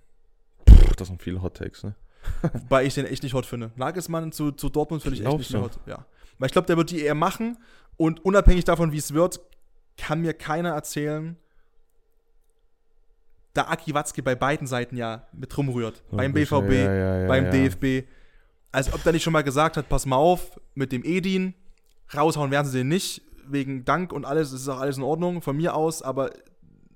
Puh, 0.65 0.75
das 0.97 1.09
sind 1.09 1.23
viele 1.23 1.43
Hot 1.43 1.57
Takes, 1.57 1.83
ne? 1.85 1.95
Wobei 2.53 2.85
ich 2.85 2.95
den 2.95 3.07
echt 3.07 3.23
nicht 3.23 3.35
hot 3.35 3.47
finde. 3.47 3.71
Nagelsmann 3.77 4.33
zu, 4.33 4.51
zu 4.53 4.69
Dortmund 4.69 5.03
finde 5.03 5.19
ich 5.19 5.25
echt 5.25 5.39
nicht 5.39 5.55
du? 5.55 5.61
hot. 5.63 5.79
Ja. 5.87 6.05
Weil 6.39 6.47
ich 6.47 6.53
glaube, 6.53 6.67
der 6.67 6.77
wird 6.77 6.91
die 6.91 7.01
eher 7.03 7.15
machen 7.15 7.57
und 7.97 8.25
unabhängig 8.25 8.65
davon, 8.65 8.91
wie 8.93 8.99
es 8.99 9.15
wird, 9.15 9.41
kann 9.97 10.21
mir 10.21 10.35
keiner 10.35 10.71
erzählen, 10.71 11.37
da 13.57 13.63
Aki 13.69 13.95
Watzke 13.95 14.23
bei 14.23 14.35
beiden 14.35 14.67
Seiten 14.67 14.97
ja 14.97 15.27
mit 15.33 15.57
rumrührt. 15.57 16.03
beim 16.11 16.33
BVB, 16.33 16.53
Ja, 16.73 16.95
ja, 16.95 17.21
ja, 17.23 17.29
beim. 17.29 17.51
DFB. 17.51 18.07
Als 18.73 18.93
ob 18.93 19.03
der 19.03 19.13
nicht 19.13 19.23
schon 19.23 19.33
mal 19.33 19.43
gesagt 19.43 19.77
hat, 19.77 19.89
pass 19.89 20.05
mal 20.07 20.17
auf, 20.17 20.61
mit 20.75 20.93
dem 20.93 21.03
Edin, 21.05 21.55
raushauen 22.15 22.51
werden 22.51 22.67
sie 22.67 22.79
den 22.79 22.89
nicht, 22.89 23.23
wegen 23.49 23.85
Dank 23.85 24.13
und 24.13 24.25
alles, 24.25 24.51
das 24.51 24.61
ist 24.61 24.69
auch 24.69 24.81
alles 24.81 24.97
in 24.99 25.03
Ordnung, 25.03 25.41
von 25.41 25.57
mir 25.57 25.75
aus, 25.75 26.03
aber 26.03 26.31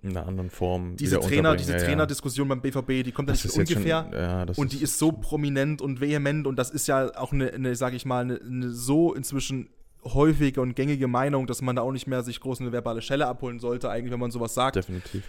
In 0.03 0.11
einer 0.11 0.27
anderen 0.27 0.51
Form. 0.51 0.97
diese 0.97 1.20
Trainer, 1.20 1.57
diese 1.57 1.73
ja. 1.73 1.78
Trainerdiskussion 1.78 2.49
beim 2.49 2.61
BVB, 2.61 3.05
die 3.05 3.12
kommt 3.12 3.31
Das 3.31 3.43
nicht 3.45 3.57
ungefähr. 3.57 4.05
Schon, 4.11 4.12
ja, 4.12 4.47
Und 4.57 4.73
die 4.73 4.82
ist 4.82 4.99
so 4.99 5.12
prominent 5.12 5.81
und 5.81 6.01
vehement 6.01 6.47
und 6.47 6.57
das 6.59 6.70
ist 6.70 6.87
ja 6.87 7.16
auch 7.16 7.32
eine, 7.32 7.53
eine 7.53 7.74
sage 7.77 7.97
ich 7.97 8.05
mal, 8.05 8.20
eine, 8.24 8.41
eine 8.41 8.70
so 8.70 9.15
inzwischen 9.15 9.70
häufige 10.05 10.61
und 10.61 10.74
gängige 10.74 11.09
Meinung, 11.09 11.47
dass 11.47 11.62
man 11.62 11.77
da 11.77 11.82
auch 11.82 11.93
nicht 11.93 12.07
mehr 12.07 12.23
sich 12.23 12.41
groß 12.41 12.61
eine 12.61 12.73
verbale 12.73 13.03
Schelle 13.03 13.27
abholen 13.27 13.59
sollte, 13.61 13.91
eigentlich, 13.91 14.12
wenn 14.12 14.20
man 14.20 14.31
sowas 14.31 14.55
sagt. 14.55 14.77
definitiv. 14.77 15.24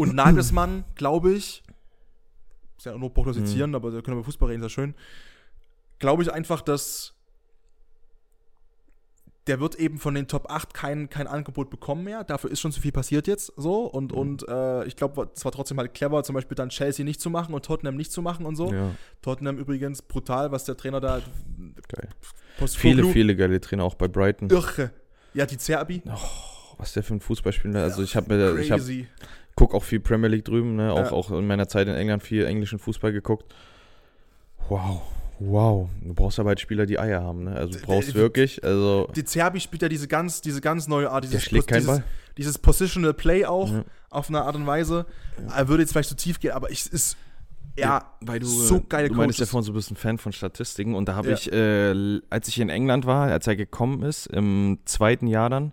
Und 0.00 0.14
Nagelsmann, 0.14 0.84
glaube 0.94 1.32
ich, 1.32 1.62
ist 2.78 2.86
ja 2.86 2.96
nur 2.96 3.10
Mhm. 3.10 3.14
prognostizieren, 3.14 3.74
aber 3.74 3.90
da 3.90 3.96
können 4.00 4.16
wir 4.16 4.20
über 4.20 4.24
Fußball 4.24 4.48
reden, 4.50 4.62
ist 4.62 4.66
ja 4.72 4.82
schön. 4.82 4.94
Glaube 5.98 6.22
ich 6.22 6.32
einfach, 6.32 6.60
dass 6.62 7.14
der 9.46 9.58
wird 9.58 9.74
eben 9.76 9.98
von 9.98 10.14
den 10.14 10.28
Top 10.28 10.48
8 10.50 10.74
kein, 10.74 11.08
kein 11.10 11.26
Angebot 11.26 11.70
bekommen 11.70 12.04
mehr. 12.04 12.22
Dafür 12.24 12.50
ist 12.50 12.60
schon 12.60 12.72
zu 12.72 12.80
viel 12.80 12.92
passiert 12.92 13.26
jetzt 13.26 13.52
so. 13.56 13.84
Und, 13.86 14.12
Mhm. 14.12 14.18
und 14.18 14.48
äh, 14.48 14.84
ich 14.84 14.96
glaube, 14.96 15.28
es 15.34 15.44
war 15.44 15.50
trotzdem 15.50 15.78
halt 15.78 15.92
clever, 15.94 16.22
zum 16.22 16.34
Beispiel 16.34 16.54
dann 16.54 16.68
Chelsea 16.68 17.04
nicht 17.04 17.20
zu 17.20 17.30
machen 17.30 17.52
und 17.54 17.64
Tottenham 17.64 17.96
nicht 17.96 18.12
zu 18.12 18.22
machen 18.22 18.46
und 18.46 18.54
so. 18.54 18.72
Ja, 18.72 18.92
Tottenham 19.22 19.58
übrigens 19.58 20.02
brutal, 20.02 20.52
was 20.52 20.64
der 20.64 20.76
Trainer 20.76 21.00
da. 21.00 21.20
geil. 21.88 22.08
Viele, 22.68 23.04
viele 23.06 23.34
geile 23.34 23.60
Trainer 23.60 23.84
auch 23.84 23.94
bei 23.94 24.06
Brighton. 24.08 24.50
Irre. 24.50 24.92
Ja, 25.34 25.46
die 25.46 25.56
Zerbi. 25.58 26.02
Was 26.76 26.92
der 26.92 27.02
für 27.02 27.14
ein 27.14 27.20
Fußballspieler. 27.20 27.82
Also 27.82 28.02
ich 28.02 28.14
habe 28.16 28.34
mir, 28.34 28.58
ich 28.58 28.70
habe 28.70 28.82
Crazy. 29.60 29.68
guck 29.68 29.74
auch 29.74 29.84
viel 29.84 30.00
Premier 30.00 30.28
League 30.28 30.44
drüben, 30.44 30.76
ne? 30.76 30.92
Auch, 30.92 30.98
Ja. 31.06 31.12
auch 31.12 31.30
in 31.30 31.46
meiner 31.46 31.68
Zeit 31.68 31.88
in 31.88 31.94
England 31.94 32.22
viel 32.22 32.44
englischen 32.44 32.78
Fußball 32.78 33.12
geguckt. 33.12 33.54
Wow, 34.68 35.02
wow. 35.38 35.88
Du 36.02 36.14
brauchst 36.14 36.38
aber 36.38 36.50
halt 36.50 36.60
Spieler, 36.60 36.86
die 36.86 36.98
Eier 36.98 37.22
haben, 37.22 37.44
ne? 37.44 37.54
Also 37.56 37.78
du 37.78 37.84
brauchst 37.84 38.10
äh, 38.10 38.14
wirklich, 38.14 38.62
also 38.64 39.08
Die 39.16 39.24
Zerbi 39.24 39.60
spielt 39.60 39.82
ja 39.82 39.88
diese 39.88 40.06
ganz, 40.08 40.40
diese 40.40 40.60
ganz 40.60 40.86
neue 40.88 41.10
Art, 41.10 41.24
dieses, 41.24 41.42
schlägt 41.42 41.70
dieses, 41.70 41.86
Ball. 41.86 42.04
dieses 42.36 42.58
Positional 42.58 43.14
Play 43.14 43.44
auch 43.44 43.70
Ja. 43.72 43.84
auf 44.10 44.28
eine 44.28 44.42
Art 44.42 44.54
und 44.56 44.66
Weise. 44.66 45.06
Er 45.54 45.68
würde 45.68 45.82
jetzt 45.82 45.92
vielleicht 45.92 46.08
zu 46.10 46.16
tief 46.16 46.38
gehen, 46.40 46.52
aber 46.52 46.70
es 46.70 46.86
ist 46.86 47.16
ja, 47.78 48.04
weil 48.20 48.40
du, 48.40 48.46
so 48.46 48.82
geile 48.86 49.08
du 49.08 49.14
meinst 49.14 49.38
ja 49.38 49.46
vorhin, 49.46 49.72
so 49.80 49.92
ein 49.94 49.96
Fan 49.96 50.18
von 50.18 50.32
Statistiken 50.32 50.94
und 50.94 51.08
da 51.08 51.14
habe 51.14 51.28
Ja. 51.28 51.34
ich, 51.34 51.50
äh, 51.50 52.20
als 52.28 52.48
ich 52.48 52.58
in 52.60 52.68
England 52.68 53.06
war, 53.06 53.28
als 53.30 53.46
er 53.46 53.56
gekommen 53.56 54.02
ist, 54.02 54.26
im 54.26 54.80
zweiten 54.84 55.26
Jahr 55.26 55.48
dann, 55.48 55.72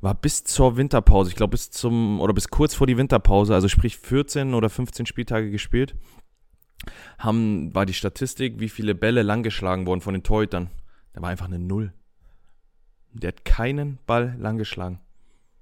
war 0.00 0.14
bis 0.14 0.44
zur 0.44 0.76
Winterpause, 0.76 1.30
ich 1.30 1.36
glaube 1.36 1.52
bis 1.52 1.70
zum, 1.70 2.20
oder 2.20 2.32
bis 2.34 2.48
kurz 2.48 2.74
vor 2.74 2.86
die 2.86 2.96
Winterpause, 2.96 3.54
also 3.54 3.68
sprich 3.68 3.96
14 3.96 4.54
oder 4.54 4.68
15 4.70 5.06
Spieltage 5.06 5.50
gespielt, 5.50 5.94
haben, 7.18 7.74
war 7.74 7.86
die 7.86 7.94
Statistik, 7.94 8.60
wie 8.60 8.68
viele 8.68 8.94
Bälle 8.94 9.22
langgeschlagen 9.22 9.86
wurden 9.86 10.00
von 10.00 10.14
den 10.14 10.22
Torhütern. 10.22 10.70
Da 11.12 11.22
war 11.22 11.30
einfach 11.30 11.46
eine 11.46 11.58
Null. 11.58 11.92
Der 13.12 13.28
hat 13.28 13.44
keinen 13.44 13.98
Ball 14.06 14.36
langgeschlagen. 14.38 15.00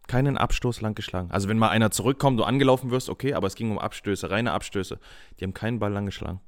Keinen 0.06 0.36
Abstoß 0.36 0.80
langgeschlagen. 0.80 1.30
Also 1.30 1.48
wenn 1.48 1.56
mal 1.56 1.70
einer 1.70 1.90
zurückkommt, 1.90 2.38
du 2.38 2.44
angelaufen 2.44 2.90
wirst, 2.90 3.08
okay, 3.08 3.34
aber 3.34 3.46
es 3.46 3.54
ging 3.54 3.70
um 3.70 3.78
Abstöße, 3.78 4.30
reine 4.30 4.52
Abstöße. 4.52 4.98
Die 5.38 5.44
haben 5.44 5.54
keinen 5.54 5.78
Ball 5.78 5.92
langgeschlagen. 5.92 6.40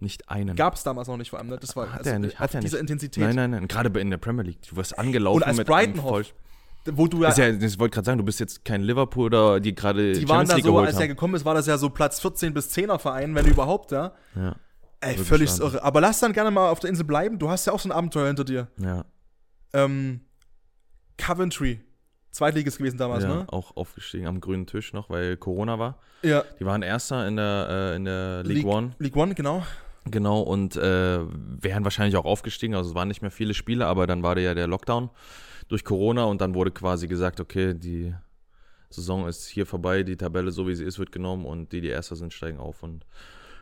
Nicht 0.00 0.28
einen. 0.28 0.56
Gab 0.56 0.74
es 0.74 0.82
damals 0.82 1.06
noch 1.06 1.16
nicht 1.16 1.30
vor 1.30 1.38
allem, 1.38 1.48
ne? 1.48 1.58
Das 1.58 1.76
war 1.76 1.92
Hat 1.92 2.04
er 2.06 2.18
nicht, 2.18 2.40
hat 2.40 2.52
er 2.54 2.60
diese 2.60 2.76
nicht. 2.76 2.80
Intensität. 2.80 3.22
Nein, 3.22 3.36
nein, 3.36 3.50
nein. 3.52 3.68
Gerade 3.68 4.00
in 4.00 4.10
der 4.10 4.18
Premier 4.18 4.42
League. 4.42 4.60
Du 4.68 4.76
wirst 4.76 4.98
angelaufen 4.98 5.36
Und 5.36 5.42
als 5.44 5.56
mit 5.56 5.68
Brighton 5.68 6.00
einem 6.00 6.02
voll. 6.02 6.24
Wo 6.92 7.06
du 7.06 7.22
ja, 7.22 7.32
ja, 7.32 7.48
ich 7.48 7.78
wollte 7.78 7.94
gerade 7.94 8.04
sagen, 8.04 8.18
du 8.18 8.24
bist 8.24 8.40
jetzt 8.40 8.64
kein 8.64 8.82
Liverpool 8.82 9.26
oder 9.26 9.58
die 9.58 9.74
gerade 9.74 10.12
die 10.12 10.28
waren 10.28 10.46
Champions 10.46 10.48
da 10.50 10.54
League 10.56 10.64
so, 10.66 10.78
als 10.78 11.00
er 11.00 11.08
gekommen 11.08 11.34
ist, 11.34 11.44
war 11.44 11.54
das 11.54 11.66
ja 11.66 11.78
so 11.78 11.88
Platz 11.88 12.20
14 12.20 12.52
bis 12.52 12.70
10er 12.74 12.98
Verein, 12.98 13.34
wenn 13.34 13.46
überhaupt, 13.46 13.90
ja. 13.92 14.12
Ja, 14.34 14.54
Ey, 15.00 15.16
völlig 15.16 15.58
irre. 15.58 15.82
Aber 15.82 16.00
lass 16.00 16.20
dann 16.20 16.32
gerne 16.32 16.50
mal 16.50 16.70
auf 16.70 16.80
der 16.80 16.90
Insel 16.90 17.04
bleiben. 17.04 17.38
Du 17.38 17.48
hast 17.50 17.66
ja 17.66 17.72
auch 17.72 17.80
so 17.80 17.88
ein 17.88 17.92
Abenteuer 17.92 18.26
hinter 18.26 18.44
dir. 18.44 18.68
ja, 18.78 19.04
Ähm, 19.72 20.20
Coventry. 21.16 21.80
Zweitliges 22.30 22.78
gewesen 22.78 22.98
damals, 22.98 23.22
ja 23.22 23.28
ne? 23.28 23.46
auch 23.48 23.76
aufgestiegen 23.76 24.26
am 24.26 24.40
grünen 24.40 24.66
Tisch 24.66 24.92
noch, 24.92 25.08
weil 25.08 25.36
Corona 25.36 25.78
war. 25.78 26.00
Ja. 26.22 26.42
Die 26.58 26.66
waren 26.66 26.82
Erster 26.82 27.28
in 27.28 27.36
der, 27.36 27.68
äh, 27.70 27.96
in 27.96 28.04
der 28.06 28.42
League, 28.42 28.66
One. 28.66 28.90
League 28.98 29.16
One, 29.16 29.34
genau. 29.34 29.64
Genau, 30.10 30.40
und 30.40 30.76
äh, 30.76 31.20
wären 31.20 31.84
wahrscheinlich 31.84 32.16
auch 32.16 32.26
aufgestiegen. 32.26 32.74
Also 32.74 32.90
es 32.90 32.94
waren 32.94 33.08
nicht 33.08 33.22
mehr 33.22 33.30
viele 33.30 33.54
Spiele, 33.54 33.86
aber 33.86 34.06
dann 34.06 34.22
war 34.22 34.36
ja 34.38 34.54
der 34.54 34.66
Lockdown 34.66 35.10
durch 35.68 35.84
Corona 35.84 36.24
und 36.24 36.40
dann 36.40 36.54
wurde 36.54 36.70
quasi 36.70 37.08
gesagt, 37.08 37.40
okay, 37.40 37.74
die 37.74 38.14
Saison 38.90 39.26
ist 39.26 39.48
hier 39.48 39.66
vorbei, 39.66 40.02
die 40.02 40.16
Tabelle, 40.16 40.50
so 40.50 40.68
wie 40.68 40.74
sie 40.74 40.84
ist, 40.84 40.98
wird 40.98 41.10
genommen 41.10 41.46
und 41.46 41.72
die, 41.72 41.80
die 41.80 41.88
Erster 41.88 42.16
sind, 42.16 42.32
steigen 42.32 42.58
auf. 42.58 42.82
Und 42.82 43.06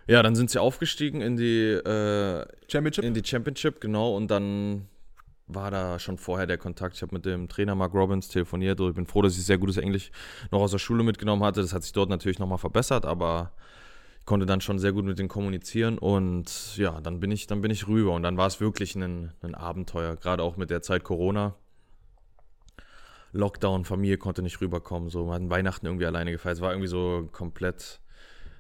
ja, 0.06 0.22
dann 0.22 0.34
sind 0.34 0.50
sie 0.50 0.60
aufgestiegen 0.60 1.20
in 1.20 1.36
die, 1.36 1.70
äh, 1.70 2.44
Championship. 2.68 3.04
in 3.04 3.14
die 3.14 3.24
Championship, 3.24 3.80
genau, 3.80 4.16
und 4.16 4.30
dann 4.30 4.88
war 5.46 5.70
da 5.70 5.98
schon 5.98 6.18
vorher 6.18 6.46
der 6.46 6.58
Kontakt. 6.58 6.96
Ich 6.96 7.02
habe 7.02 7.14
mit 7.14 7.24
dem 7.24 7.48
Trainer 7.48 7.74
Mark 7.74 7.94
Robbins 7.94 8.28
telefoniert 8.28 8.80
und 8.80 8.90
ich 8.90 8.94
bin 8.94 9.06
froh, 9.06 9.22
dass 9.22 9.36
ich 9.36 9.44
sehr 9.44 9.58
gutes 9.58 9.76
Englisch 9.76 10.10
noch 10.50 10.60
aus 10.60 10.70
der 10.70 10.78
Schule 10.78 11.02
mitgenommen 11.02 11.44
hatte. 11.44 11.60
Das 11.60 11.72
hat 11.72 11.82
sich 11.82 11.92
dort 11.92 12.08
natürlich 12.08 12.38
nochmal 12.38 12.58
verbessert, 12.58 13.04
aber 13.04 13.52
konnte 14.24 14.46
dann 14.46 14.60
schon 14.60 14.78
sehr 14.78 14.92
gut 14.92 15.04
mit 15.04 15.18
denen 15.18 15.28
kommunizieren 15.28 15.98
und 15.98 16.76
ja, 16.76 17.00
dann 17.00 17.20
bin 17.20 17.30
ich, 17.30 17.46
dann 17.46 17.60
bin 17.60 17.70
ich 17.70 17.88
rüber 17.88 18.12
und 18.12 18.22
dann 18.22 18.36
war 18.36 18.46
es 18.46 18.60
wirklich 18.60 18.94
ein, 18.94 19.32
ein 19.42 19.54
Abenteuer, 19.54 20.16
gerade 20.16 20.42
auch 20.42 20.56
mit 20.56 20.70
der 20.70 20.82
Zeit 20.82 21.04
Corona. 21.04 21.54
Lockdown, 23.32 23.86
Familie 23.86 24.18
konnte 24.18 24.42
nicht 24.42 24.60
rüberkommen, 24.60 25.08
so, 25.08 25.26
wir 25.26 25.34
hatten 25.34 25.48
Weihnachten 25.48 25.86
irgendwie 25.86 26.04
alleine 26.04 26.32
gefeiert. 26.32 26.58
Es 26.58 26.62
war 26.62 26.72
irgendwie 26.72 26.88
so 26.88 27.28
komplett 27.32 28.01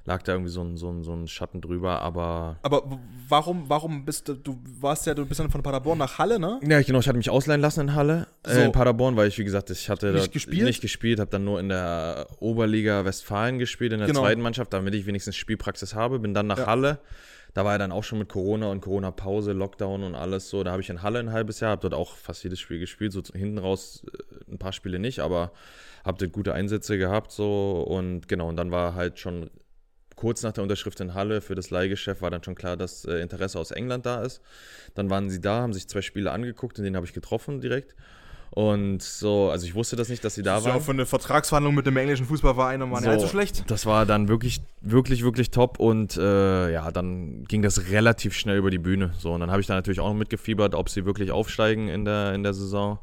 lag 0.04 0.22
da 0.22 0.32
irgendwie 0.32 0.50
so 0.50 0.62
ein, 0.62 0.76
so 0.76 0.90
ein, 0.90 1.02
so 1.02 1.12
ein 1.12 1.28
Schatten 1.28 1.60
drüber, 1.60 2.00
aber. 2.02 2.56
Aber 2.62 2.82
warum, 3.28 3.68
warum 3.68 4.04
bist 4.04 4.28
du, 4.28 4.34
du 4.34 4.58
warst 4.80 5.06
ja, 5.06 5.14
du 5.14 5.24
bist 5.26 5.38
dann 5.40 5.50
von 5.50 5.62
Paderborn 5.62 5.98
nach 5.98 6.18
Halle, 6.18 6.38
ne? 6.40 6.58
Ja, 6.66 6.82
genau, 6.82 6.98
ich 6.98 7.06
hatte 7.08 7.18
mich 7.18 7.30
ausleihen 7.30 7.60
lassen 7.60 7.80
in 7.82 7.94
Halle, 7.94 8.26
So. 8.46 8.58
äh, 8.58 8.64
in 8.66 8.72
Paderborn, 8.72 9.16
weil 9.16 9.28
ich, 9.28 9.38
wie 9.38 9.44
gesagt, 9.44 9.70
ich 9.70 9.88
hatte 9.88 10.12
Nicht 10.12 10.32
gespielt? 10.32 10.64
nicht 10.64 10.80
gespielt, 10.80 11.20
habe 11.20 11.30
dann 11.30 11.44
nur 11.44 11.60
in 11.60 11.68
der 11.68 12.26
Oberliga 12.40 13.04
Westfalen 13.04 13.58
gespielt, 13.58 13.92
in 13.92 13.98
der 14.00 14.08
Genau. 14.08 14.20
zweiten 14.22 14.40
Mannschaft, 14.42 14.72
damit 14.72 14.94
ich 14.94 15.06
wenigstens 15.06 15.36
Spielpraxis 15.36 15.94
habe. 15.94 16.18
Bin 16.18 16.34
dann 16.34 16.46
nach 16.48 16.58
Ja. 16.58 16.66
Halle. 16.66 16.98
Da 17.54 17.66
war 17.66 17.72
ja 17.72 17.78
dann 17.78 17.92
auch 17.92 18.02
schon 18.02 18.18
mit 18.18 18.30
Corona 18.30 18.68
und 18.70 18.80
Corona-Pause, 18.80 19.52
Lockdown 19.52 20.04
und 20.04 20.14
alles 20.14 20.48
so. 20.48 20.64
Da 20.64 20.70
habe 20.72 20.80
ich 20.80 20.88
in 20.88 21.02
Halle 21.02 21.18
ein 21.18 21.32
halbes 21.32 21.60
Jahr, 21.60 21.72
habe 21.72 21.82
dort 21.82 21.92
auch 21.92 22.16
fast 22.16 22.42
jedes 22.44 22.58
Spiel 22.60 22.78
gespielt. 22.78 23.12
So 23.12 23.20
hinten 23.34 23.58
raus 23.58 24.04
äh, 24.10 24.50
ein 24.52 24.58
paar 24.58 24.72
Spiele 24.72 24.98
nicht, 24.98 25.20
aber 25.20 25.52
habe 26.04 26.16
dort 26.18 26.32
gute 26.32 26.54
Einsätze 26.54 26.96
gehabt 26.98 27.30
so 27.30 27.82
und 27.82 28.26
genau. 28.26 28.48
Und 28.48 28.56
dann 28.56 28.70
war 28.70 28.94
halt 28.94 29.18
schon 29.18 29.50
kurz 30.22 30.44
nach 30.44 30.52
der 30.52 30.62
Unterschrift 30.62 31.00
in 31.00 31.14
Halle 31.14 31.40
für 31.40 31.56
das 31.56 31.70
Leihgeschäft 31.70 32.22
war 32.22 32.30
dann 32.30 32.44
schon 32.44 32.54
klar, 32.54 32.76
dass 32.76 33.04
äh, 33.04 33.14
Interesse 33.14 33.58
aus 33.58 33.72
England 33.72 34.06
da 34.06 34.22
ist. 34.22 34.40
Dann 34.94 35.10
waren 35.10 35.28
sie 35.28 35.40
da, 35.40 35.62
haben 35.62 35.72
sich 35.72 35.88
zwei 35.88 36.00
Spiele 36.00 36.30
angeguckt, 36.30 36.78
in 36.78 36.84
denen 36.84 36.94
habe 36.94 37.04
ich 37.04 37.12
getroffen 37.12 37.60
direkt. 37.60 37.96
Und 38.50 39.02
so, 39.02 39.50
also 39.50 39.66
ich 39.66 39.74
wusste 39.74 39.96
das 39.96 40.08
nicht, 40.08 40.22
dass 40.24 40.36
sie 40.36 40.44
da 40.44 40.52
Das 40.52 40.60
ist 40.60 40.66
ja 40.66 40.72
waren. 40.74 40.80
auch 40.80 40.84
für 40.84 40.92
eine 40.92 41.06
Vertragsverhandlung 41.06 41.74
mit 41.74 41.86
dem 41.86 41.96
englischen 41.96 42.24
Fußballverein 42.26 42.78
nochmal 42.78 43.00
nicht 43.00 43.10
allzu 43.10 43.26
schlecht. 43.26 43.68
Das 43.68 43.84
war 43.84 44.06
dann 44.06 44.28
wirklich, 44.28 44.60
wirklich, 44.80 45.24
wirklich 45.24 45.50
top 45.50 45.80
und 45.80 46.16
äh, 46.16 46.72
ja, 46.72 46.92
dann 46.92 47.42
ging 47.46 47.62
das 47.62 47.88
relativ 47.90 48.34
schnell 48.34 48.58
über 48.58 48.70
die 48.70 48.78
Bühne. 48.78 49.14
So, 49.18 49.32
und 49.32 49.40
dann 49.40 49.50
habe 49.50 49.60
ich 49.60 49.66
da 49.66 49.74
natürlich 49.74 49.98
auch 49.98 50.10
noch 50.10 50.18
mitgefiebert, 50.18 50.76
ob 50.76 50.88
sie 50.88 51.04
wirklich 51.04 51.32
aufsteigen 51.32 51.88
in 51.88 52.04
der, 52.04 52.32
in 52.32 52.44
der 52.44 52.54
Saison. 52.54 53.00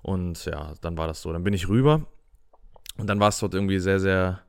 Und 0.00 0.46
ja, 0.46 0.72
dann 0.80 0.96
war 0.96 1.08
das 1.08 1.20
so. 1.20 1.30
Dann 1.30 1.44
bin 1.44 1.52
ich 1.52 1.68
rüber 1.68 2.06
und 2.96 3.06
dann 3.06 3.20
war 3.20 3.28
es 3.28 3.38
dort 3.38 3.52
irgendwie 3.52 3.80
sehr, 3.80 4.00
sehr, 4.00 4.40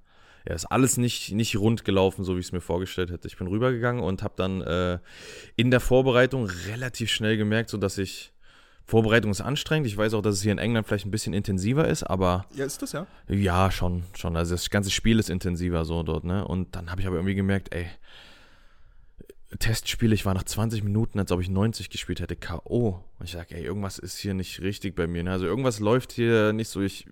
ja, 0.48 0.54
ist 0.54 0.66
alles 0.66 0.98
nicht, 0.98 1.32
nicht 1.32 1.58
rund 1.58 1.86
gelaufen, 1.86 2.24
so 2.24 2.36
wie 2.36 2.40
ich 2.40 2.48
es 2.48 2.52
mir 2.52 2.62
vorgestellt 2.62 3.12
hätte. 3.12 3.28
Ich 3.28 3.38
bin 3.38 3.48
rübergegangen 3.48 4.04
und 4.04 4.22
habe 4.22 4.34
dann 4.38 4.62
äh, 4.62 5.00
in 5.56 5.72
der 5.72 5.80
Vorbereitung 5.80 6.46
relativ 6.68 7.10
schnell 7.10 7.38
gemerkt, 7.38 7.70
so 7.70 7.78
dass 7.78 7.98
ich 7.98 8.32
Vorbereitung 8.88 9.32
ist 9.32 9.42
anstrengend. 9.42 9.88
Ich 9.88 9.98
weiß 9.98 10.14
auch, 10.14 10.22
dass 10.22 10.36
es 10.36 10.44
hier 10.44 10.52
in 10.52 10.60
England 10.60 10.88
vielleicht 10.88 11.08
ein 11.08 11.12
bisschen 11.12 11.34
intensiver 11.34 11.88
ist, 11.88 12.04
aber 12.04 12.46
Ja, 12.54 12.66
ist 12.66 12.82
das 12.84 12.92
ja? 12.92 13.08
ja, 13.28 13.72
schon, 13.72 14.04
schon. 14.16 14.38
Also 14.38 14.54
das 14.54 14.70
ganze 14.70 14.92
Spiel 14.92 15.18
ist 15.18 15.32
intensiver 15.32 15.86
so 15.86 16.04
dort, 16.04 16.24
ne? 16.24 16.48
Und 16.48 16.76
dann 16.76 16.92
habe 16.92 17.02
ich 17.02 17.08
aber 17.08 17.16
irgendwie 17.16 17.34
gemerkt, 17.34 17.74
ey, 17.74 17.88
Testspiel, 19.58 20.14
ich 20.14 20.26
war 20.26 20.34
nach 20.34 20.44
20 20.44 20.84
Minuten, 20.84 21.20
als 21.20 21.32
ob 21.32 21.42
ich 21.42 21.50
90 21.50 21.90
gespielt 21.90 22.20
hätte, 22.20 22.36
K.O. 22.36 23.04
Und 23.20 23.26
ich 23.26 23.32
sage, 23.32 23.56
ey, 23.56 23.64
irgendwas 23.64 23.98
ist 23.98 24.18
hier 24.18 24.34
nicht 24.34 24.62
richtig 24.62 24.96
bei 24.96 25.08
mir. 25.08 25.24
Ne? 25.24 25.32
Also 25.32 25.46
irgendwas 25.46 25.80
läuft 25.80 26.12
hier 26.12 26.54
nicht 26.54 26.70
so. 26.70 26.82
Ich, 26.82 27.08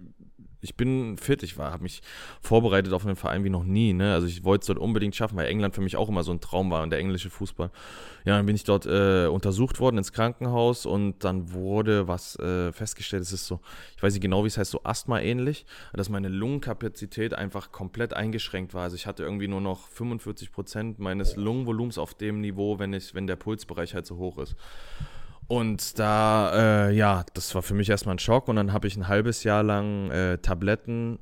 ich 0.63 0.75
bin 0.75 1.17
fit, 1.17 1.43
ich 1.43 1.57
habe 1.57 1.83
mich 1.83 2.01
vorbereitet 2.41 2.93
auf 2.93 3.05
einen 3.05 3.17
Verein 3.17 3.43
wie 3.43 3.49
noch 3.49 3.65
nie. 3.65 3.93
Ne? 3.93 4.13
Also 4.13 4.27
ich 4.27 4.43
wollte 4.45 4.61
es 4.61 4.67
dort 4.67 4.79
unbedingt 4.79 5.15
schaffen, 5.15 5.35
weil 5.35 5.47
England 5.47 5.75
für 5.75 5.81
mich 5.81 5.97
auch 5.97 6.07
immer 6.07 6.23
so 6.23 6.31
ein 6.31 6.39
Traum 6.39 6.71
war 6.71 6.83
und 6.83 6.89
der 6.89 6.99
englische 6.99 7.29
Fußball. 7.29 7.69
Ja, 8.25 8.37
dann 8.37 8.45
bin 8.45 8.55
ich 8.55 8.63
dort 8.63 8.85
äh, 8.85 9.27
untersucht 9.27 9.81
worden 9.81 9.97
ins 9.97 10.13
Krankenhaus 10.13 10.85
und 10.85 11.23
dann 11.25 11.51
wurde 11.51 12.07
was 12.07 12.39
äh, 12.39 12.71
festgestellt, 12.71 13.23
es 13.23 13.33
ist 13.33 13.45
so, 13.45 13.59
ich 13.97 14.01
weiß 14.01 14.13
nicht 14.13 14.21
genau, 14.21 14.43
wie 14.43 14.47
es 14.47 14.57
heißt, 14.57 14.71
so 14.71 14.81
Asthma 14.83 15.19
ähnlich, 15.19 15.65
dass 15.91 16.07
meine 16.07 16.29
Lungenkapazität 16.29 17.33
einfach 17.33 17.73
komplett 17.73 18.13
eingeschränkt 18.13 18.73
war. 18.73 18.83
Also 18.83 18.95
ich 18.95 19.05
hatte 19.05 19.23
irgendwie 19.23 19.49
nur 19.49 19.61
noch 19.61 19.89
45 19.89 20.53
Prozent 20.53 20.99
meines 20.99 21.35
Lungenvolumens 21.35 21.97
auf 21.97 22.13
dem 22.13 22.39
Niveau, 22.39 22.79
wenn 22.79 22.93
ich, 22.93 23.13
wenn 23.13 23.27
der 23.27 23.35
Pulsbereich 23.35 23.93
halt 23.93 24.05
so 24.05 24.15
hoch 24.17 24.37
ist. 24.37 24.55
Und 25.47 25.99
da, 25.99 26.87
äh, 26.87 26.95
ja, 26.95 27.25
das 27.33 27.53
war 27.55 27.61
für 27.61 27.73
mich 27.73 27.89
erstmal 27.89 28.15
ein 28.15 28.19
Schock 28.19 28.47
und 28.47 28.55
dann 28.55 28.73
habe 28.73 28.87
ich 28.87 28.95
ein 28.95 29.07
halbes 29.07 29.43
Jahr 29.43 29.63
lang 29.63 30.09
äh, 30.11 30.37
Tabletten 30.37 31.19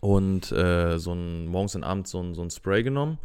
und 0.00 0.50
äh, 0.52 0.98
so 0.98 1.12
ein 1.12 1.46
morgens 1.46 1.74
und 1.74 1.84
abends 1.84 2.10
so 2.10 2.22
ein, 2.22 2.34
so 2.34 2.42
ein 2.42 2.50
Spray 2.50 2.82
genommen. 2.82 3.18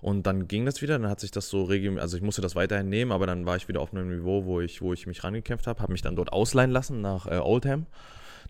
Und 0.00 0.26
dann 0.26 0.48
ging 0.48 0.64
das 0.64 0.80
wieder, 0.80 0.98
dann 0.98 1.10
hat 1.10 1.20
sich 1.20 1.30
das 1.30 1.50
so 1.50 1.64
regelmäßig, 1.64 2.02
also 2.02 2.16
ich 2.16 2.22
musste 2.22 2.40
das 2.40 2.56
weiterhin 2.56 2.88
nehmen, 2.88 3.12
aber 3.12 3.26
dann 3.26 3.44
war 3.44 3.56
ich 3.56 3.68
wieder 3.68 3.80
auf 3.80 3.92
einem 3.92 4.08
Niveau, 4.08 4.46
wo 4.46 4.60
ich, 4.60 4.80
wo 4.80 4.94
ich 4.94 5.06
mich 5.06 5.22
rangekämpft 5.22 5.66
habe, 5.66 5.82
habe 5.82 5.92
mich 5.92 6.00
dann 6.00 6.16
dort 6.16 6.32
ausleihen 6.32 6.70
lassen 6.70 7.02
nach 7.02 7.26
äh, 7.26 7.36
Oldham. 7.36 7.86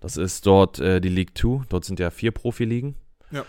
Das 0.01 0.17
ist 0.17 0.47
dort 0.47 0.79
äh, 0.79 1.01
die 1.01 1.09
League 1.09 1.37
2, 1.37 1.65
dort 1.69 1.85
sind 1.85 1.99
ja 1.99 2.11
vier 2.11 2.31
Profiligen. 2.31 2.95
Ja, 3.31 3.45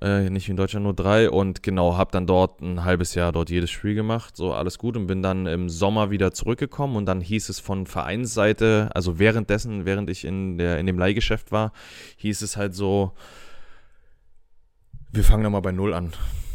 Äh, 0.00 0.30
nicht 0.30 0.46
wie 0.46 0.52
in 0.52 0.56
Deutschland 0.56 0.84
nur 0.84 0.94
drei. 0.94 1.28
Und 1.28 1.62
genau, 1.62 1.96
habe 1.96 2.12
dann 2.12 2.26
dort 2.26 2.60
ein 2.60 2.84
halbes 2.84 3.14
Jahr 3.14 3.32
dort 3.32 3.50
jedes 3.50 3.70
Spiel 3.70 3.94
gemacht, 3.94 4.36
so 4.36 4.52
alles 4.52 4.78
gut. 4.78 4.96
Und 4.96 5.06
bin 5.06 5.22
dann 5.22 5.46
im 5.46 5.68
Sommer 5.68 6.10
wieder 6.10 6.32
zurückgekommen. 6.32 6.96
Und 6.96 7.06
dann 7.06 7.20
hieß 7.20 7.48
es 7.48 7.60
von 7.60 7.86
Vereinsseite, 7.86 8.90
also 8.94 9.18
währenddessen, 9.18 9.84
während 9.84 10.08
ich 10.10 10.24
in, 10.24 10.58
der, 10.58 10.78
in 10.78 10.86
dem 10.86 10.98
Leihgeschäft 10.98 11.50
war, 11.50 11.72
hieß 12.16 12.42
es 12.42 12.56
halt 12.56 12.74
so, 12.74 13.12
wir 15.10 15.24
fangen 15.24 15.42
nochmal 15.42 15.62
bei 15.62 15.72
Null 15.72 15.94
an. 15.94 16.12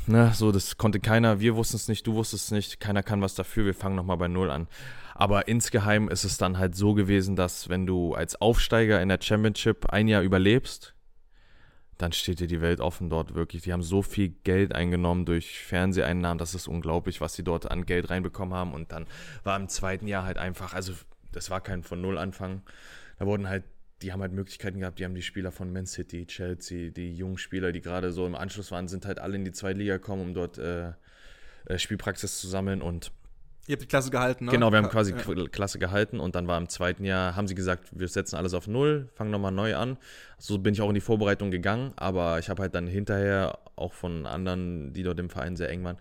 Ne, 0.08 0.32
so, 0.34 0.54
das 0.54 0.78
konnte 0.78 1.02
keiner, 1.02 1.42
wir 1.42 1.58
wussten 1.58 1.76
es 1.76 1.90
nicht, 1.90 2.08
du 2.08 2.14
wusstest 2.14 2.46
es 2.46 2.52
nicht, 2.52 2.80
keiner 2.80 3.04
kann 3.04 3.22
was 3.22 3.36
dafür, 3.36 3.66
wir 3.66 3.74
fangen 3.74 3.98
nochmal 3.98 4.16
bei 4.16 4.30
Null 4.30 4.50
an. 4.50 4.68
Aber 5.16 5.50
insgeheim 5.50 6.08
ist 6.08 6.24
es 6.24 6.38
dann 6.38 6.58
halt 6.58 6.76
so 6.76 6.94
gewesen, 6.94 7.36
dass 7.36 7.68
wenn 7.68 7.86
du 7.86 8.14
als 8.14 8.40
Aufsteiger 8.40 9.02
in 9.02 9.10
der 9.10 9.20
Championship 9.22 9.88
ein 9.90 10.08
Jahr 10.08 10.22
überlebst, 10.22 10.94
dann 11.98 12.12
steht 12.12 12.40
dir 12.40 12.48
die 12.48 12.62
Welt 12.62 12.80
offen 12.80 13.10
dort 13.10 13.34
wirklich. 13.34 13.64
Die 13.64 13.74
haben 13.74 13.84
so 13.84 14.02
viel 14.02 14.30
Geld 14.44 14.74
eingenommen 14.74 15.26
durch 15.26 15.60
Fernseheinnahmen, 15.60 16.38
das 16.38 16.54
ist 16.54 16.68
unglaublich, 16.68 17.22
was 17.22 17.34
sie 17.34 17.44
dort 17.44 17.70
an 17.70 17.86
Geld 17.86 18.10
reinbekommen 18.10 18.54
haben. 18.54 18.74
Und 18.74 18.92
dann 18.92 19.08
war 19.44 19.58
im 19.58 19.68
zweiten 19.68 20.08
Jahr 20.08 20.24
halt 20.24 20.38
einfach, 20.38 20.74
also 20.74 20.94
das 21.32 21.50
war 21.50 21.62
kein 21.62 21.84
von 21.84 22.02
Null 22.02 22.18
Anfang. 22.18 22.62
Da 23.20 23.26
wurden 23.26 23.50
halt, 23.50 23.64
die 24.02 24.14
haben 24.14 24.22
halt 24.22 24.32
Möglichkeiten 24.32 24.80
gehabt, 24.80 25.00
die 25.00 25.06
haben 25.06 25.16
die 25.16 25.24
Spieler 25.24 25.52
von 25.52 25.74
Man 25.74 25.88
City, 25.88 26.26
Chelsea, 26.28 26.92
die 26.92 27.16
jungen 27.16 27.38
Spieler, 27.38 27.72
die 27.72 27.82
gerade 27.82 28.12
so 28.12 28.28
im 28.28 28.36
Anschluss 28.36 28.72
waren, 28.72 28.88
sind 28.88 29.06
halt 29.06 29.20
alle 29.20 29.36
in 29.36 29.46
die 29.46 29.52
zweite 29.52 29.80
Liga 29.80 29.98
gekommen, 29.98 30.22
um 30.22 30.34
dort 30.36 30.60
äh, 30.60 30.92
äh, 31.66 31.78
Spielpraxis 31.78 32.40
zu 32.40 32.48
sammeln 32.48 32.82
und 32.82 33.12
Ihr 33.68 33.74
habt 33.74 33.82
die 33.82 33.88
Klasse 33.88 34.10
gehalten, 34.10 34.46
ne? 34.46 34.52
Genau, 34.52 34.72
wir 34.72 34.78
haben 34.78 34.90
quasi 34.90 35.14
ja. 35.14 35.48
Klasse 35.50 35.78
gehalten 35.78 36.22
und 36.22 36.36
dann 36.36 36.48
war 36.48 36.58
im 36.58 36.70
zweiten 36.70 37.04
Jahr, 37.04 37.36
haben 37.36 37.48
sie 37.48 37.56
gesagt, 37.56 37.90
wir 37.92 38.08
setzen 38.08 38.38
alles 38.38 38.54
auf 38.54 38.68
Null, 38.68 39.10
fangen 39.14 39.30
nochmal 39.30 39.52
neu 39.52 39.76
an. 39.76 39.98
So 40.38 40.58
bin 40.58 40.74
ich 40.74 40.82
auch 40.82 40.88
in 40.88 40.96
die 40.96 41.02
Vorbereitung 41.02 41.52
gegangen, 41.52 41.92
aber 41.98 42.40
ich 42.40 42.50
habe 42.50 42.62
halt 42.62 42.74
dann 42.76 42.88
hinterher 42.88 43.60
auch 43.76 43.92
von 43.92 44.26
anderen, 44.26 44.94
die 44.94 45.04
dort 45.04 45.20
im 45.20 45.30
Verein 45.30 45.58
sehr 45.58 45.70
eng 45.70 45.84
waren, 45.84 45.98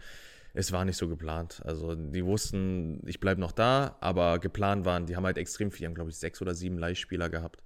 es 0.54 0.70
war 0.70 0.84
nicht 0.84 0.96
so 0.96 1.08
geplant. 1.08 1.60
Also 1.64 1.96
die 1.96 2.24
wussten, 2.24 3.02
ich 3.04 3.18
bleibe 3.18 3.40
noch 3.40 3.52
da, 3.52 3.96
aber 4.00 4.38
geplant 4.38 4.84
waren, 4.84 5.06
die 5.06 5.16
haben 5.16 5.26
halt 5.26 5.36
extrem 5.36 5.72
viel, 5.72 5.80
die 5.80 5.86
haben 5.86 5.94
glaube 5.94 6.10
ich 6.10 6.16
sechs 6.16 6.40
oder 6.40 6.54
sieben 6.54 6.78
Leihspieler 6.78 7.28
gehabt. 7.28 7.62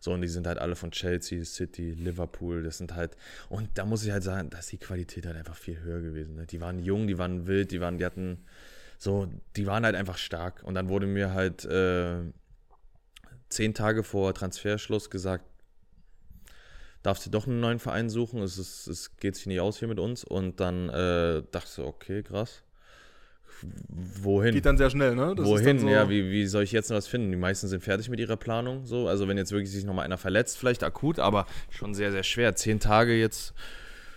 So, 0.00 0.12
und 0.12 0.20
die 0.20 0.28
sind 0.28 0.46
halt 0.46 0.58
alle 0.58 0.76
von 0.76 0.90
Chelsea, 0.90 1.44
City, 1.44 1.92
Liverpool, 1.92 2.62
das 2.62 2.78
sind 2.78 2.94
halt, 2.94 3.16
und 3.48 3.70
da 3.74 3.86
muss 3.86 4.04
ich 4.04 4.10
halt 4.10 4.22
sagen, 4.22 4.50
dass 4.50 4.66
die 4.66 4.78
Qualität 4.78 5.24
halt 5.24 5.36
einfach 5.36 5.56
viel 5.56 5.80
höher 5.80 6.00
gewesen. 6.00 6.34
Ne? 6.34 6.46
Die 6.46 6.60
waren 6.60 6.78
jung, 6.78 7.06
die 7.06 7.16
waren 7.16 7.46
wild, 7.46 7.70
die 7.70 7.80
waren, 7.80 7.96
die 7.96 8.04
hatten, 8.04 8.44
so, 8.98 9.28
die 9.56 9.66
waren 9.66 9.84
halt 9.84 9.94
einfach 9.94 10.18
stark. 10.18 10.62
Und 10.64 10.74
dann 10.74 10.88
wurde 10.88 11.06
mir 11.06 11.32
halt 11.34 11.64
äh, 11.64 12.16
zehn 13.48 13.74
Tage 13.74 14.02
vor 14.02 14.34
Transferschluss 14.34 15.10
gesagt, 15.10 15.44
darfst 17.02 17.24
du 17.26 17.30
doch 17.30 17.46
einen 17.46 17.60
neuen 17.60 17.78
Verein 17.78 18.10
suchen, 18.10 18.42
es, 18.42 18.58
ist, 18.58 18.86
es 18.88 19.16
geht 19.16 19.36
sich 19.36 19.46
nicht 19.46 19.60
aus 19.60 19.78
hier 19.78 19.88
mit 19.88 20.00
uns. 20.00 20.24
Und 20.24 20.60
dann 20.60 20.88
äh, 20.88 21.42
dachte 21.50 21.66
ich, 21.66 21.70
so, 21.70 21.86
okay, 21.86 22.22
krass. 22.22 22.62
Wohin? 23.88 24.52
Geht 24.54 24.66
dann 24.66 24.76
sehr 24.76 24.90
schnell, 24.90 25.14
ne? 25.14 25.34
Das 25.34 25.46
Wohin? 25.46 25.78
so- 25.78 25.88
Ja, 25.88 26.10
wie, 26.10 26.30
wie 26.30 26.46
soll 26.46 26.64
ich 26.64 26.72
jetzt 26.72 26.90
noch 26.90 26.96
was 26.96 27.06
finden? 27.06 27.30
Die 27.30 27.36
meisten 27.38 27.68
sind 27.68 27.82
fertig 27.82 28.10
mit 28.10 28.20
ihrer 28.20 28.36
Planung. 28.36 28.84
So. 28.84 29.08
Also 29.08 29.28
wenn 29.28 29.38
jetzt 29.38 29.52
wirklich 29.52 29.70
sich 29.70 29.84
nochmal 29.84 30.04
einer 30.04 30.18
verletzt, 30.18 30.58
vielleicht 30.58 30.84
akut, 30.84 31.18
aber 31.18 31.46
schon 31.70 31.94
sehr, 31.94 32.12
sehr 32.12 32.22
schwer. 32.22 32.54
Zehn 32.54 32.80
Tage 32.80 33.14
jetzt, 33.14 33.54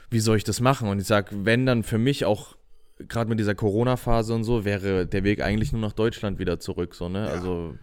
wie 0.10 0.19
soll 0.19 0.35
ich 0.38 0.43
das 0.43 0.60
machen? 0.60 0.89
Und 0.89 0.99
ich 0.99 1.07
sage, 1.07 1.45
wenn 1.45 1.65
dann 1.65 1.84
für 1.84 1.97
mich 1.97 2.26
auch, 2.26 2.57
gerade 3.07 3.30
mit 3.30 3.39
dieser 3.39 3.55
Corona-Phase 3.55 4.34
und 4.34 4.43
so, 4.43 4.65
wäre 4.65 5.05
der 5.07 5.23
Weg 5.23 5.41
eigentlich 5.41 5.71
nur 5.71 5.81
nach 5.81 5.93
Deutschland 5.93 6.39
wieder 6.39 6.59
zurück. 6.59 6.95
So, 6.95 7.09
ne? 7.09 7.30
Also 7.30 7.76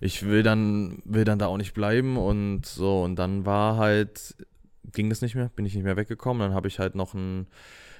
ich 0.00 0.26
will 0.26 0.42
dann, 0.42 1.02
will 1.04 1.24
dann 1.24 1.38
da 1.38 1.46
auch 1.46 1.56
nicht 1.56 1.74
bleiben 1.74 2.16
und 2.16 2.66
so. 2.66 3.02
Und 3.02 3.16
dann 3.16 3.46
war 3.46 3.76
halt, 3.76 4.34
ging 4.92 5.08
das 5.08 5.22
nicht 5.22 5.34
mehr, 5.34 5.50
bin 5.54 5.64
ich 5.64 5.74
nicht 5.74 5.84
mehr 5.84 5.96
weggekommen. 5.96 6.40
Dann 6.40 6.54
habe 6.54 6.68
ich 6.68 6.78
halt 6.78 6.94
noch 6.94 7.14
ein 7.14 7.46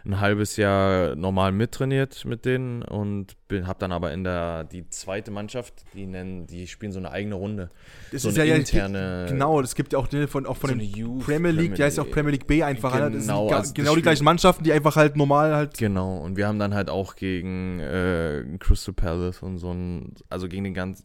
ein 0.07 0.21
halbes 0.21 0.57
Jahr 0.57 1.17
normal 1.17 1.51
mittrainiert 1.51 2.25
mit 2.25 2.45
denen 2.45 2.83
und 2.83 3.35
bin, 3.49 3.67
habe 3.67 3.79
dann 3.81 3.91
aber 3.91 4.13
in 4.13 4.23
der 4.23 4.63
die 4.65 4.89
zweite 4.89 5.33
Mannschaft, 5.33 5.85
die 5.95 6.07
nennen, 6.07 6.47
die 6.47 6.69
spielen 6.69 6.93
so 6.93 6.99
eine 7.01 7.11
eigene 7.11 7.35
Runde. 7.35 7.71
Das 8.13 8.23
so 8.23 8.29
ist 8.29 8.39
eine 8.39 8.49
ja, 8.49 8.55
ja 8.55 8.61
interne- 8.61 9.27
Genau, 9.29 9.61
das 9.61 9.75
gibt 9.75 9.93
ja 9.93 9.99
auch 9.99 10.07
den 10.07 10.29
von, 10.29 10.47
auch 10.47 10.57
von 10.57 10.71
So 10.71 10.77
den 10.77 11.19
Premier 11.19 11.51
League, 11.51 11.75
die 11.75 11.83
heißt 11.83 11.97
ja 11.97 12.05
auch 12.05 12.11
Premier 12.11 12.31
League 12.33 12.47
B 12.47 12.63
einfach. 12.63 12.93
halt. 12.93 13.15
Das 13.15 13.25
sind 13.25 13.27
Genau, 13.27 13.45
die, 13.47 13.51
ga- 13.51 13.57
also 13.57 13.69
das 13.71 13.75
genau 13.75 13.91
die 13.91 13.95
Spiel- 13.95 14.03
gleichen 14.05 14.25
Mannschaften, 14.25 14.63
die 14.65 14.73
einfach 14.73 14.95
halt 14.97 15.17
normal 15.17 15.55
halt. 15.55 15.77
Genau, 15.77 16.19
und 16.19 16.37
wir 16.37 16.47
haben 16.47 16.59
dann 16.61 16.73
halt 16.73 16.89
auch 16.89 17.17
gegen 17.17 17.81
äh, 17.81 18.45
Crystal 18.61 18.95
Palace 18.95 19.43
und 19.43 19.59
so 19.59 19.73
ein, 19.73 20.15
also 20.31 20.49
gegen 20.49 20.65
den 20.65 20.75
ganzen, 20.75 21.05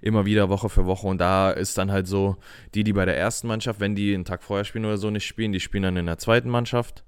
immer 0.00 0.24
wieder 0.24 0.48
Woche 0.48 0.68
für 0.70 0.86
Woche. 0.86 1.06
Und 1.06 1.20
da 1.20 1.50
ist 1.50 1.76
dann 1.76 1.92
halt 1.92 2.06
so, 2.06 2.36
die, 2.74 2.82
die 2.82 2.92
bei 2.94 3.04
der 3.04 3.16
ersten 3.18 3.46
Mannschaft, 3.46 3.78
wenn 3.80 3.94
die 3.94 4.14
einen 4.14 4.24
Tag 4.24 4.42
vorher 4.42 4.64
spielen 4.64 4.86
oder 4.86 4.96
so 4.96 5.10
nicht 5.10 5.26
spielen, 5.26 5.52
die 5.52 5.60
spielen 5.60 5.82
dann 5.82 5.96
in 5.98 6.06
der 6.06 6.16
zweiten 6.18 6.48
Mannschaft. 6.48 7.04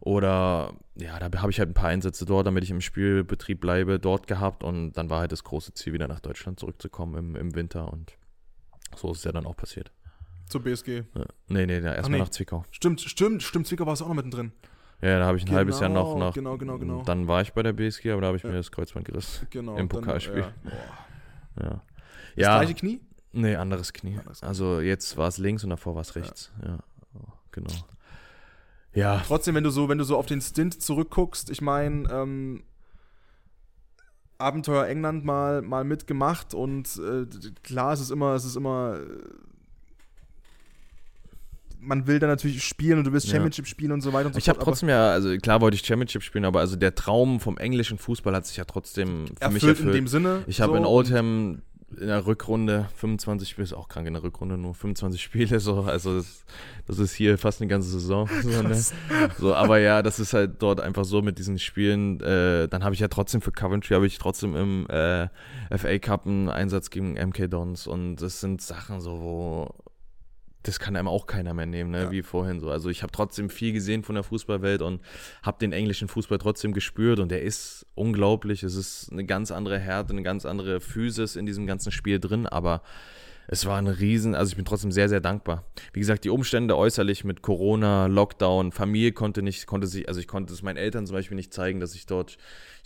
Oder 0.00 0.74
ja, 0.94 1.18
da 1.18 1.40
habe 1.40 1.50
ich 1.50 1.58
halt 1.58 1.70
ein 1.70 1.74
paar 1.74 1.88
Einsätze 1.90 2.24
dort, 2.24 2.46
damit 2.46 2.64
ich 2.64 2.70
im 2.70 2.80
Spielbetrieb 2.80 3.60
bleibe, 3.60 3.98
dort 3.98 4.26
gehabt. 4.26 4.62
Und 4.64 4.92
dann 4.92 5.10
war 5.10 5.20
halt 5.20 5.32
das 5.32 5.44
große 5.44 5.74
Ziel, 5.74 5.92
wieder 5.92 6.08
nach 6.08 6.20
Deutschland 6.20 6.60
zurückzukommen 6.60 7.16
im, 7.16 7.36
im 7.36 7.54
Winter. 7.54 7.92
Und 7.92 8.12
so 8.96 9.10
ist 9.12 9.18
es 9.18 9.24
ja 9.24 9.32
dann 9.32 9.46
auch 9.46 9.56
passiert. 9.56 9.92
Zur 10.48 10.62
BSG. 10.62 11.02
Ja. 11.14 11.24
Nee, 11.48 11.66
nee, 11.66 11.80
da 11.80 11.94
erstmal 11.94 12.18
nee. 12.18 12.24
nach 12.24 12.30
Zwickau. 12.30 12.64
Stimmt, 12.70 13.00
stimmt, 13.00 13.42
stimmt, 13.42 13.66
Zwickau 13.66 13.86
war 13.86 13.92
es 13.92 14.02
auch 14.02 14.08
noch 14.08 14.14
mittendrin. 14.14 14.52
Ja, 15.02 15.18
da 15.20 15.26
habe 15.26 15.36
ich 15.36 15.46
ein 15.46 15.54
halbes 15.54 15.78
Jahr 15.78 15.90
noch, 15.90 16.14
Genau, 16.14 16.26
noch. 16.26 16.34
genau, 16.34 16.58
genau, 16.58 16.78
genau. 16.78 17.02
Dann 17.02 17.28
war 17.28 17.42
ich 17.42 17.52
bei 17.52 17.62
der 17.62 17.72
BSG, 17.72 18.10
aber 18.10 18.22
da 18.22 18.26
habe 18.28 18.36
ich 18.36 18.42
Ja. 18.42 18.48
mir 18.48 18.56
das 18.56 18.72
Kreuzband 18.72 19.04
gerissen. 19.06 19.46
Genau. 19.50 19.72
Im 19.72 19.88
dann, 19.88 20.00
Pokalspiel. 20.00 20.38
ja. 20.38 20.52
Boah. 20.64 21.62
Ja. 21.62 21.70
Das 21.70 21.82
Ja, 22.36 22.58
gleiche 22.58 22.74
Knie? 22.74 23.00
nee, 23.32 23.54
anderes 23.56 23.92
Knie. 23.92 24.16
Anderes 24.18 24.40
Knie. 24.40 24.48
Also 24.48 24.80
jetzt 24.80 25.16
war 25.16 25.28
es 25.28 25.38
links 25.38 25.62
und 25.64 25.70
davor 25.70 25.94
war 25.94 26.00
es 26.02 26.16
rechts. 26.16 26.50
Ja, 26.64 26.78
genau. 27.52 27.70
Ja, 28.98 29.22
Trotzdem, 29.26 29.54
wenn 29.54 29.64
du 29.64 29.70
so, 29.70 29.88
wenn 29.88 29.98
du 29.98 30.04
so 30.04 30.16
auf 30.16 30.26
den 30.26 30.40
Stint 30.40 30.82
zurückguckst, 30.82 31.50
ich 31.50 31.60
meine, 31.60 32.08
ähm, 32.10 32.62
Abenteuer 34.38 34.86
England 34.86 35.24
mal, 35.24 35.62
mal 35.62 35.84
mitgemacht 35.84 36.54
und 36.54 36.88
äh, 36.98 37.26
klar, 37.62 37.92
es 37.92 38.00
ist 38.00 38.10
immer, 38.10 38.34
es 38.34 38.44
ist 38.44 38.56
immer. 38.56 38.98
äh, 39.00 39.06
Man 41.80 42.06
will 42.08 42.18
da 42.18 42.26
natürlich 42.26 42.62
spielen 42.64 42.98
und 42.98 43.04
du 43.04 43.12
willst 43.12 43.26
Ja. 43.28 43.34
Championship 43.34 43.66
spielen 43.66 43.92
und 43.92 44.00
so 44.00 44.12
weiter 44.12 44.26
und 44.26 44.32
so 44.34 44.38
ich 44.38 44.48
habe 44.48 44.56
fort, 44.56 44.62
aber 44.66 44.72
trotzdem 44.72 44.88
ja, 44.88 45.10
also 45.10 45.36
klar 45.38 45.60
wollte 45.60 45.76
ich 45.76 45.84
Championship 45.86 46.22
spielen, 46.22 46.44
aber 46.44 46.60
also 46.60 46.74
der 46.76 46.94
Traum 46.94 47.38
vom 47.40 47.56
englischen 47.56 47.98
Fußball 47.98 48.34
hat 48.34 48.46
sich 48.46 48.56
ja 48.56 48.64
trotzdem 48.64 49.26
für 49.26 49.50
mich 49.50 49.62
erfüllt 49.62 49.62
in 49.62 49.68
erfüllt. 49.86 49.94
dem 49.94 50.08
Sinne. 50.08 50.42
Ich 50.48 50.60
habe 50.60 50.72
so. 50.72 50.78
in 50.78 50.84
Oldham 50.84 51.62
in 51.96 52.08
der 52.08 52.26
Rückrunde 52.26 52.88
25 52.96 53.48
Spiele, 53.48 53.64
ist 53.64 53.72
auch 53.72 53.88
krank 53.88 54.06
in 54.06 54.12
der 54.12 54.22
Rückrunde, 54.22 54.58
nur 54.58 54.74
25 54.74 55.22
Spiele, 55.22 55.58
so, 55.58 55.82
also 55.82 56.18
das, 56.18 56.44
das 56.86 56.98
ist 56.98 57.14
hier 57.14 57.38
fast 57.38 57.60
eine 57.60 57.68
ganze 57.68 57.88
Saison. 57.88 58.28
So, 58.42 58.62
ne? 58.62 58.80
so, 59.38 59.54
aber 59.54 59.78
ja, 59.78 60.02
das 60.02 60.20
ist 60.20 60.32
halt 60.32 60.62
dort 60.62 60.80
einfach 60.80 61.04
so 61.04 61.22
mit 61.22 61.38
diesen 61.38 61.58
Spielen. 61.58 62.20
Äh, 62.20 62.68
dann 62.68 62.84
habe 62.84 62.94
ich 62.94 63.00
ja 63.00 63.08
trotzdem 63.08 63.40
für 63.40 63.52
Coventry, 63.52 63.94
habe 63.94 64.06
ich 64.06 64.18
trotzdem 64.18 64.54
im 64.56 64.86
äh, 64.88 65.28
FA 65.76 65.98
Cup 65.98 66.26
einen 66.26 66.48
Einsatz 66.48 66.90
gegen 66.90 67.14
MK 67.14 67.48
Dons 67.48 67.86
und 67.86 68.16
das 68.16 68.40
sind 68.40 68.62
Sachen 68.62 69.00
so, 69.00 69.20
wo 69.20 69.74
das 70.68 70.78
kann 70.78 70.96
einem 70.96 71.08
auch 71.08 71.26
keiner 71.26 71.54
mehr 71.54 71.66
nehmen, 71.66 71.90
ne? 71.90 72.04
Ja. 72.04 72.10
wie 72.10 72.22
vorhin 72.22 72.60
so. 72.60 72.70
Also 72.70 72.90
ich 72.90 73.02
habe 73.02 73.10
trotzdem 73.10 73.50
viel 73.50 73.72
gesehen 73.72 74.02
von 74.02 74.14
der 74.14 74.24
Fußballwelt 74.24 74.82
und 74.82 75.00
habe 75.42 75.58
den 75.58 75.72
englischen 75.72 76.08
Fußball 76.08 76.38
trotzdem 76.38 76.72
gespürt 76.72 77.18
und 77.18 77.30
der 77.30 77.42
ist 77.42 77.86
unglaublich. 77.94 78.62
Es 78.62 78.74
ist 78.74 79.10
eine 79.10 79.24
ganz 79.24 79.50
andere 79.50 79.78
Härte, 79.78 80.12
eine 80.12 80.22
ganz 80.22 80.44
andere 80.44 80.80
Physis 80.80 81.36
in 81.36 81.46
diesem 81.46 81.66
ganzen 81.66 81.90
Spiel 81.90 82.20
drin, 82.20 82.46
aber 82.46 82.82
es 83.50 83.64
war 83.64 83.78
ein 83.78 83.86
Riesen, 83.86 84.34
also 84.34 84.50
ich 84.50 84.56
bin 84.56 84.66
trotzdem 84.66 84.92
sehr, 84.92 85.08
sehr 85.08 85.20
dankbar. 85.20 85.64
Wie 85.94 86.00
gesagt, 86.00 86.24
die 86.24 86.28
Umstände 86.30 86.76
äußerlich 86.76 87.24
mit 87.24 87.40
Corona, 87.40 88.06
Lockdown, 88.06 88.72
Familie 88.72 89.12
konnte 89.12 89.40
nicht, 89.40 89.66
konnte 89.66 89.86
sich, 89.86 90.06
also 90.06 90.20
ich 90.20 90.28
konnte 90.28 90.52
es 90.52 90.62
meinen 90.62 90.76
Eltern 90.76 91.06
zum 91.06 91.14
Beispiel 91.16 91.34
nicht 91.34 91.54
zeigen, 91.54 91.80
dass 91.80 91.94
ich 91.94 92.04
dort, 92.04 92.36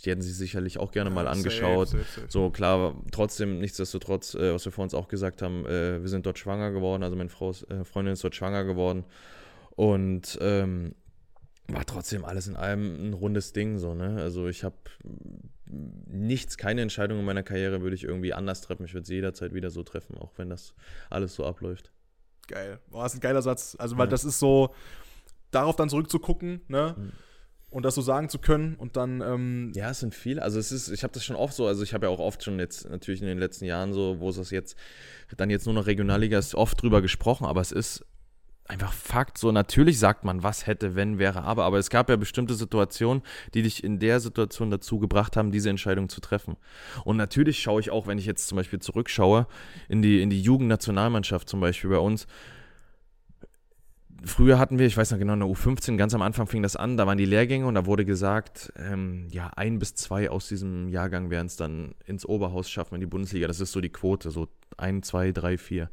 die 0.03 0.09
hätten 0.09 0.21
sich 0.21 0.35
sicherlich 0.37 0.77
auch 0.79 0.91
gerne 0.91 1.09
mal 1.09 1.25
Ja, 1.25 1.35
safe, 1.35 1.37
angeschaut. 1.37 1.89
safe, 1.89 2.03
safe. 2.05 2.27
So, 2.29 2.49
klar, 2.49 2.95
trotzdem, 3.11 3.59
nichtsdestotrotz, 3.59 4.35
äh, 4.35 4.53
was 4.53 4.63
wir 4.63 4.71
vor 4.71 4.83
uns 4.83 4.93
auch 4.93 5.09
gesagt 5.09 5.41
haben, 5.41 5.65
äh, 5.65 6.01
wir 6.01 6.07
sind 6.09 6.25
dort 6.25 6.39
schwanger 6.39 6.71
geworden, 6.71 7.03
also 7.03 7.17
meine 7.17 7.29
Frau 7.29 7.51
äh, 7.51 7.83
Freundin 7.83 8.13
ist 8.13 8.23
dort 8.23 8.35
schwanger 8.35 8.63
geworden 8.63 9.03
und 9.75 10.39
ähm, 10.41 10.95
war 11.67 11.85
trotzdem 11.85 12.23
alles 12.23 12.47
in 12.47 12.55
allem 12.55 13.09
ein 13.09 13.13
rundes 13.13 13.51
Ding, 13.51 13.79
so, 13.79 13.93
ne? 13.95 14.17
Also 14.21 14.47
ich 14.47 14.63
habe 14.63 14.75
nichts, 15.65 16.57
keine 16.57 16.81
Entscheidung 16.81 17.19
in 17.19 17.25
meiner 17.25 17.43
Karriere 17.43 17.81
würde 17.81 17.95
ich 17.95 18.03
irgendwie 18.03 18.33
anders 18.33 18.61
treffen. 18.61 18.85
Ich 18.85 18.93
würde 18.93 19.07
sie 19.07 19.15
jederzeit 19.15 19.53
wieder 19.53 19.69
so 19.69 19.83
treffen, 19.83 20.17
auch 20.17 20.31
wenn 20.37 20.49
das 20.49 20.73
alles 21.09 21.35
so 21.35 21.45
abläuft. 21.45 21.91
Geil. 22.47 22.79
Boah, 22.89 23.05
ist 23.05 23.13
ein 23.15 23.21
geiler 23.21 23.41
Satz. 23.41 23.75
Also, 23.79 23.97
weil 23.97 24.07
Ja. 24.07 24.11
das 24.11 24.25
ist 24.25 24.39
so, 24.39 24.73
darauf 25.51 25.75
dann 25.75 25.89
zurückzugucken, 25.89 26.61
ne? 26.67 26.95
Mhm. 26.97 27.11
Und 27.69 27.83
das 27.85 27.95
so 27.95 28.01
sagen 28.03 28.29
zu 28.29 28.37
können 28.37 28.75
und 28.75 28.97
dann, 28.97 29.21
ähm, 29.21 29.71
Ja, 29.73 29.89
es 29.89 29.99
sind 30.01 30.13
viele. 30.13 30.43
Also 30.43 30.59
es 30.59 30.71
ist, 30.71 30.89
ich 30.89 31.01
habe 31.03 31.11
das 31.13 31.25
schon 31.25 31.35
oft 31.35 31.55
so, 31.55 31.65
also 31.65 31.81
ich 31.81 31.95
habe 31.95 32.05
ja 32.05 32.11
auch 32.11 32.19
oft 32.19 32.43
schon 32.43 32.59
jetzt 32.59 32.87
natürlich 32.87 33.21
in 33.21 33.27
den 33.27 33.39
letzten 33.39 33.65
Jahren 33.65 33.93
so, 33.93 34.19
wo 34.19 34.29
es 34.29 34.35
das 34.35 34.51
jetzt 34.51 34.77
dann 35.37 35.49
jetzt 35.49 35.65
nur 35.65 35.73
noch 35.73 35.87
Regionalliga 35.87 36.37
ist, 36.37 36.53
oft 36.53 36.79
drüber 36.79 37.01
gesprochen, 37.01 37.45
aber 37.45 37.61
es 37.61 37.71
ist 37.71 38.05
einfach 38.73 38.91
Fakt. 38.91 39.37
So 39.37 39.51
natürlich 39.51 39.99
sagt 39.99 40.25
man, 40.25 40.43
was 40.43 40.67
hätte, 40.67 40.95
wenn, 40.95 41.19
wäre, 41.19 41.43
aber. 41.43 41.63
Aber 41.63 41.77
es 41.77 41.89
gab 41.89 42.09
ja 42.09 42.17
bestimmte 42.17 42.55
Situationen, 42.55 43.23
die 43.53 43.61
dich 43.61 43.83
in 43.83 43.99
der 43.99 44.19
Situation 44.19 44.69
dazu 44.69 44.99
gebracht 44.99 45.37
haben, 45.37 45.51
diese 45.51 45.69
Entscheidung 45.69 46.09
zu 46.09 46.19
treffen. 46.19 46.57
Und 47.05 47.15
natürlich 47.17 47.61
schaue 47.61 47.79
ich 47.79 47.91
auch, 47.91 48.07
wenn 48.07 48.17
ich 48.17 48.25
jetzt 48.25 48.47
zum 48.47 48.57
Beispiel 48.57 48.79
zurückschaue, 48.79 49.47
in 49.87 50.01
die, 50.01 50.21
in 50.21 50.29
die 50.29 50.41
Jugendnationalmannschaft 50.41 51.47
zum 51.47 51.61
Beispiel 51.61 51.91
bei 51.91 51.99
uns. 51.99 52.27
Früher 54.25 54.57
hatten 54.57 54.79
wir, 54.79 54.85
ich 54.85 54.95
weiß 54.95 55.11
noch 55.11 55.19
genau, 55.19 55.33
in 55.33 55.41
der 55.41 55.49
U15, 55.49 55.97
ganz 55.97 56.13
am 56.13 56.21
Anfang 56.21 56.47
fing 56.47 56.63
das 56.63 56.77
an, 56.77 56.95
da 56.95 57.05
waren 57.05 57.17
die 57.17 57.25
Lehrgänge 57.25 57.65
und 57.65 57.75
da 57.75 57.85
wurde 57.85 58.05
gesagt, 58.05 58.71
ähm, 58.77 59.27
ja, 59.31 59.51
ein 59.57 59.79
bis 59.79 59.95
zwei 59.95 60.29
aus 60.29 60.47
diesem 60.47 60.87
Jahrgang 60.87 61.29
werden 61.29 61.47
es 61.47 61.57
dann 61.57 61.93
ins 62.05 62.25
Oberhaus 62.25 62.69
schaffen 62.69 62.95
in 62.95 63.01
die 63.01 63.07
Bundesliga. 63.07 63.47
Das 63.47 63.59
ist 63.59 63.73
so 63.73 63.81
die 63.81 63.89
Quote, 63.89 64.31
so 64.31 64.47
ein, 64.77 65.03
zwei, 65.03 65.33
drei, 65.33 65.57
vier. 65.57 65.89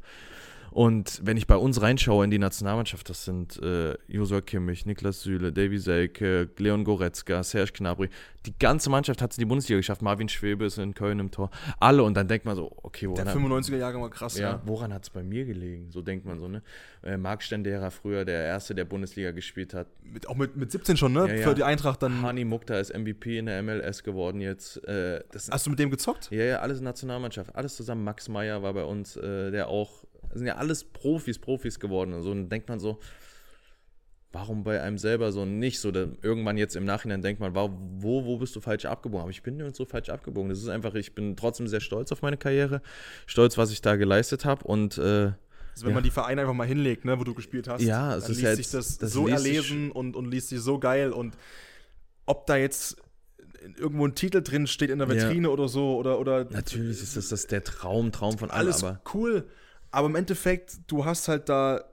Und 0.71 1.19
wenn 1.23 1.37
ich 1.37 1.47
bei 1.47 1.57
uns 1.57 1.81
reinschaue 1.81 2.23
in 2.23 2.31
die 2.31 2.39
Nationalmannschaft, 2.39 3.09
das 3.09 3.25
sind 3.25 3.61
äh, 3.61 3.95
Josua 4.07 4.41
Kimmich, 4.41 4.85
Niklas 4.85 5.21
Süle, 5.21 5.51
Davy 5.51 5.77
Selke, 5.77 6.49
Leon 6.57 6.83
Goretzka, 6.83 7.43
Serge 7.43 7.73
Gnabry. 7.73 8.09
Die 8.45 8.57
ganze 8.57 8.89
Mannschaft 8.89 9.21
hat 9.21 9.31
es 9.31 9.37
in 9.37 9.41
die 9.41 9.45
Bundesliga 9.45 9.77
geschafft. 9.77 10.01
Marvin 10.01 10.29
Schwebe 10.29 10.65
ist 10.65 10.77
in 10.77 10.93
Köln 10.95 11.19
im 11.19 11.29
Tor. 11.29 11.51
Alle. 11.79 12.03
Und 12.03 12.15
dann 12.15 12.27
denkt 12.27 12.45
man 12.45 12.55
so, 12.55 12.71
okay, 12.81 13.07
der 13.13 13.25
woran, 13.25 13.61
95er-Jahrgang 13.61 14.01
war 14.01 14.09
krass, 14.09 14.37
ja, 14.37 14.51
ja. 14.51 14.61
woran 14.65 14.93
hat 14.93 15.03
es 15.03 15.09
bei 15.09 15.21
mir 15.21 15.45
gelegen? 15.45 15.91
So 15.91 16.01
denkt 16.01 16.25
man 16.25 16.39
so, 16.39 16.47
ne? 16.47 16.63
Äh, 17.03 17.17
Marc 17.17 17.43
Stendera 17.43 17.89
früher, 17.89 18.25
der 18.25 18.45
Erste, 18.45 18.73
der 18.73 18.85
Bundesliga 18.85 19.31
gespielt 19.31 19.73
hat. 19.73 19.87
Mit, 20.03 20.27
auch 20.27 20.35
mit, 20.35 20.55
mit 20.55 20.71
17 20.71 20.97
schon, 20.97 21.13
ne? 21.13 21.27
Ja, 21.27 21.35
ja. 21.35 21.47
Für 21.47 21.53
die 21.53 21.63
Eintracht 21.63 22.01
dann. 22.01 22.21
Hani 22.21 22.45
Mukta 22.45 22.79
ist 22.79 22.97
MVP 22.97 23.37
in 23.37 23.45
der 23.45 23.61
MLS 23.61 24.03
geworden 24.03 24.41
jetzt. 24.41 24.83
Äh, 24.87 25.21
Hast 25.51 25.65
du 25.65 25.69
mit 25.69 25.79
dem 25.79 25.91
gezockt? 25.91 26.31
ja, 26.31 26.43
ja, 26.43 26.59
alles 26.59 26.81
Nationalmannschaft, 26.81 27.55
alles 27.55 27.75
zusammen. 27.75 28.03
Max 28.03 28.29
Meyer 28.29 28.63
war 28.63 28.73
bei 28.73 28.83
uns, 28.83 29.17
äh, 29.17 29.51
der 29.51 29.67
auch, 29.67 30.03
das 30.31 30.39
sind 30.39 30.47
ja 30.47 30.55
alles 30.55 30.83
Profis, 30.83 31.37
Profis 31.39 31.79
geworden. 31.79 32.13
Und 32.13 32.23
so 32.23 32.31
und 32.31 32.37
dann 32.43 32.49
denkt 32.49 32.69
man 32.69 32.79
so, 32.79 32.99
warum 34.31 34.63
bei 34.63 34.81
einem 34.81 34.97
selber 34.97 35.31
so 35.31 35.45
nicht 35.45 35.79
so? 35.79 35.91
Da, 35.91 36.07
irgendwann 36.21 36.57
jetzt 36.57 36.75
im 36.75 36.85
Nachhinein 36.85 37.21
denkt 37.21 37.41
man, 37.41 37.53
wo, 37.53 38.25
wo 38.25 38.37
bist 38.37 38.55
du 38.55 38.61
falsch 38.61 38.85
abgebogen? 38.85 39.21
Aber 39.23 39.31
ich 39.31 39.43
bin 39.43 39.57
nirgendwo 39.57 39.85
falsch 39.85 40.09
abgebogen. 40.09 40.49
Das 40.49 40.59
ist 40.59 40.69
einfach, 40.69 40.95
ich 40.95 41.13
bin 41.13 41.35
trotzdem 41.35 41.67
sehr 41.67 41.81
stolz 41.81 42.11
auf 42.11 42.21
meine 42.21 42.37
Karriere, 42.37 42.81
stolz, 43.25 43.57
was 43.57 43.71
ich 43.71 43.81
da 43.81 43.95
geleistet 43.97 44.45
habe 44.45 44.63
und 44.65 44.97
äh, 44.97 45.01
Also 45.73 45.83
wenn 45.85 45.89
Ja. 45.89 45.95
man 45.95 46.03
die 46.03 46.11
Vereine 46.11 46.41
einfach 46.41 46.53
mal 46.53 46.67
hinlegt, 46.67 47.05
ne, 47.05 47.19
wo 47.19 47.23
du 47.23 47.33
gespielt 47.33 47.67
hast, 47.67 47.81
Ja, 47.81 48.15
es 48.15 48.23
dann 48.23 48.31
liest 48.31 48.41
ja 48.43 48.49
sich 48.55 48.65
jetzt- 48.65 48.73
das, 48.73 48.97
das 48.97 49.11
so 49.11 49.25
sich- 49.25 49.33
erlesen 49.33 49.91
und, 49.91 50.15
und 50.15 50.29
liest 50.31 50.49
sich 50.49 50.59
so 50.61 50.79
geil 50.79 51.11
und 51.11 51.37
ob 52.25 52.45
da 52.45 52.55
jetzt 52.55 52.97
irgendwo 53.77 54.05
ein 54.07 54.15
Titel 54.15 54.41
drin 54.41 54.65
steht 54.65 54.89
in 54.89 54.99
der 54.99 55.07
Ja. 55.07 55.13
Vitrine 55.29 55.49
oder 55.49 55.67
so 55.67 55.95
oder 55.97 56.19
oder 56.19 56.45
natürlich 56.49 57.01
ist 57.03 57.15
das, 57.17 57.29
das 57.29 57.47
der 57.47 57.63
Traum, 57.63 58.11
Traum 58.11 58.37
von 58.37 58.49
allem, 58.49 58.67
alles 58.67 58.83
aber 58.83 59.01
cool, 59.13 59.45
aber 59.91 60.07
im 60.07 60.15
Endeffekt 60.15 60.79
du 60.87 61.05
hast 61.05 61.27
halt 61.27 61.49
da 61.49 61.83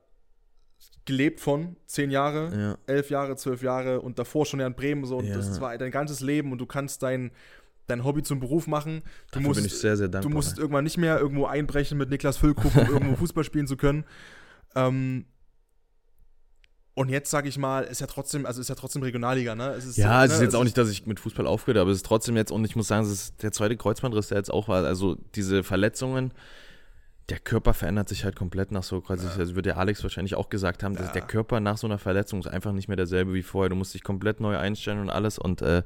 gelebt 1.04 1.40
von 1.40 1.76
zehn 1.86 2.10
Jahre, 2.10 2.54
ja. 2.58 2.78
elf 2.86 3.10
Jahre, 3.10 3.36
zwölf 3.36 3.62
Jahre 3.62 4.00
und 4.00 4.18
davor 4.18 4.44
schon 4.46 4.60
ja 4.60 4.66
in 4.66 4.74
Bremen 4.74 5.04
so 5.06 5.16
und 5.18 5.24
Ja. 5.26 5.36
das 5.36 5.60
war 5.60 5.76
dein 5.78 5.90
ganzes 5.90 6.20
Leben 6.20 6.52
und 6.52 6.58
du 6.58 6.66
kannst 6.66 7.02
dein 7.02 7.30
dein 7.86 8.04
Hobby 8.04 8.22
zum 8.22 8.38
Beruf 8.38 8.66
machen. 8.66 9.00
Du 9.32 9.38
Dafür 9.38 9.54
bin 9.54 9.64
ich 9.64 9.70
musst 9.70 9.80
sehr, 9.80 9.96
sehr 9.96 10.08
du 10.08 10.12
dankbar. 10.12 10.34
musst 10.34 10.58
irgendwann 10.58 10.84
nicht 10.84 10.98
mehr 10.98 11.18
irgendwo 11.18 11.46
einbrechen 11.46 11.96
mit 11.96 12.10
Niklas 12.10 12.36
Füllkrug, 12.36 12.74
um 12.76 12.86
irgendwo 12.92 13.16
Fußball 13.16 13.44
spielen 13.44 13.66
zu 13.66 13.78
können. 13.78 14.04
Ähm, 14.74 15.24
und 16.92 17.08
jetzt 17.08 17.30
sage 17.30 17.48
ich 17.48 17.56
mal, 17.56 17.84
ist 17.84 18.00
ja 18.02 18.06
trotzdem, 18.06 18.44
also 18.44 18.60
ist 18.60 18.68
ja 18.68 18.74
trotzdem 18.74 19.02
Regionalliga, 19.02 19.54
ne? 19.54 19.68
Es 19.70 19.86
ist 19.86 19.96
Ja, 19.96 20.20
so, 20.20 20.26
es 20.26 20.32
ist 20.32 20.38
ne? 20.40 20.44
jetzt 20.44 20.54
auch 20.56 20.64
nicht, 20.64 20.76
dass 20.76 20.90
ich 20.90 21.06
mit 21.06 21.18
Fußball 21.20 21.46
aufgehört 21.46 21.80
aber 21.80 21.90
es 21.90 21.98
ist 21.98 22.06
trotzdem 22.06 22.36
jetzt, 22.36 22.50
und 22.52 22.62
ich 22.66 22.76
muss 22.76 22.88
sagen, 22.88 23.06
es 23.06 23.10
ist 23.12 23.42
der 23.42 23.52
zweite 23.52 23.76
Kreuzbandriss, 23.78 24.28
der 24.28 24.36
jetzt 24.38 24.50
auch 24.52 24.68
war. 24.68 24.84
Also 24.84 25.14
diese 25.34 25.62
Verletzungen, 25.62 26.34
der 27.28 27.38
Körper 27.38 27.74
verändert 27.74 28.08
sich 28.08 28.24
halt 28.24 28.36
komplett 28.36 28.72
nach 28.72 28.82
so, 28.82 29.02
quasi, 29.02 29.26
das 29.36 29.54
wird 29.54 29.66
der 29.66 29.76
Alex 29.76 30.02
wahrscheinlich 30.02 30.34
auch 30.34 30.48
gesagt 30.48 30.82
haben, 30.82 30.96
dass 30.96 31.08
Ja. 31.08 31.12
der 31.12 31.22
Körper 31.22 31.60
nach 31.60 31.76
so 31.76 31.86
einer 31.86 31.98
Verletzung 31.98 32.40
ist 32.40 32.46
einfach 32.46 32.72
nicht 32.72 32.88
mehr 32.88 32.96
derselbe 32.96 33.34
wie 33.34 33.42
vorher. 33.42 33.68
Du 33.68 33.76
musst 33.76 33.92
dich 33.92 34.02
komplett 34.02 34.40
neu 34.40 34.56
einstellen 34.56 34.98
und 34.98 35.10
alles. 35.10 35.38
Und 35.38 35.60
äh, 35.60 35.82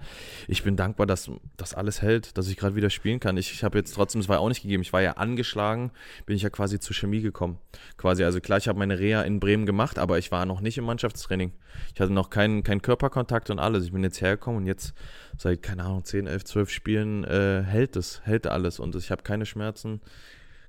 ich 0.47 0.63
bin 0.63 0.77
dankbar, 0.77 1.07
dass 1.07 1.31
das 1.57 1.75
alles 1.75 2.01
hält, 2.01 2.39
dass 2.39 2.47
ich 2.47 2.57
gerade 2.57 2.77
wieder 2.77 2.91
spielen 2.91 3.19
kann. 3.19 3.37
Ich, 3.37 3.53
ich 3.53 3.65
habe 3.65 3.77
jetzt 3.77 3.93
trotzdem, 3.95 4.21
es 4.21 4.29
war 4.29 4.37
ja 4.37 4.41
auch 4.41 4.49
nicht 4.49 4.63
gegeben, 4.63 4.83
ich 4.83 4.93
war 4.93 5.03
ja 5.03 5.15
angeschlagen, 5.15 5.91
bin 6.27 6.37
ich 6.37 6.43
ja 6.43 6.51
quasi 6.51 6.79
zur 6.79 6.95
Chemie 6.95 7.23
gekommen. 7.23 7.59
Quasi, 7.97 8.23
also 8.23 8.41
klar, 8.41 8.59
ich 8.59 8.69
habe 8.69 8.79
meine 8.79 9.01
Reha 9.01 9.23
in 9.23 9.41
Bremen 9.41 9.67
gemacht, 9.67 9.99
aber 9.99 10.19
ich 10.19 10.31
war 10.31 10.47
noch 10.47 10.61
nicht 10.61 10.79
im 10.79 10.85
Mannschaftstraining. 10.85 11.51
Ich 11.93 12.01
hatte 12.01 12.13
noch 12.13 12.31
keinen 12.31 12.63
keinen 12.63 12.83
Körperkontakt 12.83 13.51
und 13.51 13.59
alles. 13.59 13.85
Ich 13.85 13.91
bin 13.93 14.05
jetzt 14.05 14.21
hergekommen 14.21 14.61
und 14.61 14.67
jetzt 14.67 14.95
seit, 15.39 15.61
keine 15.61 15.83
Ahnung, 15.83 16.05
10, 16.05 16.29
11, 16.29 16.45
12 16.45 16.71
Spielen 16.71 17.25
äh, 17.25 17.63
hält 17.67 17.97
es, 17.97 18.21
hält 18.25 18.47
alles. 18.47 18.79
Und 18.79 18.95
ich 18.95 19.11
habe 19.11 19.23
keine 19.25 19.45
Schmerzen, 19.45 20.01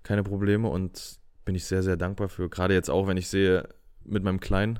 keine 0.03 0.23
Probleme 0.23 0.67
und 0.69 1.19
bin 1.45 1.55
ich 1.55 1.65
sehr, 1.65 1.83
sehr 1.83 1.97
dankbar 1.97 2.29
für. 2.29 2.49
Gerade 2.49 2.73
jetzt 2.73 2.89
auch, 2.89 3.07
wenn 3.07 3.17
ich 3.17 3.27
sehe, 3.27 3.67
mit 4.05 4.23
meinem 4.23 4.39
Kleinen, 4.39 4.79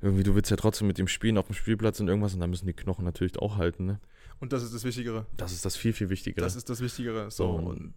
irgendwie, 0.00 0.22
du 0.22 0.34
willst 0.34 0.50
ja 0.50 0.56
trotzdem 0.56 0.86
mit 0.88 0.98
ihm 0.98 1.08
spielen 1.08 1.38
auf 1.38 1.46
dem 1.46 1.54
Spielplatz 1.54 2.00
und 2.00 2.08
irgendwas 2.08 2.34
und 2.34 2.40
da 2.40 2.46
müssen 2.46 2.66
die 2.66 2.72
Knochen 2.74 3.04
natürlich 3.04 3.38
auch 3.38 3.56
halten. 3.56 3.86
Ne? 3.86 4.00
Und 4.40 4.52
das 4.52 4.62
ist 4.62 4.74
das 4.74 4.84
Wichtigere. 4.84 5.26
Das 5.36 5.52
ist 5.52 5.64
das 5.64 5.76
viel, 5.76 5.92
viel 5.94 6.10
Wichtigere. 6.10 6.44
Das 6.44 6.56
ist 6.56 6.68
das 6.68 6.80
Wichtigere. 6.80 7.30
So, 7.30 7.44
So. 7.44 7.50
und 7.68 7.94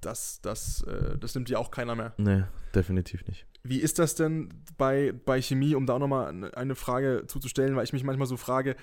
das, 0.00 0.40
das, 0.42 0.82
äh, 0.82 1.16
das 1.18 1.34
nimmt 1.34 1.48
dir 1.48 1.58
auch 1.58 1.70
keiner 1.70 1.94
mehr. 1.94 2.12
nee, 2.18 2.42
definitiv 2.74 3.26
nicht. 3.26 3.46
Wie 3.64 3.78
ist 3.78 3.98
das 3.98 4.14
denn 4.14 4.48
bei, 4.76 5.12
bei 5.24 5.42
Chemie, 5.42 5.74
um 5.74 5.86
da 5.86 5.94
auch 5.94 5.98
nochmal 5.98 6.28
eine- 6.28 6.56
eine 6.56 6.74
Frage 6.76 7.24
zuzustellen, 7.26 7.74
weil 7.76 7.84
ich 7.84 7.92
mich 7.92 8.04
manchmal 8.04 8.28
so 8.28 8.36
frage, 8.36 8.76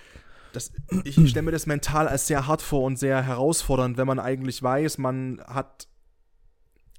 das, 0.51 0.71
ich 1.03 1.15
stelle 1.29 1.43
mir 1.43 1.51
das 1.51 1.65
mental 1.65 2.07
als 2.07 2.27
sehr 2.27 2.47
hart 2.47 2.61
vor 2.61 2.83
und 2.83 2.97
sehr 2.99 3.21
herausfordernd, 3.23 3.97
wenn 3.97 4.07
man 4.07 4.19
eigentlich 4.19 4.61
weiß, 4.61 4.97
man 4.97 5.41
hat 5.47 5.87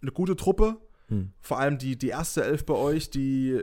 eine 0.03 0.13
gute 0.13 0.37
Truppe, 0.37 0.77
Hm. 1.09 1.33
vor 1.41 1.59
allem 1.61 1.79
die, 1.79 1.97
die 1.97 2.09
erste 2.09 2.43
Elf 2.45 2.67
bei 2.67 2.75
euch, 2.75 3.11
die, 3.11 3.63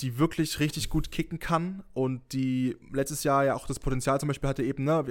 die 0.00 0.18
wirklich 0.18 0.58
richtig 0.58 0.90
gut 0.90 1.12
kicken 1.12 1.38
kann 1.38 1.84
und 1.94 2.32
die 2.32 2.76
letztes 2.92 3.22
Jahr 3.22 3.44
ja 3.44 3.54
auch 3.54 3.66
das 3.68 3.78
Potenzial 3.78 4.18
zum 4.18 4.26
Beispiel 4.26 4.48
hatte, 4.48 4.64
eben, 4.64 4.82
ne, 4.84 5.04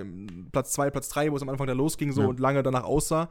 Platz 0.51 0.73
2, 0.73 0.89
Platz 0.89 1.07
3, 1.09 1.31
wo 1.31 1.37
es 1.37 1.41
am 1.41 1.47
Anfang 1.49 1.67
da 1.67 1.73
losging 1.73 2.11
so 2.11 2.21
Ja. 2.23 2.27
und 2.27 2.39
lange 2.41 2.61
danach 2.61 2.83
aussah. 2.83 3.29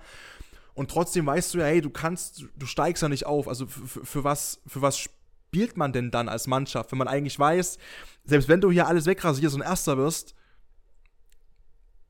Und 0.73 0.91
trotzdem 0.91 1.27
weißt 1.27 1.53
du 1.53 1.59
ja, 1.59 1.67
hey, 1.67 1.83
du 1.83 1.91
kannst, 1.91 2.47
du 2.57 2.65
steigst 2.67 3.03
ja 3.03 3.11
nicht 3.11 3.27
auf. 3.27 3.47
Also 3.47 3.67
für, 3.67 4.25
was, 4.25 4.63
für 4.67 4.81
was 4.81 4.99
spielt 4.99 5.77
man 5.77 5.93
denn 5.93 6.11
dann 6.11 6.31
als 6.31 6.47
Mannschaft, 6.47 6.93
wenn 6.93 6.99
man 6.99 7.09
eigentlich 7.09 7.39
weiß, 7.39 7.77
selbst 8.25 8.49
wenn 8.49 8.63
du 8.63 8.71
hier 8.71 8.87
alles 8.87 9.05
wegrasierst 9.05 9.55
und 9.55 9.61
Erster 9.63 9.99
wirst, 9.99 10.35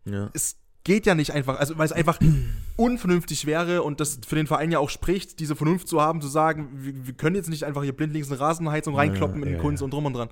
Ja. 0.04 0.30
es 0.32 0.56
geht 0.84 1.06
ja 1.06 1.14
nicht 1.14 1.32
einfach, 1.32 1.58
also 1.58 1.76
weil 1.78 1.86
es 1.86 1.92
einfach 1.92 2.18
unvernünftig 2.76 3.46
wäre 3.46 3.82
und 3.82 4.00
das 4.00 4.20
für 4.26 4.36
den 4.36 4.46
Verein 4.46 4.70
ja 4.70 4.78
auch 4.78 4.90
spricht, 4.90 5.40
diese 5.40 5.56
Vernunft 5.56 5.88
zu 5.88 6.00
haben, 6.00 6.20
zu 6.20 6.28
sagen, 6.28 6.68
wir, 6.74 7.06
wir 7.06 7.14
können 7.14 7.36
jetzt 7.36 7.48
nicht 7.48 7.64
einfach 7.64 7.82
hier 7.82 7.94
blindlings 7.94 8.30
eine 8.30 8.40
Rasenheizung 8.40 8.94
reinkloppen 8.94 9.40
Ja, 9.40 9.46
in 9.46 9.52
den 9.52 9.56
ja, 9.56 9.62
Kunst 9.62 9.80
ja. 9.80 9.84
und 9.84 9.92
drum 9.92 10.06
und 10.06 10.14
dran. 10.14 10.28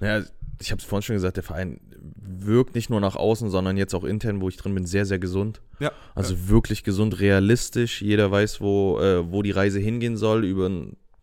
Naja, 0.00 0.24
ich 0.60 0.70
habe 0.70 0.80
es 0.80 0.84
vorhin 0.86 1.02
schon 1.02 1.16
gesagt, 1.16 1.36
der 1.36 1.44
Verein 1.44 1.80
wirkt 2.16 2.74
nicht 2.74 2.90
nur 2.90 3.00
nach 3.00 3.16
außen, 3.16 3.50
sondern 3.50 3.76
jetzt 3.76 3.94
auch 3.94 4.04
intern, 4.04 4.40
wo 4.40 4.48
ich 4.48 4.56
drin 4.56 4.74
bin, 4.74 4.86
sehr, 4.86 5.06
sehr 5.06 5.18
gesund. 5.18 5.60
Ja. 5.80 5.92
Also 6.14 6.48
wirklich 6.48 6.84
gesund, 6.84 7.20
realistisch. 7.20 8.02
Jeder 8.02 8.30
weiß, 8.30 8.60
wo, 8.60 9.00
äh, 9.00 9.30
wo 9.30 9.42
die 9.42 9.50
Reise 9.50 9.80
hingehen 9.80 10.16
soll. 10.16 10.44
Über, 10.44 10.70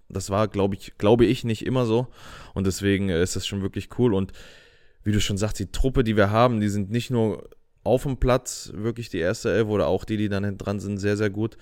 das 0.10 0.30
war, 0.30 0.48
glaube 0.48 0.76
ich, 0.76 0.98
glaube 0.98 1.26
ich, 1.26 1.44
nicht 1.44 1.66
immer 1.66 1.86
so. 1.86 2.08
Und 2.54 2.68
deswegen 2.68 3.10
äh, 3.10 3.22
ist 3.22 3.36
das 3.36 3.46
schon 3.48 3.62
wirklich 3.62 3.90
cool. 3.98 4.14
Und 4.14 4.34
wie 5.04 5.12
du 5.12 5.22
schon 5.22 5.38
sagst, 5.38 5.60
die 5.60 5.72
Truppe, 5.72 6.04
die 6.04 6.18
wir 6.18 6.32
haben, 6.32 6.60
die 6.60 6.70
sind 6.70 6.90
nicht 6.90 7.12
nur 7.12 7.50
auf 7.86 8.04
dem 8.04 8.18
Platz 8.18 8.72
wirklich 8.76 9.10
die 9.10 9.20
erste 9.20 9.52
Elf 9.52 9.68
oder 9.68 9.88
auch 9.88 10.04
die, 10.06 10.18
die 10.18 10.30
dann 10.30 10.58
dran 10.58 10.80
sind, 10.80 10.98
sehr, 10.98 11.18
sehr 11.18 11.30
gut, 11.30 11.58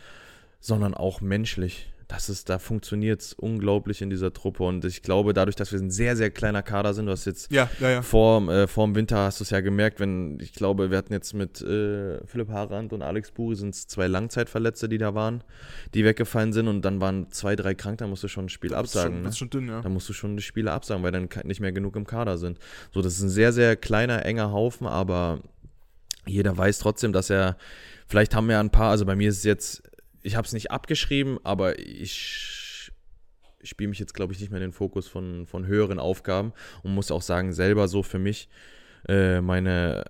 sondern 0.60 0.94
auch 0.94 1.22
menschlich. 1.22 1.90
Das 2.08 2.30
ist, 2.30 2.50
da 2.50 2.60
funktioniert 2.60 3.22
es 3.22 3.34
unglaublich 3.34 4.02
in 4.02 4.10
dieser 4.10 4.32
Truppe. 4.34 4.64
Und 4.64 4.86
ich 4.86 5.02
glaube, 5.02 5.34
dadurch, 5.34 5.56
dass 5.56 5.72
wir 5.72 5.80
ein 5.80 5.90
sehr, 5.90 6.16
sehr 6.16 6.30
kleiner 6.30 6.62
Kader 6.62 6.94
sind, 6.94 7.08
du 7.08 7.12
hast 7.12 7.26
jetzt 7.26 7.52
Ja, 7.52 7.70
ja, 7.80 7.90
ja. 7.90 8.02
vor, 8.02 8.48
äh, 8.50 8.68
vor 8.68 8.86
dem 8.86 8.96
Winter 8.96 9.18
hast 9.18 9.40
du 9.40 9.44
es 9.44 9.50
ja 9.50 9.62
gemerkt, 9.62 10.00
wenn, 10.00 10.38
ich 10.40 10.54
glaube, 10.54 10.92
wir 10.92 10.98
hatten 10.98 11.12
jetzt 11.12 11.34
mit 11.34 11.62
äh, 11.62 12.24
Philipp 12.28 12.50
Harand 12.50 12.94
und 12.94 13.02
Alex 13.02 13.32
Buri 13.32 13.56
sind 13.56 13.74
es 13.74 13.88
zwei 13.88 14.08
Langzeitverletzte, 14.08 14.90
die 14.90 14.98
da 14.98 15.16
waren, 15.16 15.44
die 15.94 16.06
weggefallen 16.06 16.54
sind 16.54 16.68
und 16.68 16.84
dann 16.84 17.02
waren 17.02 17.32
zwei, 17.32 17.56
drei 17.56 17.74
krank, 17.74 17.98
da 17.98 18.08
musst 18.08 18.24
du 18.24 18.28
schon 18.28 18.46
ein 18.46 18.50
Spiel 18.50 18.76
absagen. 18.76 19.14
schon, 19.14 19.18
ne? 19.18 19.24
das 19.24 19.34
ist 19.34 19.40
schon 19.40 19.50
dünn, 19.50 19.68
ja. 19.68 19.82
Da 19.82 19.90
musst 19.90 20.08
du 20.08 20.14
schon 20.14 20.38
die 20.38 20.44
Spiele 20.44 20.72
absagen, 20.72 21.04
weil 21.04 21.12
dann 21.12 21.30
nicht 21.46 21.62
mehr 21.62 21.72
genug 21.72 21.96
im 21.96 22.06
Kader 22.06 22.38
sind. 22.38 22.60
So, 22.94 23.02
das 23.02 23.16
ist 23.16 23.24
ein 23.24 23.30
sehr, 23.30 23.54
sehr 23.54 23.76
kleiner, 23.76 24.26
enger 24.26 24.52
Haufen, 24.52 24.86
aber 24.86 25.40
jeder 26.26 26.58
weiß 26.58 26.80
trotzdem, 26.80 27.14
dass 27.14 27.30
er, 27.30 27.58
vielleicht 28.08 28.36
haben 28.36 28.48
wir 28.48 28.60
ein 28.60 28.70
paar, 28.72 28.92
also 28.92 29.06
bei 29.06 29.16
mir 29.16 29.30
ist 29.30 29.38
es 29.40 29.44
jetzt, 29.44 29.84
ich 30.22 30.36
habe 30.36 30.46
es 30.46 30.54
nicht 30.54 30.72
abgeschrieben, 30.72 31.38
aber 31.44 31.80
ich 31.80 32.92
spiele 33.64 33.90
mich 33.90 34.00
jetzt, 34.00 34.14
glaube 34.14 34.34
ich, 34.34 34.40
nicht 34.40 34.50
mehr 34.52 34.60
in 34.62 34.70
den 34.70 34.74
Fokus 34.74 35.08
von, 35.08 35.46
von 35.46 35.66
höheren 35.68 36.00
Aufgaben 36.00 36.54
und 36.84 36.94
muss 36.94 37.12
auch 37.12 37.22
sagen, 37.22 37.54
selber 37.54 37.88
so 37.88 38.04
für 38.04 38.20
mich, 38.20 38.50
äh, 39.08 39.42
meine 39.42 40.04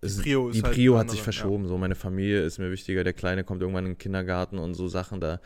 es- 0.00 0.20
Prio 0.20 0.48
ist 0.48 0.56
die 0.56 0.62
halt 0.62 0.74
Prio 0.74 0.92
eine 0.94 1.00
hat 1.00 1.10
sich 1.10 1.20
andere, 1.20 1.24
verschoben. 1.32 1.68
So, 1.68 1.78
meine 1.78 1.94
Familie 1.94 2.42
ist 2.44 2.58
mir 2.58 2.70
wichtiger. 2.72 3.04
Der 3.04 3.12
Kleine 3.12 3.44
kommt 3.44 3.62
irgendwann 3.62 3.86
in 3.86 3.92
den 3.92 3.98
Kindergarten 3.98 4.58
und 4.58 4.74
so 4.74 4.88
Sachen. 4.88 5.20
Da 5.20 5.40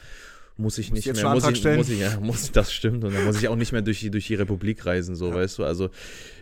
muss 0.56 0.78
ich 0.78 0.90
Musst 0.90 1.06
nicht 1.06 1.16
mehr. 1.16 1.30
Muss 1.30 1.48
ich, 1.48 1.64
muss 1.64 1.88
ich, 1.88 2.00
ja, 2.00 2.18
muss, 2.20 2.50
das 2.52 2.72
stimmt. 2.72 3.04
Und 3.04 3.14
dann 3.14 3.24
muss 3.24 3.38
ich 3.38 3.48
auch 3.48 3.56
nicht 3.56 3.72
mehr 3.72 3.82
durch 3.82 4.00
die, 4.00 4.10
durch 4.10 4.26
die 4.26 4.34
Republik 4.34 4.86
reisen, 4.86 5.14
so, 5.14 5.34
weißt 5.34 5.58
du. 5.58 5.64
Also, 5.64 5.90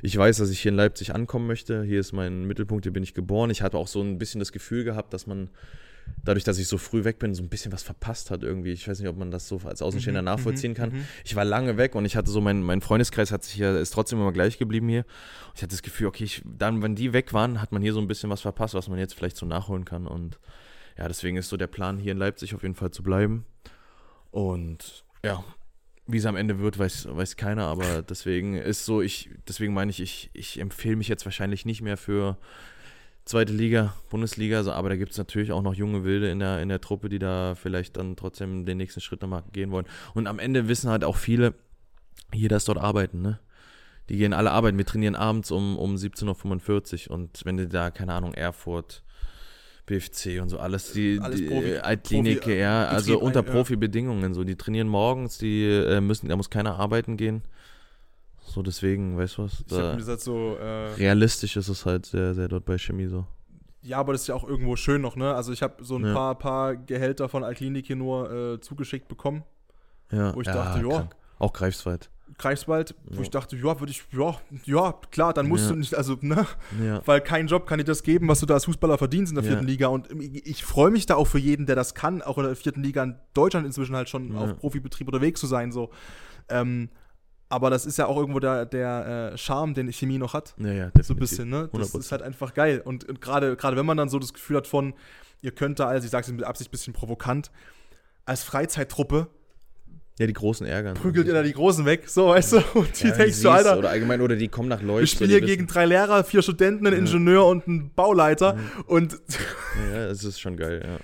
ich 0.02 0.16
weiß, 0.16 0.36
dass 0.38 0.50
ich 0.50 0.60
hier 0.60 0.70
in 0.70 0.76
Leipzig 0.76 1.14
ankommen 1.14 1.46
möchte. 1.46 1.82
Hier 1.82 2.00
ist 2.00 2.12
mein 2.12 2.44
Mittelpunkt, 2.44 2.84
hier 2.84 2.92
bin 2.92 3.02
ich 3.02 3.14
geboren. 3.14 3.50
Ich 3.50 3.62
hatte 3.62 3.76
auch 3.76 3.88
so 3.88 4.00
ein 4.02 4.18
bisschen 4.18 4.38
das 4.38 4.52
Gefühl 4.52 4.84
gehabt, 4.84 5.12
dass 5.12 5.26
man 5.26 5.50
dadurch, 6.22 6.44
dass 6.44 6.58
ich 6.58 6.68
so 6.68 6.78
früh 6.78 7.04
weg 7.04 7.18
bin, 7.18 7.34
so 7.34 7.42
ein 7.42 7.48
bisschen 7.48 7.72
was 7.72 7.82
verpasst 7.82 8.30
hat 8.30 8.42
irgendwie. 8.42 8.72
Ich 8.72 8.86
weiß 8.86 8.98
nicht, 9.00 9.08
ob 9.08 9.16
man 9.16 9.30
das 9.30 9.48
so 9.48 9.60
als 9.64 9.82
Außenstehender 9.82 10.22
Mhm, 10.22 10.26
nachvollziehen 10.26 10.74
kann. 10.74 11.06
Ich 11.24 11.34
war 11.36 11.44
lange 11.44 11.76
weg 11.76 11.94
und 11.94 12.04
ich 12.04 12.16
hatte 12.16 12.30
so, 12.30 12.40
mein, 12.40 12.62
mein 12.62 12.80
Freundeskreis 12.80 13.32
hat 13.32 13.44
sich 13.44 13.56
ja, 13.56 13.76
ist 13.76 13.90
trotzdem 13.90 14.20
immer 14.20 14.32
gleich 14.32 14.58
geblieben 14.58 14.88
hier. 14.88 15.04
Ich 15.54 15.62
hatte 15.62 15.70
das 15.72 15.82
Gefühl, 15.82 16.06
okay, 16.06 16.24
ich, 16.24 16.42
dann, 16.44 16.82
wenn 16.82 16.94
die 16.94 17.12
weg 17.12 17.32
waren, 17.32 17.60
hat 17.60 17.72
man 17.72 17.82
hier 17.82 17.92
so 17.92 18.00
ein 18.00 18.08
bisschen 18.08 18.30
was 18.30 18.42
verpasst, 18.42 18.74
was 18.74 18.88
man 18.88 18.98
jetzt 18.98 19.14
vielleicht 19.14 19.36
so 19.36 19.46
nachholen 19.46 19.84
kann. 19.84 20.06
Und 20.06 20.38
ja, 20.98 21.08
deswegen 21.08 21.36
ist 21.36 21.48
so 21.48 21.56
der 21.56 21.66
Plan, 21.66 21.98
hier 21.98 22.12
in 22.12 22.18
Leipzig 22.18 22.54
auf 22.54 22.62
jeden 22.62 22.74
Fall 22.74 22.90
zu 22.90 23.02
bleiben. 23.02 23.44
Und 24.34 25.04
ja, 25.22 25.44
wie 26.08 26.16
es 26.16 26.26
am 26.26 26.34
Ende 26.34 26.58
wird, 26.58 26.76
weiß, 26.76 27.06
weiß 27.08 27.36
keiner, 27.36 27.66
aber 27.66 28.02
deswegen 28.08 28.56
ist 28.56 28.84
so, 28.84 29.00
ich, 29.00 29.30
deswegen 29.46 29.72
meine 29.72 29.92
ich, 29.92 30.00
ich, 30.00 30.30
ich 30.32 30.58
empfehle 30.58 30.96
mich 30.96 31.06
jetzt 31.06 31.24
wahrscheinlich 31.24 31.64
nicht 31.64 31.82
mehr 31.82 31.96
für 31.96 32.36
zweite 33.24 33.52
Liga, 33.52 33.94
Bundesliga, 34.10 34.64
so, 34.64 34.72
aber 34.72 34.88
da 34.88 34.96
gibt 34.96 35.12
es 35.12 35.18
natürlich 35.18 35.52
auch 35.52 35.62
noch 35.62 35.74
junge 35.74 36.02
Wilde 36.02 36.30
in 36.30 36.40
der, 36.40 36.60
in 36.60 36.68
der 36.68 36.80
Truppe, 36.80 37.08
die 37.08 37.20
da 37.20 37.54
vielleicht 37.54 37.96
dann 37.96 38.16
trotzdem 38.16 38.66
den 38.66 38.76
nächsten 38.76 39.00
Schritt 39.00 39.22
nochmal 39.22 39.44
gehen 39.52 39.70
wollen. 39.70 39.86
Und 40.14 40.26
am 40.26 40.40
Ende 40.40 40.66
wissen 40.66 40.90
halt 40.90 41.04
auch 41.04 41.16
viele, 41.16 41.54
jeder 42.32 42.56
ist 42.56 42.66
dort 42.66 42.78
arbeiten, 42.78 43.22
ne? 43.22 43.38
Die 44.08 44.18
gehen 44.18 44.32
alle 44.32 44.50
arbeiten. 44.50 44.76
Wir 44.76 44.84
trainieren 44.84 45.14
abends 45.14 45.52
um, 45.52 45.78
um 45.78 45.94
17.45 45.94 47.08
Uhr 47.08 47.14
und 47.14 47.42
wenn 47.44 47.56
du 47.56 47.68
da, 47.68 47.92
keine 47.92 48.14
Ahnung, 48.14 48.34
Erfurt, 48.34 49.03
BFC 49.86 50.40
und 50.40 50.48
so, 50.48 50.58
alles, 50.58 50.92
die, 50.92 51.18
Alles 51.20 51.40
die 51.40 51.48
Profi- 51.48 51.74
äh, 51.74 51.78
Altklinike, 51.80 52.40
Profi- 52.50 52.58
ja, 52.58 52.86
also 52.86 53.12
Betrieb, 53.12 53.26
unter 53.26 53.44
ja. 53.44 53.52
Profibedingungen, 53.52 54.32
so, 54.34 54.42
die 54.44 54.56
trainieren 54.56 54.88
morgens, 54.88 55.38
die 55.38 55.64
äh, 55.64 56.00
müssen, 56.00 56.28
da 56.28 56.36
muss 56.36 56.48
keiner 56.50 56.78
arbeiten 56.78 57.16
gehen. 57.16 57.42
So, 58.46 58.62
deswegen, 58.62 59.16
weißt 59.18 59.38
du 59.38 59.42
was? 59.44 59.64
Da, 59.68 59.90
mir 59.92 59.96
gesagt, 59.96 60.20
so, 60.20 60.56
äh, 60.56 60.92
realistisch 60.94 61.56
ist 61.56 61.68
es 61.68 61.84
halt 61.86 62.06
sehr, 62.06 62.34
sehr 62.34 62.48
dort 62.48 62.64
bei 62.64 62.78
Chemie 62.78 63.06
so. 63.06 63.26
ja, 63.82 63.98
aber 63.98 64.12
das 64.12 64.22
ist 64.22 64.28
ja 64.28 64.34
auch 64.34 64.44
irgendwo 64.48 64.76
schön 64.76 65.00
noch, 65.02 65.16
ne? 65.16 65.34
Also 65.34 65.52
ich 65.52 65.62
habe 65.62 65.82
so 65.84 65.96
ein 65.96 66.04
Ja. 66.06 66.14
paar, 66.14 66.34
paar 66.38 66.76
Gehälter 66.76 67.28
von 67.28 67.44
Altklinik 67.44 67.86
hier 67.86 67.96
nur 67.96 68.30
äh, 68.54 68.60
zugeschickt 68.60 69.08
bekommen. 69.08 69.44
Ja, 70.12 70.34
Wo 70.34 70.40
ich 70.40 70.46
dachte, 70.46 70.86
ja. 70.86 71.08
Auch 71.38 71.52
Greifswald. 71.52 72.10
Greifswald, 72.38 72.94
wo 73.04 73.16
Ja. 73.16 73.22
ich 73.22 73.30
dachte, 73.30 73.56
ja, 73.56 73.78
würde 73.80 73.92
ich, 73.92 74.02
ja, 74.12 74.36
ja, 74.64 74.94
klar, 75.10 75.32
dann 75.34 75.46
musst 75.48 75.64
Ja. 75.66 75.70
du 75.72 75.76
nicht, 75.78 75.94
also, 75.94 76.16
ne? 76.20 76.46
Ja. 76.82 77.00
Weil 77.06 77.20
kein 77.20 77.46
Job 77.46 77.66
kann 77.66 77.78
dir 77.78 77.84
das 77.84 78.02
geben, 78.02 78.26
was 78.28 78.40
du 78.40 78.46
da 78.46 78.54
als 78.54 78.64
Fußballer 78.64 78.98
verdienst 78.98 79.30
in 79.30 79.36
der 79.36 79.44
vierten 79.44 79.66
Liga. 79.66 79.86
Und 79.88 80.08
ich, 80.32 80.64
freue 80.64 80.90
mich 80.90 81.06
da 81.06 81.14
auch 81.16 81.26
für 81.26 81.38
jeden, 81.38 81.66
der 81.66 81.76
das 81.76 81.94
kann, 81.94 82.22
auch 82.22 82.38
in 82.38 82.44
der 82.44 82.56
vierten 82.56 82.82
Liga 82.82 83.02
in 83.04 83.16
Deutschland 83.34 83.66
inzwischen 83.66 83.94
halt 83.94 84.08
schon 84.08 84.36
auf 84.36 84.56
Profibetrieb 84.58 85.06
unterwegs 85.06 85.38
zu 85.40 85.46
sein. 85.46 85.70
So. 85.70 85.90
Ähm, 86.48 86.88
aber 87.50 87.70
das 87.70 87.86
ist 87.86 87.98
ja 87.98 88.06
auch 88.06 88.16
irgendwo 88.16 88.40
der, 88.40 88.66
der 88.66 89.32
äh, 89.34 89.38
Charme, 89.38 89.74
den 89.74 89.92
Chemie 89.92 90.18
noch 90.18 90.34
hat. 90.34 90.54
Ja, 90.58 90.72
ja, 90.72 90.90
So 91.02 91.14
ein 91.14 91.20
bisschen, 91.20 91.50
ne? 91.50 91.68
Das 91.72 91.92
100%. 91.94 91.98
ist 92.00 92.10
halt 92.10 92.22
einfach 92.22 92.54
geil. 92.54 92.82
Und, 92.84 93.04
und 93.04 93.20
gerade 93.20 93.54
gerade 93.56 93.76
wenn 93.76 93.86
man 93.86 93.96
dann 93.96 94.08
so 94.08 94.18
das 94.18 94.32
Gefühl 94.32 94.56
hat 94.56 94.66
von, 94.66 94.94
ihr 95.40 95.52
könnt 95.52 95.78
da, 95.78 95.86
also 95.86 96.04
ich 96.04 96.10
sage 96.10 96.24
es 96.26 96.32
mit 96.32 96.42
Absicht 96.42 96.70
ein 96.70 96.72
bisschen 96.72 96.94
provokant, 96.94 97.52
als 98.24 98.42
Freizeittruppe 98.42 99.28
Ja, 100.18 100.28
die 100.28 100.32
großen 100.32 100.64
ärgern. 100.66 100.94
prügelt 100.94 101.26
ihr 101.26 101.32
da 101.32 101.42
die 101.42 101.52
Großen 101.52 101.84
weg, 101.84 102.08
so, 102.08 102.28
weißt 102.28 102.52
du? 102.52 102.56
Und 102.74 103.02
die 103.02 103.08
ja, 103.08 103.16
denkst 103.16 103.42
du, 103.42 103.50
Alter, 103.50 103.78
Oder 103.78 103.90
allgemein, 103.90 104.20
oder 104.20 104.36
die 104.36 104.46
kommen 104.46 104.68
nach 104.68 104.80
Leuten. 104.80 105.00
wir 105.00 105.06
spielen 105.08 105.30
hier 105.30 105.40
gegen 105.40 105.66
drei 105.66 105.86
Lehrer, 105.86 106.22
vier 106.22 106.40
Studenten, 106.40 106.86
einen 106.86 106.98
Ingenieur 106.98 107.46
und 107.46 107.66
einen 107.66 107.92
Bauleiter 107.94 108.56
und 108.86 109.12
Ja, 109.92 110.06
es 110.06 110.22
ist 110.22 110.38
schon 110.38 110.56
geil, 110.56 110.82
ja. 110.84 110.98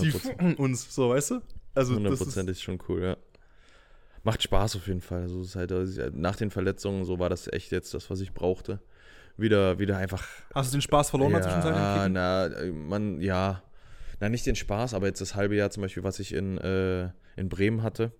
die 0.00 0.12
100%. 0.12 0.18
fucken 0.18 0.54
uns, 0.56 0.94
so, 0.94 1.10
weißt 1.10 1.30
du? 1.30 1.40
Also, 1.74 1.98
das 1.98 2.20
ist, 2.20 2.36
100% 2.36 2.50
ist 2.50 2.62
schon 2.62 2.78
cool, 2.88 3.02
ja. 3.02 3.16
Macht 4.22 4.42
Spaß 4.42 4.76
auf 4.76 4.86
jeden 4.86 5.00
Fall. 5.02 5.22
Also 5.22 5.40
es 5.40 5.48
ist 5.50 5.56
halt, 5.56 5.72
also 5.72 6.02
nach 6.12 6.36
den 6.36 6.50
Verletzungen, 6.50 7.04
so 7.04 7.18
war 7.18 7.30
das 7.30 7.46
echt 7.52 7.70
jetzt 7.70 7.94
das, 7.94 8.10
was 8.10 8.20
ich 8.20 8.34
brauchte. 8.34 8.80
Wieder, 9.38 9.78
wieder 9.78 9.96
einfach. 9.98 10.24
hast 10.54 10.72
du 10.72 10.78
den 10.78 10.82
Spaß 10.82 11.10
verloren? 11.10 11.32
Ja, 11.32 11.38
im 11.38 11.62
Kicken? 11.62 12.12
na, 12.12 12.50
man, 12.72 13.20
ja. 13.20 13.62
Na, 14.18 14.28
nicht 14.28 14.44
den 14.44 14.56
Spaß, 14.56 14.94
aber 14.94 15.06
jetzt 15.06 15.20
das 15.20 15.36
halbe 15.36 15.54
Jahr 15.54 15.70
zum 15.70 15.82
Beispiel, 15.82 16.02
was 16.02 16.18
ich 16.18 16.32
in, 16.34 16.58
äh, 16.58 17.10
in 17.36 17.48
Bremen 17.48 17.82
hatte, 17.82 18.12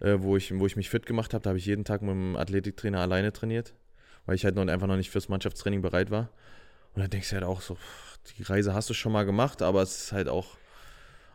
äh, 0.00 0.16
wo, 0.18 0.36
ich, 0.36 0.56
wo 0.58 0.66
ich 0.66 0.76
mich 0.76 0.90
fit 0.90 1.06
gemacht 1.06 1.34
habe, 1.34 1.42
da 1.42 1.50
habe 1.50 1.58
ich 1.58 1.66
jeden 1.66 1.84
Tag 1.84 2.02
mit 2.02 2.10
dem 2.10 2.36
Athletiktrainer 2.36 3.00
alleine 3.00 3.32
trainiert, 3.32 3.74
weil 4.26 4.34
ich 4.34 4.44
halt 4.44 4.54
noch, 4.54 4.66
einfach 4.66 4.86
noch 4.86 4.96
nicht 4.96 5.10
fürs 5.10 5.28
Mannschaftstraining 5.28 5.82
bereit 5.82 6.10
war. 6.10 6.30
Und 6.94 7.02
da 7.02 7.08
denkst 7.08 7.30
du 7.30 7.34
halt 7.36 7.44
auch 7.44 7.60
so, 7.60 7.74
pff, 7.74 8.18
die 8.38 8.42
Reise 8.42 8.74
hast 8.74 8.88
du 8.90 8.94
schon 8.94 9.12
mal 9.12 9.24
gemacht, 9.24 9.62
aber 9.62 9.82
es 9.82 10.04
ist 10.04 10.12
halt 10.12 10.28
auch 10.28 10.56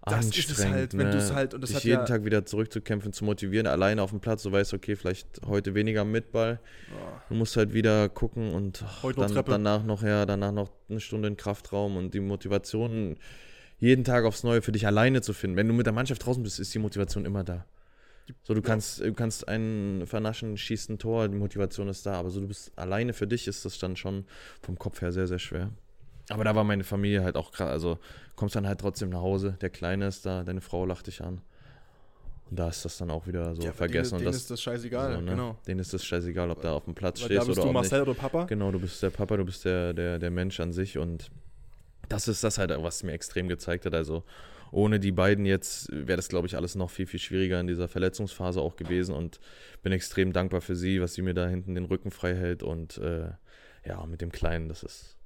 Das 0.05 0.25
ist 0.25 0.37
es 0.37 0.49
anstrengend, 0.49 0.73
halt, 0.75 0.97
wenn 0.97 1.07
ne? 1.09 1.13
du's 1.13 1.31
halt- 1.31 1.53
und 1.53 1.61
das 1.61 1.69
dich 1.69 1.77
hat 1.77 1.83
jeden 1.83 1.99
ja- 2.01 2.05
Tag 2.05 2.25
wieder 2.25 2.45
zurückzukämpfen, 2.45 3.13
zu 3.13 3.23
motivieren, 3.23 3.67
alleine 3.67 4.01
auf 4.01 4.09
dem 4.09 4.19
Platz, 4.19 4.41
du 4.43 4.51
weißt, 4.51 4.73
okay, 4.73 4.95
vielleicht 4.95 5.27
heute 5.45 5.75
weniger 5.75 6.03
mit 6.05 6.31
Ball. 6.31 6.59
Du 7.29 7.35
musst 7.35 7.55
halt 7.55 7.73
wieder 7.73 8.09
gucken 8.09 8.51
und 8.53 8.83
ach, 8.85 9.03
noch 9.03 9.11
dann, 9.13 9.31
Treppe. 9.31 9.51
danach 9.51 9.83
noch, 9.83 10.01
ja, 10.03 10.25
danach 10.25 10.51
noch 10.51 10.71
eine 10.89 10.99
Stunde 10.99 11.27
in 11.27 11.37
Kraftraum 11.37 11.95
und 11.97 12.13
die 12.15 12.19
Motivation 12.19 13.15
jeden 13.77 14.03
Tag 14.03 14.25
aufs 14.25 14.43
Neue 14.43 14.61
für 14.61 14.71
dich 14.71 14.85
alleine 14.87 15.21
zu 15.21 15.33
finden. 15.33 15.55
Wenn 15.57 15.67
du 15.67 15.73
mit 15.73 15.85
der 15.85 15.93
Mannschaft 15.93 16.25
draußen 16.25 16.41
bist, 16.43 16.59
ist 16.59 16.73
die 16.73 16.79
Motivation 16.79 17.25
immer 17.25 17.43
da. 17.43 17.65
So, 18.43 18.53
du 18.53 18.61
kannst, 18.61 18.99
du 19.01 19.13
kannst 19.13 19.47
einen 19.47 20.05
vernaschen, 20.07 20.57
schießt 20.57 20.89
ein 20.89 20.99
Tor, 20.99 21.27
die 21.27 21.35
Motivation 21.37 21.89
ist 21.89 22.05
da, 22.05 22.13
aber 22.13 22.29
so 22.29 22.39
du 22.39 22.47
bist 22.47 22.71
alleine 22.75 23.13
für 23.13 23.27
dich, 23.27 23.47
ist 23.47 23.65
das 23.65 23.77
dann 23.79 23.95
schon 23.95 24.25
vom 24.61 24.77
Kopf 24.77 25.01
her 25.01 25.11
sehr, 25.11 25.27
sehr 25.27 25.39
schwer. 25.39 25.69
Aber 26.29 26.43
da 26.43 26.55
war 26.55 26.63
meine 26.63 26.83
Familie 26.83 27.23
halt 27.23 27.35
auch 27.35 27.51
gerade, 27.51 27.71
also 27.71 27.97
kommst 28.35 28.55
dann 28.55 28.67
halt 28.67 28.79
trotzdem 28.79 29.09
nach 29.09 29.21
Hause, 29.21 29.57
der 29.61 29.69
Kleine 29.69 30.07
ist 30.07 30.25
da, 30.25 30.43
deine 30.43 30.61
Frau 30.61 30.85
lacht 30.85 31.07
dich 31.07 31.21
an. 31.21 31.41
Und 32.49 32.59
da 32.59 32.67
ist 32.69 32.83
das 32.83 32.97
dann 32.97 33.09
auch 33.11 33.27
wieder 33.27 33.55
so 33.55 33.63
Ja, 33.63 33.71
vergessen. 33.73 34.17
Denen, 34.17 34.27
und 34.27 34.31
denen 34.31 34.35
ist 34.35 34.51
das 34.51 34.61
scheißegal, 34.61 35.13
so, 35.15 35.21
ne? 35.21 35.31
genau. 35.31 35.57
Denen 35.67 35.79
ist 35.79 35.93
das 35.93 36.05
scheißegal, 36.05 36.51
ob 36.51 36.61
da 36.61 36.73
auf 36.73 36.83
dem 36.85 36.95
Platz 36.95 37.19
Weil 37.21 37.27
stehst 37.27 37.41
da 37.41 37.45
bist 37.45 37.59
oder 37.59 37.67
du 37.67 37.73
Marcel 37.73 37.99
nicht. 37.99 38.09
oder 38.09 38.19
Papa. 38.19 38.43
Genau, 38.45 38.71
du 38.71 38.79
bist 38.79 39.01
der 39.01 39.09
Papa, 39.09 39.37
du 39.37 39.45
bist 39.45 39.63
der, 39.65 39.93
der, 39.93 40.19
der 40.19 40.31
Mensch 40.31 40.59
an 40.59 40.73
sich 40.73 40.97
und 40.97 41.31
das 42.09 42.27
ist 42.27 42.43
das 42.43 42.57
halt, 42.57 42.71
was 42.77 43.03
mir 43.03 43.13
extrem 43.13 43.47
gezeigt 43.47 43.85
hat. 43.85 43.93
Also 43.93 44.23
ohne 44.71 44.99
die 44.99 45.11
beiden 45.11 45.45
jetzt 45.45 45.89
wäre 45.91 46.15
das, 46.15 46.29
glaube 46.29 46.47
ich, 46.47 46.55
alles 46.55 46.75
noch 46.75 46.89
viel, 46.89 47.05
viel 47.05 47.19
schwieriger 47.19 47.59
in 47.59 47.67
dieser 47.67 47.87
Verletzungsphase 47.87 48.61
auch 48.61 48.75
gewesen 48.75 49.13
und 49.13 49.39
bin 49.83 49.91
extrem 49.91 50.33
dankbar 50.33 50.61
für 50.61 50.75
sie, 50.75 51.01
was 51.01 51.13
sie 51.13 51.21
mir 51.21 51.33
da 51.33 51.47
hinten 51.47 51.75
den 51.75 51.85
Rücken 51.85 52.11
frei 52.11 52.35
hält 52.35 52.63
und 52.63 52.97
äh, 52.97 53.31
ja, 53.85 54.05
mit 54.05 54.21
dem 54.21 54.31
Kleinen, 54.31 54.69
das 54.69 54.83
ist 54.83 55.17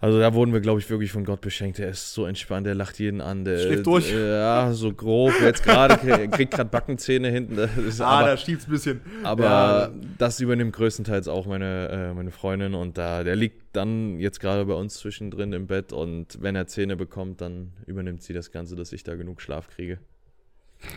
also 0.00 0.18
da 0.18 0.32
wurden 0.32 0.52
wir, 0.52 0.60
glaube 0.60 0.80
ich, 0.80 0.88
wirklich 0.88 1.12
von 1.12 1.24
Gott 1.24 1.42
beschenkt. 1.42 1.78
Der 1.78 1.90
ist 1.90 2.14
so 2.14 2.24
entspannt, 2.24 2.66
der 2.66 2.74
lacht 2.74 2.98
jeden 2.98 3.20
an. 3.20 3.44
Der, 3.44 3.58
Schläft 3.58 3.86
durch. 3.86 4.10
Ja, 4.14 4.72
so 4.72 4.92
grob. 4.92 5.34
Jetzt 5.42 5.62
gerade 5.62 5.96
kriegt 6.28 6.52
gerade 6.54 6.70
Backenzähne 6.70 7.28
hinten. 7.28 7.56
Das 7.56 7.76
ist, 7.76 8.00
ah, 8.00 8.20
aber, 8.20 8.28
da 8.28 8.36
schiebt's 8.36 8.66
ein 8.66 8.70
bisschen. 8.70 9.00
aber 9.22 9.44
Ja. 9.44 9.90
das 10.18 10.40
übernimmt 10.40 10.72
größtenteils 10.72 11.28
auch 11.28 11.46
meine, 11.46 11.88
äh, 11.88 12.14
meine 12.14 12.30
Freundin 12.30 12.74
und 12.74 12.96
da 12.96 13.24
der 13.24 13.36
liegt 13.36 13.76
dann 13.76 14.18
jetzt 14.18 14.40
gerade 14.40 14.64
bei 14.64 14.74
uns 14.74 14.94
zwischendrin 14.94 15.52
im 15.52 15.66
Bett 15.66 15.92
und 15.92 16.38
wenn 16.40 16.56
er 16.56 16.66
Zähne 16.66 16.96
bekommt, 16.96 17.40
dann 17.40 17.72
übernimmt 17.86 18.22
sie 18.22 18.32
das 18.32 18.50
Ganze, 18.52 18.76
dass 18.76 18.92
ich 18.92 19.04
da 19.04 19.16
genug 19.16 19.42
Schlaf 19.42 19.68
kriege. 19.68 19.98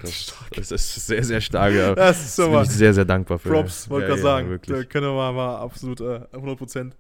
Das, 0.01 0.34
das 0.55 0.71
ist 0.71 1.07
sehr, 1.07 1.23
sehr 1.23 1.41
stark. 1.41 1.73
Ja. 1.73 1.93
Das 1.93 2.23
ist 2.23 2.35
so 2.38 2.43
Da 2.43 2.59
bin 2.59 2.61
ich 2.63 2.69
sehr, 2.69 2.93
sehr 2.93 3.05
dankbar 3.05 3.38
für. 3.38 3.49
Props, 3.49 3.89
wollte 3.89 4.07
Ja, 4.07 4.15
gerade 4.15 4.21
ja, 4.21 4.23
sagen. 4.23 4.49
Wirklich. 4.49 4.77
Da 4.77 4.84
können 4.85 5.07
wir 5.07 5.13
mal, 5.13 5.34
mal 5.34 5.57
absolut 5.57 5.99
äh, 5.99 6.21
100 6.31 6.57
Prozent. 6.57 6.95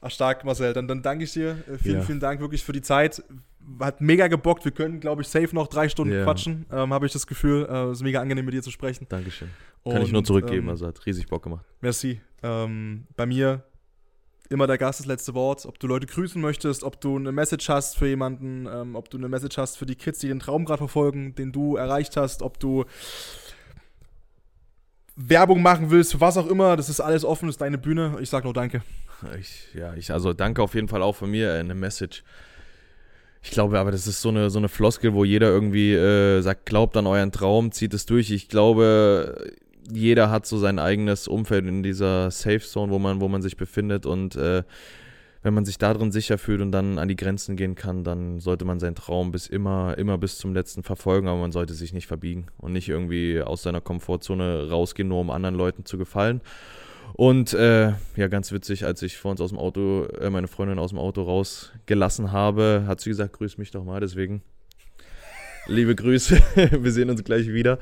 Ach, 0.00 0.10
stark, 0.10 0.44
Marcel. 0.44 0.72
Dann, 0.72 0.86
dann 0.86 1.02
danke 1.02 1.24
ich 1.24 1.32
dir. 1.32 1.58
Äh, 1.68 1.78
vielen, 1.78 1.96
Ja. 1.96 2.02
vielen 2.02 2.20
Dank 2.20 2.40
wirklich 2.40 2.62
für 2.64 2.72
die 2.72 2.82
Zeit. 2.82 3.22
Hat 3.80 4.00
mega 4.00 4.28
gebockt. 4.28 4.64
Wir 4.64 4.72
können, 4.72 5.00
glaube 5.00 5.22
ich, 5.22 5.28
safe 5.28 5.54
noch 5.54 5.66
drei 5.66 5.88
Stunden 5.88 6.14
Ja. 6.14 6.24
quatschen. 6.24 6.66
Ähm, 6.72 6.92
Habe 6.94 7.06
ich 7.06 7.12
das 7.12 7.26
Gefühl. 7.26 7.66
Äh, 7.70 7.92
ist 7.92 8.02
mega 8.02 8.20
angenehm, 8.20 8.44
mit 8.44 8.54
dir 8.54 8.62
zu 8.62 8.70
sprechen. 8.70 9.06
Dankeschön. 9.08 9.48
Kann 9.84 9.98
ich 10.02 10.08
Und, 10.08 10.12
nur 10.12 10.24
zurückgeben, 10.24 10.64
ähm, 10.64 10.68
also 10.70 10.86
hat 10.86 11.04
riesig 11.06 11.26
Bock 11.28 11.42
gemacht. 11.42 11.64
Merci. 11.80 12.20
Ähm, 12.42 13.06
bei 13.16 13.26
mir 13.26 13.64
immer 14.50 14.66
der 14.66 14.78
Gast 14.78 15.00
das 15.00 15.06
letzte 15.06 15.34
Wort. 15.34 15.66
Ob 15.66 15.78
du 15.78 15.86
Leute 15.86 16.06
grüßen 16.06 16.40
möchtest, 16.40 16.82
ob 16.82 17.00
du 17.00 17.16
eine 17.16 17.32
Message 17.32 17.68
hast 17.68 17.96
für 17.98 18.06
jemanden, 18.06 18.66
ähm, 18.66 18.96
ob 18.96 19.10
du 19.10 19.18
eine 19.18 19.28
Message 19.28 19.58
hast 19.58 19.76
für 19.76 19.84
die 19.86 19.94
Kids, 19.96 20.20
die 20.20 20.28
den 20.28 20.38
Traum 20.40 20.64
gerade 20.64 20.78
verfolgen, 20.78 21.34
den 21.34 21.52
du 21.52 21.76
erreicht 21.76 22.16
hast, 22.16 22.40
ob 22.42 22.58
du 22.58 22.84
Werbung 25.16 25.60
machen 25.62 25.90
willst, 25.90 26.12
für 26.12 26.20
was 26.20 26.36
auch 26.36 26.46
immer. 26.46 26.76
Das 26.76 26.88
ist 26.88 27.00
alles 27.00 27.24
offen, 27.24 27.46
das 27.46 27.54
ist 27.54 27.60
deine 27.60 27.76
Bühne. 27.78 28.16
Ich 28.20 28.30
sag 28.30 28.44
nur 28.44 28.54
Danke. 28.54 28.82
Ich, 29.38 29.74
ja, 29.74 29.94
ich, 29.94 30.12
also 30.12 30.32
danke 30.32 30.62
auf 30.62 30.74
jeden 30.74 30.88
Fall 30.88 31.02
auch 31.02 31.16
von 31.16 31.30
mir, 31.30 31.54
äh, 31.54 31.58
eine 31.58 31.74
Message. 31.74 32.22
Ich 33.42 33.50
glaube 33.50 33.78
aber, 33.78 33.90
das 33.90 34.06
ist 34.06 34.20
so 34.20 34.28
eine, 34.30 34.50
so 34.50 34.58
eine 34.58 34.68
Floskel, 34.68 35.14
wo 35.14 35.24
jeder 35.24 35.48
irgendwie 35.48 35.94
äh, 35.94 36.40
sagt, 36.40 36.66
glaubt 36.66 36.96
an 36.96 37.06
euren 37.06 37.32
Traum, 37.32 37.72
zieht 37.72 37.94
es 37.94 38.04
durch. 38.04 38.30
Ich 38.30 38.48
glaube, 38.48 39.52
jeder 39.90 40.30
hat 40.30 40.46
so 40.46 40.58
sein 40.58 40.78
eigenes 40.78 41.28
Umfeld 41.28 41.66
in 41.66 41.82
dieser 41.82 42.30
Safe 42.30 42.60
Zone, 42.60 42.92
wo 42.92 42.98
man, 42.98 43.20
wo 43.20 43.28
man 43.28 43.42
sich 43.42 43.56
befindet 43.56 44.06
und 44.06 44.36
äh, 44.36 44.64
wenn 45.42 45.54
man 45.54 45.64
sich 45.64 45.78
darin 45.78 46.10
sicher 46.10 46.36
fühlt 46.36 46.60
und 46.60 46.72
dann 46.72 46.98
an 46.98 47.08
die 47.08 47.16
Grenzen 47.16 47.56
gehen 47.56 47.76
kann, 47.76 48.02
dann 48.02 48.40
sollte 48.40 48.64
man 48.64 48.80
seinen 48.80 48.96
Traum 48.96 49.30
bis 49.30 49.46
immer, 49.46 49.96
immer 49.96 50.18
bis 50.18 50.36
zum 50.38 50.52
letzten 50.52 50.82
verfolgen, 50.82 51.28
aber 51.28 51.38
man 51.38 51.52
sollte 51.52 51.74
sich 51.74 51.92
nicht 51.92 52.08
verbiegen 52.08 52.46
und 52.58 52.72
nicht 52.72 52.88
irgendwie 52.88 53.40
aus 53.40 53.62
seiner 53.62 53.80
Komfortzone 53.80 54.68
rausgehen, 54.68 55.08
nur 55.08 55.20
um 55.20 55.30
anderen 55.30 55.54
Leuten 55.54 55.84
zu 55.84 55.96
gefallen. 55.96 56.40
Und 57.14 57.52
äh, 57.54 57.92
ja, 58.16 58.28
ganz 58.28 58.52
witzig, 58.52 58.84
als 58.84 59.02
ich 59.02 59.18
vor 59.18 59.30
uns 59.30 59.40
aus 59.40 59.50
dem 59.50 59.58
Auto, 59.58 60.04
äh, 60.20 60.30
meine 60.30 60.48
Freundin 60.48 60.78
aus 60.78 60.90
dem 60.90 60.98
Auto 60.98 61.22
rausgelassen 61.22 62.32
habe, 62.32 62.84
hat 62.86 63.00
sie 63.00 63.10
gesagt, 63.10 63.32
grüß 63.34 63.58
mich 63.58 63.70
doch 63.70 63.84
mal, 63.84 64.00
deswegen. 64.00 64.42
Liebe 65.66 65.94
Grüße, 65.94 66.40
wir 66.80 66.92
sehen 66.92 67.10
uns 67.10 67.24
gleich 67.24 67.48
wieder. 67.48 67.78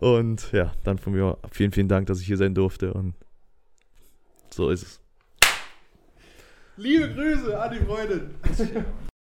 Und 0.00 0.50
ja, 0.52 0.72
dann 0.84 0.98
von 0.98 1.12
mir 1.12 1.38
vielen, 1.52 1.72
vielen 1.72 1.88
Dank, 1.88 2.06
dass 2.06 2.20
ich 2.20 2.26
hier 2.26 2.36
sein 2.36 2.54
durfte. 2.54 2.92
Und 2.92 3.14
so 4.50 4.70
ist 4.70 4.82
es. 4.82 5.00
Liebe 6.76 7.12
Grüße 7.12 7.60
an 7.60 7.72
die 7.72 7.84
Freundin. 7.84 8.30